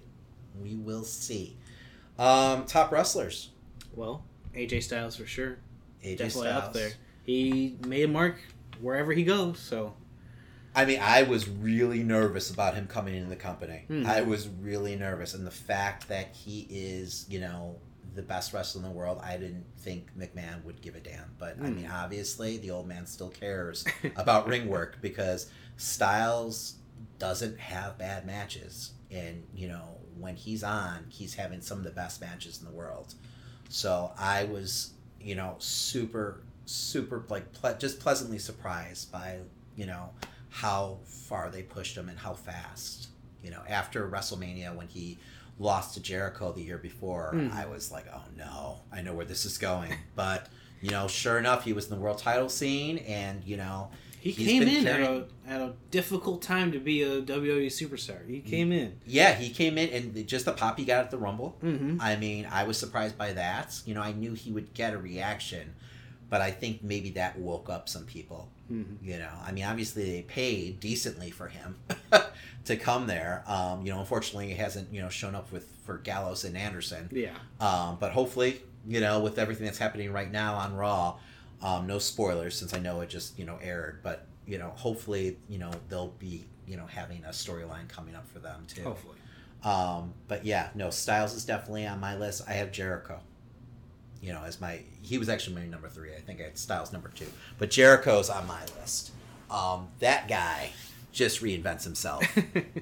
We 0.62 0.77
will 0.77 1.05
see. 1.05 1.57
Um, 2.19 2.64
top 2.66 2.91
wrestlers. 2.93 3.51
Well, 3.95 4.25
AJ 4.55 4.83
Styles 4.83 5.16
for 5.16 5.27
sure. 5.27 5.59
AJ 6.05 6.19
Definitely 6.19 6.49
Styles. 6.49 6.64
up 6.64 6.73
there. 6.73 6.91
He 7.25 7.77
made 7.87 8.05
a 8.05 8.09
mark 8.09 8.37
wherever 8.81 9.12
he 9.12 9.25
goes. 9.25 9.59
So 9.61 9.95
I 10.75 10.85
mean, 10.85 11.01
I 11.03 11.23
was 11.25 11.49
really 11.49 12.03
nervous 12.03 12.51
about 12.51 12.75
him 12.75 12.87
coming 12.87 13.14
into 13.14 13.29
the 13.29 13.37
company. 13.37 13.85
Hmm. 13.89 14.07
I 14.07 14.21
was 14.23 14.49
really 14.49 14.95
nervous, 14.97 15.35
and 15.35 15.47
the 15.47 15.51
fact 15.51 16.09
that 16.09 16.29
he 16.35 16.66
is, 16.71 17.27
you 17.29 17.41
know, 17.41 17.77
the 18.19 18.23
best 18.25 18.53
wrestler 18.53 18.83
in 18.83 18.89
the 18.89 18.93
world, 18.93 19.21
I 19.23 19.37
didn't 19.37 19.64
think 19.79 20.09
McMahon 20.19 20.64
would 20.64 20.83
give 20.83 20.97
a 20.97 21.01
damn. 21.01 21.31
But 21.39 21.55
I 21.62 21.69
Hmm. 21.69 21.77
mean, 21.77 21.87
obviously, 21.91 22.59
the 22.59 22.73
old 22.73 22.87
man 22.89 23.07
still 23.07 23.31
cares 23.31 23.85
about 24.16 24.49
ring 24.49 24.66
work 24.69 24.99
because 25.01 25.49
Styles 25.77 26.75
doesn't 27.19 27.59
have 27.59 27.97
bad 27.97 28.27
matches, 28.27 28.93
and 29.11 29.45
you 29.55 29.69
know, 29.69 29.97
when 30.19 30.35
he's 30.37 30.64
on, 30.64 31.07
he's 31.09 31.35
having 31.35 31.61
some 31.61 31.79
of 31.79 31.85
the 31.85 31.91
best 31.91 32.21
matches 32.21 32.59
in 32.59 32.66
the 32.66 32.73
world. 32.73 33.14
So 33.69 34.12
I 34.19 34.45
was, 34.45 34.93
you 35.21 35.35
know, 35.37 35.55
super, 35.59 36.41
super 36.66 37.25
like 37.29 37.53
ple- 37.53 37.77
just 37.79 38.01
pleasantly 38.01 38.39
surprised 38.39 39.12
by, 39.12 39.39
you 39.77 39.87
know, 39.87 40.11
how 40.51 40.99
far 41.05 41.51
they 41.51 41.62
pushed 41.62 41.97
him 41.97 42.09
and 42.09 42.19
how 42.19 42.35
fast. 42.35 43.09
You 43.45 43.53
know, 43.53 43.62
after 43.69 44.09
WrestleMania 44.09 44.75
when 44.75 44.89
he 44.89 45.19
lost 45.59 45.95
to 45.95 46.01
Jericho 46.01 46.53
the 46.53 46.63
year 46.63 46.79
before, 46.79 47.33
Mhm. 47.35 47.53
I 47.53 47.67
was 47.67 47.91
like, 47.91 48.07
oh 48.13 48.23
no, 48.37 48.81
I 48.93 49.03
know 49.03 49.13
where 49.15 49.27
this 49.27 49.45
is 49.45 49.59
going. 49.59 49.93
But 50.15 50.49
you 50.81 50.91
know, 50.91 51.09
sure 51.09 51.39
enough, 51.39 51.65
he 51.65 51.73
was 51.73 51.87
in 51.87 51.91
the 51.97 52.01
world 52.01 52.19
title 52.19 52.49
scene, 52.49 52.99
and 52.99 53.43
you 53.45 53.57
know, 53.57 53.91
he 54.21 54.33
came 54.33 54.63
in 54.65 54.87
at 54.87 55.01
a, 55.01 55.27
at 55.47 55.61
a 55.61 55.73
difficult 55.91 56.43
time 56.43 56.71
to 56.73 56.79
be 56.81 57.03
a 57.03 57.21
WWE 57.23 57.67
superstar. 57.67 58.25
He 58.29 58.41
came 58.41 58.71
in. 58.73 58.99
yeah, 59.07 59.35
he 59.35 59.49
came 59.51 59.79
in 59.79 59.89
and 59.91 60.27
just 60.29 60.45
the 60.45 60.53
pop 60.53 60.79
he 60.79 60.85
got 60.85 61.05
at 61.05 61.11
the 61.11 61.19
Rumble. 61.19 61.57
Mm-hmm. 61.63 61.99
I 62.01 62.17
mean, 62.17 62.47
I 62.51 62.65
was 62.65 62.79
surprised 62.79 63.17
by 63.19 63.33
that. 63.35 63.81
You 63.87 63.95
know, 63.95 64.03
I 64.03 64.13
knew 64.13 64.35
he 64.35 64.51
would 64.53 64.75
get 64.75 64.93
a 64.93 64.99
reaction, 64.99 65.75
but 66.31 66.41
I 66.41 66.51
think 66.51 66.83
maybe 66.83 67.11
that 67.11 67.39
woke 67.39 67.69
up 67.71 67.89
some 67.89 68.05
people. 68.05 68.51
Mm-hmm. 68.71 69.05
You 69.09 69.19
know, 69.19 69.31
I 69.45 69.53
mean, 69.53 69.64
obviously 69.64 70.05
they 70.05 70.23
paid 70.23 70.81
decently 70.81 71.31
for 71.31 71.49
him 71.49 71.77
to 72.66 72.77
come 72.77 73.07
there. 73.07 73.45
Um, 73.47 73.85
you 73.85 73.93
know, 73.93 74.01
unfortunately, 74.01 74.49
he 74.49 74.55
hasn't 74.55 74.93
you 74.93 75.01
know 75.01 75.09
shown 75.09 75.35
up 75.35 75.51
with 75.53 75.69
for 75.85 75.99
Gallows 75.99 76.45
and 76.45 76.57
Anderson. 76.57 77.09
Yeah. 77.12 77.35
Um, 77.61 77.97
but 77.99 78.12
hopefully, 78.12 78.62
you 78.87 79.01
know, 79.01 79.21
with 79.21 79.39
everything 79.39 79.66
that's 79.66 79.79
happening 79.79 80.12
right 80.12 80.31
now 80.31 80.55
on 80.55 80.75
Raw, 80.75 81.16
um, 81.62 81.87
no 81.87 81.99
spoilers 81.99 82.57
since 82.59 82.75
I 82.75 82.79
know 82.79 83.01
it 83.01 83.09
just 83.09 83.39
you 83.39 83.45
know 83.45 83.59
aired. 83.62 84.01
But 84.03 84.27
you 84.47 84.59
know, 84.59 84.73
hopefully, 84.77 85.39
you 85.49 85.59
know 85.59 85.71
they'll 85.89 86.14
be 86.19 86.45
you 86.66 86.77
know 86.77 86.87
having 86.87 87.25
a 87.25 87.31
storyline 87.31 87.89
coming 87.89 88.14
up 88.14 88.29
for 88.29 88.39
them 88.39 88.64
too. 88.66 88.83
Hopefully. 88.83 89.16
Um, 89.64 90.14
but 90.29 90.45
yeah, 90.45 90.69
no, 90.75 90.91
Styles 90.91 91.35
is 91.35 91.45
definitely 91.45 91.87
on 91.87 92.01
my 92.01 92.16
list. 92.16 92.43
I 92.47 92.53
have 92.53 92.71
Jericho. 92.71 93.21
You 94.21 94.33
know, 94.33 94.43
as 94.45 94.61
my 94.61 94.81
he 95.03 95.16
was 95.19 95.29
actually 95.29 95.57
my 95.57 95.66
number 95.66 95.89
three. 95.89 96.14
I 96.14 96.21
think 96.21 96.41
I 96.41 96.45
had 96.45 96.59
Styles 96.59 96.93
number 96.93 97.09
two, 97.14 97.27
but 97.59 97.71
Jericho's 97.71 98.29
on 98.31 98.47
my 98.47 98.61
list. 98.81 99.12
Um, 99.51 99.89
that 100.01 100.29
guy 100.29 100.71
just 101.12 101.41
reinvents 101.43 101.85
himself 101.85 102.23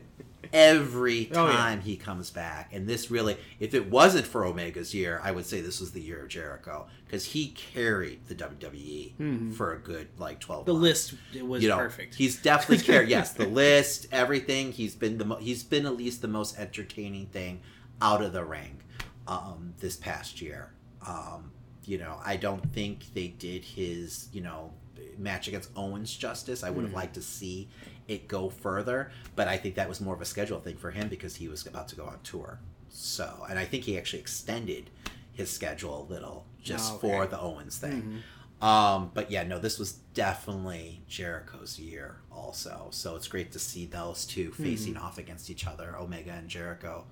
every 0.53 1.31
Oh, 1.35 1.47
yeah. 1.47 1.53
time 1.53 1.81
he 1.81 1.97
comes 1.97 2.31
back, 2.31 2.71
and 2.73 2.89
this 2.89 3.11
really, 3.11 3.37
if 3.61 3.75
it 3.75 3.91
wasn't 3.91 4.27
for 4.27 4.45
Omega's 4.45 4.95
year, 4.95 5.21
I 5.23 5.31
would 5.33 5.47
say 5.47 5.61
this 5.61 5.81
was 5.81 5.93
the 5.93 6.01
year 6.01 6.23
of 6.23 6.29
Jericho 6.29 6.87
because 7.05 7.25
he 7.27 7.49
carried 7.49 8.27
the 8.29 8.35
WWE 8.35 9.13
Mhm. 9.19 9.55
for 9.55 9.75
a 9.75 9.79
good 9.79 10.09
like 10.19 10.41
twelve. 10.41 10.67
The 10.67 10.73
months 10.73 11.13
list 11.13 11.15
it 11.35 11.47
was 11.47 11.63
you 11.63 11.69
know, 11.69 11.77
perfect. 11.77 12.15
He's 12.15 12.37
definitely 12.41 12.85
carried. 12.93 13.09
yes, 13.09 13.33
the 13.33 13.47
list, 13.47 14.07
everything. 14.13 14.73
He's 14.73 14.95
been 14.95 15.19
the 15.19 15.25
mo- 15.25 15.37
he's 15.37 15.63
been 15.63 15.87
at 15.87 15.97
least 15.97 16.23
the 16.23 16.29
most 16.29 16.59
entertaining 16.59 17.27
thing 17.27 17.61
out 18.01 18.23
of 18.23 18.33
the 18.33 18.45
ring 18.45 18.81
um, 19.27 19.75
this 19.81 19.97
past 19.97 20.41
year. 20.41 20.71
Um, 21.07 21.51
you 21.85 21.99
know, 21.99 22.19
I 22.25 22.37
don't 22.37 22.65
think 22.73 23.13
they 23.15 23.29
did 23.29 23.65
his 23.65 24.29
you 24.33 24.41
know 24.41 24.73
match 25.19 25.49
against 25.49 25.71
Owens 25.77 26.15
justice. 26.15 26.63
I 26.63 26.71
would 26.71 26.83
have 26.85 26.93
Mhm. 26.93 26.97
liked 26.97 27.15
to 27.15 27.23
see 27.23 27.69
it 28.09 28.29
go 28.29 28.51
further, 28.51 29.11
but 29.35 29.49
I 29.49 29.57
think 29.57 29.75
that 29.77 29.89
was 29.89 30.01
more 30.01 30.15
of 30.15 30.21
a 30.21 30.25
schedule 30.25 30.61
thing 30.61 30.77
for 30.77 30.91
him 30.91 31.09
because 31.09 31.37
he 31.37 31.49
was 31.49 31.67
about 31.67 31.89
to 31.89 31.97
go 31.97 32.05
on 32.05 32.19
tour. 32.23 32.59
So, 32.89 33.47
and 33.49 33.59
I 33.59 33.65
think 33.65 33.85
he 33.85 33.97
actually 33.99 34.21
extended 34.21 34.91
his 35.33 35.51
schedule 35.51 36.03
a 36.03 36.05
little 36.13 36.47
just 36.63 36.93
Oh, 36.93 36.97
okay. 36.97 37.09
for 37.09 37.27
the 37.27 37.39
Owens 37.41 37.79
thing. 37.79 38.23
Mhm. 38.61 38.65
Um, 38.67 39.11
but 39.13 39.31
yeah, 39.31 39.43
no, 39.43 39.59
this 39.59 39.79
was 39.79 39.93
definitely 40.15 41.03
Jericho's 41.09 41.79
year 41.79 42.17
also. 42.33 42.89
So 42.91 43.15
it's 43.17 43.29
great 43.29 43.53
to 43.53 43.59
see 43.59 43.85
those 43.87 44.25
two 44.25 44.51
facing 44.53 44.97
off 44.97 45.19
against 45.19 45.51
each 45.51 45.67
other, 45.67 45.97
Omega 45.99 46.33
and 46.33 46.49
Jericho, 46.49 47.05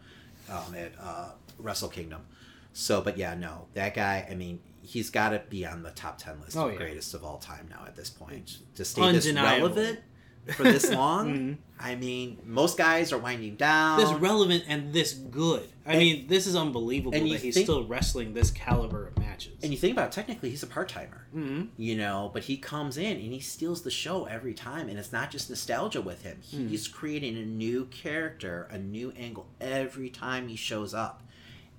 um, 0.48 0.74
at 0.74 0.92
uh, 0.98 1.32
Wrestle 1.58 1.88
Kingdom. 1.90 2.22
So, 2.74 3.00
but 3.00 3.16
yeah, 3.16 3.34
no, 3.34 3.66
that 3.74 3.94
guy. 3.94 4.26
I 4.30 4.34
mean, 4.34 4.58
he's 4.82 5.08
got 5.08 5.30
to 5.30 5.42
be 5.48 5.64
on 5.64 5.82
the 5.82 5.92
top 5.92 6.18
ten 6.18 6.40
list 6.40 6.56
Oh, 6.56 6.66
of 6.66 6.72
yeah. 6.72 6.78
greatest 6.78 7.14
of 7.14 7.24
all 7.24 7.38
time 7.38 7.68
now 7.70 7.84
at 7.86 7.96
this 7.96 8.10
point. 8.10 8.58
To 8.74 8.84
stay 8.84 9.12
this 9.12 9.30
relevant 9.32 10.00
for 10.56 10.64
this 10.64 10.90
long, 10.92 11.28
Mhm. 11.34 11.56
I 11.80 11.94
mean, 11.94 12.38
most 12.44 12.76
guys 12.76 13.12
are 13.12 13.18
winding 13.18 13.56
down. 13.56 13.98
This 13.98 14.10
relevant 14.12 14.64
and 14.68 14.92
this 14.92 15.12
good. 15.14 15.68
I 15.86 15.92
And- 15.92 15.98
mean, 16.00 16.26
this 16.28 16.46
is 16.46 16.54
unbelievable 16.56 17.12
that 17.12 17.22
he's 17.22 17.54
think- 17.54 17.64
still 17.66 17.84
wrestling 17.84 18.34
this 18.34 18.50
caliber 18.50 19.06
of 19.06 19.18
matches. 19.18 19.52
and 19.62 19.72
you 19.72 19.78
think 19.78 19.92
about 19.92 20.06
it, 20.08 20.12
technically, 20.12 20.50
he's 20.50 20.62
a 20.62 20.66
part 20.66 20.88
timer. 20.88 21.20
Mhm. 21.34 21.70
you 21.76 21.96
know 21.96 22.30
but 22.32 22.44
he 22.44 22.56
comes 22.56 22.96
in 22.96 23.16
and 23.16 23.32
he 23.32 23.40
steals 23.40 23.82
the 23.82 23.90
show 23.90 24.24
every 24.26 24.54
time 24.54 24.88
and 24.88 24.96
it's 25.00 25.10
not 25.12 25.32
just 25.32 25.50
nostalgia 25.50 26.00
with 26.00 26.22
him 26.22 26.38
Hmm. 26.52 26.68
he's 26.68 26.86
creating 26.86 27.36
a 27.36 27.44
new 27.44 27.86
character 27.86 28.68
a 28.70 28.78
new 28.78 29.10
angle 29.16 29.48
every 29.60 30.10
time 30.10 30.46
he 30.46 30.54
shows 30.54 30.94
up 30.94 31.23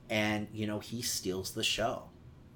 and 0.09 0.47
you 0.53 0.67
know 0.67 0.79
he 0.79 1.01
steals 1.01 1.51
the 1.53 1.63
show 1.63 2.03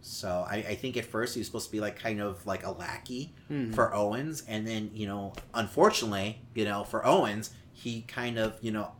so 0.02 0.46
I, 0.50 0.56
I 0.56 0.76
think 0.76 0.96
at 0.98 1.06
first 1.06 1.34
he 1.36 1.40
was 1.42 1.48
supposed 1.48 1.66
to 1.68 1.72
be 1.72 1.80
like 1.82 2.00
kind 2.00 2.22
of 2.22 2.46
like 2.46 2.66
a 2.66 2.72
lackey 2.72 3.34
Mhm. 3.52 3.74
for 3.76 3.94
owens 3.94 4.44
and 4.48 4.66
then 4.68 4.92
you 4.94 5.08
know 5.08 5.34
unfortunately 5.54 6.42
you 6.54 6.66
know 6.66 6.84
for 6.84 7.06
owens 7.06 7.52
he 7.74 8.02
kind 8.04 8.38
of 8.38 8.58
you 8.62 8.72
know 8.72 8.92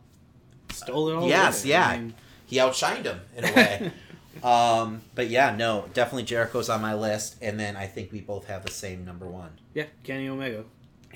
Stole 0.72 1.08
it 1.08 1.14
all. 1.14 1.28
yes 1.28 1.64
it. 1.64 1.68
yeah 1.68 1.88
I 1.88 1.98
mean, 1.98 2.14
he 2.46 2.56
outshined 2.58 3.04
him 3.04 3.20
in 3.36 3.44
a 3.44 3.52
way 3.52 3.92
um 4.44 5.00
but 5.14 5.28
yeah 5.28 5.54
no 5.54 5.86
definitely 5.94 6.22
jericho's 6.24 6.68
on 6.68 6.80
my 6.80 6.94
list 6.94 7.36
and 7.42 7.58
then 7.58 7.76
i 7.76 7.86
think 7.86 8.12
we 8.12 8.20
both 8.20 8.46
have 8.46 8.64
the 8.64 8.70
same 8.72 9.04
number 9.04 9.26
one 9.26 9.50
yeah, 9.72 9.84
Kenny 10.02 10.26
Omega. 10.28 10.64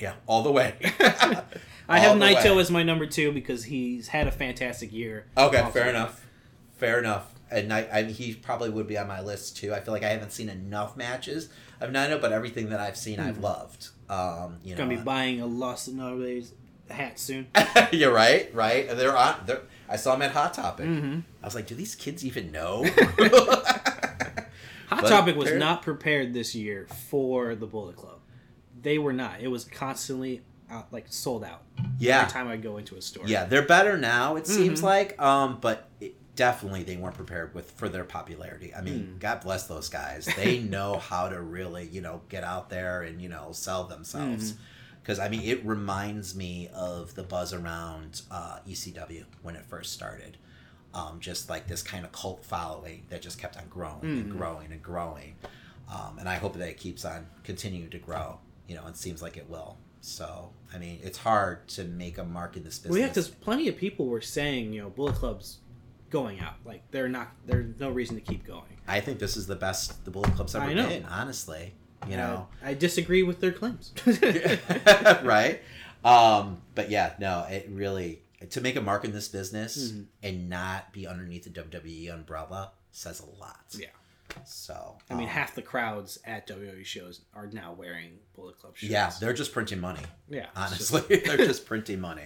yeah, 0.01 0.15
all 0.29 0.45
the 0.45 0.53
way. 0.53 0.75
I 1.89 1.99
have 1.99 2.13
All 2.13 2.17
Naito 2.17 2.55
way. 2.55 2.61
as 2.61 2.71
my 2.71 2.85
number 2.85 3.05
two 3.05 3.33
because 3.33 3.65
he's 3.65 4.07
had 4.07 4.29
a 4.29 4.31
fantastic 4.31 4.93
year. 4.93 5.27
Okay, 5.37 5.69
fair 5.73 5.89
enough. 5.91 6.24
Fair 6.85 6.99
enough. 6.99 7.31
And 7.51 7.73
I, 7.73 7.87
I, 7.93 8.03
he 8.05 8.35
probably 8.35 8.71
would 8.71 8.87
be 8.87 8.99
on 8.99 9.07
my 9.07 9.21
list 9.21 9.57
too. 9.57 9.73
I 9.73 9.81
feel 9.81 9.93
like 9.95 10.03
I 10.03 10.09
haven't 10.09 10.33
seen 10.33 10.49
enough 10.49 10.97
matches 10.97 11.49
of 11.81 11.91
Naito, 11.91 12.21
but 12.21 12.33
everything 12.33 12.71
that 12.71 12.81
I've 12.81 12.97
seen, 12.97 13.21
I've 13.21 13.37
Hmm. 13.37 13.43
loved. 13.45 13.89
Um, 14.09 14.59
you 14.65 14.73
know, 14.75 14.79
Gonna 14.85 14.97
be 14.97 15.03
buying 15.03 15.41
a 15.41 15.47
Lost 15.47 15.89
in 15.89 15.97
Nowadays 15.97 16.53
hat 16.91 17.19
soon. 17.19 17.47
you're 17.93 18.13
right, 18.13 18.53
right. 18.55 18.89
They're 18.97 19.17
on. 19.17 19.37
They're, 19.47 19.63
I 19.89 19.97
saw 19.97 20.13
them 20.13 20.23
at 20.23 20.33
Hot 20.33 20.53
Topic. 20.55 20.87
hmm 20.87 21.21
I 21.43 21.47
was 21.47 21.55
like, 21.55 21.67
do 21.67 21.75
these 21.75 21.95
kids 21.95 22.25
even 22.25 22.51
know? 22.51 22.85
Hot 24.89 25.01
But 25.03 25.09
Topic 25.09 25.37
was 25.37 25.53
not 25.53 25.83
prepared 25.83 26.35
this 26.35 26.55
year 26.55 26.87
for 27.09 27.55
the 27.55 27.67
Bullet 27.67 27.97
Club. 27.97 28.19
they 28.81 28.99
were 28.99 29.13
not. 29.13 29.41
It 29.41 29.49
was 29.49 29.65
constantly 29.65 30.43
out, 30.71 30.93
like 30.93 31.07
sold 31.09 31.45
out 31.45 31.63
Yeah. 31.99 32.21
every 32.23 32.33
time 32.33 32.49
I 32.49 32.57
go 32.57 32.77
into 32.79 32.97
a 32.97 33.01
store. 33.03 33.25
Yeah, 33.27 33.45
they're 33.45 33.67
better 33.67 33.97
now. 33.97 34.37
It 34.37 34.47
seems 34.47 34.79
Mm-hmm. 34.79 34.87
like, 34.87 35.21
um, 35.23 35.59
but 35.61 35.89
it, 36.01 36.15
definitely 36.37 36.83
they 36.83 36.97
weren't 36.97 37.15
prepared 37.15 37.55
with 37.55 37.71
for 37.73 37.89
their 37.89 38.05
popularity. 38.05 38.75
I 38.75 38.81
mean, 38.81 39.17
God 39.21 39.41
bless 39.43 39.67
those 39.67 39.89
guys. 39.89 40.29
They 40.37 40.59
know 40.75 40.99
how 40.99 41.29
to 41.29 41.41
really, 41.41 41.87
you 41.87 42.01
know, 42.01 42.23
get 42.29 42.45
out 42.45 42.71
there 42.71 43.03
and 43.03 43.21
you 43.21 43.29
know 43.29 43.49
sell 43.53 43.85
themselves. 43.85 44.55
Because 45.03 45.19
I 45.19 45.29
mean, 45.29 45.43
it 45.43 45.65
reminds 45.67 46.35
me 46.35 46.69
of 46.75 47.15
the 47.15 47.23
buzz 47.23 47.53
around 47.53 48.23
uh, 48.31 48.59
ECW 48.69 49.25
when 49.43 49.55
it 49.57 49.65
first 49.67 49.93
started. 49.93 50.37
Um, 50.95 51.19
just 51.19 51.51
like 51.51 51.67
this 51.67 51.83
kind 51.83 52.05
of 52.05 52.13
cult 52.13 52.45
following 52.45 53.05
that 53.09 53.21
just 53.21 53.39
kept 53.41 53.57
on 53.57 53.65
growing 53.69 53.99
and 54.05 54.27
Mm-hmm. 54.29 54.39
growing 54.39 54.71
and 54.73 54.81
growing. 54.81 55.35
Um, 55.93 56.19
and 56.21 56.29
I 56.29 56.37
hope 56.37 56.55
that 56.57 56.69
it 56.69 56.77
keeps 56.79 57.05
on 57.05 57.27
continuing 57.43 57.91
to 57.91 57.99
grow. 57.99 58.39
You 58.69 58.77
know, 58.77 58.87
it 58.87 58.97
seems 58.97 59.21
like 59.21 59.37
it 59.37 59.51
will. 59.51 59.77
So, 60.01 60.51
I 60.73 60.79
mean, 60.79 61.01
it's 61.03 61.19
hard 61.19 61.67
to 61.71 61.83
make 61.85 62.17
a 62.19 62.25
mark 62.25 62.57
in 62.57 62.63
this 62.63 62.79
business. 62.79 62.91
Well, 62.93 63.01
yeah, 63.01 63.09
because 63.09 63.29
plenty 63.29 63.67
of 63.69 63.77
people 63.77 64.07
were 64.07 64.21
saying, 64.21 64.73
you 64.73 64.83
know, 64.83 64.89
Bullet 64.91 65.17
Club's 65.17 65.59
going 66.15 66.39
out. 66.41 66.55
Like 66.65 66.83
they're 66.93 67.09
not. 67.09 67.29
There's 67.45 67.79
no 67.81 67.91
reason 67.91 68.15
to 68.17 68.23
keep 68.23 68.47
going. 68.47 68.63
I 68.87 69.01
think 69.01 69.19
this 69.19 69.37
is 69.37 69.47
the 69.47 69.57
best 69.57 70.05
the 70.05 70.11
Bullet 70.11 70.33
Club's 70.37 70.55
ever 70.55 70.65
I 70.67 70.73
know. 70.75 70.89
been, 70.89 71.05
honestly. 71.07 71.75
You 72.09 72.17
know, 72.19 72.47
I, 72.63 72.71
I 72.71 72.75
disagree 72.75 73.23
with 73.23 73.41
their 73.41 73.53
claims. 73.53 73.93
right? 75.23 75.61
Um, 76.05 76.59
but 76.75 76.91
yeah, 76.91 77.15
no, 77.19 77.47
it 77.51 77.69
really 77.71 78.21
to 78.51 78.61
make 78.61 78.77
a 78.77 78.81
mark 78.81 79.05
in 79.05 79.13
this 79.13 79.29
business 79.29 79.77
Mm-hmm. 79.91 80.03
and 80.23 80.49
not 80.51 80.93
be 80.93 81.07
underneath 81.07 81.45
the 81.45 81.51
WWE 81.51 82.13
umbrella 82.13 82.73
says 82.93 83.21
a 83.21 83.41
lot. 83.41 83.65
yeah. 83.79 83.89
So 84.45 84.97
I 85.11 85.15
mean, 85.15 85.25
um, 85.25 85.29
half 85.31 85.55
the 85.55 85.63
crowds 85.63 86.19
at 86.25 86.47
WWE 86.47 86.85
shows 86.85 87.21
are 87.35 87.47
now 87.53 87.73
wearing 87.73 88.19
Bullet 88.35 88.59
Club 88.59 88.77
shirts. 88.77 88.91
yeah, 88.91 89.11
they're 89.21 89.33
just 89.33 89.53
printing 89.53 89.81
money. 89.81 90.01
yeah. 90.29 90.47
it's 90.57 90.79
just- 90.79 90.95
Honestly, 90.95 91.17
they're 91.27 91.37
just 91.47 91.67
printing 91.67 92.01
money. 92.01 92.25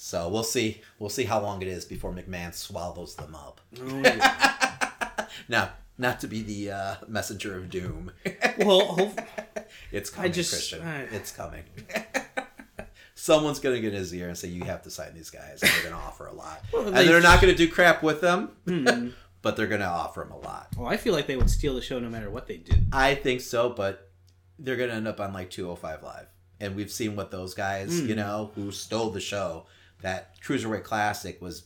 So 0.00 0.28
we'll 0.28 0.44
see. 0.44 0.80
We'll 1.00 1.10
see 1.10 1.24
how 1.24 1.40
long 1.42 1.60
it 1.60 1.66
is 1.66 1.84
before 1.84 2.12
McMahon 2.12 2.54
swallows 2.54 3.16
them 3.16 3.34
up. 3.34 3.60
Oh, 3.82 3.98
yeah. 4.04 5.26
Now, 5.48 5.72
not 5.98 6.20
to 6.20 6.28
be 6.28 6.42
the 6.42 6.70
uh, 6.70 6.94
messenger 7.08 7.56
of 7.56 7.68
doom. 7.68 8.12
well, 8.58 8.86
hope, 8.86 9.18
It's 9.92 10.08
coming, 10.08 10.32
just- 10.32 10.52
Christian. 10.52 10.86
I- 10.86 11.02
It's 11.14 11.32
coming. 11.32 11.64
Someone's 13.14 13.58
gonna 13.58 13.80
get 13.80 13.92
in 13.92 13.98
his 13.98 14.14
ear 14.14 14.28
and 14.28 14.38
say, 14.38 14.46
"You 14.48 14.62
have 14.64 14.82
to 14.84 14.90
sign 14.90 15.12
these 15.14 15.28
guys." 15.30 15.60
And 15.60 15.70
they're 15.72 15.90
gonna 15.90 16.02
offer 16.02 16.26
a 16.28 16.32
lot, 16.32 16.62
Well, 16.72 16.86
and 16.86 16.96
they- 16.96 17.06
they're 17.06 17.20
not 17.20 17.40
gonna 17.40 17.54
do 17.56 17.68
crap 17.68 18.00
with 18.02 18.20
them, 18.20 18.50
Hmm. 18.64 19.08
but 19.42 19.56
they're 19.56 19.66
gonna 19.66 19.84
offer 19.84 20.20
them 20.20 20.30
a 20.30 20.38
lot. 20.38 20.68
well, 20.76 20.86
I 20.88 20.96
feel 20.96 21.12
like 21.12 21.26
they 21.26 21.36
would 21.36 21.50
steal 21.50 21.74
the 21.74 21.82
show 21.82 21.98
no 21.98 22.08
matter 22.08 22.30
what 22.30 22.46
they 22.46 22.58
did. 22.58 22.86
I 22.92 23.16
think 23.16 23.40
so, 23.40 23.70
but 23.70 24.12
they're 24.60 24.76
gonna 24.76 24.92
end 24.94 25.08
up 25.08 25.18
on 25.18 25.32
like 25.32 25.50
205 25.50 26.02
Live, 26.04 26.26
and 26.60 26.76
we've 26.76 26.92
seen 26.92 27.16
what 27.16 27.32
those 27.32 27.54
guys, 27.54 27.98
Hmm. 27.98 28.06
you 28.06 28.14
know, 28.14 28.52
who 28.54 28.70
stole 28.70 29.10
the 29.10 29.20
show. 29.20 29.66
That 30.02 30.40
Cruiserweight 30.42 30.84
Classic 30.84 31.40
was 31.42 31.64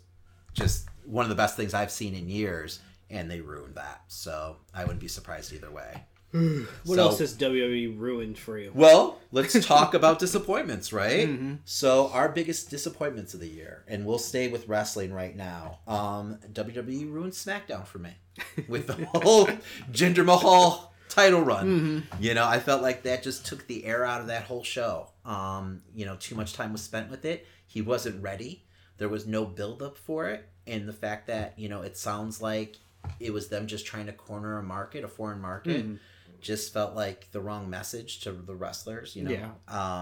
just 0.54 0.88
one 1.04 1.24
of 1.24 1.28
the 1.28 1.34
best 1.34 1.56
things 1.56 1.74
I've 1.74 1.90
seen 1.90 2.14
in 2.14 2.28
years, 2.28 2.80
and 3.10 3.30
they 3.30 3.40
ruined 3.40 3.74
that. 3.74 4.02
So 4.08 4.56
I 4.74 4.82
wouldn't 4.84 5.00
be 5.00 5.08
surprised 5.08 5.52
either 5.52 5.70
way. 5.70 6.04
What 6.32 6.96
So- 6.96 6.98
else 7.02 7.18
has 7.18 7.34
WWE 7.36 7.98
ruined 7.98 8.38
for 8.38 8.58
you? 8.58 8.72
Well, 8.74 9.18
let's 9.32 9.64
talk 9.66 9.92
about 10.00 10.18
disappointments, 10.18 10.90
right? 10.92 11.28
Mm-hmm. 11.28 11.54
So, 11.66 12.08
our 12.08 12.30
biggest 12.30 12.70
disappointments 12.70 13.34
of 13.34 13.40
the 13.40 13.48
year, 13.48 13.84
and 13.86 14.06
we'll 14.06 14.18
stay 14.18 14.48
with 14.48 14.66
wrestling 14.66 15.12
right 15.12 15.36
now. 15.36 15.80
Um, 15.86 16.38
WWE 16.52 17.12
ruined 17.12 17.34
SmackDown 17.34 17.86
for 17.86 17.98
me 17.98 18.12
with 18.68 18.86
the 18.86 18.94
whole 19.14 19.46
Jinder 19.92 20.24
Mahal 20.24 20.94
title 21.10 21.42
run. 21.42 21.66
Mm-hmm. 22.08 22.22
You 22.22 22.32
know, 22.32 22.46
I 22.46 22.58
felt 22.60 22.80
like 22.80 23.02
that 23.02 23.22
just 23.22 23.44
took 23.44 23.66
the 23.66 23.84
air 23.84 24.06
out 24.06 24.22
of 24.22 24.28
that 24.28 24.44
whole 24.44 24.64
show. 24.64 25.10
Um, 25.26 25.82
you 25.94 26.06
know, 26.06 26.16
too 26.16 26.34
much 26.34 26.54
time 26.54 26.72
was 26.72 26.80
spent 26.82 27.10
with 27.10 27.26
it. 27.26 27.46
He 27.72 27.80
wasn't 27.80 28.22
ready. 28.22 28.64
There 28.98 29.08
was 29.08 29.26
no 29.26 29.44
buildup 29.46 29.96
for 29.96 30.28
it, 30.28 30.48
and 30.66 30.86
the 30.88 30.92
fact 30.92 31.26
that 31.28 31.58
you 31.58 31.68
know 31.68 31.80
it 31.82 31.96
sounds 31.96 32.42
like 32.42 32.76
it 33.18 33.32
was 33.32 33.48
them 33.48 33.66
just 33.66 33.86
trying 33.86 34.06
to 34.06 34.12
corner 34.12 34.58
a 34.58 34.62
market, 34.62 35.04
a 35.04 35.08
foreign 35.08 35.40
market 35.40 35.84
Mm-hmm. 35.84 35.94
just 36.40 36.72
felt 36.72 36.94
like 36.94 37.30
the 37.32 37.40
wrong 37.40 37.70
message 37.70 38.20
to 38.20 38.32
the 38.32 38.54
wrestlers, 38.54 39.16
you 39.16 39.24
know. 39.24 39.30
Yeah. 39.30 39.50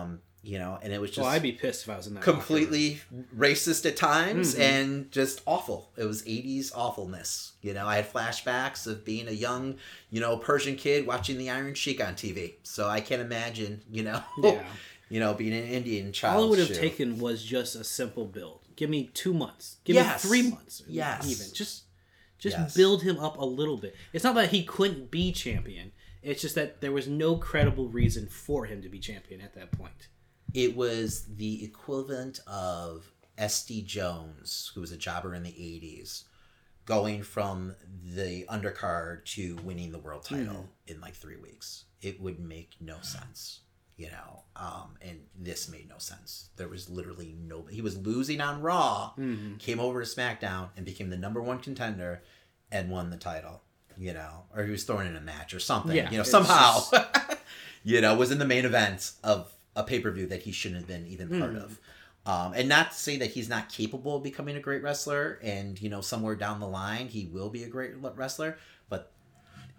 Um, 0.00 0.20
you 0.42 0.58
know, 0.58 0.78
and 0.82 0.90
it 0.90 0.98
was 1.00 1.10
just 1.10 1.20
well, 1.20 1.28
I'd 1.34 1.42
be 1.42 1.52
pissed 1.52 1.82
if 1.84 1.90
I 1.90 1.96
was 1.98 2.06
in 2.06 2.14
that. 2.14 2.22
completely 2.22 3.00
racist 3.36 3.84
at 3.84 3.96
times 3.98 4.54
Mhm. 4.54 4.60
and 4.60 5.10
just 5.12 5.42
awful. 5.46 5.92
It 5.98 6.04
was 6.04 6.22
80s 6.22 6.72
awfulness. 6.74 7.52
You 7.60 7.74
know, 7.74 7.86
I 7.86 7.96
had 7.96 8.10
flashbacks 8.10 8.86
of 8.86 9.04
being 9.04 9.28
a 9.28 9.32
young, 9.32 9.76
you 10.08 10.18
know, 10.20 10.38
Persian 10.38 10.76
kid 10.76 11.06
watching 11.06 11.36
the 11.36 11.50
Iron 11.50 11.74
Sheik 11.74 12.02
on 12.02 12.14
TV. 12.14 12.54
So 12.62 12.88
I 12.88 13.00
can't 13.02 13.20
imagine, 13.20 13.82
you 13.90 14.02
know, 14.02 14.22
Yeah. 14.42 14.62
you 15.10 15.20
know, 15.20 15.34
being 15.34 15.52
an 15.52 15.64
Indian 15.64 16.12
child. 16.12 16.36
All 16.36 16.44
it 16.46 16.50
would 16.50 16.58
have 16.60 16.68
shoe. 16.68 16.74
taken 16.74 17.18
was 17.18 17.42
just 17.44 17.76
a 17.76 17.84
simple 17.84 18.24
build. 18.24 18.60
Give 18.76 18.88
me 18.88 19.10
two 19.12 19.34
months. 19.34 19.76
Give 19.84 19.96
Yes. 19.96 20.24
me 20.24 20.28
three 20.28 20.50
months. 20.50 20.82
Yes. 20.88 21.28
Even 21.28 21.52
just 21.52 21.84
just 22.38 22.56
Yes. 22.56 22.74
build 22.74 23.02
him 23.02 23.18
up 23.18 23.36
a 23.36 23.44
little 23.44 23.76
bit. 23.76 23.94
It's 24.14 24.24
not 24.24 24.34
that 24.36 24.50
he 24.50 24.64
couldn't 24.64 25.10
be 25.10 25.30
champion. 25.30 25.92
It's 26.22 26.40
just 26.40 26.54
that 26.54 26.80
there 26.80 26.92
was 26.92 27.06
no 27.06 27.36
credible 27.36 27.88
reason 27.88 28.28
for 28.28 28.64
him 28.64 28.80
to 28.80 28.88
be 28.88 28.98
champion 28.98 29.42
at 29.42 29.52
that 29.54 29.72
point. 29.72 30.08
It 30.54 30.74
was 30.74 31.26
the 31.26 31.62
equivalent 31.62 32.40
of 32.46 33.12
S.D. 33.36 33.82
Jones, 33.82 34.72
who 34.74 34.80
was 34.80 34.90
a 34.92 34.96
jobber 34.96 35.34
in 35.34 35.42
the 35.42 35.50
80s, 35.50 36.24
going 36.86 37.22
from 37.22 37.74
the 38.04 38.44
undercard 38.46 39.24
to 39.24 39.56
winning 39.62 39.92
the 39.92 39.98
world 39.98 40.24
title 40.24 40.68
mm. 40.86 40.92
in 40.94 41.00
like 41.00 41.14
three 41.14 41.36
weeks. 41.36 41.84
It 42.02 42.20
would 42.20 42.40
make 42.40 42.72
no 42.80 43.00
sense, 43.02 43.60
you 44.00 44.08
know. 44.10 44.42
Um, 44.56 44.96
and 45.00 45.20
this 45.38 45.68
made 45.70 45.88
no 45.88 45.98
sense. 45.98 46.50
There 46.56 46.68
was 46.68 46.90
literally 46.90 47.34
no. 47.38 47.64
He 47.70 47.80
was 47.82 47.96
losing 47.98 48.40
on 48.40 48.60
Raw, 48.62 49.12
came 49.58 49.80
over 49.80 50.02
to 50.02 50.08
SmackDown, 50.08 50.68
and 50.76 50.84
became 50.84 51.08
the 51.10 51.16
number 51.16 51.40
one 51.42 51.58
contender 51.58 52.22
and 52.72 52.90
won 52.90 53.10
the 53.10 53.16
title, 53.16 53.62
you 53.96 54.12
know. 54.12 54.44
Or 54.54 54.64
he 54.64 54.70
was 54.70 54.84
thrown 54.84 55.06
in 55.06 55.16
a 55.16 55.20
match 55.20 55.54
or 55.54 55.60
something, 55.60 55.96
Yeah, 55.96 56.10
you 56.10 56.18
know, 56.18 56.24
somehow. 56.24 56.80
you 57.84 58.00
know, 58.00 58.14
was 58.16 58.30
in 58.30 58.38
the 58.38 58.44
main 58.44 58.64
event 58.64 59.12
of 59.24 59.52
a 59.76 59.82
pay 59.84 60.00
per 60.00 60.10
view 60.10 60.26
that 60.26 60.42
he 60.42 60.52
shouldn't 60.52 60.80
have 60.80 60.88
been 60.88 61.06
even 61.06 61.28
part 61.40 61.52
Hmm. 61.52 61.56
of. 61.58 61.78
Um, 62.26 62.52
and 62.54 62.68
not 62.68 62.90
to 62.92 62.98
say 62.98 63.16
that 63.18 63.30
he's 63.30 63.48
not 63.48 63.70
capable 63.70 64.16
of 64.16 64.22
becoming 64.22 64.54
a 64.56 64.60
great 64.60 64.82
wrestler, 64.82 65.38
and 65.42 65.80
you 65.80 65.88
know, 65.88 66.00
somewhere 66.02 66.34
down 66.36 66.60
the 66.60 66.68
line 66.68 67.08
he 67.08 67.24
will 67.26 67.48
be 67.48 67.64
a 67.64 67.68
great 67.68 67.92
wrestler, 67.96 68.58
but 68.90 69.10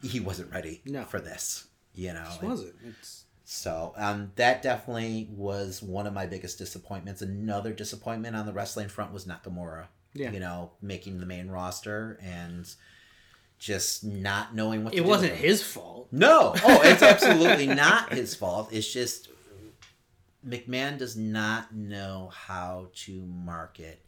he 0.01 0.19
wasn't 0.19 0.51
ready 0.51 0.81
No. 0.85 1.03
for 1.05 1.19
this. 1.19 1.67
You 1.93 2.13
know, 2.13 2.23
Just 2.23 2.41
wasn't. 2.41 2.75
It's 2.87 3.25
so 3.53 3.91
um, 3.97 4.31
that 4.37 4.61
definitely 4.61 5.27
was 5.29 5.83
one 5.83 6.07
of 6.07 6.13
my 6.13 6.25
biggest 6.25 6.57
disappointments. 6.57 7.21
Another 7.21 7.73
disappointment 7.73 8.33
on 8.33 8.45
the 8.45 8.53
wrestling 8.53 8.87
front 8.87 9.11
was 9.11 9.25
Nakamura. 9.25 9.87
Yeah. 10.13 10.31
You 10.31 10.39
know, 10.39 10.71
making 10.81 11.19
the 11.19 11.25
main 11.25 11.49
roster 11.49 12.17
and 12.23 12.65
just 13.59 14.05
not 14.05 14.55
knowing 14.55 14.85
what 14.85 14.93
to 14.93 14.99
it 14.99 15.05
wasn't 15.05 15.33
his 15.33 15.61
fault. 15.61 16.07
No. 16.13 16.53
Oh, 16.63 16.81
it's 16.81 17.03
absolutely 17.03 17.67
not 17.75 18.13
his 18.13 18.33
fault. 18.35 18.69
It's 18.71 18.91
just 18.91 19.27
McMahon 20.47 20.97
does 20.97 21.17
not 21.17 21.75
know 21.75 22.31
how 22.33 22.87
to 23.05 23.21
market 23.25 23.99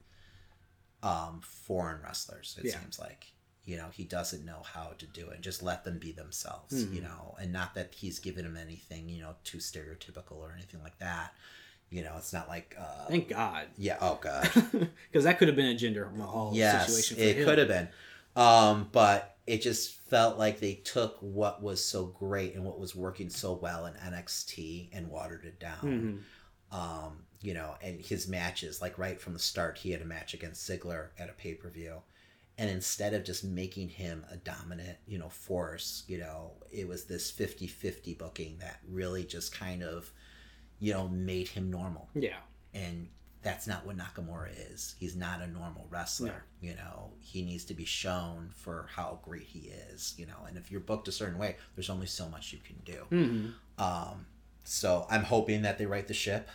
um, 1.03 1.41
foreign 1.43 2.01
wrestlers, 2.01 2.57
it 2.59 2.65
Yeah. 2.69 2.79
seems 2.79 2.97
like. 2.97 3.32
You 3.65 3.77
know, 3.77 3.87
he 3.93 4.03
doesn't 4.03 4.43
know 4.45 4.61
how 4.63 4.91
to 4.97 5.05
do 5.05 5.29
it. 5.29 5.35
and 5.35 5.43
Just 5.43 5.63
let 5.63 5.83
them 5.85 5.97
be 5.97 6.11
themselves, 6.11 6.73
Mm-hmm. 6.83 6.95
you 6.95 7.01
know, 7.01 7.35
and 7.39 7.53
not 7.53 7.75
that 7.75 7.93
he's 7.95 8.19
given 8.19 8.45
him 8.45 8.57
anything, 8.57 9.07
you 9.07 9.21
know, 9.21 9.35
too 9.45 9.59
stereotypical 9.59 10.33
or 10.37 10.51
anything 10.53 10.81
like 10.83 10.97
that. 10.99 11.33
You 11.89 12.03
know, 12.03 12.13
it's 12.17 12.33
not 12.33 12.49
like, 12.49 12.75
uh, 12.79 13.05
Thank 13.07 13.29
God, 13.29 13.67
yeah, 13.77 13.97
oh 14.01 14.17
God. 14.21 14.49
because 15.11 15.23
that 15.25 15.37
could 15.37 15.47
have 15.47 15.55
been 15.55 15.75
a 15.75 15.77
Jinder 15.79 16.13
Mahal 16.15 16.51
yes, 16.53 16.87
situation. 16.87 17.17
For 17.17 17.23
it 17.23 17.37
him. 17.37 17.45
could 17.45 17.57
have 17.59 17.67
been. 17.67 17.87
Um, 18.35 18.89
but 18.91 19.37
it 19.45 19.61
just 19.61 19.91
felt 20.09 20.37
like 20.39 20.59
they 20.59 20.73
took 20.73 21.17
what 21.21 21.61
was 21.61 21.83
so 21.85 22.05
great 22.07 22.55
and 22.55 22.65
what 22.65 22.79
was 22.79 22.95
working 22.95 23.29
so 23.29 23.53
well 23.53 23.85
in 23.85 23.93
NXT 23.93 24.89
and 24.91 25.09
watered 25.09 25.45
it 25.45 25.59
down. 25.59 26.23
Mhm. 26.71 26.77
Um, 26.77 27.25
you 27.41 27.53
know, 27.53 27.75
and 27.81 28.01
his 28.01 28.27
matches, 28.27 28.81
like 28.81 28.97
right 28.97 29.19
from 29.21 29.33
the 29.33 29.39
start, 29.39 29.77
he 29.77 29.91
had 29.91 30.01
a 30.01 30.05
match 30.05 30.33
against 30.33 30.67
Ziggler 30.67 31.09
at 31.19 31.29
a 31.29 31.33
pay 31.33 31.53
per 31.53 31.69
view. 31.69 32.01
And 32.57 32.69
instead 32.69 33.13
of 33.15 33.23
just 33.23 33.43
making 33.43 33.89
him 33.89 34.25
a 34.31 34.37
dominant, 34.37 34.97
you 35.07 35.17
know, 35.17 35.29
force, 35.29 36.03
you 36.07 36.19
know, 36.19 36.51
it 36.71 36.87
was 36.87 37.05
this 37.05 37.31
50 37.31 37.65
50 37.67 38.13
booking 38.13 38.57
that 38.59 38.79
really 38.87 39.23
just 39.23 39.53
kind 39.57 39.81
of, 39.83 40.11
you 40.79 40.93
know, 40.93 41.07
made 41.07 41.47
him 41.47 41.71
normal 41.71 42.09
Yeah. 42.13 42.37
and 42.73 43.07
that's 43.41 43.67
not 43.67 43.85
what 43.85 43.97
Nakamura 43.97 44.51
is. 44.71 44.95
He's 44.99 45.15
not 45.17 45.41
a 45.41 45.47
normal 45.47 45.85
wrestler. 45.89 46.45
You 46.61 46.75
know, 46.75 47.11
he 47.19 47.41
needs 47.41 47.65
to 47.65 47.73
be 47.73 47.83
shown 47.83 48.51
for 48.55 48.87
how 48.95 49.19
great 49.21 49.43
he 49.43 49.69
is. 49.91 50.13
You 50.17 50.27
know, 50.27 50.45
and 50.47 50.55
if 50.57 50.71
you're 50.71 50.79
booked 50.79 51.09
a 51.09 51.11
certain 51.11 51.37
way, 51.37 51.57
there's 51.75 51.89
only 51.89 52.05
so 52.07 52.29
much 52.29 52.53
you 52.53 52.59
can 52.59 52.77
do. 52.85 53.03
hmm 53.09 53.83
Um, 53.83 54.27
so 54.63 55.05
I'm 55.09 55.23
hoping 55.23 55.63
that 55.63 55.77
they 55.77 55.85
right 55.85 56.07
the 56.07 56.13
ship 56.13 56.47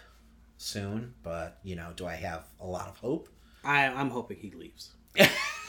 soon. 0.57 1.13
But 1.23 1.59
you 1.63 1.77
know, 1.77 1.93
do 1.95 2.07
I 2.07 2.15
have 2.15 2.45
a 2.61 2.67
lot 2.67 2.89
of 2.89 2.97
hope? 2.99 3.29
I 3.65 3.87
I'm 3.89 4.09
hoping 4.11 4.39
he 4.39 4.51
leaves. 4.53 4.93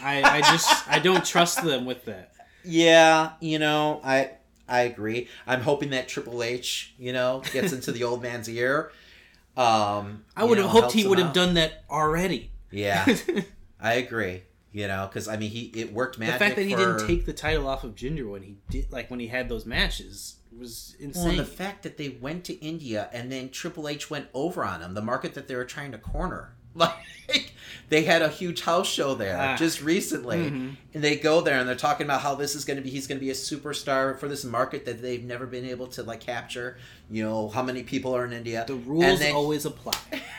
I 0.01 0.21
I 0.23 0.41
just 0.41 0.87
I 0.87 0.99
don't 0.99 1.25
trust 1.25 1.63
them 1.63 1.85
with 1.85 2.05
that. 2.05 2.33
Yeah, 2.63 3.31
you 3.39 3.59
know, 3.59 4.01
I 4.03 4.31
I 4.67 4.81
agree. 4.81 5.27
I'm 5.47 5.61
hoping 5.61 5.91
that 5.91 6.07
Triple 6.07 6.43
H, 6.43 6.93
you 6.97 7.13
know, 7.13 7.41
gets 7.51 7.73
into 7.73 7.91
the 7.91 8.03
old 8.03 8.21
man's 8.21 8.49
ear. 8.49 8.91
Um, 9.57 10.23
I 10.35 10.43
would 10.43 10.57
have 10.57 10.69
hoped 10.69 10.93
he 10.93 11.03
him 11.03 11.09
would 11.09 11.19
have 11.19 11.33
done 11.33 11.55
that 11.55 11.83
already. 11.89 12.51
Yeah, 12.71 13.05
I 13.81 13.93
agree. 13.93 14.43
You 14.71 14.87
know, 14.87 15.07
because 15.09 15.27
I 15.27 15.35
mean, 15.37 15.49
he 15.49 15.71
it 15.75 15.91
worked 15.91 16.19
the 16.19 16.27
fact 16.27 16.55
that 16.55 16.65
he 16.65 16.75
didn't 16.75 17.07
take 17.07 17.25
the 17.25 17.33
title 17.33 17.67
off 17.67 17.83
of 17.83 17.95
Jinder 17.95 18.29
when 18.29 18.43
he 18.43 18.57
did, 18.69 18.91
like 18.91 19.09
when 19.09 19.19
he 19.19 19.27
had 19.27 19.49
those 19.49 19.65
matches, 19.65 20.35
was 20.57 20.95
Well, 20.99 21.07
insane. 21.09 21.29
and 21.31 21.39
the 21.39 21.45
fact 21.45 21.81
that 21.83 21.97
they 21.97 22.09
went 22.09 22.43
to 22.45 22.53
India 22.63 23.09
and 23.11 23.31
then 23.31 23.49
Triple 23.49 23.87
H 23.87 24.11
went 24.11 24.27
over 24.33 24.63
on 24.63 24.79
them, 24.81 24.93
the 24.93 25.01
market 25.01 25.33
that 25.33 25.47
they 25.47 25.55
were 25.55 25.65
trying 25.65 25.91
to 25.93 25.97
corner. 25.97 26.55
Like 26.75 27.53
they 27.89 28.03
had 28.03 28.21
a 28.21 28.29
huge 28.29 28.61
house 28.61 28.87
show 28.87 29.15
there 29.15 29.35
Ah. 29.39 29.55
just 29.55 29.81
recently, 29.81 30.37
Mhm. 30.37 30.75
and 30.93 31.03
they 31.03 31.15
go 31.15 31.41
there 31.41 31.59
and 31.59 31.67
they're 31.67 31.75
talking 31.75 32.05
about 32.05 32.21
how 32.21 32.35
this 32.35 32.53
is 32.55 32.63
going 32.65 32.77
to 32.77 32.83
be. 32.83 32.89
He's 32.91 33.07
going 33.07 33.17
to 33.19 33.23
be 33.25 33.31
a 33.31 33.35
superstar 33.35 34.17
for 34.19 34.27
this 34.27 34.43
market 34.43 34.85
that 34.85 35.01
they've 35.01 35.23
never 35.23 35.45
been 35.47 35.65
able 35.65 35.87
to 35.87 36.03
like 36.03 36.19
capture. 36.19 36.77
You 37.09 37.23
know 37.23 37.49
how 37.49 37.63
many 37.63 37.81
people 37.83 38.15
are 38.15 38.25
in 38.25 38.33
India. 38.33 38.63
the 38.67 38.75
rules 38.75 39.19
then- 39.19 39.33
always 39.35 39.65
apply. 39.65 39.93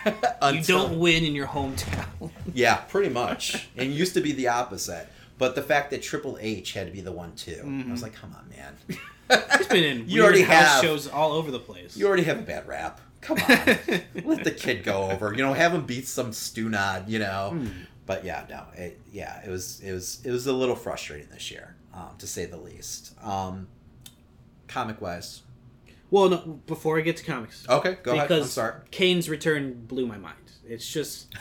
you 0.52 0.62
don't 0.62 0.98
win 0.98 1.24
in 1.24 1.34
your 1.34 1.48
hometown. 1.48 2.30
Yeah, 2.54 2.76
pretty 2.76 3.08
much. 3.10 3.68
it 3.76 3.88
used 3.88 4.14
to 4.14 4.20
be 4.20 4.32
the 4.32 4.48
opposite. 4.48 5.08
But 5.38 5.54
the 5.54 5.62
fact 5.62 5.90
that 5.90 6.02
Triple 6.02 6.38
H 6.40 6.72
had 6.74 6.86
to 6.86 6.92
be 6.92 7.00
the 7.00 7.12
one 7.12 7.34
too, 7.34 7.84
I 7.88 7.90
was 7.90 8.02
like, 8.02 8.14
come 8.14 8.34
on, 8.36 8.48
man. 8.56 8.76
He's 9.58 9.66
been 9.68 9.84
in 9.84 10.08
You 10.08 10.22
weird 10.22 10.24
already 10.34 10.42
house 10.42 10.66
have. 10.74 10.82
shows 10.84 11.06
all 11.08 11.32
over 11.32 11.50
the 11.50 11.58
place. 11.60 11.96
You 11.96 12.06
already 12.06 12.24
have 12.24 12.38
a 12.38 12.42
bad 12.42 12.66
rap. 12.68 13.00
Come 13.20 13.38
on. 13.38 13.46
Let 14.24 14.44
the 14.44 14.54
kid 14.56 14.82
go 14.84 15.10
over. 15.10 15.32
You 15.32 15.42
know, 15.42 15.52
have 15.52 15.74
him 15.74 15.84
beat 15.86 16.06
some 16.08 16.32
stew 16.32 16.68
nod, 16.68 17.08
you 17.08 17.18
know. 17.18 17.50
Hmm. 17.54 17.66
But 18.06 18.24
yeah, 18.24 18.46
no. 18.48 18.64
It, 18.74 19.00
yeah, 19.12 19.40
it 19.44 19.50
was 19.50 19.80
it 19.80 19.92
was 19.92 20.20
it 20.24 20.30
was 20.30 20.46
a 20.46 20.52
little 20.52 20.74
frustrating 20.76 21.28
this 21.30 21.50
year, 21.50 21.76
um, 21.94 22.10
to 22.18 22.26
say 22.26 22.44
the 22.46 22.56
least. 22.56 23.14
Um, 23.22 23.68
comic 24.68 25.00
wise. 25.00 25.42
well, 26.10 26.28
no, 26.28 26.38
before 26.66 26.98
I 26.98 27.02
get 27.02 27.16
to 27.18 27.24
comics, 27.24 27.68
Okay, 27.68 27.98
go 28.02 28.12
ahead. 28.12 28.28
Because 28.28 28.52
sorry. 28.52 28.80
Kane's 28.90 29.28
return 29.28 29.84
blew 29.86 30.06
my 30.06 30.16
mind. 30.18 30.36
It's 30.66 30.90
just 30.90 31.34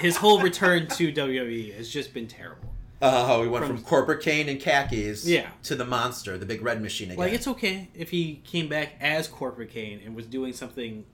his 0.00 0.16
whole 0.16 0.40
return 0.40 0.88
to 0.88 1.12
WWE 1.12 1.74
has 1.76 1.88
just 1.88 2.12
been 2.12 2.26
terrible. 2.28 2.72
Uh, 3.02 3.38
we 3.42 3.48
went 3.48 3.66
From- 3.66 3.76
from, 3.76 3.84
corporate 3.84 4.22
Kane 4.22 4.48
and 4.48 4.58
khakis 4.60 5.26
Yeah. 5.26 5.48
to 5.64 5.74
the 5.74 5.84
monster, 5.84 6.38
the 6.38 6.46
big 6.46 6.62
red 6.62 6.80
machine 6.80 7.08
again. 7.08 7.18
Like 7.18 7.32
it's 7.34 7.46
okay 7.48 7.88
if 7.94 8.10
he 8.10 8.40
came 8.44 8.68
back 8.68 8.94
as 9.00 9.28
Corporate 9.28 9.70
Kane 9.70 10.00
and 10.04 10.14
was 10.16 10.26
doing 10.26 10.52
something 10.54 11.04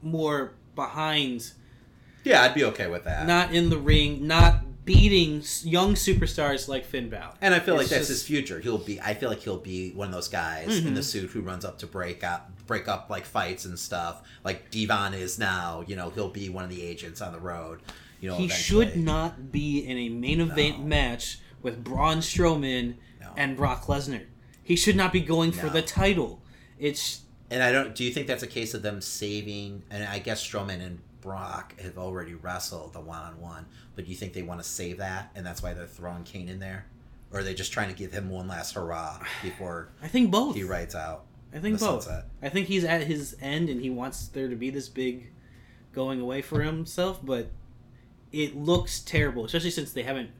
more 0.00 0.54
behind, 0.76 1.52
yeah, 2.24 2.42
I'd 2.42 2.54
be 2.54 2.64
okay 2.64 2.86
with 2.88 3.04
that. 3.04 3.26
not 3.26 3.52
in 3.54 3.70
the 3.70 3.78
ring, 3.78 4.26
not 4.26 4.84
beating 4.84 5.42
young 5.62 5.94
superstars 5.94 6.66
like 6.68 6.84
Finn 6.84 7.08
Balor. 7.08 7.34
And 7.40 7.54
I 7.54 7.60
feel 7.60 7.74
like 7.76 7.86
that's 7.88 8.08
just- 8.08 8.10
his 8.10 8.22
future. 8.24 8.58
He'll 8.60 8.78
be. 8.78 9.00
I 9.00 9.14
feel 9.14 9.28
like 9.28 9.40
he'll 9.40 9.58
be 9.58 9.90
one 9.92 10.08
of 10.08 10.14
those 10.14 10.28
guys 10.28 10.76
in 10.78 10.84
Mm-hmm. 10.84 10.94
the 10.94 11.02
suit 11.02 11.30
who 11.30 11.40
runs 11.40 11.64
up 11.64 11.78
to 11.80 11.86
break 11.86 12.24
up, 12.24 12.50
break 12.66 12.88
up 12.88 13.08
like 13.10 13.24
fights 13.24 13.64
and 13.64 13.78
stuff, 13.78 14.22
like 14.44 14.70
Devon 14.70 15.14
is 15.14 15.38
now. 15.38 15.84
You 15.86 15.94
know, 15.96 16.10
he'll 16.10 16.28
be 16.30 16.48
one 16.48 16.64
of 16.64 16.70
the 16.70 16.82
agents 16.82 17.20
on 17.20 17.32
the 17.32 17.38
road. 17.40 17.80
You 18.22 18.28
know, 18.30 18.36
He 18.36 18.44
eventually. 18.46 18.86
should 18.86 18.96
not 18.96 19.50
be 19.52 19.80
in 19.80 19.98
a 19.98 20.08
main 20.08 20.40
event 20.40 20.78
No. 20.78 20.84
match 20.86 21.40
with 21.60 21.82
Braun 21.84 22.18
Strowman 22.18 22.94
No. 23.20 23.32
and 23.36 23.56
Brock 23.56 23.84
Lesnar. 23.86 24.24
He 24.62 24.76
should 24.76 24.96
not 24.96 25.12
be 25.12 25.20
going 25.20 25.50
for 25.52 25.68
the 25.68 25.82
title. 25.82 26.40
It's 26.78 27.22
And 27.50 27.62
I 27.62 27.70
don't. 27.72 27.94
Do 27.94 28.02
you 28.04 28.12
think 28.12 28.28
that's 28.28 28.42
a 28.44 28.46
case 28.46 28.72
of 28.74 28.80
them 28.82 29.00
saving? 29.02 29.82
And 29.90 30.04
I 30.04 30.20
guess 30.20 30.42
Strowman 30.46 30.80
and 30.80 31.00
Brock 31.20 31.78
have 31.80 31.98
already 31.98 32.32
wrestled 32.34 32.92
the 32.94 33.00
one 33.00 33.20
on 33.22 33.40
one, 33.40 33.66
but 33.94 34.04
do 34.06 34.10
you 34.10 34.16
think 34.16 34.32
they 34.32 34.42
want 34.42 34.62
to 34.62 34.68
save 34.68 34.98
that, 34.98 35.30
and 35.34 35.44
that's 35.44 35.62
why 35.62 35.74
they're 35.74 35.86
throwing 35.86 36.24
Kane 36.24 36.48
in 36.48 36.58
there, 36.60 36.86
or 37.32 37.40
are 37.40 37.42
they 37.44 37.54
just 37.54 37.72
trying 37.72 37.88
to 37.88 37.94
give 37.94 38.10
him 38.12 38.28
one 38.30 38.48
last 38.48 38.72
hurrah 38.74 39.18
before 39.42 39.90
I 40.02 40.08
think 40.08 40.30
both. 40.30 40.54
he 40.56 40.62
writes 40.64 40.94
out? 40.94 41.24
I 41.54 41.58
think 41.58 41.78
both. 41.78 42.04
sunset? 42.04 42.24
I 42.40 42.48
think 42.48 42.68
he's 42.68 42.84
at 42.84 43.02
his 43.02 43.36
end 43.40 43.68
and 43.68 43.80
he 43.82 43.90
wants 43.90 44.26
there 44.28 44.48
to 44.48 44.56
be 44.56 44.70
this 44.70 44.88
big 44.88 45.30
going 45.92 46.20
away 46.20 46.40
for 46.40 46.62
himself, 46.62 47.20
but 47.22 47.50
it 48.32 48.56
looks 48.56 49.00
terrible, 49.00 49.44
especially 49.44 49.70
since 49.70 49.92
they 49.92 50.02
haven't. 50.02 50.30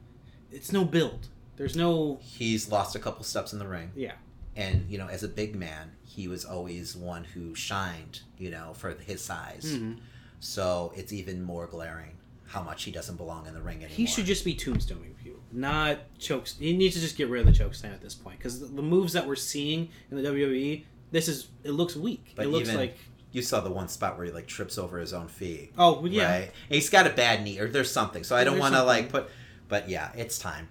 It's 0.50 0.72
no 0.72 0.84
build. 0.84 1.28
There's 1.56 1.76
no. 1.76 2.18
He's 2.22 2.70
lost 2.70 2.96
a 2.96 2.98
couple 2.98 3.24
steps 3.24 3.52
in 3.52 3.58
the 3.58 3.68
ring. 3.68 3.90
Yeah. 3.94 4.12
and 4.54 4.84
you 4.90 4.98
know 4.98 5.06
as 5.08 5.22
a 5.22 5.28
big 5.28 5.54
man 5.56 5.92
he 6.04 6.28
was 6.28 6.44
always 6.44 6.94
one 6.94 7.24
who 7.24 7.54
shined 7.54 8.20
you 8.36 8.50
know 8.50 8.74
for 8.74 8.90
his 9.06 9.22
size 9.24 9.64
Mhm. 9.64 9.96
so 10.40 10.92
it's 10.94 11.10
even 11.10 11.42
more 11.42 11.66
glaring 11.66 12.18
how 12.48 12.62
much 12.62 12.84
he 12.84 12.90
doesn't 12.90 13.16
belong 13.16 13.46
in 13.46 13.54
the 13.54 13.62
ring 13.62 13.78
anymore 13.78 13.96
He 13.96 14.04
should 14.06 14.26
just 14.26 14.44
be 14.44 14.54
tombstoning 14.54 15.16
people, 15.24 15.40
not 15.52 16.00
chokes. 16.18 16.56
He 16.58 16.76
needs 16.76 16.94
to 16.96 17.00
just 17.00 17.16
get 17.16 17.28
rid 17.30 17.46
of 17.48 17.54
the 17.54 17.64
chokeslam 17.64 17.94
at 17.94 18.02
this 18.02 18.14
point 18.14 18.36
because 18.38 18.60
the, 18.60 18.66
the 18.66 18.82
moves 18.82 19.14
that 19.14 19.26
we're 19.26 19.36
seeing 19.36 19.88
in 20.10 20.22
the 20.22 20.28
WWE, 20.28 20.84
this 21.12 21.28
is 21.28 21.48
it 21.64 21.70
looks 21.70 21.96
weak. 21.96 22.32
but 22.36 22.44
it 22.44 22.48
looks 22.50 22.68
even 22.68 22.78
like 22.78 22.98
you 23.32 23.42
saw 23.42 23.60
the 23.60 23.70
one 23.70 23.88
spot 23.88 24.16
where 24.16 24.26
he 24.26 24.32
like 24.32 24.46
trips 24.46 24.78
over 24.78 24.98
his 24.98 25.12
own 25.12 25.26
feet. 25.28 25.72
Oh 25.78 26.00
well, 26.00 26.06
yeah, 26.12 26.30
right? 26.30 26.42
And 26.68 26.74
he's 26.74 26.90
got 26.90 27.06
a 27.06 27.10
bad 27.10 27.42
knee 27.42 27.58
or 27.58 27.68
there's 27.68 27.90
something 27.90 28.24
so 28.24 28.36
i 28.36 28.44
don't 28.44 28.58
want 28.58 28.74
to 28.74 28.82
like 28.82 29.08
put 29.08 29.28
but 29.68 29.88
yeah 29.88 30.10
it's 30.16 30.38
time. 30.38 30.68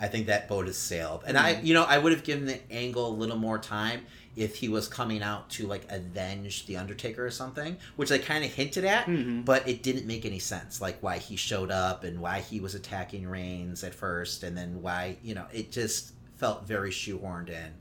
I 0.00 0.08
think 0.08 0.26
that 0.26 0.48
boat 0.48 0.66
has 0.66 0.76
sailed. 0.76 1.22
And 1.26 1.38
i 1.38 1.54
Mhm. 1.54 1.64
you 1.64 1.74
know 1.74 1.84
i 1.84 1.96
would 1.98 2.12
have 2.12 2.24
given 2.24 2.46
the 2.46 2.60
angle 2.72 3.08
a 3.08 3.14
little 3.16 3.36
more 3.38 3.58
time 3.58 4.02
if 4.34 4.56
he 4.56 4.68
was 4.68 4.88
coming 4.88 5.22
out 5.22 5.50
to 5.50 5.66
like 5.66 5.84
avenge 5.90 6.64
the 6.66 6.76
undertaker 6.78 7.24
or 7.26 7.30
something 7.30 7.76
which 7.96 8.08
they 8.08 8.18
kind 8.18 8.42
of 8.44 8.50
hinted 8.52 8.84
at 8.84 9.06
Mhm. 9.06 9.44
but 9.44 9.68
it 9.68 9.82
didn't 9.82 10.06
make 10.06 10.24
any 10.24 10.38
sense 10.38 10.80
like 10.80 11.02
why 11.02 11.18
he 11.18 11.36
showed 11.36 11.70
up 11.70 12.02
and 12.04 12.18
why 12.20 12.40
he 12.40 12.58
was 12.58 12.74
attacking 12.74 13.26
Reigns 13.26 13.84
at 13.84 13.94
first 13.94 14.42
and 14.42 14.56
then 14.56 14.80
why 14.82 15.16
you 15.22 15.34
know 15.34 15.46
it 15.52 15.70
just 15.70 16.12
felt 16.36 16.66
very 16.66 16.90
shoehorned 16.90 17.50
in 17.50 17.72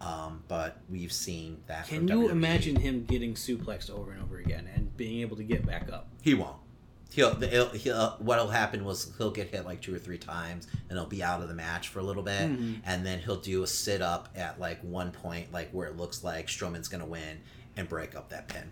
um, 0.00 0.42
but 0.48 0.78
we've 0.90 1.12
seen 1.12 1.62
that 1.66 1.86
Can 1.88 2.06
you 2.08 2.28
imagine 2.28 2.76
him 2.76 3.04
getting 3.04 3.34
suplexed 3.34 3.90
over 3.90 4.10
and 4.12 4.22
over 4.22 4.38
again 4.38 4.68
and 4.74 4.94
being 4.96 5.20
able 5.20 5.36
to 5.36 5.42
get 5.44 5.64
back 5.66 5.90
up? 5.92 6.08
he 6.22 6.34
won't 6.34 6.56
he'll, 7.12 7.34
he'll, 7.36 7.68
he'll 7.70 8.16
what'll 8.18 8.48
happen 8.48 8.84
was 8.84 9.12
he'll 9.16 9.30
get 9.30 9.48
hit 9.48 9.64
like 9.64 9.80
two 9.80 9.94
or 9.94 9.98
three 9.98 10.18
times 10.18 10.66
and 10.90 10.98
he'll 10.98 11.06
be 11.06 11.22
out 11.22 11.40
of 11.40 11.48
the 11.48 11.54
match 11.54 11.88
for 11.88 12.00
a 12.00 12.02
little 12.02 12.22
bit 12.22 12.42
Mhm. 12.50 12.80
and 12.84 13.06
then 13.06 13.20
he'll 13.20 13.40
do 13.40 13.62
a 13.62 13.66
sit 13.66 14.02
up 14.02 14.28
at 14.36 14.60
like 14.60 14.80
one 14.82 15.12
point 15.12 15.52
like 15.52 15.70
where 15.70 15.86
it 15.88 15.96
looks 15.96 16.22
like 16.24 16.48
Strowman's 16.48 16.88
gonna 16.88 17.06
win 17.06 17.38
and 17.76 17.88
break 17.88 18.14
up 18.16 18.28
that 18.30 18.48
pin 18.48 18.70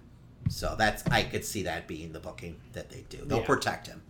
so 0.50 0.74
that's 0.76 1.06
I 1.06 1.22
could 1.22 1.44
see 1.44 1.62
that 1.62 1.86
being 1.88 2.12
the 2.12 2.20
booking 2.20 2.56
that 2.74 2.90
they 2.90 3.04
do 3.08 3.18
they'll 3.24 3.38
Yeah. 3.38 3.46
protect 3.46 3.86
him 3.86 4.02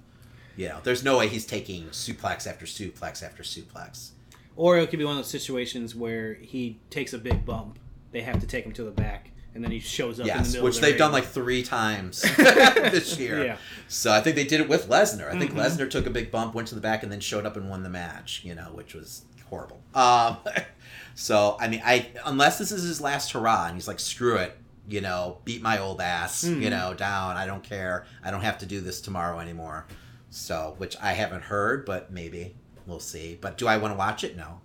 you 0.56 0.68
know 0.68 0.80
there's 0.82 1.04
no 1.04 1.18
way 1.18 1.28
he's 1.28 1.46
taking 1.46 1.84
suplex 1.90 2.46
after 2.46 2.64
suplex 2.66 3.22
after 3.22 3.42
suplex 3.42 4.10
Or 4.56 4.78
it 4.78 4.88
could 4.90 4.98
be 4.98 5.04
one 5.04 5.12
of 5.16 5.18
those 5.18 5.30
situations 5.30 5.94
where 5.94 6.34
he 6.34 6.78
takes 6.90 7.12
a 7.12 7.18
big 7.18 7.44
bump, 7.44 7.78
they 8.12 8.20
have 8.22 8.40
to 8.40 8.46
take 8.46 8.64
him 8.64 8.72
to 8.74 8.84
the 8.84 8.90
back, 8.92 9.30
and 9.54 9.64
then 9.64 9.70
he 9.72 9.80
shows 9.80 10.20
up 10.20 10.26
in 10.26 10.32
the 10.32 10.38
yes 10.38 10.52
middle 10.52 10.64
which 10.64 10.76
of 10.76 10.80
the 10.80 10.86
they've 10.88 10.98
done 10.98 11.10
like 11.12 11.24
three 11.24 11.62
times 11.62 12.22
this 12.36 13.18
year. 13.18 13.44
Yeah. 13.44 13.56
so 13.88 14.12
I 14.12 14.20
think 14.20 14.36
they 14.36 14.44
did 14.44 14.60
it 14.60 14.68
with 14.68 14.88
Lesnar. 14.88 15.28
I 15.32 15.38
think 15.38 15.52
Mhm. 15.52 15.58
Lesnar 15.64 15.90
took 15.90 16.06
a 16.06 16.10
big 16.10 16.30
bump 16.30 16.54
went 16.54 16.68
to 16.68 16.74
the 16.74 16.80
back 16.80 17.02
and 17.02 17.10
then 17.10 17.20
showed 17.20 17.46
up 17.46 17.56
and 17.56 17.68
won 17.68 17.82
the 17.82 17.88
match 17.88 18.42
you 18.44 18.54
know 18.54 18.70
which 18.74 18.94
was 18.94 19.24
horrible. 19.48 19.80
Um, 19.94 20.38
so 21.14 21.56
I 21.60 21.68
mean 21.68 21.82
I 21.84 22.08
unless 22.24 22.58
this 22.58 22.72
is 22.72 22.82
his 22.82 23.00
last 23.00 23.32
hurrah 23.32 23.66
and 23.66 23.74
he's 23.76 23.86
like 23.88 24.00
screw 24.00 24.36
it 24.36 24.56
you 24.88 25.00
know 25.00 25.38
beat 25.44 25.62
my 25.62 25.78
old 25.78 26.00
ass 26.00 26.44
you 26.44 26.56
Mhm. 26.56 26.70
know 26.70 26.94
down. 26.94 27.36
I 27.36 27.46
don't 27.46 27.62
care. 27.62 28.06
I 28.24 28.30
don't 28.30 28.42
have 28.42 28.58
to 28.58 28.66
do 28.66 28.80
this 28.80 29.00
tomorrow 29.00 29.38
anymore. 29.40 29.86
So 30.30 30.74
which 30.78 30.96
I 31.00 31.12
haven't 31.12 31.42
heard 31.42 31.84
but 31.84 32.10
maybe 32.12 32.56
we'll 32.86 33.00
see 33.00 33.38
but 33.40 33.56
do 33.58 33.66
I 33.66 33.76
want 33.76 33.92
to 33.94 33.98
watch 33.98 34.24
it 34.24 34.36
no 34.36 34.60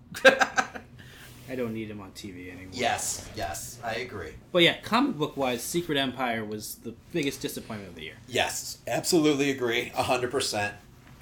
I 1.52 1.56
don't 1.56 1.74
need 1.74 1.90
him 1.90 2.00
on 2.00 2.12
TV 2.12 2.52
anymore. 2.52 2.70
yes 2.74 3.28
yes 3.36 3.80
I 3.84 3.94
agree 3.96 4.34
But 4.52 4.64
yeah, 4.64 4.78
comic 4.82 5.18
book 5.18 5.36
wise, 5.36 5.64
Secret 5.64 5.98
Empire 5.98 6.46
was 6.46 6.76
the 6.76 6.94
biggest 7.12 7.42
disappointment 7.42 7.90
of 7.90 7.96
the 7.96 8.04
year. 8.04 8.18
Yes, 8.28 8.78
absolutely 8.88 9.50
agree. 9.50 9.92
A 9.96 10.04
hundred 10.04 10.30
percent. 10.32 10.76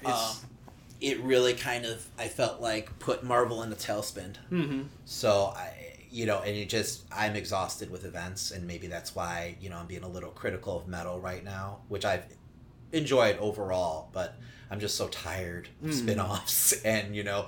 Um, 0.04 0.34
it 1.00 1.18
really 1.20 1.54
kind 1.54 1.84
of 1.86 2.06
I 2.18 2.28
felt 2.28 2.60
like 2.60 2.98
put 2.98 3.22
Marvel 3.24 3.62
in 3.62 3.72
a 3.72 3.76
tailspin. 3.76 4.34
Mm-hmm. 4.50 4.82
So 5.06 5.52
I, 5.56 5.94
you 6.10 6.26
know, 6.26 6.40
and 6.40 6.54
it 6.56 6.68
just 6.68 7.04
I'm 7.10 7.34
exhausted 7.36 7.90
with 7.90 8.04
events, 8.04 8.50
and 8.50 8.66
maybe 8.66 8.86
that's 8.86 9.14
why 9.14 9.56
you 9.60 9.70
know 9.70 9.76
I'm 9.78 9.86
being 9.86 10.02
a 10.04 10.08
little 10.08 10.30
critical 10.30 10.76
of 10.76 10.88
metal 10.88 11.18
right 11.20 11.44
now, 11.44 11.78
which 11.88 12.04
I've 12.04 12.24
enjoyed 12.92 13.38
overall, 13.38 14.10
but 14.12 14.36
I'm 14.70 14.80
just 14.80 14.96
so 14.96 15.08
tired 15.08 15.68
of 15.82 15.90
Mm. 15.90 15.94
spin-offs 15.94 16.72
and 16.84 17.14
you 17.16 17.24
know 17.24 17.46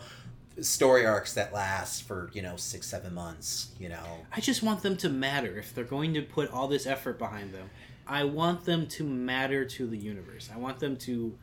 story 0.60 1.06
arcs 1.06 1.32
that 1.34 1.52
last 1.52 2.02
for 2.02 2.30
you 2.32 2.42
know 2.42 2.56
six 2.56 2.86
seven 2.86 3.14
months. 3.14 3.68
You 3.78 3.88
know, 3.90 4.26
I 4.34 4.40
just 4.40 4.62
want 4.62 4.82
them 4.82 4.96
to 4.98 5.08
matter. 5.08 5.58
If 5.58 5.74
they're 5.74 5.84
going 5.84 6.14
to 6.14 6.22
put 6.22 6.50
all 6.50 6.68
this 6.68 6.86
effort 6.86 7.18
behind 7.18 7.52
them, 7.54 7.70
I 8.06 8.24
want 8.24 8.64
them 8.64 8.86
to 8.88 9.04
matter 9.04 9.64
to 9.64 9.86
the 9.86 9.96
universe. 9.98 10.50
I 10.52 10.58
want 10.58 10.78
them 10.80 10.96
to 10.98 11.36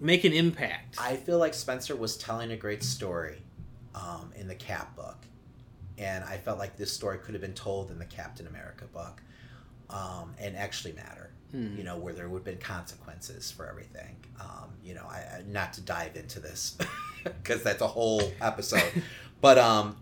make 0.00 0.24
an 0.24 0.32
impact. 0.32 0.96
I 1.00 1.16
feel 1.16 1.38
like 1.38 1.54
Spencer 1.54 1.96
was 1.96 2.16
telling 2.16 2.52
a 2.52 2.56
great 2.56 2.82
story 2.84 3.42
um, 3.94 4.32
in 4.36 4.46
the 4.48 4.54
Cap 4.54 4.94
book, 4.96 5.18
and 5.98 6.22
I 6.24 6.36
felt 6.38 6.58
like 6.58 6.76
this 6.76 6.92
story 6.92 7.18
could 7.18 7.34
have 7.34 7.42
been 7.42 7.52
told 7.54 7.90
in 7.90 7.98
the 7.98 8.04
Captain 8.06 8.46
America 8.46 8.84
book, 8.92 9.20
um, 9.90 10.34
and 10.38 10.56
actually 10.56 10.92
matter. 10.94 11.30
Hmm. 11.52 11.76
You 11.76 11.84
know, 11.84 11.96
where 11.98 12.14
there 12.14 12.28
would 12.28 12.38
have 12.38 12.44
been 12.44 12.58
consequences 12.58 13.50
for 13.50 13.68
everything. 13.68 14.16
Um, 14.40 14.70
you 14.82 14.94
know, 14.94 15.04
I, 15.08 15.18
I 15.18 15.42
not 15.46 15.74
to 15.74 15.80
dive 15.82 16.16
into 16.16 16.40
this 16.40 16.76
because 17.24 17.62
that's 17.62 17.82
a 17.82 17.86
whole 17.86 18.32
episode, 18.40 19.02
but 19.40 19.58
um, 19.58 19.96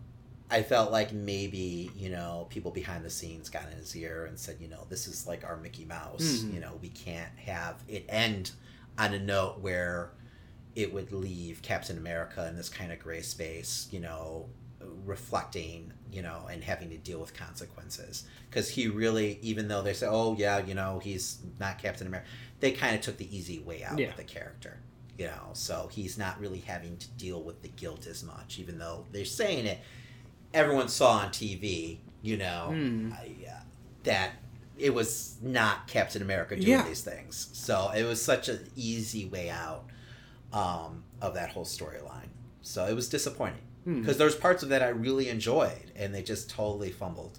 I 0.51 0.63
felt 0.63 0.93
like 0.93 1.13
maybe 1.13 1.91
you 1.97 2.09
know 2.09 2.47
people 2.51 2.71
behind 2.71 3.05
the 3.05 3.11
scenes 3.11 3.51
got 3.51 3.65
in 3.71 3.77
his 3.79 3.95
ear 3.97 4.27
and 4.27 4.39
said, 4.39 4.57
you 4.61 4.69
know, 4.69 4.87
this 4.89 5.07
is 5.09 5.27
like 5.27 5.45
our 5.45 5.57
Mickey 5.57 5.85
Mouse. 5.85 6.23
Mhm. 6.45 6.55
You 6.55 6.61
know, 6.61 6.79
we 6.81 6.89
can't 6.89 7.37
have 7.45 7.83
it 7.89 8.05
end 8.09 8.53
on 8.97 9.13
a 9.13 9.19
note 9.19 9.59
where 9.61 10.13
it 10.77 10.93
would 10.95 11.13
leave 11.13 11.63
Captain 11.63 11.99
America 11.99 12.47
in 12.47 12.55
this 12.57 12.69
kind 12.69 12.93
of 12.93 13.01
gray 13.01 13.23
space. 13.23 13.89
You 13.91 14.01
know, 14.01 14.49
reflecting, 15.05 15.93
you 16.12 16.23
know, 16.23 16.49
and 16.51 16.62
having 16.65 16.91
to 16.91 16.97
deal 16.99 17.19
with 17.20 17.35
consequences. 17.35 18.24
Because 18.49 18.69
he 18.70 18.89
really, 18.89 19.39
even 19.43 19.69
though 19.69 19.82
they 19.82 19.93
say, 19.93 20.07
oh 20.09 20.35
yeah, 20.39 20.59
you 20.59 20.74
know, 20.74 20.99
he's 21.03 21.39
not 21.59 21.78
Captain 21.78 22.07
America, 22.07 22.28
they 22.61 22.73
kind 22.73 22.95
of 22.95 23.01
took 23.01 23.16
the 23.16 23.35
easy 23.37 23.59
way 23.61 23.82
out 23.85 23.99
Yeah. 23.99 24.09
with 24.09 24.16
the 24.16 24.24
character. 24.24 24.78
You 25.19 25.27
know, 25.27 25.51
so 25.53 25.89
he's 25.93 26.16
not 26.16 26.41
really 26.41 26.61
having 26.61 26.97
to 26.97 27.09
deal 27.11 27.43
with 27.43 27.61
the 27.62 27.69
guilt 27.69 28.07
as 28.07 28.23
much, 28.24 28.59
even 28.59 28.78
though 28.78 29.05
they're 29.12 29.24
saying 29.27 29.66
it. 29.66 29.78
Everyone 30.55 30.89
saw 30.89 31.19
on 31.19 31.28
TV, 31.28 31.99
you 32.23 32.37
know. 32.39 32.69
I, 33.12 33.35
uh, 33.49 33.61
that 34.05 34.31
it 34.78 34.95
was 34.95 35.37
not 35.43 35.87
Captain 35.87 36.23
America 36.23 36.57
doing 36.57 36.69
Yeah. 36.69 36.82
these 36.89 37.03
things. 37.03 37.51
So 37.53 37.91
it 37.95 38.05
was 38.05 38.20
such 38.23 38.49
an 38.49 38.66
easy 38.77 39.27
way 39.27 39.51
out 39.51 39.85
um, 40.53 41.05
of 41.20 41.35
that 41.35 41.51
whole 41.51 41.65
storyline. 41.66 42.28
So 42.62 42.87
it 42.87 42.95
was 42.95 43.09
disappointing. 43.09 43.61
Because 43.85 44.19
there's 44.19 44.35
parts 44.36 44.62
of 44.62 44.69
that 44.70 44.82
I 44.82 44.89
really 44.89 45.28
enjoyed, 45.28 45.93
and 45.97 46.15
they 46.15 46.23
just 46.23 46.51
totally 46.51 46.90
fumbled. 46.90 47.39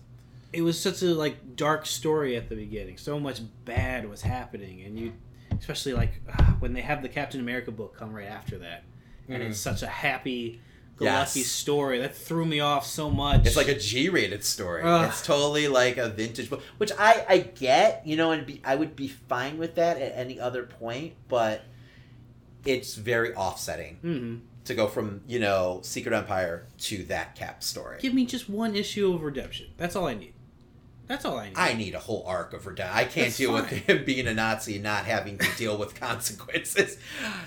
it 0.53 0.61
was 0.63 0.77
such 0.79 1.01
a 1.01 1.13
like 1.13 1.55
dark 1.55 1.85
story 1.85 2.35
at 2.35 2.49
the 2.49 2.55
beginning. 2.55 2.97
So 2.97 3.19
much 3.19 3.41
bad 3.65 4.09
was 4.09 4.21
happening, 4.21 4.81
and 4.81 4.99
you, 4.99 5.13
especially 5.59 5.93
like 5.93 6.11
ah, 6.29 6.55
when 6.59 6.73
they 6.73 6.81
have 6.81 7.01
the 7.01 7.09
Captain 7.09 7.39
America 7.39 7.71
book 7.71 7.95
come 7.95 8.11
right 8.13 8.27
after 8.27 8.57
that, 8.59 8.83
and 9.29 9.41
it's 9.43 9.59
such 9.59 9.81
a 9.81 9.87
happy, 9.87 10.59
go 10.97 11.05
lucky 11.05 11.39
Yes. 11.39 11.47
story 11.47 11.99
that 11.99 12.13
threw 12.15 12.43
me 12.45 12.59
off 12.59 12.85
so 12.85 13.09
much. 13.09 13.45
It's 13.47 13.55
like 13.55 13.69
a 13.69 13.77
G-rated 13.79 14.43
story. 14.43 14.81
Ugh. 14.83 15.07
It's 15.07 15.21
totally 15.25 15.67
like 15.69 15.95
a 15.97 16.09
vintage 16.09 16.49
book, 16.49 16.61
which 16.79 16.91
I 16.99 17.25
I 17.29 17.37
get, 17.37 18.05
you 18.05 18.17
know, 18.17 18.31
and 18.31 18.45
be, 18.45 18.61
I 18.65 18.75
would 18.75 18.95
be 18.97 19.07
fine 19.07 19.57
with 19.57 19.75
that 19.75 20.01
at 20.01 20.13
any 20.17 20.37
other 20.39 20.63
point, 20.63 21.13
but 21.29 21.61
it's 22.65 22.95
very 22.95 23.33
offsetting 23.35 23.95
hmm 24.01 24.35
to 24.65 24.73
go 24.75 24.87
from 24.87 25.21
you 25.27 25.39
know 25.39 25.79
Secret 25.83 26.13
Empire 26.13 26.67
to 26.79 27.03
that 27.05 27.35
Cap 27.35 27.63
story. 27.63 27.97
Give 28.01 28.13
me 28.13 28.25
just 28.25 28.49
one 28.49 28.75
issue 28.75 29.13
of 29.13 29.23
redemption. 29.23 29.67
That's 29.77 29.95
all 29.95 30.07
I 30.07 30.13
need. 30.13 30.33
That's 31.07 31.25
all 31.25 31.37
I 31.37 31.49
need. 31.49 31.57
I 31.57 31.73
need 31.73 31.93
a 31.93 31.99
whole 31.99 32.23
arc 32.25 32.53
of 32.53 32.65
redemption. 32.65 32.97
I 32.97 33.03
can't 33.03 33.27
That's 33.27 33.37
deal 33.37 33.53
with 33.53 33.67
him 33.69 34.05
being 34.05 34.27
a 34.27 34.33
Nazi 34.33 34.75
and 34.75 34.83
not 34.83 35.05
having 35.05 35.37
to 35.39 35.57
deal 35.57 35.77
with 35.77 35.93
consequences. 35.99 36.97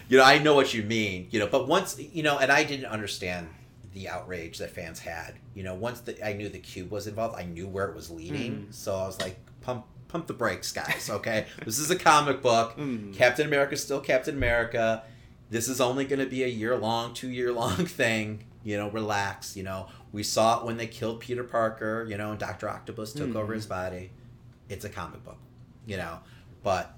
You 0.09 0.19
know, 0.19 0.24
I 0.24 0.39
know 0.39 0.55
what 0.55 0.74
you 0.74 0.82
mean. 0.82 1.28
You 1.31 1.41
know, 1.41 1.47
but 1.47 1.66
once 1.66 1.99
you 1.99 2.23
know, 2.23 2.39
and 2.39 2.53
I 2.53 2.65
didn't 2.65 2.86
understand 2.86 3.49
the 3.95 4.09
outrage 4.09 4.59
that 4.59 4.70
fans 4.70 4.99
had. 4.99 5.35
You 5.55 5.62
know, 5.62 5.74
once 5.74 6.01
the, 6.01 6.27
I 6.27 6.35
knew 6.35 6.49
the 6.49 6.59
cube 6.59 6.91
was 6.91 7.07
involved, 7.07 7.36
I 7.39 7.45
knew 7.45 7.66
where 7.66 7.86
it 7.89 7.95
was 7.95 8.11
leading. 8.11 8.66
Mhm. 8.66 8.74
So 8.74 8.95
I 8.95 9.07
was 9.07 9.20
like, 9.20 9.39
pump, 9.62 9.86
pump 10.09 10.27
the 10.27 10.32
brakes, 10.35 10.73
guys. 10.73 11.09
Okay, 11.09 11.47
this 11.65 11.78
is 11.78 11.91
a 11.91 11.97
comic 11.97 12.43
book. 12.43 12.77
Mhm. 12.77 13.15
Captain 13.15 13.51
is 13.53 13.82
still 13.82 14.01
Captain 14.01 14.35
America. 14.36 15.05
This 15.50 15.68
is 15.68 15.80
only 15.80 16.04
going 16.04 16.18
to 16.20 16.26
be 16.26 16.42
a 16.42 16.48
year 16.48 16.76
long, 16.76 17.14
two 17.14 17.28
year 17.30 17.52
long 17.52 17.76
thing. 17.86 18.44
You 18.62 18.76
know, 18.78 18.88
relax. 18.90 19.56
You 19.56 19.62
know, 19.62 19.88
we 20.12 20.22
saw 20.22 20.58
it 20.60 20.64
when 20.66 20.76
they 20.78 20.86
killed 20.86 21.20
Peter 21.20 21.44
Parker. 21.44 22.06
You 22.08 22.16
know, 22.16 22.30
and 22.30 22.38
Doctor 22.40 22.68
Octopus 22.68 23.12
took 23.12 23.30
Mhm. 23.30 23.36
over 23.36 23.52
his 23.54 23.66
body. 23.66 24.10
It's 24.68 24.84
a 24.84 24.88
comic 24.88 25.22
book. 25.24 25.38
You 25.86 25.96
know, 25.98 26.20
but 26.62 26.96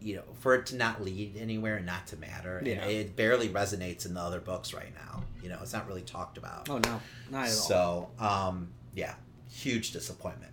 you 0.00 0.14
know, 0.14 0.22
for 0.38 0.54
it 0.54 0.66
to 0.66 0.76
not 0.76 1.02
lead 1.02 1.36
anywhere 1.36 1.76
and 1.76 1.86
not 1.86 2.06
to 2.08 2.16
matter, 2.16 2.58
and 2.58 2.66
Yeah. 2.68 2.84
it 2.84 3.16
barely 3.16 3.48
resonates 3.48 4.06
in 4.06 4.14
the 4.14 4.20
other 4.20 4.40
books 4.40 4.72
right 4.72 4.94
now. 4.94 5.24
You 5.42 5.48
know, 5.48 5.58
it's 5.62 5.72
not 5.72 5.88
really 5.88 6.02
talked 6.02 6.38
about. 6.38 6.68
Oh 6.68 6.78
no, 6.78 7.00
not 7.30 7.44
at 7.46 7.48
all. 7.48 7.54
So, 7.54 8.10
um, 8.20 8.68
yeah, 8.94 9.14
huge 9.50 9.90
disappointment. 9.90 10.52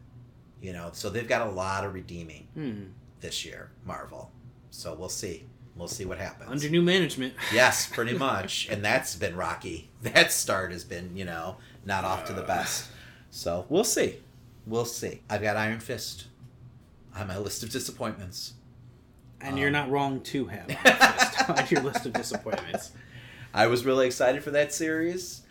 You 0.61 0.73
know, 0.73 0.89
so 0.93 1.09
they've 1.09 1.27
got 1.27 1.45
a 1.45 1.51
lot 1.51 1.83
of 1.83 1.93
redeeming 1.93 2.47
Hmm. 2.55 2.83
this 3.19 3.45
year, 3.45 3.69
Marvel. 3.85 4.31
So 4.71 4.95
we'll 4.95 5.09
see. 5.09 5.45
We'll 5.75 5.87
see 5.87 6.05
what 6.05 6.19
happens. 6.19 6.51
Under 6.51 6.69
new 6.69 6.81
management. 6.83 7.33
yes, 7.53 7.87
pretty 7.87 8.15
much. 8.17 8.67
And 8.69 8.83
that's 8.85 9.15
been 9.15 9.35
rocky. 9.35 9.89
That 10.03 10.31
start 10.33 10.71
has 10.73 10.83
been, 10.83 11.15
you 11.15 11.23
know, 11.23 11.55
not 11.85 12.03
off 12.03 12.25
to 12.25 12.33
the 12.33 12.41
best. 12.41 12.89
So 13.31 13.65
we'll 13.69 13.85
see. 13.85 14.17
We'll 14.67 14.83
see. 14.85 15.21
I've 15.29 15.41
got 15.41 15.55
Iron 15.55 15.79
Fist 15.79 16.25
on 17.15 17.27
my 17.27 17.37
list 17.37 17.63
of 17.63 17.69
disappointments. 17.69 18.53
And 19.39 19.57
you're 19.57 19.67
Um, 19.69 19.73
not 19.73 19.89
wrong 19.89 20.19
to 20.21 20.45
have 20.47 20.69
on 20.69 20.75
your 20.83 20.93
list- 20.99 21.49
on 21.49 21.67
your 21.69 21.81
list 21.81 22.05
of 22.05 22.13
disappointments. 22.13 22.91
I 23.53 23.67
was 23.67 23.85
really 23.85 24.05
excited 24.07 24.43
for 24.43 24.51
that 24.51 24.73
series. 24.73 25.41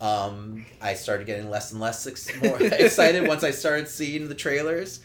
Um, 0.00 0.66
I 0.80 0.92
started 0.94 1.26
getting 1.26 1.48
less 1.48 1.72
and 1.72 1.80
less 1.80 2.06
ex- 2.06 2.28
excited 2.42 3.26
once 3.26 3.44
I 3.44 3.50
started 3.50 3.88
seeing 3.88 4.28
the 4.28 4.34
trailers, 4.34 5.00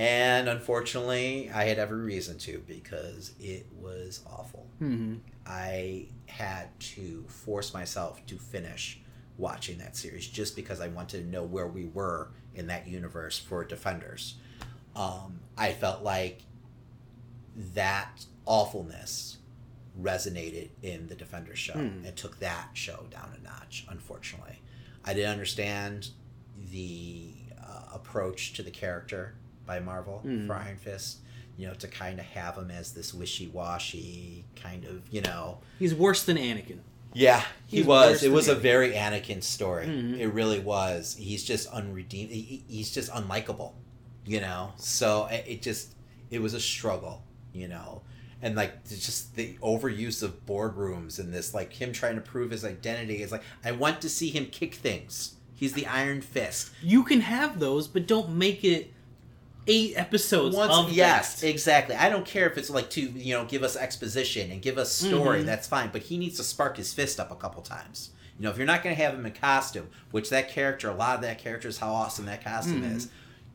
and 0.00 0.48
unfortunately, 0.48 1.50
I 1.52 1.64
had 1.64 1.78
every 1.78 2.00
reason 2.00 2.38
to 2.38 2.62
because 2.66 3.32
it 3.38 3.66
was 3.78 4.20
awful. 4.26 4.66
hmm 4.78 5.16
I 5.46 6.06
had 6.26 6.68
to 6.80 7.24
force 7.28 7.74
myself 7.74 8.24
to 8.26 8.36
finish 8.38 9.00
watching 9.36 9.78
that 9.78 9.96
series 9.96 10.26
just 10.26 10.54
because 10.56 10.80
I 10.80 10.88
wanted 10.88 11.22
to 11.24 11.26
know 11.30 11.42
where 11.42 11.66
we 11.66 11.86
were 11.86 12.28
in 12.54 12.68
that 12.68 12.86
universe 12.88 13.38
for 13.38 13.64
Defenders. 13.64 14.36
Um, 14.96 15.40
I 15.58 15.72
felt 15.72 16.02
like 16.02 16.42
that 17.74 18.24
awfulness 18.46 19.38
resonated 20.00 20.68
in 20.82 21.08
the 21.08 21.14
Defenders 21.14 21.58
show 21.58 21.72
Hmm. 21.74 22.04
and 22.06 22.16
took 22.16 22.38
that 22.38 22.68
show 22.74 23.06
down 23.10 23.34
a 23.38 23.42
notch, 23.42 23.86
unfortunately. 23.88 24.62
I 25.04 25.14
didn't 25.14 25.30
understand 25.32 26.08
the 26.70 27.32
uh, 27.60 27.86
approach 27.94 28.52
to 28.54 28.62
the 28.62 28.70
character 28.70 29.34
by 29.70 29.78
Marvel 29.78 30.18
Hmm. 30.18 30.46
for 30.48 30.54
Iron 30.54 30.76
Fist. 30.76 31.18
You 31.56 31.68
know, 31.68 31.74
to 31.74 31.86
kind 31.88 32.18
of 32.18 32.24
have 32.26 32.56
him 32.56 32.70
as 32.70 32.92
this 32.92 33.12
wishy-washy 33.12 34.44
kind 34.56 34.84
of, 34.84 35.02
you 35.10 35.20
know, 35.20 35.58
He's 35.78 35.94
worse 35.94 36.22
than 36.24 36.36
Anakin. 36.38 36.78
yeah, 37.12 37.44
he 37.66 37.78
He's 37.78 37.86
was. 37.86 38.22
It 38.22 38.32
was 38.32 38.48
a 38.48 38.54
very 38.54 38.92
Anakin 38.92 39.42
story. 39.42 39.86
Mhm. 39.86 40.18
It 40.18 40.28
really 40.28 40.58
was. 40.58 41.16
He's 41.18 41.44
just 41.44 41.68
unredeemed. 41.68 42.30
he- 42.30 42.64
He's 42.66 42.90
just 42.90 43.10
unlikable, 43.12 43.72
you 44.26 44.40
know. 44.40 44.72
So 44.76 45.26
it 45.26 45.44
it 45.46 45.62
just 45.62 45.94
it 46.30 46.40
was 46.40 46.54
a 46.54 46.60
struggle, 46.60 47.22
you 47.52 47.68
know, 47.68 48.02
and 48.40 48.54
like 48.56 48.72
just 48.88 49.36
the 49.36 49.56
overuse 49.62 50.22
of 50.22 50.46
boardrooms 50.46 51.18
and 51.18 51.32
this 51.34 51.52
like 51.54 51.74
him 51.74 51.92
trying 51.92 52.14
to 52.14 52.20
prove 52.22 52.50
his 52.52 52.64
identity 52.64 53.22
is 53.22 53.30
like 53.32 53.42
I 53.64 53.72
want 53.72 54.00
to 54.00 54.08
see 54.08 54.30
him 54.30 54.46
kick 54.46 54.74
things. 54.76 55.34
He's 55.54 55.74
the 55.74 55.86
Iron 55.86 56.22
Fist. 56.22 56.70
You 56.82 57.02
can 57.04 57.20
have 57.20 57.60
those, 57.60 57.86
but 57.86 58.06
don't 58.06 58.30
make 58.30 58.64
it 58.64 58.94
eight 59.66 59.94
episodes 59.96 60.56
Once, 60.56 60.72
of 60.72 60.92
yes, 60.92 61.40
that. 61.40 61.48
exactly. 61.48 61.94
I 61.94 62.08
don't 62.08 62.24
care 62.26 62.48
if 62.50 62.56
it's 62.58 62.70
like 62.70 62.90
to 62.90 63.00
you 63.02 63.34
know 63.34 63.44
give 63.44 63.62
us 63.62 63.76
exposition 63.76 64.50
and 64.50 64.60
give 64.62 64.78
us 64.78 64.90
story. 64.92 65.42
Mhm. 65.42 65.46
That's 65.46 65.68
fine, 65.68 65.90
but 65.92 66.02
he 66.02 66.16
needs 66.18 66.36
to 66.38 66.44
spark 66.44 66.76
his 66.76 66.92
fist 66.92 67.20
up 67.20 67.30
a 67.30 67.36
couple 67.36 67.62
times. 67.62 68.10
You 68.38 68.44
know, 68.44 68.50
if 68.50 68.56
you're 68.56 68.66
not 68.66 68.82
going 68.82 68.96
to 68.96 69.02
have 69.02 69.12
him 69.14 69.26
in 69.26 69.32
costume, 69.32 69.88
which 70.12 70.30
that 70.30 70.48
character, 70.48 70.88
a 70.88 70.94
lot 70.94 71.16
of 71.16 71.20
that 71.22 71.38
character 71.38 71.68
is 71.68 71.78
how 71.78 71.92
awesome 71.92 72.24
that 72.26 72.42
costume 72.42 72.82
Mhm. 72.82 72.96
is. 72.96 73.08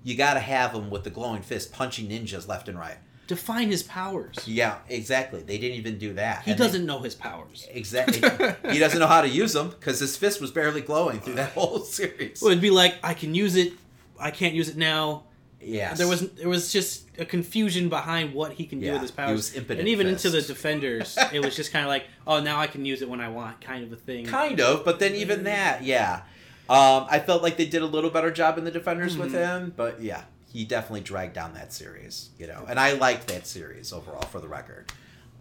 You 0.03 0.15
got 0.15 0.35
to 0.35 0.39
have 0.39 0.73
him 0.73 0.91
with 0.91 1.03
the 1.03 1.09
glowing 1.09 1.41
fist 1.41 1.71
punching 1.73 2.07
ninjas 2.07 2.47
left 2.47 2.69
and 2.69 2.77
right. 2.77 2.97
Define 3.25 3.71
his 3.71 3.81
powers. 3.81 4.35
Yeah, 4.45 4.77
exactly. 4.87 5.41
They 5.41 5.57
didn't 5.57 5.77
even 5.77 5.97
do 5.97 6.13
that. 6.13 6.43
He 6.43 6.51
And 6.51 6.59
doesn't 6.59 6.85
know 6.85 6.99
his 6.99 7.15
powers. 7.15 7.65
exactly. 7.71 8.19
he 8.71 8.77
doesn't 8.77 8.99
know 8.99 9.07
how 9.07 9.21
to 9.21 9.27
use 9.27 9.53
them 9.53 9.69
because 9.69 9.99
his 9.99 10.15
fist 10.15 10.39
was 10.39 10.51
barely 10.51 10.81
glowing 10.81 11.19
through 11.19 11.33
that 11.33 11.53
whole 11.53 11.79
series. 11.83 12.39
Well, 12.39 12.51
it'd 12.51 12.61
be 12.61 12.69
like 12.69 12.93
I 13.01 13.15
can 13.15 13.33
use 13.33 13.55
it, 13.55 13.73
I 14.19 14.29
can't 14.29 14.53
use 14.53 14.69
it 14.69 14.77
now. 14.77 15.23
Yes. 15.61 15.97
There 15.97 16.07
was 16.07 16.29
there 16.31 16.49
was 16.49 16.71
just 16.71 17.05
a 17.17 17.25
confusion 17.25 17.89
behind 17.89 18.33
what 18.33 18.53
he 18.53 18.65
can 18.65 18.79
do 18.79 18.85
Yeah, 18.87 18.93
with 18.93 19.01
his 19.01 19.11
he 19.11 19.15
powers, 19.15 19.31
was 19.35 19.53
impotent 19.55 19.79
and 19.81 19.89
even 19.89 20.07
into 20.07 20.29
the 20.29 20.41
defenders, 20.41 21.17
it 21.33 21.43
was 21.43 21.55
just 21.55 21.71
kind 21.71 21.83
of 21.85 21.89
like, 21.89 22.05
oh, 22.27 22.39
now 22.39 22.59
I 22.59 22.67
can 22.67 22.85
use 22.85 23.01
it 23.01 23.09
when 23.09 23.21
I 23.21 23.29
want, 23.29 23.61
kind 23.61 23.83
of 23.83 23.91
a 23.91 23.95
thing. 23.95 24.25
Kind 24.25 24.59
of, 24.59 24.85
but 24.85 24.99
then 24.99 25.15
even 25.15 25.43
that, 25.45 25.83
yeah. 25.83 26.21
Um, 26.69 27.05
I 27.09 27.19
felt 27.19 27.43
like 27.43 27.57
they 27.57 27.65
did 27.67 27.81
a 27.81 27.85
little 27.85 28.09
better 28.09 28.31
job 28.31 28.57
in 28.57 28.63
the 28.63 28.71
Defenders 28.71 29.17
with 29.17 29.33
Mhm. 29.33 29.37
him, 29.61 29.73
but 29.75 30.01
yeah, 30.01 30.23
he 30.51 30.65
definitely 30.65 31.01
dragged 31.01 31.33
down 31.33 31.53
that 31.53 31.71
series, 31.73 32.29
you 32.39 32.47
know. 32.47 32.65
And 32.67 32.79
I 32.79 32.93
liked 32.93 33.27
that 33.27 33.45
series 33.47 33.93
overall, 33.93 34.23
for 34.23 34.39
the 34.39 34.47
record. 34.47 34.91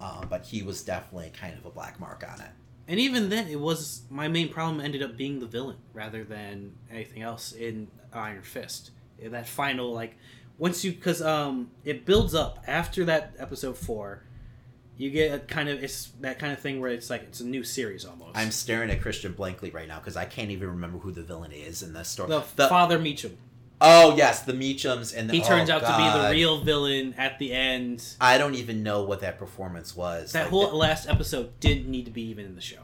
Um, 0.00 0.26
but 0.28 0.44
he 0.46 0.62
was 0.62 0.82
definitely 0.82 1.32
kind 1.38 1.56
of 1.56 1.64
a 1.64 1.70
black 1.70 1.98
mark 2.00 2.24
on 2.30 2.40
it. 2.40 2.50
And 2.88 3.00
even 3.00 3.30
then, 3.30 3.48
it 3.48 3.58
was 3.60 4.02
my 4.10 4.28
main 4.28 4.50
problem 4.50 4.80
ended 4.84 5.02
up 5.02 5.16
being 5.16 5.40
the 5.40 5.46
villain 5.46 5.76
rather 5.94 6.24
than 6.24 6.72
anything 6.90 7.22
else 7.22 7.52
in 7.52 7.88
Iron 8.12 8.42
Fist. 8.42 8.90
That 9.22 9.48
final 9.48 9.92
like 9.92 10.16
once 10.58 10.84
you 10.84 10.92
because 10.92 11.22
um 11.22 11.70
it 11.84 12.04
builds 12.04 12.34
up 12.34 12.62
after 12.66 13.04
that 13.06 13.34
episode 13.38 13.76
four, 13.76 14.22
you 14.96 15.10
get 15.10 15.34
a 15.34 15.38
kind 15.38 15.68
of 15.68 15.82
it's 15.82 16.10
that 16.20 16.38
kind 16.38 16.52
of 16.52 16.58
thing 16.60 16.80
where 16.80 16.90
it's 16.90 17.10
like 17.10 17.22
it's 17.22 17.40
a 17.40 17.46
new 17.46 17.64
series 17.64 18.04
almost. 18.04 18.36
I'm 18.36 18.50
staring 18.50 18.90
at 18.90 19.00
Christian 19.00 19.32
blankly 19.32 19.70
right 19.70 19.88
now 19.88 19.98
because 19.98 20.16
I 20.16 20.24
can't 20.24 20.50
even 20.50 20.68
remember 20.68 20.98
who 20.98 21.10
the 21.10 21.22
villain 21.22 21.52
is 21.52 21.82
in 21.82 21.92
this 21.92 22.08
story. 22.08 22.28
the, 22.28 22.44
The- 22.56 22.68
Father 22.68 22.98
Meachum. 22.98 23.32
oh 23.80 24.14
yes, 24.16 24.42
the 24.42 24.52
Meachums 24.52 25.16
and 25.16 25.28
the, 25.28 25.34
He 25.34 25.40
turns 25.42 25.70
oh, 25.70 25.74
out 25.76 25.80
to 25.80 25.96
be 25.96 26.22
the 26.22 26.30
real 26.30 26.60
villain 26.62 27.14
at 27.18 27.38
the 27.38 27.52
end. 27.52 28.04
I 28.20 28.38
don't 28.38 28.54
even 28.54 28.82
know 28.82 29.02
what 29.04 29.20
that 29.20 29.38
performance 29.38 29.96
was. 29.96 30.32
That 30.32 30.42
Like, 30.42 30.50
whole 30.50 30.68
the- 30.68 30.76
last 30.76 31.08
episode 31.08 31.58
didn't 31.60 31.88
need 31.88 32.04
to 32.04 32.10
be 32.12 32.22
even 32.28 32.44
in 32.46 32.54
the 32.54 32.60
show. 32.60 32.82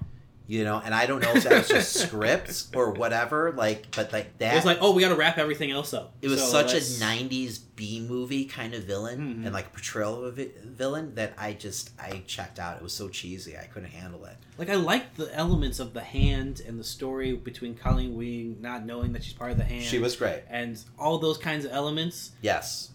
You 0.51 0.65
know, 0.65 0.83
and 0.85 0.93
I 0.93 1.07
don't 1.07 1.23
know 1.23 1.31
if 1.33 1.45
that 1.45 1.53
was 1.59 1.69
just 1.69 1.93
scripts 2.09 2.69
or 2.75 2.91
whatever. 2.91 3.53
Like, 3.53 3.95
but 3.95 4.13
like 4.13 4.37
that. 4.39 4.53
It 4.53 4.57
was 4.57 4.65
like, 4.65 4.79
oh, 4.81 4.93
we 4.93 5.01
got 5.01 5.11
to 5.11 5.15
wrap 5.15 5.39
everything 5.39 5.71
else 5.71 5.95
up. 5.95 6.13
It 6.23 6.27
was 6.29 6.41
So 6.41 6.49
such 6.51 6.73
a 6.73 6.75
let's- 6.75 6.99
'90s 7.01 7.61
B 7.77 8.01
movie 8.01 8.47
kind 8.47 8.75
of 8.75 8.83
villain 8.83 9.21
Mhm. 9.21 9.45
and 9.47 9.53
like 9.55 9.73
portrayal 9.73 10.17
of 10.17 10.25
a 10.25 10.31
vi- 10.33 10.51
villain 10.65 11.15
that 11.15 11.35
I 11.39 11.53
just 11.53 11.91
I 12.01 12.25
checked 12.27 12.59
out. 12.59 12.79
It 12.79 12.83
was 12.83 12.93
so 12.93 13.09
cheesy, 13.09 13.57
I 13.57 13.67
couldn't 13.67 13.91
handle 13.91 14.25
it. 14.25 14.37
Like 14.59 14.71
I 14.71 14.75
liked 14.75 15.17
the 15.19 15.33
elements 15.37 15.79
of 15.79 15.93
the 15.95 16.01
hand 16.03 16.61
and 16.67 16.81
the 16.81 16.85
story 16.85 17.33
between 17.35 17.77
Colleen 17.77 18.17
Wing 18.17 18.57
not 18.61 18.85
knowing 18.85 19.13
that 19.13 19.23
she's 19.23 19.35
part 19.35 19.53
of 19.53 19.57
the 19.57 19.63
hand. 19.65 19.85
She 19.85 20.01
was 20.01 20.17
great. 20.17 20.43
and 20.51 20.83
all 20.99 21.19
those 21.19 21.39
kinds 21.39 21.65
of 21.65 21.71
elements. 21.71 22.33
Yes, 22.43 22.91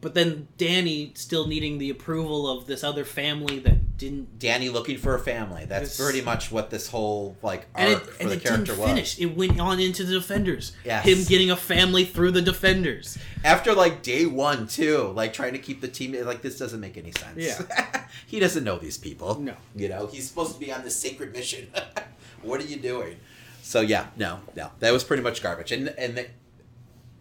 But 0.00 0.14
then 0.14 0.46
Danny 0.58 1.12
still 1.16 1.46
needing 1.48 1.78
the 1.78 1.90
approval 1.90 2.46
of 2.48 2.66
this 2.66 2.84
other 2.84 3.04
family 3.04 3.58
that 3.60 3.78
didn't. 3.96 4.38
Danny 4.38 4.68
looking 4.68 4.98
for 4.98 5.14
a 5.14 5.18
family. 5.18 5.64
That's 5.64 5.98
pretty 5.98 6.20
much 6.20 6.50
what 6.50 6.70
this 6.70 6.88
whole 6.88 7.36
like 7.42 7.66
And 7.74 7.92
it, 7.92 8.06
for 8.06 8.22
and 8.22 8.30
the 8.30 8.36
it 8.36 8.42
character 8.42 8.74
didn't 8.74 8.96
was. 8.96 9.18
It 9.18 9.36
went 9.36 9.60
on 9.60 9.80
into 9.80 10.04
the 10.04 10.14
Defenders. 10.14 10.72
Yes. 10.84 11.04
Him 11.04 11.24
getting 11.24 11.50
a 11.50 11.56
family 11.56 12.04
through 12.04 12.32
the 12.32 12.42
Defenders. 12.42 13.18
After 13.44 13.74
like 13.74 14.02
day 14.02 14.26
one 14.26 14.66
too, 14.66 15.12
like 15.14 15.32
trying 15.32 15.52
to 15.52 15.58
keep 15.58 15.80
the 15.80 15.88
team 15.88 16.12
like 16.24 16.42
this 16.42 16.58
doesn't 16.58 16.80
make 16.80 16.96
any 16.96 17.12
sense. 17.12 17.36
Yeah. 17.36 18.04
he 18.26 18.40
doesn't 18.40 18.64
know 18.64 18.78
these 18.78 18.98
people. 18.98 19.38
No. 19.40 19.54
You 19.74 19.88
know, 19.88 20.06
he's 20.06 20.28
supposed 20.28 20.54
to 20.54 20.60
be 20.60 20.72
on 20.72 20.82
this 20.84 20.96
sacred 20.96 21.32
mission. 21.32 21.68
what 22.42 22.60
are 22.60 22.66
you 22.66 22.76
doing? 22.76 23.16
So 23.62 23.80
yeah, 23.80 24.08
no, 24.16 24.40
no, 24.54 24.70
that 24.80 24.92
was 24.92 25.04
pretty 25.04 25.22
much 25.22 25.42
garbage. 25.42 25.72
And 25.72 25.88
and 25.88 26.16
the, 26.16 26.26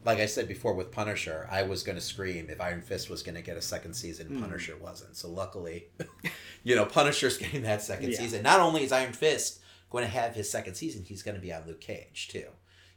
like 0.05 0.19
I 0.19 0.25
said 0.25 0.47
before 0.47 0.73
with 0.73 0.91
Punisher, 0.91 1.47
I 1.51 1.63
was 1.63 1.83
going 1.83 1.95
to 1.95 2.01
scream 2.01 2.47
if 2.49 2.59
Iron 2.61 2.81
Fist 2.81 3.09
was 3.09 3.23
going 3.23 3.35
to 3.35 3.41
get 3.41 3.57
a 3.57 3.61
second 3.61 3.93
season. 3.93 4.27
Hmm. 4.27 4.41
Punisher 4.41 4.75
wasn't. 4.77 5.15
So 5.15 5.29
luckily, 5.29 5.87
you 6.63 6.75
know, 6.75 6.85
Punisher's 6.85 7.37
getting 7.37 7.63
that 7.63 7.81
second 7.81 8.11
Yeah. 8.11 8.17
season. 8.19 8.43
Not 8.43 8.59
only 8.59 8.83
is 8.83 8.91
Iron 8.91 9.13
Fist 9.13 9.59
going 9.89 10.03
to 10.03 10.09
have 10.09 10.33
his 10.35 10.49
second 10.49 10.75
season, 10.75 11.03
he's 11.03 11.23
going 11.23 11.35
to 11.35 11.41
be 11.41 11.53
on 11.53 11.65
Luke 11.67 11.81
Cage 11.81 12.27
too. 12.29 12.45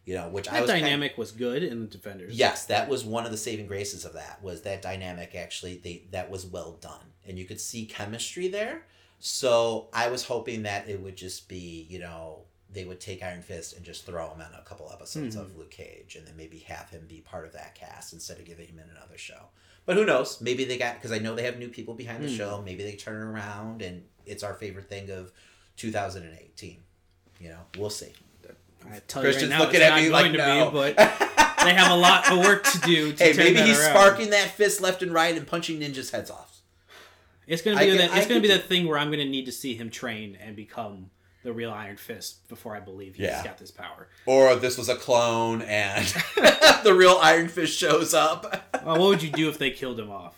You 0.05 0.15
know, 0.15 0.29
which 0.29 0.49
I 0.49 0.53
That 0.55 0.63
was 0.63 0.71
kind- 0.71 0.85
dynamic 0.85 1.19
was 1.19 1.33
good 1.33 1.63
in 1.65 1.81
the 1.81 1.87
Defenders. 1.89 2.37
Yes, 2.39 2.67
that 2.67 2.89
was 2.89 3.05
one 3.05 3.25
of 3.25 3.33
the 3.33 3.37
saving 3.37 3.67
graces 3.67 4.05
of 4.05 4.13
that. 4.13 4.41
Was 4.43 4.63
that 4.63 4.81
dynamic 4.81 5.35
actually 5.35 5.79
they 5.83 6.05
that 6.13 6.31
was 6.31 6.47
well 6.47 6.79
done, 6.81 7.13
and 7.27 7.37
you 7.39 7.45
could 7.45 7.61
see 7.61 7.87
chemistry 7.87 8.47
there. 8.47 8.85
So 9.19 9.89
I 9.93 10.09
was 10.09 10.25
hoping 10.27 10.63
that 10.63 10.89
it 10.89 11.01
would 11.01 11.17
just 11.17 11.49
be 11.49 11.87
you 11.91 11.99
know 11.99 12.43
they 12.77 12.85
would 12.85 13.01
take 13.01 13.23
Iron 13.23 13.43
Fist 13.43 13.75
and 13.77 13.85
just 13.85 14.07
throw 14.07 14.31
him 14.33 14.41
on 14.41 14.49
a 14.57 14.63
couple 14.63 14.91
episodes 14.93 15.35
of 15.35 15.57
Luke 15.57 15.71
Cage, 15.71 16.15
and 16.17 16.27
then 16.27 16.37
maybe 16.37 16.59
have 16.61 16.89
him 16.91 17.07
be 17.09 17.21
part 17.23 17.45
of 17.47 17.53
that 17.55 17.75
cast 17.75 18.13
instead 18.13 18.39
of 18.39 18.45
giving 18.45 18.69
him 18.69 18.79
in 18.79 18.89
another 18.97 19.17
show. 19.19 19.49
But 19.87 19.97
who 19.97 20.05
knows? 20.05 20.41
Maybe 20.41 20.65
they 20.65 20.79
got 20.79 20.95
because 20.97 21.11
I 21.13 21.19
know 21.19 21.35
they 21.35 21.45
have 21.45 21.59
new 21.59 21.69
people 21.69 21.95
behind 21.95 22.23
the 22.23 22.29
Mhm. 22.29 22.37
show. 22.37 22.63
Maybe 22.65 22.83
they 22.85 22.95
turn 22.97 23.23
around, 23.23 23.83
and 23.83 24.05
it's 24.27 24.43
our 24.43 24.55
favorite 24.55 24.89
thing 24.89 25.11
of 25.11 25.33
2018. 25.77 26.79
You 27.41 27.49
know, 27.51 27.59
we'll 27.79 27.91
see. 27.91 28.13
I 28.91 29.01
tell 29.09 29.23
Christian's 29.23 29.51
you 29.51 29.51
right 29.53 29.59
now, 29.59 29.65
looking 29.65 29.81
at 29.81 29.95
me 29.97 30.03
going 30.03 30.13
like 30.13 30.33
to 30.33 30.39
no. 30.39 30.71
be, 30.71 30.77
but 30.95 30.97
they 31.65 31.75
have 31.75 31.91
a 31.91 31.97
lot 31.97 32.31
of 32.31 32.39
work 32.39 32.65
to 32.65 32.79
do. 32.81 33.13
To 33.13 33.25
hey, 33.25 33.33
maybe 33.33 33.61
he's 33.63 33.79
around. 33.81 33.91
sparking 33.91 34.31
that 34.31 34.51
fist 34.51 34.81
left 34.81 35.03
and 35.03 35.13
right 35.13 35.37
and 35.37 35.47
punching 35.47 35.81
ninjas' 35.81 36.11
heads 36.13 36.31
off. 36.31 36.61
It's 37.49 37.63
gonna 37.63 37.77
I 37.79 37.85
be 37.85 37.89
can- 37.91 37.99
that. 37.99 38.11
I 38.13 38.19
It's 38.19 38.27
gonna 38.27 38.41
be 38.41 38.49
that 38.49 38.65
thing 38.67 38.87
where 38.87 38.99
I'm 38.99 39.11
gonna 39.11 39.25
need 39.25 39.47
to 39.47 39.53
see 39.53 39.75
him 39.77 39.91
train 39.91 40.37
and 40.41 40.55
become 40.55 41.11
the 41.47 41.53
real 41.55 41.71
Iron 41.71 41.97
Fist 41.97 42.47
before 42.49 42.77
I 42.77 42.81
believe 42.81 43.15
he's 43.17 43.25
Yeah. 43.27 43.43
got 43.43 43.57
this 43.57 43.71
power. 43.71 44.09
Or 44.27 44.55
this 44.57 44.77
was 44.77 44.89
a 44.91 44.97
clone 44.97 45.63
and 45.63 46.05
the 46.85 46.95
real 46.95 47.19
Iron 47.23 47.49
Fist 47.49 47.79
shows 47.79 48.13
up 48.13 48.65
Well, 48.85 48.99
what 48.99 49.09
would 49.09 49.23
you 49.23 49.31
do 49.31 49.49
if 49.49 49.57
they 49.59 49.71
killed 49.71 49.99
him 49.99 50.11
off? 50.11 50.35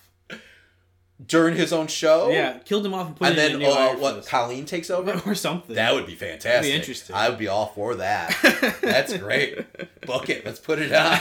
during 1.26 1.56
his 1.56 1.72
own 1.72 1.88
show. 1.88 2.30
Yeah, 2.30 2.58
killed 2.58 2.86
him 2.86 2.94
off 2.94 3.08
and 3.08 3.16
put 3.16 3.28
And 3.30 3.38
in 3.38 3.44
then 3.44 3.54
a 3.56 3.58
new 3.58 3.70
uh, 3.70 3.94
what 3.96 4.14
Fist. 4.16 4.28
Colleen 4.28 4.64
takes 4.66 4.88
over? 4.88 5.20
or 5.26 5.34
something. 5.34 5.74
That 5.74 5.92
would 5.94 6.06
be 6.06 6.14
fantastic. 6.14 6.72
interesting. 6.72 7.16
I 7.16 7.28
would 7.28 7.38
be 7.40 7.48
all 7.48 7.66
for 7.66 7.96
that. 7.96 8.78
That's 8.82 9.16
great. 9.16 9.58
Book 10.06 10.30
it. 10.30 10.44
Let's 10.46 10.60
put 10.60 10.78
it 10.78 10.92
on. 10.92 11.18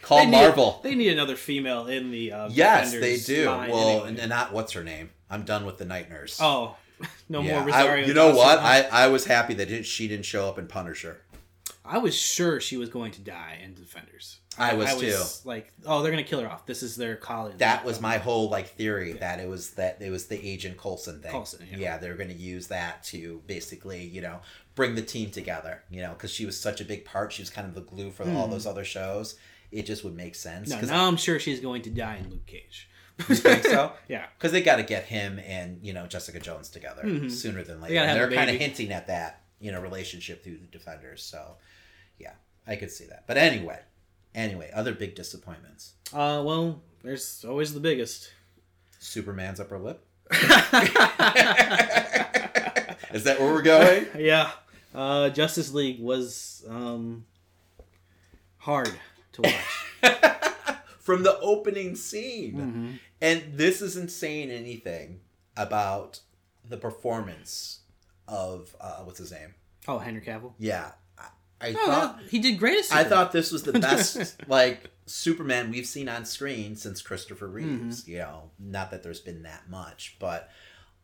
Call 0.00 0.20
They 0.20 0.24
need- 0.24 0.30
Marvel. 0.32 0.80
They 0.82 0.94
need 0.94 1.12
another 1.12 1.36
female 1.36 1.86
in 1.86 2.10
the. 2.10 2.32
Uh, 2.32 2.48
yes, 2.50 2.92
they 2.92 3.18
do. 3.18 3.44
Well, 3.46 3.60
anyway. 3.60 4.08
and, 4.08 4.18
and 4.20 4.30
not 4.30 4.54
what's 4.54 4.72
her 4.72 4.82
name. 4.82 5.10
I'm 5.28 5.42
done 5.42 5.66
with 5.66 5.76
the 5.76 5.84
Night 5.84 6.08
Nurse. 6.08 6.38
oh, 6.40 6.74
no 7.28 7.40
Yeah, 7.40 7.58
more 7.58 7.68
Rosario. 7.68 8.04
I, 8.04 8.08
you 8.08 8.14
know 8.14 8.34
what? 8.34 8.58
I, 8.58 8.82
I 8.82 9.08
was 9.08 9.26
happy 9.26 9.54
that 9.54 9.84
she 9.86 10.08
didn't 10.08 10.24
show 10.24 10.48
up 10.48 10.58
in 10.58 10.66
Punisher. 10.66 11.22
I 11.84 11.98
was 11.98 12.14
sure 12.14 12.60
she 12.60 12.76
was 12.76 12.90
going 12.90 13.12
to 13.12 13.20
die 13.20 13.60
in 13.64 13.74
Defenders. 13.74 14.40
I 14.58 14.74
was 14.74 14.94
too. 14.96 15.48
Like, 15.48 15.72
oh, 15.86 16.02
they're 16.02 16.10
gonna 16.10 16.24
kill 16.24 16.40
her 16.40 16.50
off. 16.50 16.66
This 16.66 16.82
is 16.82 16.96
their 16.96 17.16
Coulson. 17.16 17.58
That 17.58 17.84
was 17.84 18.00
my 18.00 18.18
whole 18.18 18.50
like 18.50 18.68
theory 18.68 19.12
that 19.14 19.40
it 19.40 19.48
was 19.48 19.70
that 19.72 19.98
it 20.00 20.10
was 20.10 20.26
the 20.26 20.44
Agent 20.44 20.76
Coulson 20.76 21.20
thing. 21.20 21.30
Coulson, 21.30 21.66
yeah. 21.70 21.78
yeah. 21.78 21.98
they're 21.98 22.16
going 22.16 22.28
to 22.28 22.34
use 22.34 22.66
that 22.68 23.04
to 23.04 23.40
basically, 23.46 24.02
you 24.02 24.20
know, 24.20 24.40
bring 24.74 24.94
the 24.94 25.02
team 25.02 25.30
together. 25.30 25.84
You 25.90 26.02
know, 26.02 26.10
because 26.10 26.32
she 26.32 26.44
was 26.44 26.58
such 26.58 26.80
a 26.80 26.84
big 26.84 27.04
part. 27.04 27.32
She 27.32 27.42
was 27.42 27.50
kind 27.50 27.68
of 27.68 27.74
the 27.74 27.82
glue 27.82 28.10
for 28.10 28.28
all 28.30 28.48
those 28.48 28.66
other 28.66 28.84
shows. 28.84 29.36
It 29.70 29.84
just 29.86 30.02
would 30.02 30.16
make 30.16 30.34
sense. 30.34 30.72
Hmm. 30.72 30.80
No, 30.80 30.92
now 30.92 31.06
I'm 31.06 31.16
sure 31.16 31.38
she's 31.38 31.60
going 31.60 31.82
to 31.82 31.90
die 31.90 32.16
in 32.16 32.30
Luke 32.30 32.46
Cage. 32.46 32.88
You 33.28 33.34
think 33.34 33.64
so? 33.66 33.92
yeah. 34.08 34.26
Because 34.36 34.52
they 34.52 34.62
got 34.62 34.76
to 34.76 34.82
get 34.82 35.04
him 35.04 35.38
and 35.40 35.80
you 35.82 35.92
know 35.92 36.06
Jessica 36.06 36.38
Jones 36.40 36.68
together 36.70 37.02
Mhm. 37.04 37.30
sooner 37.30 37.62
than 37.62 37.80
later. 37.80 37.98
And 37.98 38.18
they're 38.18 38.30
kind 38.30 38.50
of 38.50 38.56
hinting 38.56 38.92
at 38.92 39.06
that, 39.08 39.42
you 39.60 39.72
know, 39.72 39.80
relationship 39.80 40.44
through 40.44 40.58
the 40.58 40.66
Defenders. 40.66 41.22
So, 41.22 41.56
yeah, 42.18 42.32
I 42.66 42.76
could 42.76 42.90
see 42.90 43.06
that. 43.06 43.24
But 43.26 43.36
anyway, 43.36 43.80
anyway, 44.34 44.70
other 44.74 44.92
big 44.94 45.14
disappointments. 45.14 45.94
Uh, 46.12 46.42
well, 46.44 46.80
there's 47.02 47.44
always 47.48 47.74
the 47.74 47.80
biggest. 47.80 48.32
Superman's 49.00 49.60
upper 49.60 49.78
lip. 49.78 50.04
Is 53.12 53.24
that 53.24 53.38
where 53.40 53.52
we're 53.52 53.62
going? 53.62 54.06
yeah. 54.18 54.50
Uh, 54.94 55.28
Justice 55.30 55.72
League 55.72 56.00
was 56.00 56.64
um 56.68 57.24
hard 58.58 58.90
to 59.32 59.42
watch. 59.42 60.52
From 61.08 61.22
the 61.22 61.38
opening 61.40 61.96
scene. 61.96 62.54
Mhm. 62.54 62.98
And 63.22 63.58
this 63.58 63.80
isn't 63.80 64.10
saying 64.10 64.50
anything 64.50 65.20
about 65.56 66.20
the 66.68 66.76
performance 66.76 67.80
of 68.28 68.76
uh, 68.80 68.98
what's 69.04 69.18
his 69.18 69.32
name? 69.32 69.54
Oh, 69.86 69.98
Henry 69.98 70.20
Cavill. 70.20 70.52
Yeah. 70.58 70.92
I, 71.18 71.28
I 71.62 71.70
Oh, 71.78 71.86
thought 71.86 72.20
he 72.28 72.38
did 72.40 72.58
great 72.58 72.84
I 72.92 73.04
thought 73.04 73.32
this 73.32 73.50
was 73.50 73.62
the 73.62 73.72
best 73.88 74.36
like 74.48 74.90
Superman 75.06 75.70
we've 75.70 75.86
seen 75.86 76.08
on 76.10 76.26
screen 76.26 76.76
since 76.76 77.00
Christopher 77.00 77.48
Reeves. 77.48 78.02
Mm-hmm. 78.02 78.10
You 78.10 78.18
know, 78.18 78.50
not 78.58 78.90
that 78.90 79.02
there's 79.02 79.20
been 79.20 79.44
that 79.44 79.70
much, 79.70 80.16
but 80.20 80.50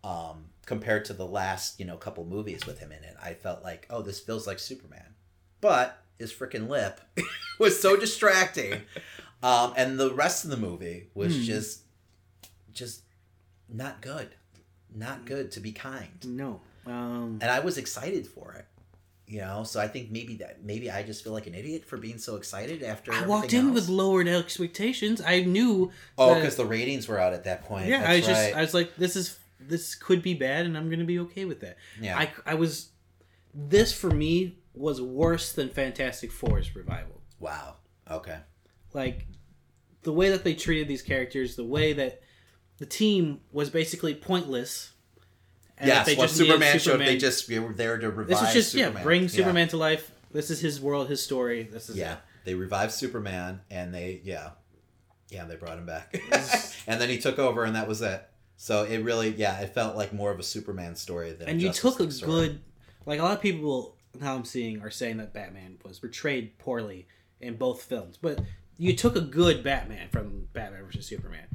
um, 0.05 0.45
compared 0.67 1.07
to 1.07 1.15
the 1.15 1.27
last 1.27 1.81
you 1.81 1.87
know 1.87 1.97
couple 1.97 2.27
movies 2.27 2.67
with 2.67 2.79
him 2.79 2.93
in 2.93 3.03
it, 3.05 3.17
I 3.23 3.33
felt 3.33 3.65
like 3.65 3.87
oh 3.89 4.03
this 4.03 4.21
feels 4.21 4.47
like 4.47 4.59
Superman, 4.59 5.15
but 5.63 5.99
his 6.19 6.31
freaking 6.33 6.69
lip 6.69 7.01
was 7.59 7.81
so 7.81 7.97
distracting, 7.97 8.83
um, 9.45 9.73
and 9.77 9.99
the 10.01 10.13
rest 10.15 10.45
of 10.45 10.51
the 10.51 10.57
movie 10.57 11.09
was 11.15 11.35
Hmm. 11.37 11.43
just 11.43 11.81
just 12.73 13.03
not 13.69 14.01
good, 14.01 14.29
not 14.95 15.25
good 15.27 15.51
to 15.53 15.61
be 15.61 15.73
kind 15.73 16.11
no. 16.25 16.61
Um, 16.87 17.39
and 17.41 17.51
I 17.51 17.61
was 17.61 17.79
excited 17.79 18.27
for 18.27 18.53
it. 18.55 18.67
You 19.27 19.41
know, 19.41 19.65
so 19.65 19.81
I 19.81 19.89
think 19.89 20.11
maybe 20.11 20.35
that 20.37 20.63
maybe 20.65 20.91
I 20.91 21.03
just 21.03 21.25
feel 21.25 21.33
like 21.33 21.47
an 21.47 21.55
idiot 21.55 21.87
for 21.87 21.97
being 21.97 22.19
so 22.19 22.37
excited 22.37 22.83
after. 22.83 23.11
I 23.11 23.25
walked 23.27 23.55
in 23.55 23.67
else. 23.69 23.75
with 23.75 23.89
lowered 23.89 24.29
expectations. 24.29 25.23
I 25.25 25.41
knew. 25.41 25.91
oh, 26.19 26.35
because 26.35 26.57
the 26.57 26.67
ratings 26.67 27.09
were 27.09 27.19
out 27.19 27.33
at 27.33 27.45
that 27.45 27.65
point. 27.65 27.87
yeah, 27.87 28.01
That's 28.01 28.11
I 28.11 28.17
was 28.17 28.27
just 28.27 28.43
right. 28.43 28.55
I 28.55 28.61
was 28.61 28.75
like, 28.75 28.97
this 28.97 29.17
is 29.17 29.39
this 29.59 29.95
could 29.95 30.23
be 30.23 30.35
bad, 30.35 30.67
and 30.67 30.77
I'm 30.77 30.91
gonna 30.91 31.05
be 31.07 31.19
okay 31.21 31.47
with 31.47 31.61
that. 31.61 31.79
yeah, 32.01 32.19
I 32.19 32.31
I 32.45 32.55
was. 32.55 32.91
This 33.55 33.93
for 33.95 34.11
me 34.11 34.59
was 34.75 35.01
worse 35.01 35.53
than 35.53 35.71
Fantastic 35.71 36.31
Four's 36.31 36.75
revival. 36.77 37.23
wow. 37.41 37.77
Okay, 38.11 38.39
like 38.93 39.27
the 40.05 40.13
way 40.13 40.31
that 40.31 40.45
they 40.45 40.55
treated 40.55 40.89
these 40.89 41.03
characters, 41.03 41.57
the 41.57 41.65
way 41.65 41.93
that 41.95 42.23
the 42.79 42.87
team 42.87 43.41
was 43.53 43.71
basically 43.71 44.15
pointless. 44.15 44.93
and 45.79 45.89
yes. 45.89 46.07
they 46.07 46.15
What 46.15 46.29
just 46.29 46.41
needed 46.41 46.53
Superman 46.53 46.79
showed, 46.79 47.01
they 47.01 47.17
just 47.17 47.49
they 47.49 47.59
were 47.59 47.73
there 47.73 47.99
to 47.99 48.11
revive. 48.11 48.27
this 48.29 48.41
was 48.41 48.53
just 48.53 48.73
Superman. 48.73 48.95
yeah, 48.97 49.03
bring 49.03 49.29
Superman 49.29 49.69
to 49.69 49.77
life. 49.77 50.11
This 50.33 50.51
is 50.51 50.61
his 50.61 50.81
world, 50.81 51.09
his 51.09 51.23
story. 51.23 51.63
This 51.65 51.89
is 51.91 51.97
Yeah, 51.97 52.15
it. 52.15 52.19
they 52.45 52.55
revived 52.55 52.93
Superman, 52.93 53.61
and 53.71 53.95
they 53.95 54.21
yeah, 54.25 54.51
yeah, 55.31 55.45
they 55.45 55.57
brought 55.57 55.79
him 55.79 55.87
back, 55.87 56.15
and 56.87 57.01
then 57.01 57.09
he 57.09 57.19
took 57.19 57.39
over, 57.39 57.65
and 57.65 57.77
that 57.77 57.87
was 57.89 58.03
it. 58.03 58.23
So 58.57 58.85
it 58.85 58.99
really, 58.99 59.31
yeah, 59.31 59.59
it 59.61 59.75
felt 59.75 59.97
like 59.97 60.13
more 60.13 60.31
of 60.31 60.39
a 60.39 60.43
Superman 60.45 60.95
story 60.97 61.33
than. 61.33 61.49
and 61.49 61.61
you 61.63 61.69
Justice 61.69 61.97
took 61.97 62.09
a 62.09 62.13
story. 62.13 62.31
good 62.31 62.61
like 63.07 63.21
a 63.21 63.23
lot 63.23 63.35
of 63.37 63.41
people 63.43 63.97
now 64.21 64.35
I'm 64.35 64.45
seeing 64.45 64.81
are 64.81 64.91
saying 64.91 65.17
that 65.19 65.33
Batman 65.35 65.79
was 65.85 65.99
portrayed 65.99 66.57
poorly 66.59 67.07
in 67.41 67.57
both 67.57 67.83
films, 67.83 68.17
but 68.21 68.41
you 68.79 68.95
took 68.97 69.17
a 69.17 69.21
good 69.21 69.63
Batman 69.63 70.09
from 70.11 70.49
Batman 70.53 70.85
versus 70.85 71.07
Superman, 71.07 71.47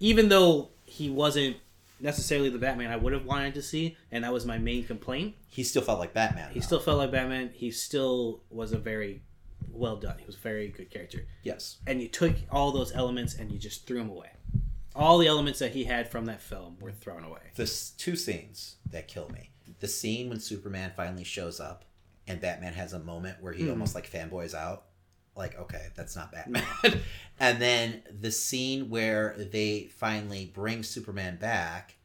even 0.00 0.28
though 0.28 0.70
he 0.84 1.10
wasn't 1.10 1.56
necessarily 2.00 2.50
the 2.50 2.58
Batman 2.58 2.90
I 2.90 2.96
would 2.96 3.12
have 3.14 3.24
wanted 3.24 3.54
to 3.54 3.62
see, 3.62 3.96
and 4.10 4.22
that 4.24 4.32
was 4.32 4.44
my 4.44 4.58
main 4.58 4.84
complaint. 4.84 5.34
He 5.48 5.62
still 5.64 5.82
felt 5.82 5.98
like 5.98 6.12
Batman. 6.12 6.50
He 6.52 6.60
though. 6.60 6.66
still 6.66 6.80
felt 6.80 6.98
like 6.98 7.10
Batman. 7.10 7.50
He 7.54 7.70
still 7.70 8.42
was 8.50 8.72
a 8.72 8.78
very 8.78 9.22
well 9.70 9.96
done. 9.96 10.16
He 10.18 10.26
was 10.26 10.36
a 10.36 10.40
very 10.40 10.68
good 10.68 10.90
character. 10.90 11.26
yes. 11.42 11.78
And 11.86 12.00
you 12.02 12.08
took 12.08 12.34
all 12.50 12.72
those 12.72 12.92
elements 12.94 13.34
and 13.34 13.50
you 13.50 13.58
just 13.58 13.86
threw 13.86 13.98
them 13.98 14.10
away. 14.10 14.28
All 14.94 15.18
the 15.18 15.26
elements 15.26 15.58
that 15.58 15.72
he 15.72 15.84
had 15.84 16.10
from 16.10 16.26
that 16.26 16.40
film 16.40 16.76
were 16.80 16.92
thrown 16.92 17.24
away. 17.24 17.40
There's 17.54 17.90
two 17.90 18.16
scenes 18.16 18.76
that 18.90 19.08
kill 19.08 19.28
me. 19.30 19.50
the 19.80 19.88
scene 19.88 20.30
when 20.30 20.40
Superman 20.40 20.92
finally 20.96 21.24
shows 21.24 21.60
up 21.60 21.84
and 22.26 22.40
Batman 22.40 22.72
has 22.72 22.94
a 22.94 22.98
moment 22.98 23.42
where 23.42 23.52
he 23.52 23.64
Mhm. 23.64 23.70
almost 23.72 23.94
like 23.94 24.10
fanboys 24.10 24.54
out. 24.54 24.86
Like, 25.36 25.58
okay, 25.60 25.88
that's 25.94 26.16
not 26.16 26.32
Batman. 26.32 26.64
and 27.38 27.60
then 27.60 28.02
the 28.20 28.30
scene 28.30 28.88
where 28.90 29.34
they 29.38 29.90
finally 29.96 30.50
bring 30.54 30.82
Superman 30.82 31.36
back 31.36 31.96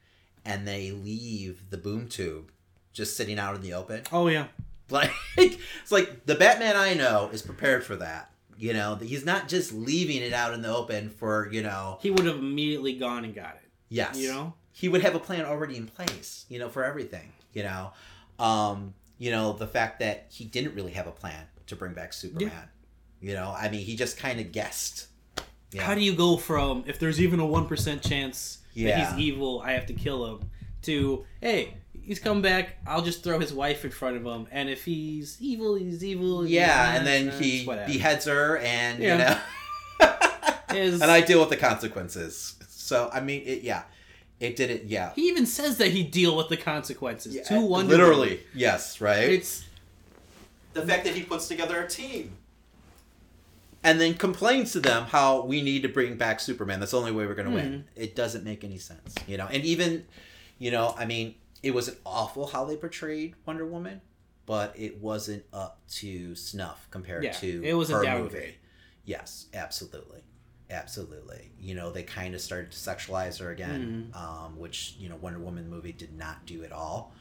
and 0.45 0.67
they 0.67 0.91
leave 0.91 1.69
the 1.69 1.77
boom 1.77 2.07
tube 2.07 2.51
just 2.93 3.15
sitting 3.15 3.39
out 3.39 3.55
in 3.55 3.61
the 3.61 3.73
open. 3.73 4.03
Oh 4.11 4.27
yeah. 4.27 4.47
Like 4.91 5.11
it's 5.37 5.89
like 5.89 6.25
the 6.25 6.35
Batman 6.35 6.75
I 6.75 6.93
know 6.95 7.29
is 7.31 7.41
prepared 7.41 7.85
for 7.85 7.95
that. 7.95 8.29
You 8.57 8.73
know, 8.73 8.95
he's 8.95 9.23
not 9.25 9.47
just 9.47 9.71
leaving 9.71 10.21
it 10.21 10.33
out 10.33 10.53
in 10.53 10.61
the 10.61 10.67
open 10.75 11.09
for, 11.09 11.47
you 11.49 11.63
know, 11.63 11.97
He 12.01 12.11
would 12.11 12.25
have 12.25 12.35
immediately 12.35 12.93
gone 12.93 13.23
and 13.23 13.33
got 13.33 13.55
it. 13.55 13.69
yes. 13.87 14.17
You 14.17 14.27
know. 14.27 14.53
he 14.73 14.89
would 14.89 15.01
have 15.01 15.15
a 15.15 15.19
plan 15.19 15.45
already 15.45 15.77
in 15.77 15.87
place, 15.87 16.45
you 16.49 16.59
know, 16.59 16.67
for 16.67 16.83
everything, 16.83 17.31
you 17.53 17.63
know. 17.63 17.93
Um, 18.37 18.93
you 19.17 19.31
know, 19.31 19.53
the 19.53 19.65
fact 19.67 19.99
that 19.99 20.25
he 20.29 20.43
didn't 20.43 20.75
really 20.75 20.91
have 20.91 21.07
a 21.07 21.11
plan 21.11 21.45
to 21.67 21.75
bring 21.77 21.93
back 21.93 22.11
Superman. 22.11 22.51
You 23.21 23.33
know, 23.33 23.53
I 23.57 23.69
mean, 23.69 23.81
he 23.85 23.95
just 23.95 24.17
kind 24.17 24.39
of 24.39 24.51
guessed. 24.51 25.07
Yeah. 25.71 25.83
How 25.83 25.95
do 25.95 26.01
you 26.01 26.13
go 26.13 26.37
from 26.37 26.83
if 26.87 26.99
there's 26.99 27.21
even 27.21 27.39
a 27.39 27.45
one 27.45 27.67
percent 27.67 28.01
chance 28.01 28.59
Yeah. 28.73 28.97
that 28.99 29.13
he's 29.13 29.19
evil, 29.27 29.61
I 29.63 29.71
have 29.73 29.85
to 29.87 29.93
kill 29.93 30.25
him, 30.25 30.49
to 30.83 31.25
hey, 31.39 31.75
he's 32.03 32.19
come 32.19 32.41
back, 32.41 32.77
I'll 32.85 33.03
just 33.03 33.23
throw 33.23 33.39
his 33.39 33.53
wife 33.53 33.85
in 33.85 33.91
front 33.91 34.17
of 34.17 34.25
him, 34.25 34.47
and 34.51 34.69
if 34.69 34.83
he's 34.83 35.37
evil, 35.39 35.75
he's 35.75 36.03
evil. 36.03 36.41
he's 36.41 36.51
yeah, 36.51 36.67
not, 36.67 36.95
and 36.97 37.07
then 37.07 37.41
he 37.41 37.63
whatever. 37.65 37.91
beheads 37.91 38.25
her 38.25 38.57
and 38.57 38.99
you 38.99 39.07
Yeah. 39.09 39.39
know 39.99 40.13
His- 40.75 41.01
and 41.01 41.11
I 41.11 41.21
deal 41.21 41.39
with 41.39 41.49
the 41.49 41.57
consequences. 41.57 42.55
So, 42.67 43.09
I 43.13 43.19
mean, 43.21 43.43
it 43.45 43.61
yeah. 43.61 43.83
It 44.39 44.55
did 44.55 44.71
it, 44.71 44.85
yeah. 44.85 45.11
he 45.13 45.27
even 45.27 45.45
says 45.45 45.77
that 45.77 45.89
he 45.91 46.01
deal 46.03 46.35
with 46.35 46.49
the 46.49 46.57
consequences 46.57 47.35
Yeah, 47.35 47.43
to 47.43 47.61
Wonder 47.61 47.91
literally, 47.95 48.39
yes, 48.55 48.99
right? 48.99 49.29
It's 49.29 49.63
the 50.73 50.81
fact 50.81 51.03
that 51.03 51.13
he 51.13 51.21
puts 51.21 51.47
together 51.47 51.79
a 51.83 51.87
team 51.87 52.35
and 53.83 53.99
then 53.99 54.13
complains 54.15 54.71
to 54.73 54.79
them 54.79 55.05
how 55.05 55.41
we 55.45 55.61
need 55.61 55.81
to 55.83 55.89
bring 55.89 56.15
back 56.17 56.39
Superman. 56.39 56.79
That's 56.79 56.91
the 56.91 56.99
only 56.99 57.11
way 57.11 57.25
we're 57.25 57.35
going 57.35 57.49
to 57.49 57.53
win. 57.53 57.71
Mhm. 57.71 58.01
It 58.01 58.15
doesn't 58.15 58.43
make 58.43 58.63
any 58.63 58.77
sense, 58.77 59.15
you 59.27 59.37
know. 59.37 59.47
And 59.47 59.63
even, 59.63 60.05
you 60.59 60.71
know, 60.71 60.93
I 60.97 61.05
mean, 61.05 61.35
it 61.63 61.71
wasn't 61.71 61.97
awful 62.05 62.47
how 62.47 62.65
they 62.65 62.75
portrayed 62.77 63.35
Wonder 63.45 63.65
Woman, 63.65 64.01
but 64.45 64.73
it 64.77 64.99
wasn't 65.01 65.43
up 65.53 65.79
to 65.95 66.35
snuff 66.35 66.87
compared 66.91 67.23
Yeah, 67.23 67.31
to 67.33 67.63
it 67.63 67.73
was 67.73 67.89
a 67.89 67.95
her 67.97 68.03
downgrade. 68.03 68.31
movie. 68.43 68.55
Yes, 69.05 69.47
absolutely. 69.53 70.21
Absolutely. 70.69 71.51
You 71.59 71.75
know, 71.75 71.91
they 71.91 72.03
kind 72.03 72.33
of 72.33 72.39
started 72.41 72.71
to 72.71 72.77
sexualize 72.77 73.39
her 73.39 73.51
again, 73.51 74.11
Mm-hmm. 74.13 74.17
um, 74.45 74.57
which, 74.57 74.95
you 74.97 75.09
know, 75.09 75.17
Wonder 75.17 75.39
Woman 75.39 75.69
movie 75.69 75.91
did 75.91 76.17
not 76.17 76.45
do 76.45 76.63
at 76.63 76.71
all. 76.71 77.13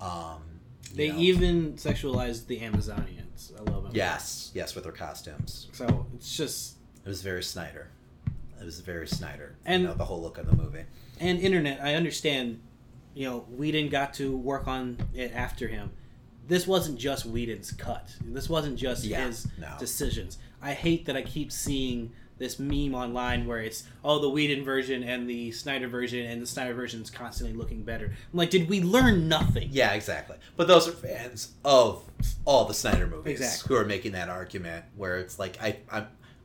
Um, 0.00 0.57
they 0.94 1.08
know, 1.10 1.18
even 1.18 1.72
sexualized 1.74 2.46
the 2.46 2.60
Amazonians. 2.60 3.52
I 3.58 3.70
love 3.70 3.84
them. 3.84 3.92
Yes, 3.94 4.50
yes, 4.54 4.74
with 4.74 4.84
their 4.84 4.92
costumes. 4.92 5.68
So 5.72 6.06
it's 6.14 6.36
just 6.36 6.76
It 7.04 7.08
was 7.08 7.22
very 7.22 7.42
Snyder. 7.42 7.88
It 8.60 8.64
was 8.64 8.80
very 8.80 9.06
Snyder. 9.06 9.56
And- 9.64 9.82
you 9.82 9.88
know, 9.88 9.94
the 9.94 10.04
whole 10.04 10.20
look 10.20 10.38
of 10.38 10.46
the 10.46 10.56
movie. 10.56 10.84
and 11.20 11.38
internet. 11.40 11.80
I 11.82 11.94
understand. 11.94 12.60
You 13.14 13.28
know, 13.28 13.38
Whedon 13.50 13.88
got 13.88 14.14
to 14.14 14.36
work 14.36 14.68
on 14.68 14.96
it 15.12 15.32
after 15.34 15.66
him. 15.66 15.90
This 16.46 16.66
wasn't 16.66 16.98
just 16.98 17.26
Whedon's 17.26 17.72
cut. 17.72 18.08
This 18.24 18.48
wasn't 18.48 18.78
just 18.78 19.04
Yeah, 19.04 19.26
his 19.26 19.48
no. 19.58 19.74
decisions. 19.80 20.38
I 20.62 20.72
hate 20.74 21.06
that 21.06 21.16
I 21.16 21.22
keep 21.22 21.50
seeing 21.50 22.12
this 22.38 22.58
meme 22.58 22.94
online 22.94 23.46
where 23.46 23.58
it's 23.60 23.84
oh 24.04 24.18
the 24.20 24.28
Whedon 24.28 24.64
version 24.64 25.02
and 25.02 25.28
the 25.28 25.50
Snyder 25.52 25.88
version 25.88 26.24
and 26.26 26.40
the 26.40 26.46
Snyder 26.46 26.74
version 26.74 27.02
is 27.02 27.10
constantly 27.10 27.56
looking 27.56 27.82
better. 27.82 28.06
I'm 28.06 28.38
like, 28.38 28.50
did 28.50 28.68
we 28.68 28.80
learn 28.80 29.28
nothing? 29.28 29.68
Yeah, 29.72 29.92
exactly. 29.94 30.36
But 30.56 30.68
those 30.68 30.86
are 30.88 30.92
fans 30.92 31.52
of 31.64 32.02
all 32.44 32.64
the 32.64 32.74
Snyder 32.74 33.06
movies 33.06 33.40
Exactly. 33.40 33.74
who 33.74 33.80
are 33.80 33.84
making 33.84 34.12
that 34.12 34.28
argument 34.28 34.84
where 34.96 35.18
it's 35.18 35.38
like 35.38 35.56
I 35.62 35.78
I 35.90 36.04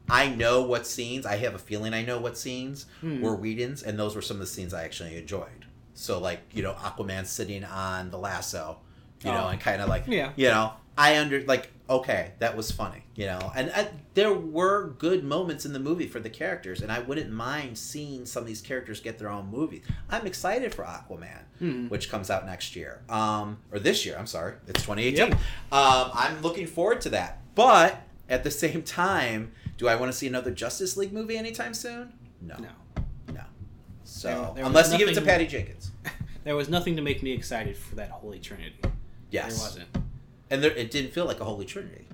I 0.09 0.29
know 0.29 0.63
what 0.63 0.85
scenes 0.85 1.25
I 1.25 1.37
have 1.37 1.55
a 1.55 1.59
feeling 1.59 1.93
I 1.93 2.03
know 2.03 2.19
what 2.19 2.37
scenes 2.37 2.85
Hmm. 3.01 3.21
were 3.21 3.35
Whedon's 3.35 3.83
and 3.83 3.97
those 3.97 4.15
were 4.15 4.21
some 4.21 4.37
of 4.37 4.41
the 4.41 4.47
scenes 4.47 4.73
I 4.73 4.83
actually 4.83 5.15
enjoyed. 5.17 5.65
So 5.93 6.19
like 6.19 6.41
you 6.51 6.63
know 6.63 6.73
Aquaman 6.73 7.25
sitting 7.25 7.63
on 7.63 8.09
the 8.11 8.17
lasso, 8.17 8.79
you 9.23 9.31
know, 9.31 9.45
Oh. 9.45 9.49
and 9.49 9.59
kind 9.61 9.81
of 9.81 9.89
like 9.89 10.05
Yeah. 10.07 10.31
you 10.35 10.47
know 10.49 10.73
I 10.97 11.17
under 11.19 11.41
like 11.45 11.71
okay 11.97 12.31
that 12.39 12.55
was 12.57 12.71
funny 12.71 13.03
you 13.15 13.25
know 13.25 13.51
and 13.55 13.71
I, 13.75 13.89
there 14.13 14.33
were 14.33 14.95
good 14.97 15.23
moments 15.23 15.65
in 15.65 15.73
the 15.73 15.79
movie 15.79 16.07
for 16.07 16.19
the 16.19 16.29
characters 16.29 16.81
and 16.81 16.91
I 16.91 16.99
wouldn't 16.99 17.31
mind 17.31 17.77
seeing 17.77 18.25
some 18.25 18.41
of 18.43 18.47
these 18.47 18.61
characters 18.61 18.99
get 18.99 19.17
their 19.19 19.29
own 19.29 19.47
movie. 19.49 19.81
I'm 20.09 20.25
excited 20.27 20.73
for 20.73 20.83
Aquaman 20.83 21.41
Hmm. 21.59 21.87
which 21.87 22.09
comes 22.09 22.29
out 22.29 22.45
next 22.45 22.75
year. 22.75 23.01
Um, 23.09 23.57
or 23.71 23.79
this 23.79 24.05
year, 24.05 24.15
I'm 24.19 24.25
sorry. 24.27 24.53
It's 24.67 24.81
2018. 24.81 25.17
Yep. 25.29 25.31
Um, 25.71 26.11
I'm 26.13 26.41
looking 26.41 26.65
forward 26.67 26.99
to 27.01 27.09
that. 27.09 27.41
But 27.55 28.01
at 28.27 28.43
the 28.43 28.51
same 28.51 28.81
time, 28.81 29.51
do 29.77 29.87
I 29.87 29.95
want 29.95 30.11
to 30.11 30.17
see 30.17 30.27
another 30.27 30.51
Justice 30.51 30.97
League 30.97 31.13
movie 31.13 31.37
anytime 31.37 31.73
soon? 31.73 32.11
No. 32.41 32.55
No. 32.57 32.69
No. 33.33 33.41
So, 34.03 34.27
There- 34.29 34.53
there 34.55 34.65
unless 34.65 34.91
you 34.91 34.97
give 34.97 35.09
it 35.09 35.13
to 35.15 35.21
Patty 35.21 35.47
Jenkins. 35.47 35.91
There 36.43 36.55
was 36.57 36.67
nothing 36.67 36.97
to 36.97 37.01
make 37.01 37.23
me 37.23 37.31
excited 37.31 37.77
for 37.77 37.95
that 37.95 38.09
Holy 38.09 38.37
Trinity. 38.39 38.75
Yes. 39.31 39.55
There 39.55 39.63
wasn't. 39.63 39.87
And 40.53 40.63
there, 40.63 40.71
it 40.71 40.91
didn't 40.91 41.13
feel 41.13 41.25
like 41.25 41.39
a 41.39 41.45
Holy 41.45 41.65
Trinity. 41.65 42.05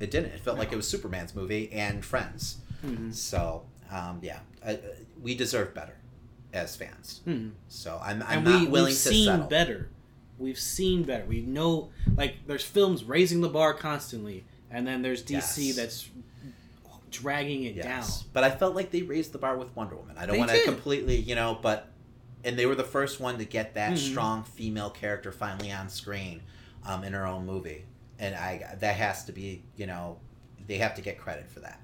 It 0.00 0.10
didn't. 0.10 0.32
It 0.32 0.40
felt 0.40 0.58
like 0.58 0.72
it 0.72 0.76
was 0.76 0.88
Superman's 0.88 1.32
movie 1.32 1.70
and 1.72 2.04
Friends. 2.04 2.56
Mhm. 2.84 3.14
So, 3.14 3.62
um, 3.88 4.18
yeah. 4.20 4.40
Uh, 4.66 4.70
uh, 4.70 4.76
we 5.22 5.36
deserve 5.36 5.74
better 5.74 5.94
as 6.52 6.74
fans. 6.74 7.20
Hmm. 7.24 7.50
So, 7.68 8.00
I'm, 8.02 8.20
I'm 8.24 8.38
and 8.38 8.44
not 8.44 8.60
we, 8.62 8.66
willing 8.66 8.86
we've 8.90 8.96
to 8.96 9.08
seen 9.08 9.26
settle. 9.26 9.46
better. 9.46 9.88
We've 10.38 10.58
seen 10.58 11.04
better. 11.04 11.24
We 11.24 11.40
know, 11.40 11.90
like, 12.16 12.46
there's 12.48 12.64
films 12.64 13.04
raising 13.04 13.42
the 13.42 13.48
bar 13.48 13.74
constantly, 13.74 14.44
and 14.72 14.84
then 14.84 15.02
there's 15.02 15.22
DC 15.22 15.66
Yes. 15.68 15.76
that's 15.76 16.08
dragging 17.12 17.62
it 17.62 17.76
Yes. 17.76 17.84
down. 18.22 18.28
But 18.32 18.42
I 18.44 18.50
felt 18.50 18.74
like 18.74 18.90
they 18.90 19.02
raised 19.02 19.30
the 19.32 19.38
bar 19.38 19.56
with 19.56 19.74
Wonder 19.76 19.94
Woman. 19.94 20.16
I 20.18 20.26
don't 20.26 20.36
want 20.38 20.50
to 20.50 20.62
completely, 20.64 21.16
you 21.16 21.36
know, 21.36 21.56
but 21.62 21.90
and 22.44 22.56
they 22.58 22.66
were 22.66 22.74
the 22.76 22.84
first 22.84 23.18
one 23.20 23.38
to 23.38 23.44
get 23.44 23.74
that 23.74 23.92
Mhm. 23.94 24.10
strong 24.10 24.44
female 24.44 24.90
character 24.90 25.32
finally 25.32 25.72
on 25.72 25.88
screen 25.88 26.40
um, 26.86 27.04
in 27.04 27.12
her 27.12 27.26
own 27.26 27.46
movie, 27.46 27.84
and 28.18 28.34
I 28.34 28.76
that 28.80 28.96
has 28.96 29.24
to 29.26 29.32
be, 29.32 29.62
you 29.76 29.86
know, 29.86 30.18
they 30.66 30.78
have 30.78 30.94
to 30.96 31.02
get 31.02 31.18
credit 31.18 31.48
for 31.50 31.60
that. 31.60 31.80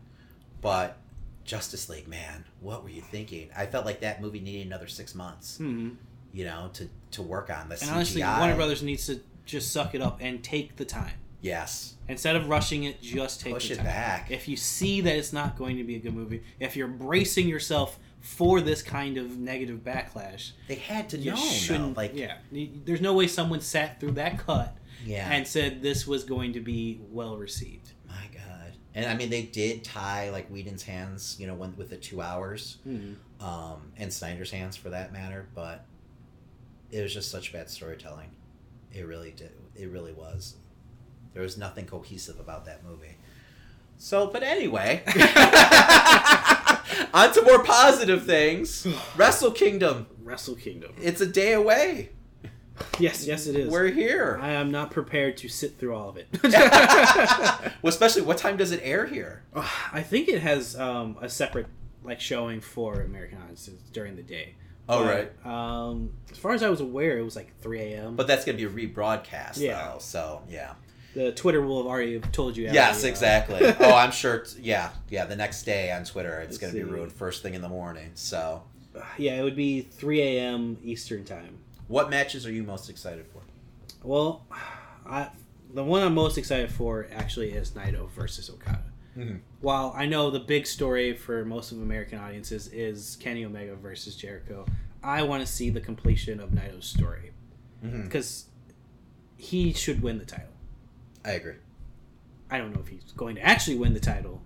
But 0.60 0.96
Justice 1.44 1.88
League, 1.88 2.08
man, 2.08 2.44
what 2.60 2.82
were 2.82 2.88
you 2.90 3.02
thinking? 3.02 3.50
I 3.56 3.66
felt 3.66 3.84
like 3.84 4.00
that 4.00 4.20
movie 4.22 4.40
needed 4.40 4.66
another 4.66 4.86
six 4.88 5.14
months, 5.14 5.58
hmm 5.58 5.90
you 6.32 6.44
know, 6.44 6.68
to 6.74 6.88
to 7.12 7.22
work 7.22 7.48
on 7.48 7.68
the 7.68 7.74
And 7.76 7.82
CGI. 7.84 7.92
honestly, 7.94 8.22
Warner 8.24 8.56
Brothers 8.56 8.82
needs 8.82 9.06
to 9.06 9.20
just 9.46 9.70
suck 9.72 9.94
it 9.94 10.00
up 10.02 10.18
and 10.20 10.42
take 10.42 10.74
the 10.76 10.84
time. 10.84 11.12
yes, 11.40 11.94
Instead 12.08 12.34
of 12.36 12.48
rushing 12.48 12.84
it, 12.84 13.00
just 13.00 13.40
take 13.40 13.54
push 13.54 13.70
it 13.70 13.76
time. 13.76 13.84
back. 13.86 14.30
If 14.30 14.48
you 14.48 14.56
see 14.56 15.00
that 15.02 15.14
it's 15.16 15.32
not 15.32 15.56
going 15.56 15.76
to 15.76 15.84
be 15.84 15.94
a 15.96 15.98
good 16.00 16.14
movie, 16.14 16.42
if 16.60 16.76
you're 16.76 16.88
bracing 16.88 17.46
yourself 17.48 17.98
for 18.20 18.60
this 18.60 18.82
kind 18.82 19.16
of 19.16 19.38
negative 19.38 19.78
backlash, 19.84 20.52
they 20.66 20.74
had 20.74 21.08
to 21.10 21.18
you 21.18 21.30
know, 21.30 21.36
shouldn't. 21.36 21.94
though. 21.94 22.00
like 22.00 22.12
yeah, 22.16 22.38
there's 22.50 23.00
no 23.00 23.12
way 23.14 23.26
someone 23.28 23.60
sat 23.60 24.00
through 24.00 24.12
that 24.12 24.38
cut 24.38 24.76
yeah. 25.04 25.30
and 25.30 25.46
said 25.46 25.82
this 25.82 26.06
was 26.06 26.24
going 26.24 26.52
to 26.54 26.60
be 26.60 27.00
well 27.10 27.36
received. 27.36 27.92
My 28.08 28.26
God. 28.32 28.72
And 28.94 29.06
I 29.06 29.14
mean, 29.16 29.30
they 29.30 29.42
did 29.42 29.82
tie 29.84 30.30
like 30.30 30.48
Whedon's 30.50 30.82
hands, 30.84 31.36
you 31.38 31.46
know, 31.46 31.54
when, 31.54 31.76
with 31.76 31.90
the 31.90 31.96
two 31.96 32.20
hours, 32.22 32.78
Mhm. 32.86 33.16
um, 33.40 33.90
and 33.96 34.12
Snyder's 34.12 34.50
hands 34.50 34.76
for 34.76 34.90
that 34.90 35.12
matter. 35.12 35.46
But 35.54 35.84
it 36.90 37.02
was 37.02 37.12
just 37.12 37.30
such 37.30 37.52
bad 37.52 37.68
storytelling. 37.70 38.30
It 38.92 39.06
really 39.06 39.32
did. 39.32 39.50
It 39.74 39.88
really 39.90 40.12
was. 40.12 40.54
There 41.32 41.42
was 41.42 41.58
nothing 41.58 41.86
cohesive 41.86 42.38
about 42.38 42.64
that 42.66 42.84
movie. 42.84 43.16
So, 43.98 44.28
but 44.28 44.42
anyway, 44.44 45.02
on 47.14 47.32
to 47.32 47.42
more 47.44 47.62
positive 47.64 48.24
things. 48.24 48.86
Wrestle 49.16 49.50
Kingdom. 49.50 50.06
Wrestle 50.22 50.54
Kingdom. 50.56 50.92
It's 51.00 51.20
a 51.20 51.26
day 51.26 51.52
away. 51.52 52.10
Yes, 52.98 53.26
yes, 53.26 53.46
it 53.46 53.56
is. 53.56 53.70
We're 53.70 53.88
here. 53.88 54.38
I 54.40 54.50
am 54.52 54.70
not 54.70 54.90
prepared 54.90 55.36
to 55.38 55.48
sit 55.48 55.78
through 55.78 55.94
all 55.94 56.08
of 56.08 56.16
it. 56.16 56.28
well, 56.42 57.72
especially, 57.84 58.22
what 58.22 58.38
time 58.38 58.56
does 58.56 58.72
it 58.72 58.80
air 58.82 59.06
here? 59.06 59.44
I 59.92 60.02
think 60.02 60.28
it 60.28 60.40
has 60.42 60.78
um, 60.78 61.16
a 61.20 61.28
separate 61.28 61.66
like 62.02 62.20
showing 62.20 62.60
for 62.60 63.00
American 63.00 63.38
audiences 63.38 63.78
during 63.92 64.16
the 64.16 64.22
day. 64.22 64.54
Oh, 64.88 65.04
But, 65.04 65.48
Um, 65.48 66.10
as 66.30 66.36
far 66.36 66.52
as 66.52 66.62
I 66.62 66.68
was 66.68 66.80
aware, 66.80 67.18
it 67.18 67.22
was 67.22 67.36
like 67.36 67.58
3 67.60 67.80
a.m. 67.80 68.16
But 68.16 68.26
that's 68.26 68.44
going 68.44 68.58
to 68.58 68.68
be 68.68 68.86
rebroadcast, 68.88 69.56
Yeah. 69.56 69.92
though. 69.92 69.98
So, 69.98 70.42
yeah. 70.48 70.74
the 71.14 71.32
Twitter 71.32 71.62
will 71.62 71.78
have 71.78 71.86
already 71.86 72.20
told 72.20 72.56
you. 72.56 72.64
Yes, 72.64 72.96
already, 72.96 73.06
uh, 73.06 73.10
exactly. 73.10 73.60
oh, 73.86 73.94
I'm 73.94 74.10
sure. 74.10 74.40
T- 74.40 74.60
yeah, 74.60 74.90
yeah. 75.08 75.24
The 75.24 75.36
next 75.36 75.62
day 75.62 75.90
on 75.90 76.04
Twitter, 76.04 76.40
it's 76.40 76.50
Let's 76.50 76.58
going 76.58 76.74
to 76.74 76.78
be 76.78 76.84
ruined 76.84 77.12
first 77.12 77.42
thing 77.42 77.54
in 77.54 77.62
the 77.62 77.68
morning. 77.68 78.10
So, 78.14 78.62
yeah, 79.16 79.40
it 79.40 79.42
would 79.42 79.56
be 79.56 79.80
3 79.80 80.20
a.m. 80.20 80.76
Eastern 80.82 81.24
time. 81.24 81.58
What 81.88 82.10
matches 82.10 82.46
are 82.46 82.52
you 82.52 82.62
most 82.62 82.88
excited 82.90 83.26
for? 83.26 83.42
Well, 84.02 84.46
I 85.06 85.28
the 85.72 85.82
one 85.84 86.02
I'm 86.02 86.14
most 86.14 86.38
excited 86.38 86.70
for 86.70 87.08
actually 87.12 87.50
is 87.52 87.72
Naito 87.72 88.08
versus 88.10 88.48
Okada. 88.48 88.84
Mhm. 89.16 89.40
While 89.60 89.92
I 89.96 90.06
know 90.06 90.30
the 90.30 90.40
big 90.40 90.66
story 90.66 91.14
for 91.16 91.44
most 91.44 91.72
of 91.72 91.78
American 91.82 92.18
audiences 92.18 92.68
is 92.68 93.16
Kenny 93.20 93.44
Omega 93.44 93.74
versus 93.76 94.14
Jericho, 94.16 94.66
I 95.02 95.22
want 95.22 95.44
to 95.44 95.50
see 95.52 95.70
the 95.70 95.80
completion 95.80 96.40
of 96.40 96.50
Naito's 96.50 96.86
story 96.86 97.32
because 97.82 98.46
he 99.36 99.72
should 99.72 100.00
win 100.02 100.18
the 100.18 100.24
title. 100.24 100.52
I 101.24 101.32
agree. 101.32 101.54
I 102.50 102.58
don't 102.58 102.72
know 102.72 102.80
if 102.80 102.88
he's 102.88 103.12
going 103.16 103.34
to 103.36 103.42
actually 103.42 103.76
win 103.76 103.94
the 103.94 104.00
title. 104.00 104.42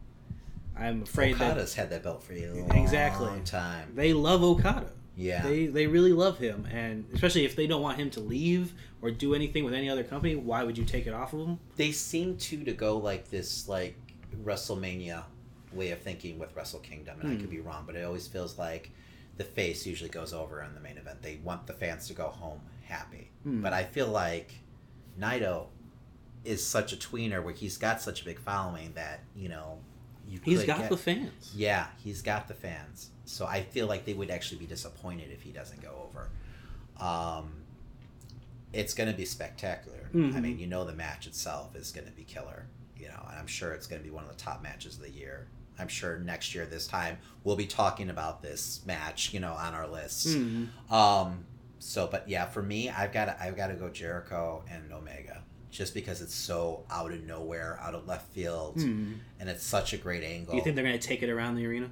I'm 0.76 1.02
afraid 1.02 1.34
Okada's 1.34 1.74
had 1.74 1.90
that 1.90 2.02
belt 2.02 2.22
for 2.22 2.32
a 2.32 2.46
long 2.52 2.70
Exactly. 2.78 3.40
time. 3.44 3.92
they 3.94 4.12
love 4.12 4.42
Okada. 4.42 4.90
Yeah. 5.20 5.42
They 5.42 5.66
they 5.66 5.86
really 5.88 6.12
love 6.12 6.38
him, 6.38 6.66
and 6.70 7.04
especially 7.12 7.44
if 7.44 7.56
they 7.56 7.66
don't 7.66 7.82
want 7.82 7.98
him 7.98 8.08
to 8.10 8.20
leave 8.20 8.72
or 9.02 9.10
do 9.10 9.34
anything 9.34 9.64
with 9.64 9.74
any 9.74 9.90
other 9.90 10.04
company, 10.04 10.36
why 10.36 10.62
would 10.62 10.78
you 10.78 10.84
take 10.84 11.06
it 11.08 11.12
off 11.12 11.32
of 11.32 11.40
him? 11.46 11.58
they 11.76 11.90
seem 11.92 12.36
to 12.36 12.62
to 12.64 12.72
go 12.72 12.96
like 12.98 13.28
this 13.28 13.66
like 13.68 13.96
WrestleMania 14.44 15.24
way 15.72 15.90
of 15.90 16.00
thinking 16.00 16.38
with 16.38 16.54
Wrestle 16.56 16.80
Kingdom, 16.80 17.20
and 17.20 17.30
I 17.30 17.34
Hmm. 17.34 17.40
could 17.40 17.50
be 17.50 17.60
wrong, 17.60 17.84
but 17.86 17.96
it 17.96 18.04
always 18.04 18.26
feels 18.26 18.58
like 18.58 18.90
the 19.36 19.44
face 19.44 19.86
usually 19.86 20.08
goes 20.10 20.32
over 20.32 20.62
in 20.62 20.74
the 20.74 20.80
main 20.80 20.96
event. 20.98 21.22
They 21.22 21.36
want 21.44 21.66
the 21.66 21.72
fans 21.74 22.06
to 22.08 22.14
go 22.14 22.28
home 22.28 22.60
happy, 22.84 23.30
Hmm. 23.42 23.60
but 23.62 23.72
I 23.72 23.84
feel 23.84 24.08
like 24.08 24.54
Naito 25.20 25.66
is 26.44 26.64
such 26.64 26.92
a 26.92 26.96
tweener 26.96 27.42
where 27.42 27.52
he's 27.52 27.76
got 27.76 28.00
such 28.00 28.22
a 28.22 28.24
big 28.24 28.38
following 28.38 28.92
that 28.94 29.24
you 29.36 29.48
know 29.48 29.80
you 30.28 30.40
He's 30.44 30.64
got 30.64 30.78
get- 30.80 30.90
the 30.90 30.96
fans. 30.96 31.52
yeah, 31.54 31.86
he's 32.02 32.22
got 32.22 32.48
the 32.48 32.54
fans. 32.54 33.10
So 33.24 33.46
I 33.46 33.62
feel 33.62 33.86
like 33.86 34.04
they 34.04 34.14
would 34.14 34.30
actually 34.30 34.58
be 34.58 34.66
disappointed 34.66 35.30
if 35.30 35.42
he 35.42 35.50
doesn't 35.52 35.80
go 35.82 36.08
over. 36.08 36.30
Um, 37.04 37.52
it's 38.72 38.94
going 38.94 39.10
to 39.10 39.16
be 39.16 39.24
spectacular. 39.24 40.08
I 40.12 40.16
Mhm. 40.16 40.40
mean, 40.42 40.58
you 40.58 40.66
know, 40.66 40.84
the 40.84 40.92
match 40.94 41.26
itself 41.26 41.74
is 41.76 41.92
going 41.92 42.06
to 42.06 42.12
be 42.12 42.24
killer. 42.24 42.66
You 42.96 43.08
know, 43.08 43.26
and 43.30 43.38
I'm 43.38 43.46
sure 43.46 43.72
it's 43.72 43.86
going 43.86 44.00
to 44.02 44.04
be 44.04 44.10
one 44.12 44.24
of 44.24 44.30
the 44.30 44.36
top 44.42 44.62
matches 44.62 44.96
of 44.96 45.02
the 45.02 45.10
year. 45.10 45.46
I'm 45.78 45.86
sure 45.88 46.18
next 46.18 46.54
year 46.54 46.66
this 46.66 46.86
time 46.88 47.18
we'll 47.44 47.54
be 47.56 47.66
talking 47.66 48.10
about 48.10 48.42
this 48.42 48.80
match. 48.86 49.32
You 49.32 49.38
know, 49.40 49.52
on 49.52 49.74
our 49.74 49.86
lists. 49.86 50.26
Mhm. 50.34 50.68
Um, 50.90 51.44
so, 51.78 52.08
but 52.08 52.28
yeah, 52.28 52.46
for 52.46 52.62
me, 52.62 52.90
I've 52.90 53.12
got 53.12 53.38
I've 53.40 53.56
got 53.56 53.68
to 53.68 53.74
go 53.74 53.88
Jericho 53.88 54.64
and 54.68 54.92
Omega, 54.92 55.44
just 55.70 55.92
because 55.94 56.20
it's 56.22 56.34
so 56.34 56.84
out 56.90 57.12
of 57.12 57.22
nowhere, 57.24 57.78
out 57.82 57.94
of 57.94 58.06
left 58.06 58.32
field, 58.32 58.76
Mhm. 58.76 59.18
and 59.38 59.48
it's 59.48 59.62
such 59.64 59.92
a 59.92 59.96
great 59.98 60.22
angle. 60.24 60.52
Do 60.52 60.56
you 60.58 60.64
think 60.64 60.74
they're 60.76 60.84
going 60.84 60.98
to 60.98 61.06
take 61.06 61.22
it 61.22 61.28
around 61.30 61.56
the 61.56 61.66
arena? 61.66 61.90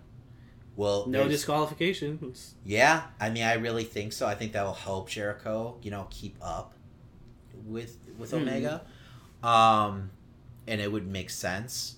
well, 0.76 1.06
No 1.06 1.20
there's- 1.20 1.32
disqualification. 1.32 2.34
Yeah, 2.64 3.06
I 3.18 3.30
mean, 3.30 3.44
I 3.44 3.54
really 3.54 3.84
think 3.84 4.12
so. 4.12 4.26
I 4.26 4.34
think 4.34 4.52
that 4.52 4.62
will 4.62 4.74
help 4.74 5.08
Jericho, 5.08 5.78
you 5.82 5.90
know, 5.90 6.06
keep 6.10 6.36
up 6.42 6.74
with 7.64 7.96
with 8.18 8.32
Mhm. 8.32 8.42
Omega, 8.42 8.82
um, 9.42 10.10
and 10.66 10.80
it 10.80 10.90
would 10.92 11.06
make 11.06 11.30
sense. 11.30 11.96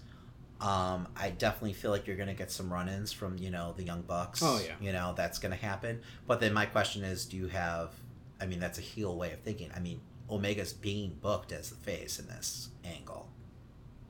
Um, 0.60 1.06
I 1.16 1.30
definitely 1.30 1.72
feel 1.74 1.90
like 1.92 2.06
you're 2.06 2.16
gonna 2.16 2.34
get 2.34 2.50
some 2.50 2.72
run-ins 2.72 3.12
from 3.12 3.38
you 3.38 3.50
know 3.50 3.72
the 3.76 3.84
Young 3.84 4.02
Bucks. 4.02 4.40
Oh, 4.42 4.60
yeah. 4.64 4.74
you 4.80 4.92
know 4.92 5.12
that's 5.16 5.38
gonna 5.38 5.56
happen. 5.56 6.00
But 6.26 6.40
then 6.40 6.52
my 6.52 6.66
question 6.66 7.04
is, 7.04 7.24
do 7.26 7.36
you 7.36 7.48
have? 7.48 7.92
I 8.40 8.46
mean, 8.46 8.60
that's 8.60 8.78
a 8.78 8.82
heel 8.82 9.16
way 9.16 9.32
of 9.32 9.40
thinking. 9.40 9.70
I 9.74 9.80
mean, 9.80 10.00
Omega's 10.30 10.72
being 10.72 11.16
booked 11.20 11.52
as 11.52 11.70
the 11.70 11.76
face 11.76 12.18
in 12.18 12.26
this 12.26 12.68
angle. 12.84 13.28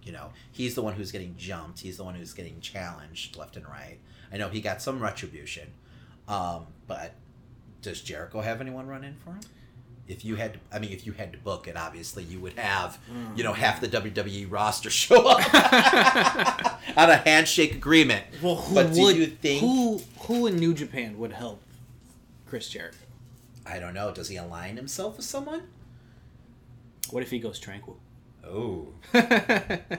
You 0.03 0.13
know, 0.13 0.31
he's 0.53 0.75
the 0.75 0.83
one 0.83 0.95
who's 0.95 1.13
getting 1.13 1.35
jumped. 1.37 1.81
He's 1.81 1.97
the 1.99 2.05
one 2.05 2.15
who's 2.15 2.33
getting 2.33 2.61
challenged 2.61 3.37
left 3.37 3.57
and 3.57 3.67
right. 3.69 3.99
I 4.33 4.37
know 4.39 4.49
he 4.49 4.61
got 4.61 4.81
some 4.83 5.01
retribution, 5.01 5.69
um, 6.27 6.67
but 6.87 7.15
does 7.83 8.01
Jericho 8.01 8.41
have 8.41 8.61
anyone 8.61 8.87
run 8.87 9.05
in 9.05 9.15
for 9.17 9.31
him? 9.31 9.41
If 10.07 10.25
you 10.25 10.37
had, 10.37 10.55
to, 10.55 10.59
I 10.73 10.79
mean, 10.79 10.93
if 10.93 11.05
you 11.05 11.13
had 11.13 11.33
to 11.33 11.39
book 11.39 11.69
it, 11.69 11.77
obviously 11.77 12.25
you 12.25 12.41
would 12.41 12.55
have, 12.59 12.99
you 13.37 13.45
know, 13.45 13.53
half 13.53 13.81
the 13.83 13.89
WWE 13.89 14.51
roster 14.51 14.89
show 15.05 15.27
up 15.29 15.41
on 16.97 17.11
a 17.11 17.17
handshake 17.17 17.75
agreement. 17.75 18.25
Well, 18.43 18.57
who 18.57 18.75
But 18.75 18.91
would 18.93 19.17
you 19.17 19.27
think- 19.27 19.61
who 19.61 20.01
who 20.21 20.47
in 20.47 20.57
New 20.57 20.73
Japan 20.73 21.19
would 21.19 21.33
help 21.33 21.61
Chris 22.47 22.71
Jericho? 22.71 22.97
I 23.67 23.79
don't 23.79 23.93
know. 23.93 24.11
Does 24.11 24.29
he 24.29 24.37
align 24.37 24.77
himself 24.77 25.19
with 25.19 25.27
someone? 25.27 25.65
What 27.11 27.23
if 27.23 27.31
he 27.31 27.39
goes 27.39 27.59
tranquil? 27.59 27.99
Oh, 28.45 28.89
that 29.13 29.91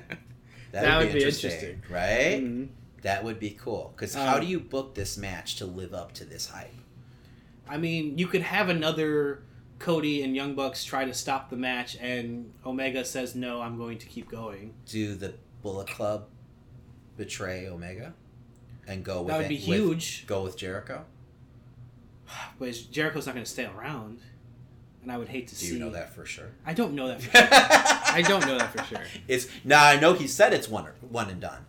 that, 0.71 0.97
would, 0.97 1.05
would 1.07 1.13
be, 1.13 1.19
be 1.19 1.25
interesting, 1.25 1.51
interesting. 1.51 1.81
right? 1.89 2.41
Mhm. 2.43 2.67
That 3.01 3.23
would 3.23 3.39
be 3.39 3.51
cool. 3.51 3.93
Because 3.95 4.13
how 4.13 4.35
Um, 4.35 4.41
do 4.41 4.47
you 4.47 4.59
book 4.59 4.93
this 4.95 5.17
match 5.17 5.55
to 5.57 5.65
live 5.65 5.93
up 5.93 6.11
to 6.13 6.25
this 6.25 6.47
hype? 6.47 6.73
I 7.67 7.77
mean, 7.77 8.17
you 8.17 8.27
could 8.27 8.41
have 8.41 8.69
another 8.69 9.43
Cody 9.77 10.21
and 10.23 10.35
Young 10.35 10.55
Bucks 10.55 10.83
try 10.83 11.05
to 11.05 11.13
stop 11.13 11.49
the 11.49 11.55
match, 11.55 11.95
and 12.01 12.51
Omega 12.65 13.05
says, 13.05 13.35
"No, 13.35 13.61
I'm 13.61 13.77
going 13.77 13.97
to 13.99 14.05
keep 14.07 14.29
going." 14.29 14.73
Do 14.85 15.15
the 15.15 15.35
Bullet 15.61 15.87
Club 15.87 16.27
betray 17.15 17.67
Omega 17.67 18.13
and 18.87 19.03
go 19.05 19.21
with 19.21 19.27
Jericho? 19.29 19.31
That 19.31 19.37
would 19.37 19.45
it- 19.45 19.65
be 19.65 19.71
with- 19.71 19.79
huge. 19.79 20.27
go 20.27 20.43
with 20.43 20.57
Jericho. 20.57 21.05
But 22.59 22.73
Jericho's 22.91 23.25
not 23.25 23.33
going 23.35 23.45
to 23.45 23.49
stay 23.51 23.65
around, 23.65 24.19
and 25.03 25.11
I 25.11 25.17
would 25.17 25.29
hate 25.29 25.47
to 25.49 25.55
Do 25.55 25.65
see. 25.65 25.73
you 25.73 25.79
know 25.79 25.89
that 25.91 26.13
for 26.13 26.25
sure? 26.25 26.49
I 26.65 26.73
don't 26.73 26.93
know 26.93 27.07
that. 27.07 27.21
For 27.21 27.31
sure. 27.31 27.47
I 27.51 28.21
don't 28.27 28.45
know 28.45 28.57
that 28.57 28.71
for 28.71 28.83
sure. 28.83 29.03
It's 29.27 29.47
now 29.63 29.85
I 29.85 29.99
know 29.99 30.13
he 30.13 30.27
said 30.27 30.53
it's 30.53 30.67
one 30.69 30.85
one 31.09 31.29
and 31.29 31.39
done. 31.41 31.65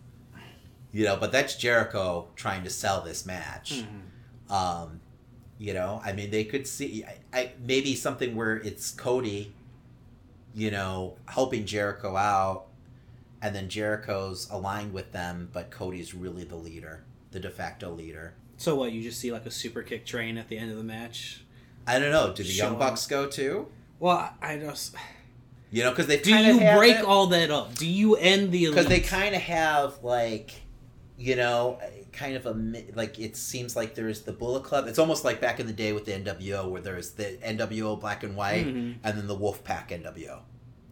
You 0.93 1.05
know, 1.05 1.15
but 1.15 1.31
that's 1.31 1.55
Jericho 1.55 2.27
trying 2.35 2.63
to 2.65 2.69
sell 2.69 3.01
this 3.01 3.25
match. 3.25 3.83
Mhm. 4.49 4.53
Um, 4.53 4.99
you 5.57 5.73
know, 5.73 6.01
I 6.03 6.11
mean, 6.11 6.31
they 6.31 6.43
could 6.43 6.67
see 6.67 7.05
I, 7.05 7.17
I 7.39 7.51
maybe 7.65 7.95
something 7.95 8.35
where 8.35 8.57
it's 8.57 8.91
Cody, 8.91 9.53
you 10.53 10.69
know, 10.71 11.15
helping 11.27 11.65
Jericho 11.65 12.17
out, 12.17 12.65
and 13.41 13.55
then 13.55 13.69
Jericho's 13.69 14.49
aligned 14.51 14.91
with 14.91 15.13
them, 15.13 15.49
but 15.53 15.71
Cody's 15.71 16.13
really 16.13 16.43
the 16.43 16.57
leader, 16.57 17.03
the 17.31 17.39
de 17.39 17.49
facto 17.49 17.89
leader. 17.93 18.33
So 18.57 18.75
what? 18.75 18.91
You 18.91 19.01
just 19.01 19.19
see 19.19 19.31
like 19.31 19.45
a 19.45 19.51
super 19.51 19.81
kick 19.83 20.05
train 20.05 20.37
at 20.37 20.49
the 20.49 20.57
end 20.57 20.71
of 20.71 20.77
the 20.77 20.83
match. 20.83 21.43
I 21.87 21.99
don't 21.99 22.11
know. 22.11 22.33
Do 22.33 22.43
the 22.43 22.49
Young 22.49 22.71
Sure. 22.73 22.79
Bucks 22.79 23.07
go 23.07 23.27
too? 23.27 23.67
Well, 23.99 24.17
I- 24.41 24.53
I 24.53 24.57
just. 24.57 24.95
You 25.71 25.83
know, 25.83 25.91
because 25.91 26.07
they 26.07 26.19
Do 26.19 26.35
you 26.35 26.53
of 26.61 26.77
break 26.77 27.07
all 27.07 27.27
that 27.27 27.49
up? 27.49 27.75
Do 27.75 27.87
you 27.87 28.15
end 28.15 28.51
the 28.51 28.67
because 28.67 28.87
they 28.87 28.99
kind 28.99 29.33
of 29.35 29.41
have 29.41 30.03
like 30.03 30.51
you 31.17 31.35
know 31.35 31.79
kind 32.11 32.35
of 32.35 32.45
a 32.45 32.53
mi- 32.53 32.87
like 32.93 33.19
it 33.19 33.37
seems 33.37 33.73
like 33.75 33.95
there's 33.95 34.23
the 34.23 34.33
bullet 34.33 34.63
club 34.63 34.87
it's 34.87 34.97
almost 34.99 35.23
like 35.23 35.39
back 35.39 35.59
in 35.61 35.67
the 35.67 35.71
day 35.71 35.93
with 35.93 36.03
the 36.05 36.11
nwo 36.11 36.67
where 36.69 36.81
there's 36.81 37.11
the 37.11 37.37
nwo 37.43 37.97
black 37.99 38.23
and 38.23 38.35
white 38.35 38.65
Mhm. 38.65 38.95
and 39.03 39.17
then 39.17 39.27
the 39.27 39.37
wolfpack 39.37 39.89
nwo 39.89 40.39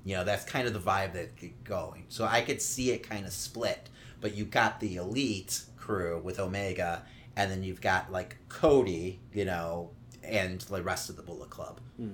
you 0.05 0.15
know 0.15 0.23
that's 0.23 0.45
kind 0.45 0.65
of 0.67 0.73
the 0.73 0.79
vibe 0.79 1.11
that 1.13 1.35
get 1.35 1.61
going 1.65 2.05
so 2.09 2.23
i 2.25 2.39
could 2.41 2.61
see 2.61 2.91
it 2.91 2.99
kind 3.03 3.25
of 3.25 3.33
split 3.33 3.89
but 4.21 4.35
you 4.35 4.45
got 4.45 4.79
the 4.79 4.95
elite 4.97 5.63
crew 5.77 6.21
with 6.23 6.39
omega 6.39 7.03
and 7.35 7.51
then 7.51 7.63
you've 7.63 7.81
got 7.81 8.11
like 8.11 8.37
cody 8.47 9.19
you 9.33 9.43
know 9.45 9.89
and 10.29 10.61
the 10.61 10.81
rest 10.81 11.09
of 11.09 11.15
the 11.15 11.21
bullet 11.23 11.49
club 11.49 11.79
Hmm. 11.97 12.09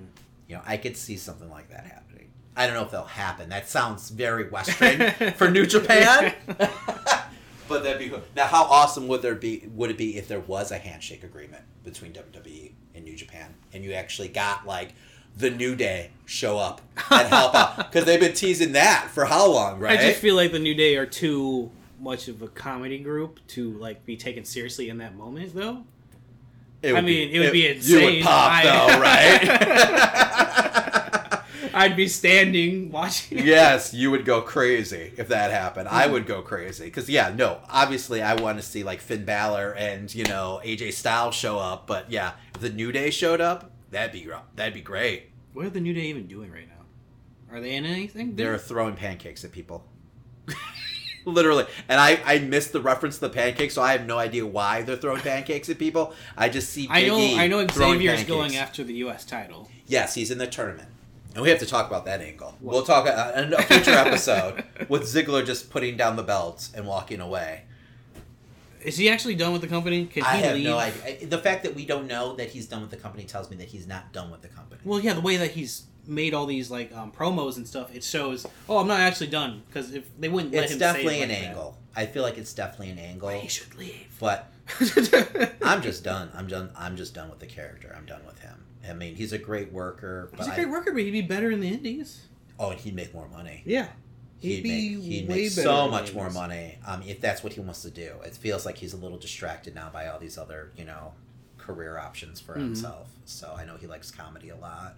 you 0.48 0.56
know 0.56 0.62
i 0.66 0.78
could 0.78 0.96
see 0.98 1.18
something 1.18 1.50
like 1.50 1.70
that 1.70 1.86
happening 1.86 2.30
i 2.56 2.66
don't 2.66 2.76
know 2.76 2.84
if 2.84 2.92
that'll 2.92 3.06
happen 3.08 3.50
that 3.50 3.68
sounds 3.70 4.10
very 4.10 4.50
western 4.50 5.12
for 5.38 5.50
new 5.52 5.66
japan 5.66 6.34
but 7.68 7.84
that'd 7.84 7.98
be 8.00 8.10
cool. 8.10 8.22
Now, 8.36 8.46
how 8.46 8.64
awesome 8.66 9.08
would 9.08 9.22
there 9.24 9.34
be? 9.34 9.68
Would 9.74 9.90
it 9.90 9.98
be 9.98 10.18
if 10.18 10.28
there 10.28 10.40
was 10.40 10.72
a 10.72 10.78
handshake 10.78 11.24
agreement 11.24 11.64
between 11.84 12.14
WWE 12.14 12.72
and 12.94 13.04
New 13.04 13.16
Japan, 13.16 13.56
and 13.74 13.84
you 13.84 13.94
actually 13.94 14.28
got 14.28 14.68
like 14.68 14.94
the 15.36 15.50
New 15.50 15.76
Day 15.76 16.12
show 16.26 16.60
up 16.60 16.82
and 17.10 17.28
help 17.28 17.56
out? 17.56 17.78
Because 17.92 18.06
they've 18.06 18.20
been 18.20 18.34
teasing 18.36 18.74
that 18.74 19.10
for 19.12 19.26
how 19.26 19.52
long, 19.52 19.80
right? 19.80 20.00
I 20.00 20.04
just 20.10 20.20
feel 20.20 20.36
like 20.36 20.52
the 20.52 20.60
New 20.60 20.76
Day 20.76 20.96
are 20.96 21.08
too 21.08 21.72
much 22.00 22.28
of 22.28 22.44
a 22.44 22.48
comedy 22.50 23.00
group 23.00 23.40
to 23.48 23.72
like 23.80 24.06
be 24.06 24.16
taken 24.16 24.46
seriously 24.46 24.90
in 24.90 25.00
that 25.00 25.16
moment, 25.16 25.56
though. 25.56 25.86
It 26.86 26.92
I 26.92 26.94
would 26.94 27.06
mean, 27.06 27.32
it 27.32 27.40
would 27.40 27.52
be 27.52 27.68
insane. 27.68 27.92
You 27.92 27.98
insane. 28.00 28.16
would 28.18 28.24
pop 28.26 28.52
I- 28.52 28.64
though, 28.64 29.00
right? 29.02 30.32
I'd 31.74 31.98
be 31.98 32.08
standing 32.08 32.90
watching. 32.90 33.40
yes, 33.40 33.94
you 33.94 34.10
would 34.12 34.24
go 34.24 34.42
crazy 34.42 35.12
if 35.18 35.28
that 35.28 35.52
happened. 35.52 35.90
I 35.90 36.08
mm. 36.08 36.12
would 36.14 36.26
go 36.26 36.42
crazy 36.42 36.86
because 36.86 37.10
yeah, 37.10 37.34
no, 37.36 37.60
obviously 37.70 38.22
I 38.22 38.36
want 38.36 38.58
to 38.60 38.64
see 38.64 38.86
like 38.86 39.02
Finn 39.02 39.26
Balor 39.26 39.74
and 39.74 40.14
you 40.14 40.24
know 40.24 40.62
AJ 40.64 40.94
Styles 40.94 41.36
show 41.36 41.60
up, 41.60 41.86
but 41.86 42.10
yeah, 42.10 42.34
if 42.54 42.62
the 42.62 42.70
New 42.70 42.94
Day 42.94 43.10
showed 43.10 43.42
up, 43.42 43.72
that'd 43.92 44.14
be 44.14 44.30
that'd 44.56 44.74
be 44.74 44.82
great. 44.82 45.32
What 45.52 45.66
are 45.66 45.70
the 45.70 45.82
New 45.82 45.94
Day 45.94 46.04
even 46.04 46.28
doing 46.28 46.50
right 46.50 46.68
now? 46.68 47.54
Are 47.54 47.60
they 47.60 47.76
in 47.76 47.86
anything? 47.86 48.36
They're 48.36 48.58
throwing 48.58 48.96
pancakes 48.96 49.44
at 49.44 49.52
people. 49.52 49.86
Literally. 51.26 51.66
And 51.90 52.00
I, 52.00 52.20
I 52.24 52.40
missed 52.40 52.72
the 52.72 52.82
reference 52.82 53.16
to 53.16 53.22
the 53.22 53.30
pancakes, 53.30 53.74
so 53.74 53.82
I 53.82 53.92
have 53.92 54.06
no 54.06 54.18
idea 54.18 54.46
why 54.46 54.84
they're 54.84 54.96
throwing 54.96 55.22
pancakes 55.24 55.70
at 55.70 55.80
people. 55.80 56.14
I 56.38 56.50
just 56.50 56.70
see 56.70 56.88
I 56.90 57.08
know. 57.08 57.18
Big 57.18 57.32
E 57.32 57.40
I 57.40 57.48
know 57.48 57.68
Xavier's 57.68 58.24
going 58.24 58.56
after 58.56 58.84
the 58.84 58.94
U.S. 58.96 59.26
title. 59.26 59.70
Yes, 59.88 60.14
he's 60.14 60.32
in 60.32 60.38
the 60.38 60.48
tournament. 60.48 60.90
And 61.34 61.44
we 61.44 61.50
have 61.50 61.60
to 61.60 61.66
talk 61.66 61.88
about 61.88 62.06
that 62.06 62.22
angle. 62.22 62.56
We'll 62.62 62.84
talk 62.84 63.08
uh, 63.08 63.34
in 63.36 63.54
a 63.54 63.62
future 63.62 63.92
episode 63.92 64.64
with 64.88 65.04
Ziggler 65.04 65.46
just 65.46 65.70
putting 65.70 65.98
down 65.98 66.16
the 66.16 66.24
belts 66.24 66.72
and 66.74 66.88
walking 66.88 67.20
away. 67.20 67.64
Is 68.82 68.98
he 68.98 69.10
actually 69.10 69.36
done 69.36 69.52
with 69.52 69.62
the 69.62 69.68
company? 69.68 70.06
Can 70.06 70.24
he 70.24 70.30
I 70.30 70.36
have 70.36 70.56
leave? 70.56 70.66
no 70.66 70.78
idea. 70.78 71.26
The 71.26 71.40
fact 71.40 71.64
that 71.64 71.76
we 71.76 71.86
don't 71.86 72.08
know 72.08 72.36
that 72.36 72.52
he's 72.52 72.68
done 72.68 72.82
with 72.82 72.92
the 72.92 72.98
company 72.98 73.26
tells 73.26 73.50
me 73.50 73.58
that 73.58 73.68
he's 73.68 73.88
not 73.88 74.14
done 74.14 74.32
with 74.32 74.44
the 74.44 74.48
company. 74.48 74.80
Well, 74.86 75.00
yeah, 75.00 75.14
the 75.14 75.22
way 75.22 75.38
that 75.38 75.52
he's 75.52 75.84
made 76.08 76.34
all 76.34 76.46
these 76.46 76.70
like 76.72 76.96
um, 76.96 77.12
promos 77.12 77.58
and 77.58 77.68
stuff, 77.68 77.94
it 77.96 78.04
shows. 78.04 78.46
Oh, 78.70 78.78
I'm 78.78 78.88
not 78.88 79.00
actually 79.00 79.28
done 79.28 79.64
because 79.68 79.94
if 79.94 80.06
they 80.20 80.30
wouldn't 80.30 80.54
let 80.54 80.64
It's 80.66 80.74
him, 80.74 80.80
definitely 80.80 81.22
an 81.22 81.32
it 81.32 81.34
like 81.40 81.44
angle. 81.50 81.78
I 81.96 82.06
feel 82.06 82.24
like 82.24 82.38
it's 82.38 82.54
definitely 82.54 82.90
an 82.90 83.00
angle. 83.00 83.30
That. 83.30 83.40
He 83.42 83.48
should 83.48 83.76
leave. 83.76 84.08
But 84.20 84.52
I'm 85.64 85.82
just 85.82 86.04
done. 86.04 86.30
I'm 86.36 86.48
done. 86.48 86.70
I'm 86.78 86.96
just 86.98 87.14
done 87.14 87.30
with 87.30 87.40
the 87.40 87.46
character. 87.48 87.94
I'm 87.98 88.06
done 88.06 88.22
with 88.26 88.40
him. 88.40 88.64
I 88.88 88.94
mean, 88.94 89.16
he's 89.16 89.34
a 89.34 89.38
great 89.38 89.72
worker. 89.72 90.30
He's 90.38 90.48
a 90.48 90.54
great 90.56 90.68
I- 90.68 90.72
worker, 90.72 90.92
but 90.92 91.02
he'd 91.02 91.12
be 91.12 91.22
better 91.22 91.50
in 91.52 91.60
the 91.60 91.70
Indies. 91.70 92.22
Oh, 92.60 92.72
and 92.72 92.80
he'd 92.80 92.96
make 92.96 93.14
more 93.14 93.28
money. 93.28 93.64
Yeah. 93.66 93.88
He'd, 94.38 94.64
be 94.64 94.96
make, 94.96 95.04
he'd 95.04 95.28
way 95.28 95.36
make 95.44 95.56
better 95.56 95.62
so 95.68 95.88
much 95.90 96.14
more 96.14 96.30
money 96.30 96.78
um, 96.86 97.02
if 97.04 97.20
that's 97.20 97.44
what 97.44 97.54
he 97.54 97.62
wants 97.62 97.82
to 97.82 97.90
do. 97.90 98.16
It 98.24 98.36
feels 98.36 98.66
like 98.66 98.78
he's 98.78 98.94
a 98.94 98.98
little 98.98 99.18
distracted 99.18 99.74
now 99.74 99.90
by 99.92 100.08
all 100.08 100.20
these 100.20 100.38
other, 100.38 100.72
you 100.78 100.86
know, 100.86 101.14
career 101.58 101.98
options 101.98 102.40
for 102.40 102.54
Mhm. 102.56 102.60
himself. 102.60 103.10
So 103.26 103.56
I 103.58 103.66
know 103.66 103.78
he 103.78 103.88
likes 103.88 104.12
comedy 104.12 104.50
a 104.50 104.56
lot. 104.56 104.98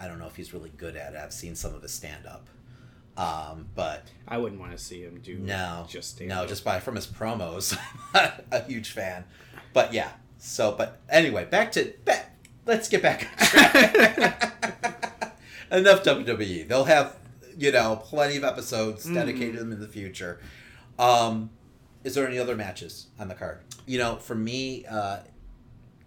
I 0.00 0.08
don't 0.08 0.18
know 0.18 0.26
if 0.26 0.36
he's 0.36 0.52
really 0.54 0.70
good 0.76 0.96
at 0.96 1.12
it. 1.14 1.18
I've 1.18 1.32
seen 1.32 1.54
some 1.54 1.74
of 1.74 1.82
his 1.82 1.92
stand 1.92 2.26
up. 2.26 2.48
Um, 3.16 3.66
but 3.74 4.06
I 4.26 4.38
wouldn't 4.38 4.60
want 4.60 4.72
to 4.72 4.78
see 4.78 5.02
him 5.02 5.20
do 5.22 5.38
no, 5.38 5.84
just 5.88 6.18
no, 6.20 6.26
stand-up. 6.26 6.48
just 6.48 6.64
by 6.64 6.80
from 6.80 6.96
his 6.96 7.06
promos, 7.06 7.76
I'm 8.14 8.30
a 8.50 8.62
huge 8.62 8.92
fan. 8.92 9.24
But 9.74 9.92
yeah, 9.92 10.12
so 10.38 10.72
but 10.72 11.00
anyway, 11.08 11.44
back 11.44 11.70
to 11.72 11.92
back. 12.06 12.34
Let's 12.66 12.88
get 12.88 13.02
back. 13.02 13.22
Enough 15.72 16.02
WWE. 16.02 16.66
They'll 16.66 16.84
have 16.84 17.16
you 17.58 17.72
know 17.72 17.96
plenty 18.02 18.36
of 18.36 18.44
episodes 18.44 19.04
Mm-hmm. 19.04 19.14
dedicated 19.14 19.54
to 19.54 19.60
them 19.60 19.72
in 19.72 19.80
the 19.80 19.88
future. 19.88 20.40
Um, 20.98 21.50
is 22.04 22.14
there 22.14 22.26
any 22.26 22.38
other 22.38 22.56
matches 22.56 23.06
on 23.18 23.28
the 23.28 23.34
card? 23.34 23.60
You 23.86 23.98
know, 23.98 24.16
for 24.16 24.34
me, 24.34 24.86
uh, 24.86 25.18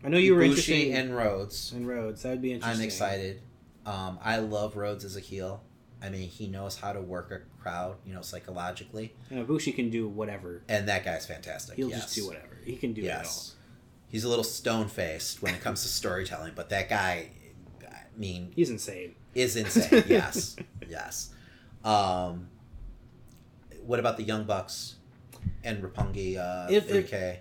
I 0.04 0.10
know 0.10 0.18
you 0.18 0.36
were 0.36 0.42
Ibushi 0.42 0.46
interested 0.50 0.88
in, 0.88 0.96
and 0.96 1.16
Rhodes. 1.16 1.72
in 1.74 1.86
Rhodes. 1.86 2.24
That 2.24 2.32
would 2.32 2.42
be 2.42 2.54
interesting. 2.54 2.82
I'm 2.82 2.86
excited. 2.86 3.42
Um, 3.86 4.18
I 4.24 4.38
love 4.38 4.76
Rhodes 4.78 5.04
as 5.04 5.16
a 5.18 5.20
heel. 5.20 5.62
I 6.02 6.10
mean, 6.10 6.28
he 6.30 6.48
knows 6.48 6.76
how 6.78 6.92
to 6.94 7.02
work 7.02 7.32
a 7.32 7.40
crowd, 7.62 7.96
you 8.06 8.14
know, 8.14 8.22
psychologically, 8.22 9.14
And 9.30 9.48
Ibushi 9.48 9.74
can 9.76 9.90
do 9.90 10.08
whatever. 10.08 10.62
and 10.68 10.88
that 10.90 11.06
guy's 11.06 11.26
fantastic. 11.26 11.76
He'll 11.78 11.90
yes. 11.90 12.02
just 12.04 12.16
do 12.16 12.28
whatever. 12.28 12.58
He 12.66 12.76
can 12.76 12.92
do 12.94 13.02
it 13.04 13.06
all. 13.12 13.18
Yes. 13.20 13.56
He's 14.10 14.24
a 14.26 14.30
little 14.30 14.44
stone 14.44 14.88
faced 14.90 15.42
when 15.42 15.54
it 15.56 15.62
comes 15.62 15.82
to 15.84 15.88
storytelling, 16.02 16.54
but 16.56 16.70
that 16.70 16.90
guy, 16.90 17.30
I 17.90 17.96
mean. 18.18 18.52
He's 18.56 18.70
insane. 18.70 19.16
is 19.34 19.56
insane. 19.64 20.04
yes. 20.08 20.56
Yes. 20.90 21.30
Um, 21.86 22.48
what 23.86 24.00
about 24.00 24.18
the 24.18 24.24
Young 24.24 24.44
Bucks 24.46 24.96
and 25.64 25.82
Roppongi 25.84 26.38
uh, 26.38 26.68
If- 26.72 26.90
if- 26.92 27.10
3K? 27.12 27.38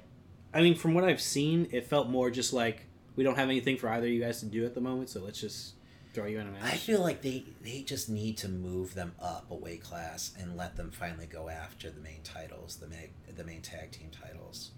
I 0.55 0.61
mean, 0.61 0.75
from 0.75 0.93
what 0.95 1.03
I've 1.05 1.21
seen, 1.21 1.67
it 1.73 1.87
felt 1.87 2.11
more 2.11 2.31
just 2.31 2.53
like 2.53 2.87
we 3.17 3.25
don't 3.25 3.37
have 3.37 3.49
anything 3.49 3.77
for 3.79 3.89
either 3.89 4.07
of 4.07 4.13
you 4.13 4.21
guys 4.21 4.41
to 4.41 4.47
do 4.47 4.67
at 4.67 4.75
the 4.75 4.81
moment, 4.83 5.09
so 5.09 5.21
let's 5.21 5.41
just 5.41 5.75
throw 6.13 6.27
you 6.27 6.39
in 6.41 6.47
a 6.47 6.51
I 6.51 6.63
match. 6.65 6.79
feel 6.81 7.01
like 7.01 7.23
they, 7.23 7.45
they 7.63 7.83
just 7.83 8.09
need 8.09 8.37
to 8.39 8.49
move 8.49 8.95
them 8.95 9.13
up 9.21 9.47
a 9.51 9.55
weight 9.55 9.83
class 9.83 10.33
and 10.39 10.57
let 10.57 10.77
them 10.77 10.91
finally 10.91 11.27
go 11.27 11.49
after 11.49 11.91
the 11.91 12.01
main 12.01 12.21
titles, 12.23 12.77
the 12.77 12.87
main, 12.89 13.09
the 13.35 13.45
main 13.45 13.63
tag 13.63 13.93
team 13.93 14.11
titles. 14.11 14.71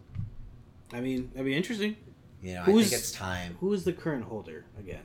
I 0.93 1.01
mean, 1.01 1.31
that'd 1.33 1.45
be 1.47 1.57
interesting. 1.57 1.97
You 2.43 2.55
know, 2.55 2.63
I 2.63 2.67
think 2.67 2.93
it's 2.93 3.11
time. 3.11 3.57
Who 3.61 3.73
is 3.73 3.85
the 3.85 3.93
current 3.93 4.25
holder 4.25 4.65
again? 4.79 5.03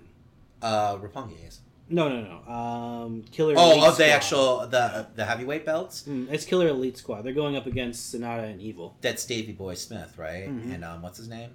Uh, 0.62 0.98
Roppongi 0.98 1.48
is. 1.48 1.62
No, 1.92 2.08
no, 2.10 2.22
no. 2.46 2.54
Um, 2.54 3.24
Killer. 3.32 3.56
Oh, 3.58 3.72
Elite 3.72 3.84
of 3.86 3.98
the 3.98 4.04
Squad. 4.04 4.16
actual 4.16 4.68
the 4.68 5.08
the 5.16 5.26
heavyweight 5.26 5.66
belts. 5.66 6.04
Mm, 6.04 6.32
it's 6.32 6.46
Killer 6.46 6.68
Elite 6.68 6.98
Squad. 6.98 7.24
They're 7.24 7.34
going 7.34 7.56
up 7.56 7.66
against 7.66 8.14
Sanada 8.14 8.44
and 8.44 8.62
Evil. 8.62 8.96
That's 9.02 9.26
Davy 9.26 9.54
Boy 9.54 9.74
Smith, 9.74 10.16
right? 10.18 10.48
Mhm. 10.50 10.76
And 10.76 10.86
um, 10.86 11.02
what's 11.02 11.18
his 11.18 11.30
name? 11.30 11.52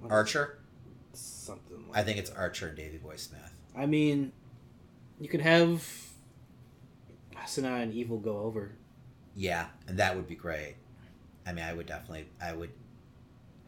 What's 0.00 0.12
Archer. 0.12 0.58
Something. 1.14 1.84
Like 1.88 1.98
I 1.98 2.02
think 2.02 2.18
it's 2.18 2.30
Archer 2.30 2.68
and 2.68 2.76
Davy 2.76 2.98
Boy 2.98 3.16
Smith. 3.16 3.45
I 3.76 3.86
mean, 3.86 4.32
you 5.20 5.28
could 5.28 5.42
have 5.42 5.86
Sanada 7.46 7.82
and 7.82 7.94
Evil 7.94 8.18
go 8.18 8.38
over. 8.38 8.72
Yeah, 9.34 9.66
and 9.86 9.98
that 9.98 10.16
would 10.16 10.26
be 10.26 10.34
great. 10.34 10.76
I 11.46 11.52
mean, 11.52 11.64
I 11.64 11.72
would 11.72 11.86
definitely, 11.86 12.26
I 12.42 12.52
would, 12.52 12.70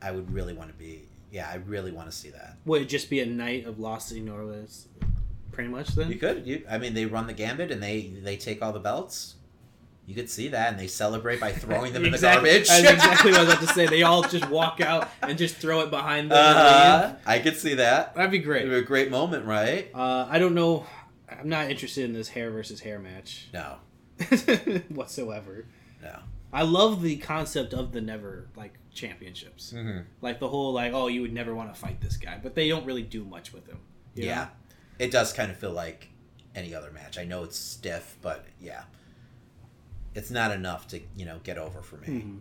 I 0.02 0.10
would 0.10 0.32
really 0.32 0.52
want 0.52 0.70
to 0.70 0.74
be. 0.76 1.09
Yeah, 1.30 1.48
I 1.51 1.56
really 1.56 1.93
want 1.93 2.10
to 2.10 2.16
see 2.16 2.30
that. 2.30 2.56
Would 2.64 2.82
it 2.82 2.89
just 2.89 3.10
be 3.10 3.20
a 3.20 3.26
night 3.26 3.66
of 3.66 3.78
Los 3.78 4.12
Ingobernables? 4.12 4.86
Pretty 5.52 5.68
much 5.68 5.89
then. 5.89 6.09
You 6.10 6.16
could. 6.16 6.47
You, 6.47 6.64
I 6.70 6.78
mean, 6.78 6.94
they 6.94 7.05
run 7.05 7.26
the 7.26 7.32
gambit 7.32 7.70
and 7.70 7.82
they 7.82 8.12
they 8.22 8.36
take 8.36 8.62
all 8.62 8.72
the 8.72 8.80
belts. 8.80 9.35
You 10.09 10.14
could 10.14 10.30
see 10.30 10.48
that, 10.48 10.70
and 10.72 10.80
they 10.80 10.86
celebrate 10.86 11.39
by 11.39 11.52
throwing 11.52 11.93
them 11.93 12.05
in 12.06 12.12
the 12.12 12.18
garbage. 12.30 12.66
That's 12.68 12.80
exactly 12.90 13.30
what 13.32 13.40
I 13.40 13.44
was 13.44 13.52
about 13.52 13.68
to 13.68 13.74
say. 13.74 13.86
They 13.86 14.02
all 14.05 14.22
just 14.22 14.48
walk 14.48 14.80
out 14.80 15.06
and 15.22 15.36
just 15.36 15.56
throw 15.56 15.80
it 15.80 15.90
behind 15.90 16.30
them. 16.30 16.39
uh. 16.56 17.12
I 17.26 17.39
could 17.40 17.56
see 17.59 17.74
that. 17.74 18.14
That'd 18.14 18.30
be 18.30 18.39
great. 18.39 18.62
It'd 18.62 18.70
be 18.70 18.76
a 18.78 18.82
great 18.82 19.10
moment, 19.10 19.44
right? 19.44 19.90
Uh, 19.94 20.26
I 20.30 20.39
don't 20.39 20.55
know. 20.55 20.86
I'm 21.30 21.51
not 21.51 21.70
interested 21.70 22.05
in 22.06 22.14
this 22.14 22.30
hair 22.30 22.51
versus 22.51 22.80
hair 22.80 22.98
match 22.98 23.48
No, 23.52 23.76
whatsoever. 24.89 25.66
no. 26.02 26.18
I 26.52 26.62
love 26.62 27.02
the 27.02 27.16
concept 27.18 27.74
of 27.74 27.93
the 27.93 28.01
never 28.01 28.48
like 28.56 28.72
championships, 28.94 29.72
Mm-hmm. 29.76 30.01
like 30.22 30.40
the 30.40 30.48
whole 30.48 30.72
like 30.72 30.93
oh 30.94 31.09
you 31.09 31.20
would 31.20 31.32
never 31.35 31.55
want 31.55 31.72
to 31.74 31.78
fight 31.78 32.01
this 32.01 32.16
guy, 32.16 32.40
but 32.43 32.55
they 32.55 32.68
don't 32.68 32.86
really 32.86 33.02
do 33.02 33.24
much 33.24 33.52
with 33.52 33.66
him. 33.66 33.78
Yeah, 34.14 34.35
know? 34.44 34.48
it 34.98 35.10
does 35.10 35.32
kind 35.35 35.51
of 35.51 35.59
feel 35.59 35.72
like 35.72 36.09
any 36.55 36.74
other 36.74 36.90
match. 36.90 37.18
I 37.18 37.24
know 37.24 37.44
it's 37.44 37.59
stiff, 37.59 38.16
but 38.22 38.47
yeah, 38.59 38.85
it's 40.14 40.30
not 40.30 40.51
enough 40.52 40.89
to 40.89 41.01
you 41.16 41.24
know 41.26 41.40
get 41.44 41.59
over 41.59 41.82
for 41.82 41.97
me. 41.98 42.06
Mhm. 42.09 42.40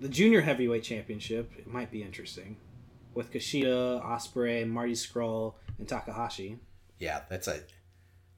The 0.00 0.08
junior 0.08 0.40
heavyweight 0.40 0.82
championship 0.82 1.50
it 1.58 1.66
might 1.66 1.90
be 1.90 2.02
interesting 2.02 2.56
with 3.14 3.32
Kushida, 3.32 4.02
Ospreay, 4.04 4.66
Marty 4.68 4.94
Scurll, 4.94 5.54
and 5.78 5.86
Takahashi. 5.88 6.58
Yeah, 6.98 7.22
that's 7.28 7.48
a 7.48 7.60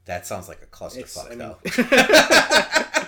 that 0.07 0.27
sounds 0.27 0.49
like 0.49 0.61
a 0.63 0.67
clusterfuck 0.67 1.27
I 1.27 1.29
mean- 1.31 1.39
though. 1.39 1.59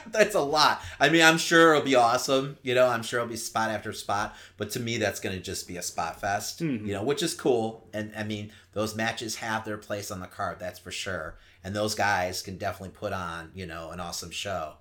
that's 0.10 0.34
a 0.34 0.40
lot. 0.40 0.80
I 0.98 1.10
mean, 1.10 1.20
I'm 1.22 1.36
sure 1.36 1.74
it'll 1.74 1.84
be 1.84 1.94
awesome. 1.94 2.56
You 2.62 2.74
know, 2.74 2.86
I'm 2.86 3.02
sure 3.02 3.20
it'll 3.20 3.28
be 3.28 3.36
spot 3.36 3.70
after 3.70 3.92
spot. 3.92 4.34
But 4.56 4.70
to 4.70 4.80
me, 4.80 4.96
that's 4.96 5.20
going 5.20 5.36
to 5.36 5.42
just 5.42 5.68
be 5.68 5.76
a 5.76 5.82
spot 5.82 6.20
fest. 6.20 6.60
Mhm. 6.62 6.86
You 6.86 6.94
know, 6.94 7.02
which 7.02 7.22
is 7.22 7.34
cool. 7.34 7.86
And 7.92 8.12
I 8.16 8.22
mean, 8.22 8.50
those 8.72 8.94
matches 8.96 9.36
have 9.36 9.66
their 9.66 9.76
place 9.76 10.10
on 10.10 10.20
the 10.20 10.26
card. 10.26 10.58
That's 10.58 10.78
for 10.78 10.90
sure. 10.90 11.36
And 11.62 11.76
those 11.76 11.94
guys 11.94 12.40
can 12.40 12.56
definitely 12.56 12.94
put 12.96 13.12
on 13.12 13.50
you 13.54 13.66
know 13.66 13.90
an 13.90 14.00
awesome 14.00 14.30
show. 14.30 14.74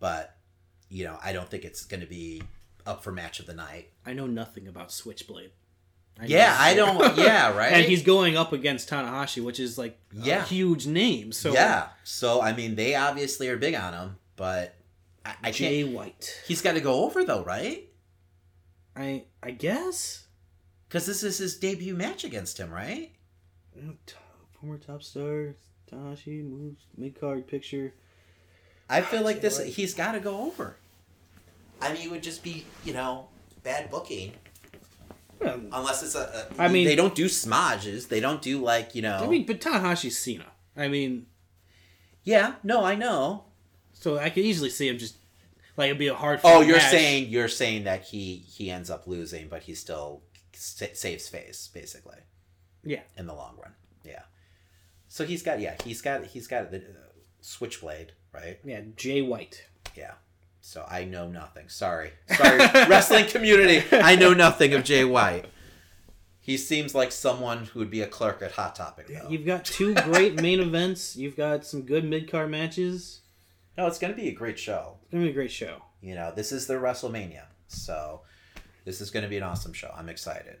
But 0.00 0.36
you 0.88 1.04
know, 1.04 1.18
I 1.22 1.32
don't 1.32 1.48
think 1.48 1.64
it's 1.64 1.84
going 1.84 2.00
to 2.00 2.06
be 2.06 2.42
up 2.86 3.02
for 3.04 3.12
match 3.12 3.40
of 3.40 3.46
the 3.46 3.54
night. 3.54 3.90
I 4.06 4.12
know 4.14 4.26
nothing 4.26 4.66
about 4.68 4.90
Switchblade. 4.92 5.50
I 6.20 6.24
Yeah, 6.26 6.56
I 6.58 6.74
don't. 6.74 7.16
Yeah, 7.16 7.54
right. 7.56 7.72
and 7.72 7.84
he's 7.84 8.02
going 8.02 8.36
up 8.36 8.52
against 8.52 8.88
Tanahashi, 8.90 9.42
which 9.44 9.60
is 9.60 9.76
like 9.78 9.98
Yeah. 10.12 10.42
a 10.42 10.46
huge 10.46 10.86
name. 10.86 11.32
So 11.32 11.52
yeah. 11.52 11.88
So 12.04 12.40
I 12.42 12.52
mean, 12.54 12.74
they 12.74 12.94
obviously 12.94 13.48
are 13.48 13.56
big 13.56 13.74
on 13.74 13.92
him, 13.94 14.16
but 14.36 14.74
I, 15.24 15.34
I 15.44 15.50
Jay 15.52 15.82
can't. 15.82 15.94
White. 15.94 16.40
He's 16.46 16.62
got 16.62 16.72
to 16.72 16.80
go 16.80 17.04
over 17.04 17.24
though, 17.24 17.44
right? 17.44 17.88
I 18.96 19.24
I 19.42 19.50
guess 19.52 20.26
Because 20.88 21.06
this 21.06 21.22
is 21.22 21.38
his 21.38 21.56
debut 21.56 21.94
match 21.94 22.24
against 22.24 22.58
him, 22.58 22.70
right? 22.70 23.12
Mm, 23.78 23.96
former 24.58 24.78
top 24.78 25.02
star 25.02 25.54
Tanahashi 25.90 26.42
moves 26.48 26.86
mid 26.96 27.18
card 27.20 27.46
picture. 27.46 27.94
I 28.88 29.02
feel 29.02 29.22
like 29.22 29.40
this. 29.40 29.58
Like- 29.58 29.68
He's 29.68 29.94
got 29.94 30.12
to 30.12 30.20
go 30.20 30.42
over. 30.42 30.76
I 31.80 31.92
mean, 31.92 32.02
it 32.02 32.10
would 32.10 32.22
just 32.22 32.42
be 32.42 32.64
you 32.84 32.92
know 32.92 33.28
bad 33.62 33.90
booking 33.90 34.32
unless 35.40 36.02
it's 36.02 36.14
a. 36.14 36.48
a 36.58 36.62
I 36.62 36.68
mean- 36.68 36.86
they 36.86 36.96
don't 36.96 37.14
do 37.14 37.28
smages. 37.28 38.08
They 38.08 38.20
don't 38.20 38.42
do 38.42 38.60
like 38.62 38.94
you 38.94 39.02
know. 39.02 39.18
I 39.22 39.26
mean, 39.26 39.46
but 39.46 39.60
Tanahashi's 39.60 40.18
Cena. 40.18 40.46
I 40.76 40.88
mean, 40.88 41.26
yeah, 42.24 42.54
no, 42.62 42.84
I 42.84 42.94
know. 42.94 43.44
so 43.92 44.18
I 44.18 44.30
could 44.30 44.44
easily 44.44 44.70
see 44.70 44.88
him 44.88 44.98
just 44.98 45.16
like 45.76 45.86
it'd 45.86 45.98
be 45.98 46.08
a 46.08 46.14
hard. 46.14 46.40
Oh, 46.44 46.60
you're 46.60 46.76
match. 46.78 46.90
saying 46.90 47.28
you're 47.30 47.48
saying 47.48 47.84
that 47.84 48.04
he 48.04 48.36
he 48.48 48.70
ends 48.70 48.90
up 48.90 49.06
losing, 49.06 49.48
but 49.48 49.62
he 49.64 49.74
still 49.74 50.22
sa- 50.54 50.86
saves 50.94 51.28
face 51.28 51.68
basically. 51.72 52.18
Yeah. 52.84 53.00
In 53.16 53.26
the 53.26 53.34
long 53.34 53.56
run, 53.62 53.72
yeah. 54.04 54.22
So 55.08 55.24
he's 55.24 55.42
got 55.42 55.60
yeah 55.60 55.74
he's 55.84 56.00
got 56.02 56.24
he's 56.26 56.46
got 56.46 56.70
the 56.70 56.78
uh, 56.78 57.10
switchblade 57.40 58.12
right 58.42 58.58
yeah, 58.64 58.80
Jay 58.96 59.22
White. 59.22 59.64
yeah. 59.96 60.12
So 60.60 60.84
I 60.88 61.04
know 61.04 61.28
nothing. 61.28 61.68
Sorry, 61.68 62.10
sorry, 62.36 62.58
wrestling 62.88 63.26
community. 63.26 63.82
I 63.92 64.16
know 64.16 64.34
nothing 64.34 64.74
of 64.74 64.84
Jay 64.84 65.04
White. 65.04 65.46
He 66.40 66.56
seems 66.56 66.94
like 66.94 67.10
someone 67.12 67.64
who 67.64 67.78
would 67.78 67.90
be 67.90 68.00
a 68.02 68.06
clerk 68.06 68.42
at 68.42 68.52
Hot 68.52 68.74
Topic 68.74 69.06
though. 69.08 69.28
You've 69.28 69.46
got 69.46 69.64
two 69.64 69.94
great 69.94 70.40
main 70.40 70.60
events. 70.60 71.16
You've 71.16 71.36
got 71.36 71.64
some 71.64 71.82
good 71.82 72.04
mid 72.04 72.30
card 72.30 72.50
matches. 72.50 73.20
No, 73.76 73.86
it's 73.86 73.98
gonna 73.98 74.14
be 74.14 74.28
a 74.28 74.32
great 74.34 74.58
show. 74.58 74.96
It's 75.02 75.12
gonna 75.12 75.24
be 75.24 75.30
a 75.30 75.34
great 75.34 75.52
show. 75.52 75.82
You 76.02 76.14
know, 76.14 76.32
this 76.34 76.52
is 76.52 76.66
their 76.66 76.80
WrestleMania, 76.80 77.44
so 77.68 78.22
this 78.84 79.00
is 79.00 79.10
gonna 79.10 79.28
be 79.28 79.36
an 79.36 79.42
awesome 79.42 79.72
show. 79.72 79.92
I'm 79.96 80.08
excited. 80.08 80.56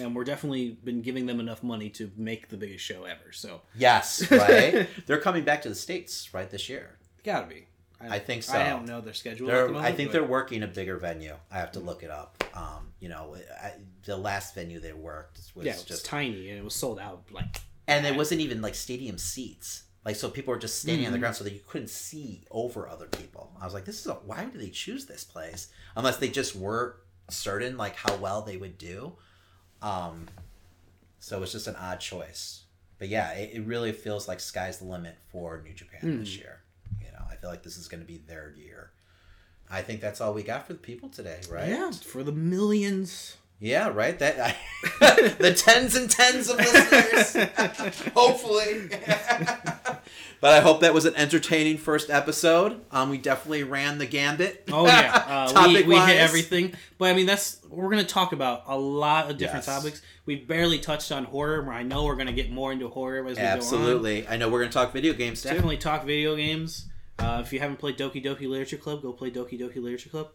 And 0.00 0.14
we're 0.14 0.24
definitely 0.24 0.78
been 0.84 1.02
giving 1.02 1.26
them 1.26 1.40
enough 1.40 1.62
money 1.62 1.90
to 1.90 2.10
make 2.16 2.48
the 2.48 2.56
biggest 2.56 2.84
show 2.84 3.04
ever. 3.04 3.32
So 3.32 3.62
Yes, 3.76 4.30
right. 4.30 4.88
they're 5.06 5.20
coming 5.20 5.44
back 5.44 5.62
to 5.62 5.68
the 5.68 5.74
states 5.74 6.32
right 6.32 6.48
this 6.50 6.68
year. 6.68 6.97
Gotta 7.32 7.46
be. 7.46 7.64
I 8.00 8.20
think 8.20 8.44
so. 8.44 8.56
I 8.56 8.68
don't 8.70 8.86
know 8.86 9.00
their 9.00 9.12
schedule. 9.12 9.48
The 9.48 9.52
moment, 9.52 9.84
I 9.84 9.90
think 9.92 10.12
they're 10.12 10.22
working 10.22 10.62
a 10.62 10.68
bigger 10.68 10.98
venue. 10.98 11.34
I 11.50 11.58
have 11.58 11.72
to 11.72 11.80
look 11.80 12.02
it 12.04 12.10
up. 12.10 12.44
Um, 12.54 12.92
you 13.00 13.08
know, 13.08 13.36
I, 13.60 13.72
the 14.04 14.16
last 14.16 14.54
venue 14.54 14.78
they 14.78 14.92
worked 14.92 15.40
was 15.56 15.66
yeah, 15.66 15.72
it 15.72 15.76
was 15.78 15.84
just, 15.84 16.04
tiny 16.04 16.48
and 16.50 16.58
it 16.58 16.64
was 16.64 16.74
sold 16.74 17.00
out. 17.00 17.24
Like 17.32 17.60
and 17.88 18.06
it 18.06 18.14
wasn't 18.14 18.40
even 18.40 18.62
like 18.62 18.74
stadium 18.76 19.18
seats. 19.18 19.82
Like 20.04 20.14
so, 20.14 20.30
people 20.30 20.52
were 20.54 20.60
just 20.60 20.80
standing 20.80 21.06
on 21.06 21.12
the 21.12 21.18
Mhm. 21.18 21.22
ground 21.22 21.36
so 21.36 21.44
that 21.44 21.52
you 21.52 21.60
couldn't 21.66 21.90
see 21.90 22.44
over 22.52 22.88
other 22.88 23.06
people. 23.06 23.52
I 23.60 23.64
was 23.64 23.74
like, 23.74 23.84
this 23.84 23.98
is 24.00 24.06
a, 24.06 24.14
why 24.14 24.44
do 24.44 24.56
they 24.58 24.70
choose 24.70 25.06
this 25.06 25.24
place 25.24 25.68
unless 25.96 26.18
they 26.18 26.28
just 26.28 26.54
were 26.54 27.00
certain 27.28 27.76
like 27.76 27.96
how 27.96 28.14
well 28.16 28.42
they 28.42 28.56
would 28.56 28.78
do. 28.78 29.16
Um, 29.82 30.28
So 31.18 31.42
it's 31.42 31.50
just 31.52 31.66
an 31.66 31.74
odd 31.76 31.98
choice. 32.00 32.62
But 32.98 33.08
yeah, 33.08 33.32
it, 33.32 33.50
it 33.54 33.60
really 33.66 33.90
feels 33.92 34.28
like 34.28 34.38
sky's 34.40 34.78
the 34.78 34.84
limit 34.84 35.16
for 35.30 35.60
New 35.62 35.74
Japan 35.74 36.00
Hmm. 36.00 36.18
this 36.20 36.36
year. 36.36 36.60
I 37.38 37.40
feel 37.40 37.50
like 37.50 37.62
this 37.62 37.76
is 37.76 37.86
going 37.86 38.00
to 38.00 38.06
be 38.06 38.18
their 38.26 38.52
year. 38.56 38.90
I 39.70 39.82
think 39.82 40.00
that's 40.00 40.20
all 40.20 40.34
we 40.34 40.42
got 40.42 40.66
for 40.66 40.72
the 40.72 40.78
people 40.80 41.08
today, 41.08 41.38
right? 41.48 41.68
Yeah, 41.68 41.92
for 41.92 42.24
the 42.24 42.32
millions. 42.32 43.36
Yeah, 43.60 43.88
right. 43.88 44.18
That 44.18 44.56
the 45.38 45.54
tens 45.54 45.94
and 45.94 46.10
tens 46.10 46.48
of 46.48 46.56
listeners. 46.56 47.48
Hopefully. 48.14 48.88
but 50.40 50.52
I 50.52 50.60
hope 50.60 50.80
that 50.80 50.92
was 50.94 51.04
an 51.04 51.14
entertaining 51.14 51.76
first 51.76 52.10
episode. 52.10 52.80
Um, 52.90 53.10
we 53.10 53.18
definitely 53.18 53.62
ran 53.62 53.98
the 53.98 54.06
gambit. 54.06 54.64
Oh 54.72 54.86
yeah, 54.86 55.24
uh, 55.28 55.46
we, 55.48 55.54
Topic 55.54 55.86
we 55.86 55.96
hit 55.96 56.16
everything. 56.16 56.74
But 56.98 57.10
I 57.10 57.14
mean, 57.14 57.26
that's 57.26 57.60
we're 57.68 57.90
gonna 57.90 58.04
talk 58.04 58.32
about 58.32 58.64
a 58.66 58.76
lot 58.76 59.30
of 59.30 59.38
different 59.38 59.66
Yes. 59.66 59.76
topics. 59.76 60.02
We've 60.26 60.46
barely 60.46 60.78
touched 60.78 61.12
on 61.12 61.24
horror. 61.24 61.62
Where 61.62 61.74
I 61.74 61.82
know 61.84 62.04
we're 62.04 62.16
gonna 62.16 62.32
get 62.32 62.50
more 62.50 62.72
into 62.72 62.88
horror 62.88 63.26
as 63.26 63.36
we 63.36 63.42
go 63.42 63.48
on. 63.48 63.56
Absolutely. 63.58 64.26
I 64.26 64.36
know 64.36 64.48
we're 64.48 64.60
going 64.60 64.70
to 64.70 64.74
talk 64.74 64.92
video 64.92 65.12
games 65.12 65.42
too. 65.42 65.50
Definitely 65.50 65.78
talk 65.78 66.04
video 66.04 66.34
games. 66.34 66.86
Uh, 67.18 67.42
if 67.44 67.52
you 67.52 67.60
haven't 67.60 67.78
played 67.78 67.98
Doki 67.98 68.24
Doki 68.24 68.48
Literature 68.48 68.76
Club, 68.76 69.02
go 69.02 69.12
play 69.12 69.30
Doki 69.30 69.58
Doki 69.58 69.82
Literature 69.82 70.10
Club. 70.10 70.28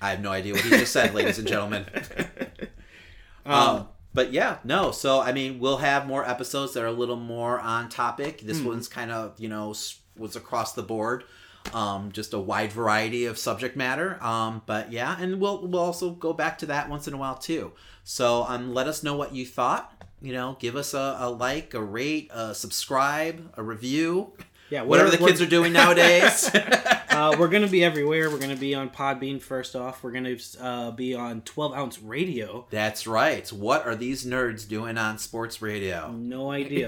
I 0.00 0.10
have 0.10 0.20
no 0.20 0.30
idea 0.30 0.54
what 0.54 0.62
he 0.62 0.70
just 0.70 0.92
said, 0.92 1.14
ladies 1.14 1.38
and 1.38 1.46
gentlemen. 1.46 1.86
Um, 3.46 3.88
but 4.12 4.32
yeah, 4.32 4.58
no. 4.64 4.90
So 4.90 5.20
I 5.20 5.32
mean, 5.32 5.58
we'll 5.58 5.78
have 5.78 6.06
more 6.06 6.28
episodes 6.28 6.74
that 6.74 6.82
are 6.82 6.88
a 6.88 6.92
little 6.92 7.16
more 7.16 7.58
on 7.58 7.88
topic. 7.88 8.40
This 8.40 8.60
one's 8.60 8.88
kind 8.88 9.10
of 9.10 9.38
you 9.40 9.48
know 9.48 9.74
was 10.16 10.36
across 10.36 10.74
the 10.74 10.82
board, 10.82 11.24
um, 11.72 12.12
just 12.12 12.32
a 12.32 12.38
wide 12.38 12.72
variety 12.72 13.24
of 13.24 13.38
subject 13.38 13.76
matter. 13.76 14.22
Um, 14.22 14.62
but 14.66 14.92
yeah, 14.92 15.16
and 15.18 15.40
we'll 15.40 15.66
we'll 15.66 15.80
also 15.80 16.10
go 16.10 16.32
back 16.32 16.58
to 16.58 16.66
that 16.66 16.88
once 16.88 17.08
in 17.08 17.14
a 17.14 17.16
while 17.16 17.36
too. 17.36 17.72
So 18.04 18.44
um, 18.48 18.74
let 18.74 18.86
us 18.86 19.02
know 19.02 19.16
what 19.16 19.34
you 19.34 19.46
thought. 19.46 19.92
You 20.20 20.34
know, 20.34 20.56
give 20.60 20.76
us 20.76 20.92
a, 20.92 21.16
a 21.18 21.30
like, 21.30 21.72
a 21.72 21.80
rate, 21.80 22.30
a 22.34 22.54
subscribe, 22.54 23.54
a 23.56 23.62
review, 23.62 24.34
Yeah, 24.70 24.82
whatever 24.82 25.10
the 25.10 25.18
kids 25.18 25.40
are 25.40 25.46
doing 25.46 25.72
nowadays. 25.72 26.48
uh, 26.54 27.34
we're 27.38 27.48
gonna 27.48 27.66
be 27.66 27.82
everywhere. 27.82 28.30
We're 28.30 28.38
gonna 28.38 28.54
be 28.54 28.74
on 28.74 28.88
Podbean 28.88 29.42
first 29.42 29.74
off. 29.74 30.02
We're 30.04 30.12
gonna 30.12 30.36
uh, 30.60 30.92
be 30.92 31.14
on 31.14 31.42
12 31.42 31.74
ounce 31.74 32.00
radio. 32.00 32.66
That's 32.70 33.06
right. 33.06 33.48
What 33.52 33.84
are 33.84 33.96
these 33.96 34.24
nerds 34.24 34.68
doing 34.68 34.96
on 34.96 35.18
sports 35.18 35.60
radio? 35.60 36.12
No 36.12 36.50
idea. 36.52 36.86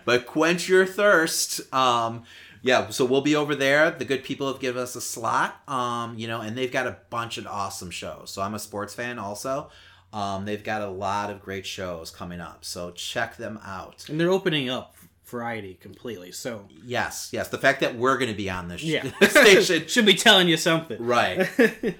but 0.04 0.26
quench 0.26 0.68
your 0.68 0.86
thirst. 0.86 1.60
Um, 1.74 2.22
yeah, 2.62 2.88
so 2.90 3.04
we'll 3.04 3.20
be 3.20 3.34
over 3.36 3.54
there. 3.56 3.90
The 3.90 4.04
good 4.04 4.22
people 4.22 4.46
have 4.50 4.60
given 4.60 4.82
us 4.82 4.94
a 4.94 5.00
slot, 5.00 5.60
um, 5.68 6.16
you 6.16 6.28
know, 6.28 6.40
and 6.40 6.56
they've 6.56 6.72
got 6.72 6.86
a 6.86 6.96
bunch 7.10 7.36
of 7.38 7.46
awesome 7.46 7.90
shows. 7.90 8.30
So 8.30 8.40
I'm 8.40 8.54
a 8.54 8.58
sports 8.58 8.94
fan 8.94 9.18
also. 9.18 9.68
Um, 10.14 10.44
they've 10.44 10.62
got 10.62 10.80
a 10.80 10.88
lot 10.88 11.28
of 11.30 11.42
great 11.42 11.66
shows 11.66 12.10
coming 12.10 12.40
up. 12.40 12.64
So 12.64 12.92
check 12.92 13.36
them 13.36 13.58
out. 13.64 14.08
and 14.08 14.18
they're 14.18 14.30
opening 14.30 14.70
up 14.70 14.94
variety 15.26 15.74
completely. 15.74 16.32
So 16.32 16.66
Yes, 16.84 17.30
yes. 17.32 17.48
The 17.48 17.58
fact 17.58 17.80
that 17.80 17.96
we're 17.96 18.18
going 18.18 18.30
to 18.30 18.36
be 18.36 18.50
on 18.50 18.68
this 18.68 18.82
yeah, 18.82 19.10
station. 19.22 19.86
should 19.88 20.06
be 20.06 20.14
telling 20.14 20.48
you 20.48 20.56
something. 20.56 21.02
right. 21.04 21.48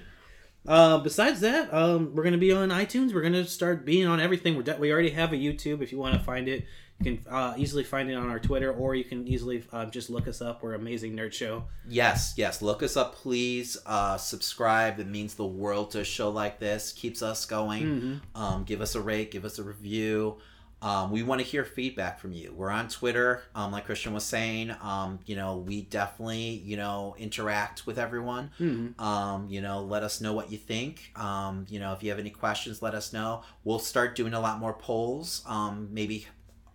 Uh, 0.67 0.97
besides 0.97 1.41
that, 1.41 1.71
um, 1.71 2.15
we're 2.15 2.23
gonna 2.23 2.37
be 2.39 2.51
on 2.51 2.69
iTunes. 2.69 3.13
We're 3.13 3.21
gonna 3.21 3.45
start 3.45 3.85
being 3.85 4.07
on 4.07 4.19
everything. 4.19 4.55
We're 4.55 4.63
de- 4.63 4.77
we 4.77 4.91
already 4.91 5.11
have 5.11 5.31
a 5.31 5.35
YouTube. 5.35 5.83
If 5.83 5.91
you 5.91 5.99
want 5.99 6.15
to 6.15 6.19
find 6.19 6.47
it, 6.47 6.65
you 6.99 7.17
can 7.17 7.31
uh, 7.31 7.53
easily 7.55 7.83
find 7.83 8.09
it 8.09 8.15
on 8.15 8.29
our 8.31 8.39
Twitter, 8.39 8.73
or 8.73 8.95
you 8.95 9.03
can 9.03 9.27
easily 9.27 9.63
uh, 9.71 9.85
just 9.85 10.09
look 10.09 10.27
us 10.27 10.41
up. 10.41 10.63
We're 10.63 10.73
Amazing 10.73 11.15
Nerd 11.15 11.33
Show. 11.33 11.65
Yes, 11.87 12.33
yes. 12.35 12.63
Look 12.63 12.81
us 12.81 12.97
up, 12.97 13.13
please. 13.13 13.77
Uh, 13.85 14.17
subscribe. 14.17 14.99
It 14.99 15.07
means 15.07 15.35
the 15.35 15.45
world 15.45 15.91
to 15.91 15.99
a 15.99 16.03
show 16.03 16.29
like 16.29 16.59
this. 16.59 16.93
Keeps 16.93 17.21
us 17.21 17.45
going. 17.45 18.21
Um, 18.33 18.63
give 18.63 18.81
us 18.81 18.95
a 18.95 19.01
rate. 19.01 19.29
Give 19.29 19.45
us 19.45 19.59
a 19.59 19.63
review. 19.63 20.37
Um, 20.85 21.09
we 21.09 21.23
want 21.23 21.41
to 21.41 21.47
hear 21.47 21.65
feedback 21.65 22.19
from 22.19 22.31
you. 22.31 22.53
We're 22.55 22.69
on 22.69 22.87
Twitter, 22.89 23.41
um, 23.55 23.71
like 23.71 23.85
Christian 23.85 24.13
was 24.13 24.23
saying. 24.23 24.69
Um, 24.83 25.17
you 25.25 25.35
know, 25.35 25.57
we 25.57 25.81
definitely, 25.81 26.61
you 26.63 26.77
know, 26.77 27.15
interact 27.17 27.87
with 27.87 27.97
everyone. 27.97 28.51
Um, 28.99 29.47
you 29.49 29.61
know, 29.61 29.81
let 29.81 30.03
us 30.03 30.21
know 30.21 30.33
what 30.33 30.51
you 30.51 30.59
think. 30.59 31.11
Um, 31.15 31.65
you 31.69 31.79
know, 31.79 31.93
if 31.93 32.03
you 32.03 32.11
have 32.11 32.19
any 32.19 32.29
questions, 32.29 32.83
let 32.83 32.93
us 32.93 33.11
know. 33.13 33.41
We'll 33.63 33.79
start 33.79 34.15
doing 34.15 34.35
a 34.35 34.39
lot 34.39 34.59
more 34.59 34.73
polls. 34.73 35.41
Um, 35.47 35.89
maybe, 35.91 36.27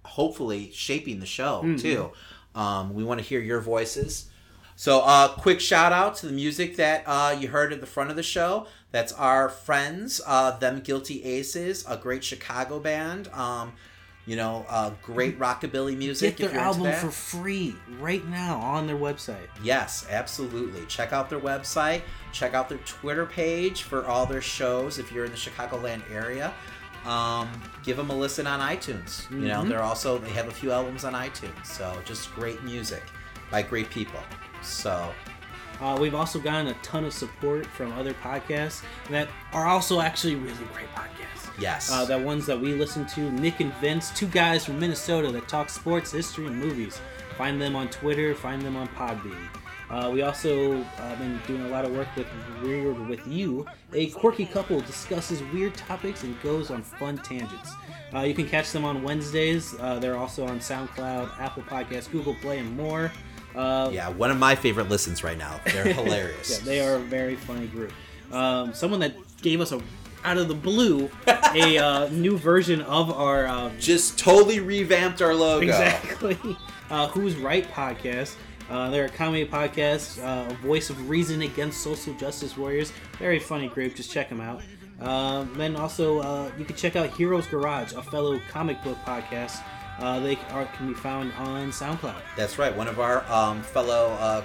hopefully, 0.05 0.70
shaping 0.73 1.20
the 1.20 1.27
show 1.27 1.62
too. 1.78 2.11
Um, 2.57 2.95
we 2.95 3.05
want 3.05 3.20
to 3.20 3.24
hear 3.24 3.39
your 3.41 3.61
voices. 3.61 4.28
So, 4.74 5.03
uh, 5.03 5.28
quick 5.28 5.61
shout 5.61 5.93
out 5.93 6.16
to 6.16 6.27
the 6.27 6.32
music 6.32 6.77
that 6.77 7.05
uh, 7.07 7.37
you 7.39 7.49
heard 7.49 7.73
at 7.73 7.81
the 7.81 7.87
front 7.87 8.11
of 8.11 8.16
the 8.16 8.23
show. 8.24 8.66
That's 8.91 9.12
our 9.12 9.49
friends, 9.51 10.20
uh, 10.27 10.59
Them 10.59 10.81
Guilty 10.81 11.23
Aces, 11.23 11.85
a 11.87 11.97
great 11.97 12.24
Chicago 12.24 12.81
band. 12.81 13.28
Um, 13.28 13.74
you 14.31 14.36
know, 14.36 14.65
uh, 14.69 14.93
great 15.02 15.40
rockabilly 15.40 15.97
music. 15.97 16.36
Get 16.36 16.52
their 16.52 16.61
album 16.61 16.93
for 16.93 17.11
free 17.11 17.74
right 17.98 18.24
now 18.28 18.61
on 18.61 18.86
their 18.86 18.94
website. 18.94 19.48
Yes, 19.61 20.07
absolutely. 20.09 20.86
Check 20.86 21.12
out 21.12 21.28
their 21.28 21.40
website. 21.40 22.02
Check 22.31 22.55
out 22.55 22.69
their 22.69 22.78
Twitter 22.78 23.27
page 23.27 23.82
for 23.82 24.07
all 24.07 24.27
their 24.27 24.40
shows 24.40 25.01
if 25.01 25.11
you're 25.11 25.24
in 25.24 25.32
the 25.32 25.36
Chicagoland 25.36 26.09
area. 26.12 26.55
Um, 27.05 27.48
give 27.82 27.97
them 27.97 28.11
a 28.11 28.16
listen 28.16 28.47
on 28.47 28.61
iTunes. 28.61 29.28
You 29.32 29.48
know, 29.48 29.65
they're 29.65 29.82
also 29.82 30.19
they 30.19 30.31
have 30.31 30.47
a 30.47 30.52
few 30.52 30.70
albums 30.70 31.02
on 31.02 31.12
iTunes. 31.15 31.66
So 31.66 32.01
just 32.05 32.32
great 32.36 32.62
music 32.62 33.02
by 33.51 33.62
great 33.62 33.90
people. 33.90 34.20
So 34.62 35.12
Uh, 35.81 35.97
we've 35.98 36.15
also 36.15 36.39
gotten 36.39 36.69
a 36.69 36.74
ton 36.82 37.05
of 37.05 37.12
support 37.12 37.66
from 37.66 37.90
other 37.94 38.12
podcasts 38.23 38.82
that 39.09 39.28
are 39.52 39.66
also 39.66 40.01
actually 40.01 40.36
really 40.36 40.65
great 40.73 40.89
podcasts. 40.94 41.20
Yes, 41.61 41.91
Uh, 41.91 42.05
the 42.05 42.19
ones 42.19 42.47
that 42.47 42.59
we 42.61 42.74
listen 42.74 43.07
to, 43.09 43.31
Nick 43.32 43.61
and 43.61 43.73
Vince, 43.74 44.11
two 44.11 44.27
guys 44.27 44.65
from 44.65 44.78
Minnesota 44.81 45.31
that 45.32 45.47
talk 45.49 45.69
sports, 45.70 46.12
history, 46.12 46.47
and 46.47 46.57
movies. 46.57 47.01
Find 47.37 47.61
them 47.61 47.77
on 47.77 47.89
Twitter, 47.89 48.35
find 48.35 48.61
them 48.62 48.77
on 48.77 48.89
Podbean. 48.89 49.37
Uh, 49.89 50.09
we 50.12 50.23
also 50.23 50.81
uh, 50.99 51.16
been 51.16 51.41
doing 51.49 51.62
a 51.62 51.69
lot 51.69 51.85
of 51.85 51.91
work 51.93 52.07
with 52.16 52.27
Weird 52.62 53.09
with 53.09 53.27
You. 53.27 53.66
A 53.93 54.07
quirky 54.11 54.47
couple 54.47 54.81
discusses 54.81 55.43
weird 55.53 55.74
topics 55.74 56.23
and 56.23 56.41
goes 56.43 56.70
on 56.70 56.82
fun 56.82 57.19
tangents. 57.19 57.73
Uh, 58.15 58.20
you 58.20 58.32
can 58.35 58.47
catch 58.47 58.70
them 58.70 58.85
on 58.85 59.03
Wednesdays. 59.03 59.74
Uh, 59.81 59.99
they're 59.99 60.16
also 60.16 60.47
on 60.47 60.61
SoundCloud, 60.61 61.41
Apple 61.41 61.65
Podcasts, 61.65 62.09
Google 62.11 62.37
Play, 62.41 62.59
and 62.59 62.77
more. 62.77 63.11
Uh, 63.57 63.91
yeah, 63.93 64.09
one 64.11 64.31
of 64.31 64.39
my 64.39 64.55
favorite 64.55 64.89
listens 64.89 65.24
right 65.24 65.37
now. 65.39 65.59
They're 65.66 65.85
hilarious. 65.93 66.59
yeah, 66.61 66.65
they 66.65 66.81
are 66.87 66.95
a 66.95 67.01
very 67.01 67.35
funny 67.35 67.66
group. 67.66 67.93
Um, 68.31 68.73
someone 68.73 69.01
that 69.01 69.15
gave 69.43 69.61
us 69.61 69.73
a 69.73 69.81
out 70.25 70.39
of 70.39 70.49
the 70.49 70.55
blue 70.55 71.11
a 71.55 71.79
uh, 71.79 72.09
new 72.13 72.37
version 72.37 72.81
of 72.83 73.11
our 73.11 73.47
um, 73.47 73.73
Just 73.79 74.19
totally 74.19 74.61
revamped 74.61 75.23
our 75.23 75.35
logo. 75.35 75.67
exactly 75.67 76.39
uh, 76.91 77.09
Who's 77.09 77.37
Right 77.37 77.71
podcast. 77.71 78.37
Uh, 78.71 78.89
they're 78.91 79.07
a 79.07 79.09
comedy 79.09 79.45
podcast, 79.45 80.23
uh, 80.23 80.49
a 80.49 80.55
voice 80.55 80.91
of 80.91 81.11
reason 81.11 81.43
against 81.43 81.81
social 81.81 82.15
justice 82.15 82.57
warriors. 82.57 82.93
Very 83.19 83.41
funny 83.41 83.67
group. 83.69 83.97
Just 83.97 84.13
check 84.13 84.29
them 84.29 84.41
out. 84.41 84.63
Um, 85.01 85.53
then 85.57 85.75
also, 85.77 86.21
uh, 86.21 86.51
you 86.57 86.65
can 86.65 86.77
check 86.77 86.95
out 86.95 87.11
Heroes 87.11 87.47
Garage, 87.47 87.95
a 87.95 88.03
fellow 88.03 88.41
comic 88.49 88.83
book 88.85 88.99
podcast. 89.05 89.61
Uh, 89.99 90.21
they 90.21 90.37
are, 90.51 90.65
can 90.67 90.89
be 90.89 90.95
found 90.95 91.33
on 91.37 91.71
SoundCloud. 91.71 92.21
That's 92.37 92.59
right. 92.59 92.75
One 92.75 92.89
of 92.89 93.01
our 93.01 93.25
um, 93.31 93.63
fellow, 93.63 94.17
uh, 94.21 94.45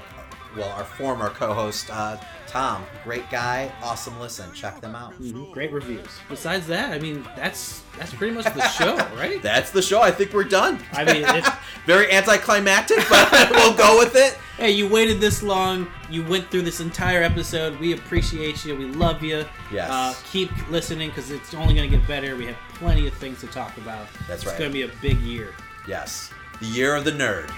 well, 0.55 0.69
our 0.69 0.83
former 0.85 1.29
co-host, 1.29 1.89
uh, 1.91 2.17
Tom. 2.47 2.85
Great 3.03 3.29
guy. 3.29 3.71
Awesome 3.83 4.17
listen. 4.19 4.51
Check 4.53 4.79
them 4.79 4.95
out. 4.95 5.13
Mhm, 5.21 5.51
Great 5.51 5.71
reviews. 5.73 6.07
Besides 6.29 6.65
that, 6.67 6.91
I 6.93 6.99
mean, 6.99 7.27
that's 7.35 7.81
that's 7.97 8.13
pretty 8.13 8.33
much 8.33 8.45
the 8.45 8.65
show, 8.69 8.95
right? 9.17 9.41
That's 9.41 9.71
the 9.71 9.81
show. 9.81 10.01
I 10.01 10.11
think 10.11 10.31
we're 10.33 10.43
done. 10.45 10.79
I 10.93 11.03
mean, 11.03 11.23
it, 11.27 11.45
Very 11.85 12.11
anticlimactic, 12.11 12.99
but 13.09 13.31
we'll 13.51 13.73
go 13.75 13.97
with 13.97 14.15
it. 14.15 14.37
hey, 14.57 14.71
you 14.71 14.87
waited 14.87 15.19
this 15.19 15.43
long. 15.43 15.87
You 16.09 16.23
went 16.25 16.49
through 16.49 16.61
this 16.61 16.79
entire 16.79 17.21
episode. 17.23 17.77
We 17.79 17.93
appreciate 17.93 18.63
you. 18.63 18.75
We 18.77 18.85
love 18.85 19.21
you. 19.23 19.43
Yes. 19.71 19.89
Uh, 19.89 20.13
keep 20.31 20.49
listening 20.69 21.09
because 21.09 21.31
it's 21.31 21.53
only 21.53 21.73
going 21.73 21.89
to 21.91 21.97
get 21.97 22.07
better. 22.07 22.35
We 22.37 22.45
have 22.45 22.57
plenty 22.75 23.07
of 23.07 23.13
things 23.15 23.41
to 23.41 23.47
talk 23.47 23.75
about. 23.77 24.07
That's 24.27 24.43
It's 24.43 24.45
right. 24.45 24.51
It's 24.53 24.59
going 24.59 24.71
to 24.71 24.73
be 24.73 24.83
a 24.83 24.91
big 25.01 25.19
year. 25.21 25.53
Yes. 25.87 26.31
The 26.61 26.67
year 26.67 26.95
of 26.95 27.03
the 27.03 27.11
nerd. 27.11 27.49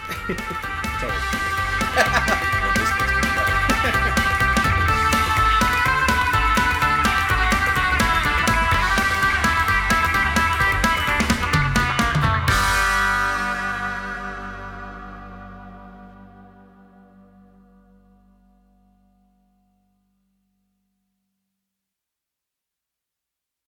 Totally. 1.00 2.77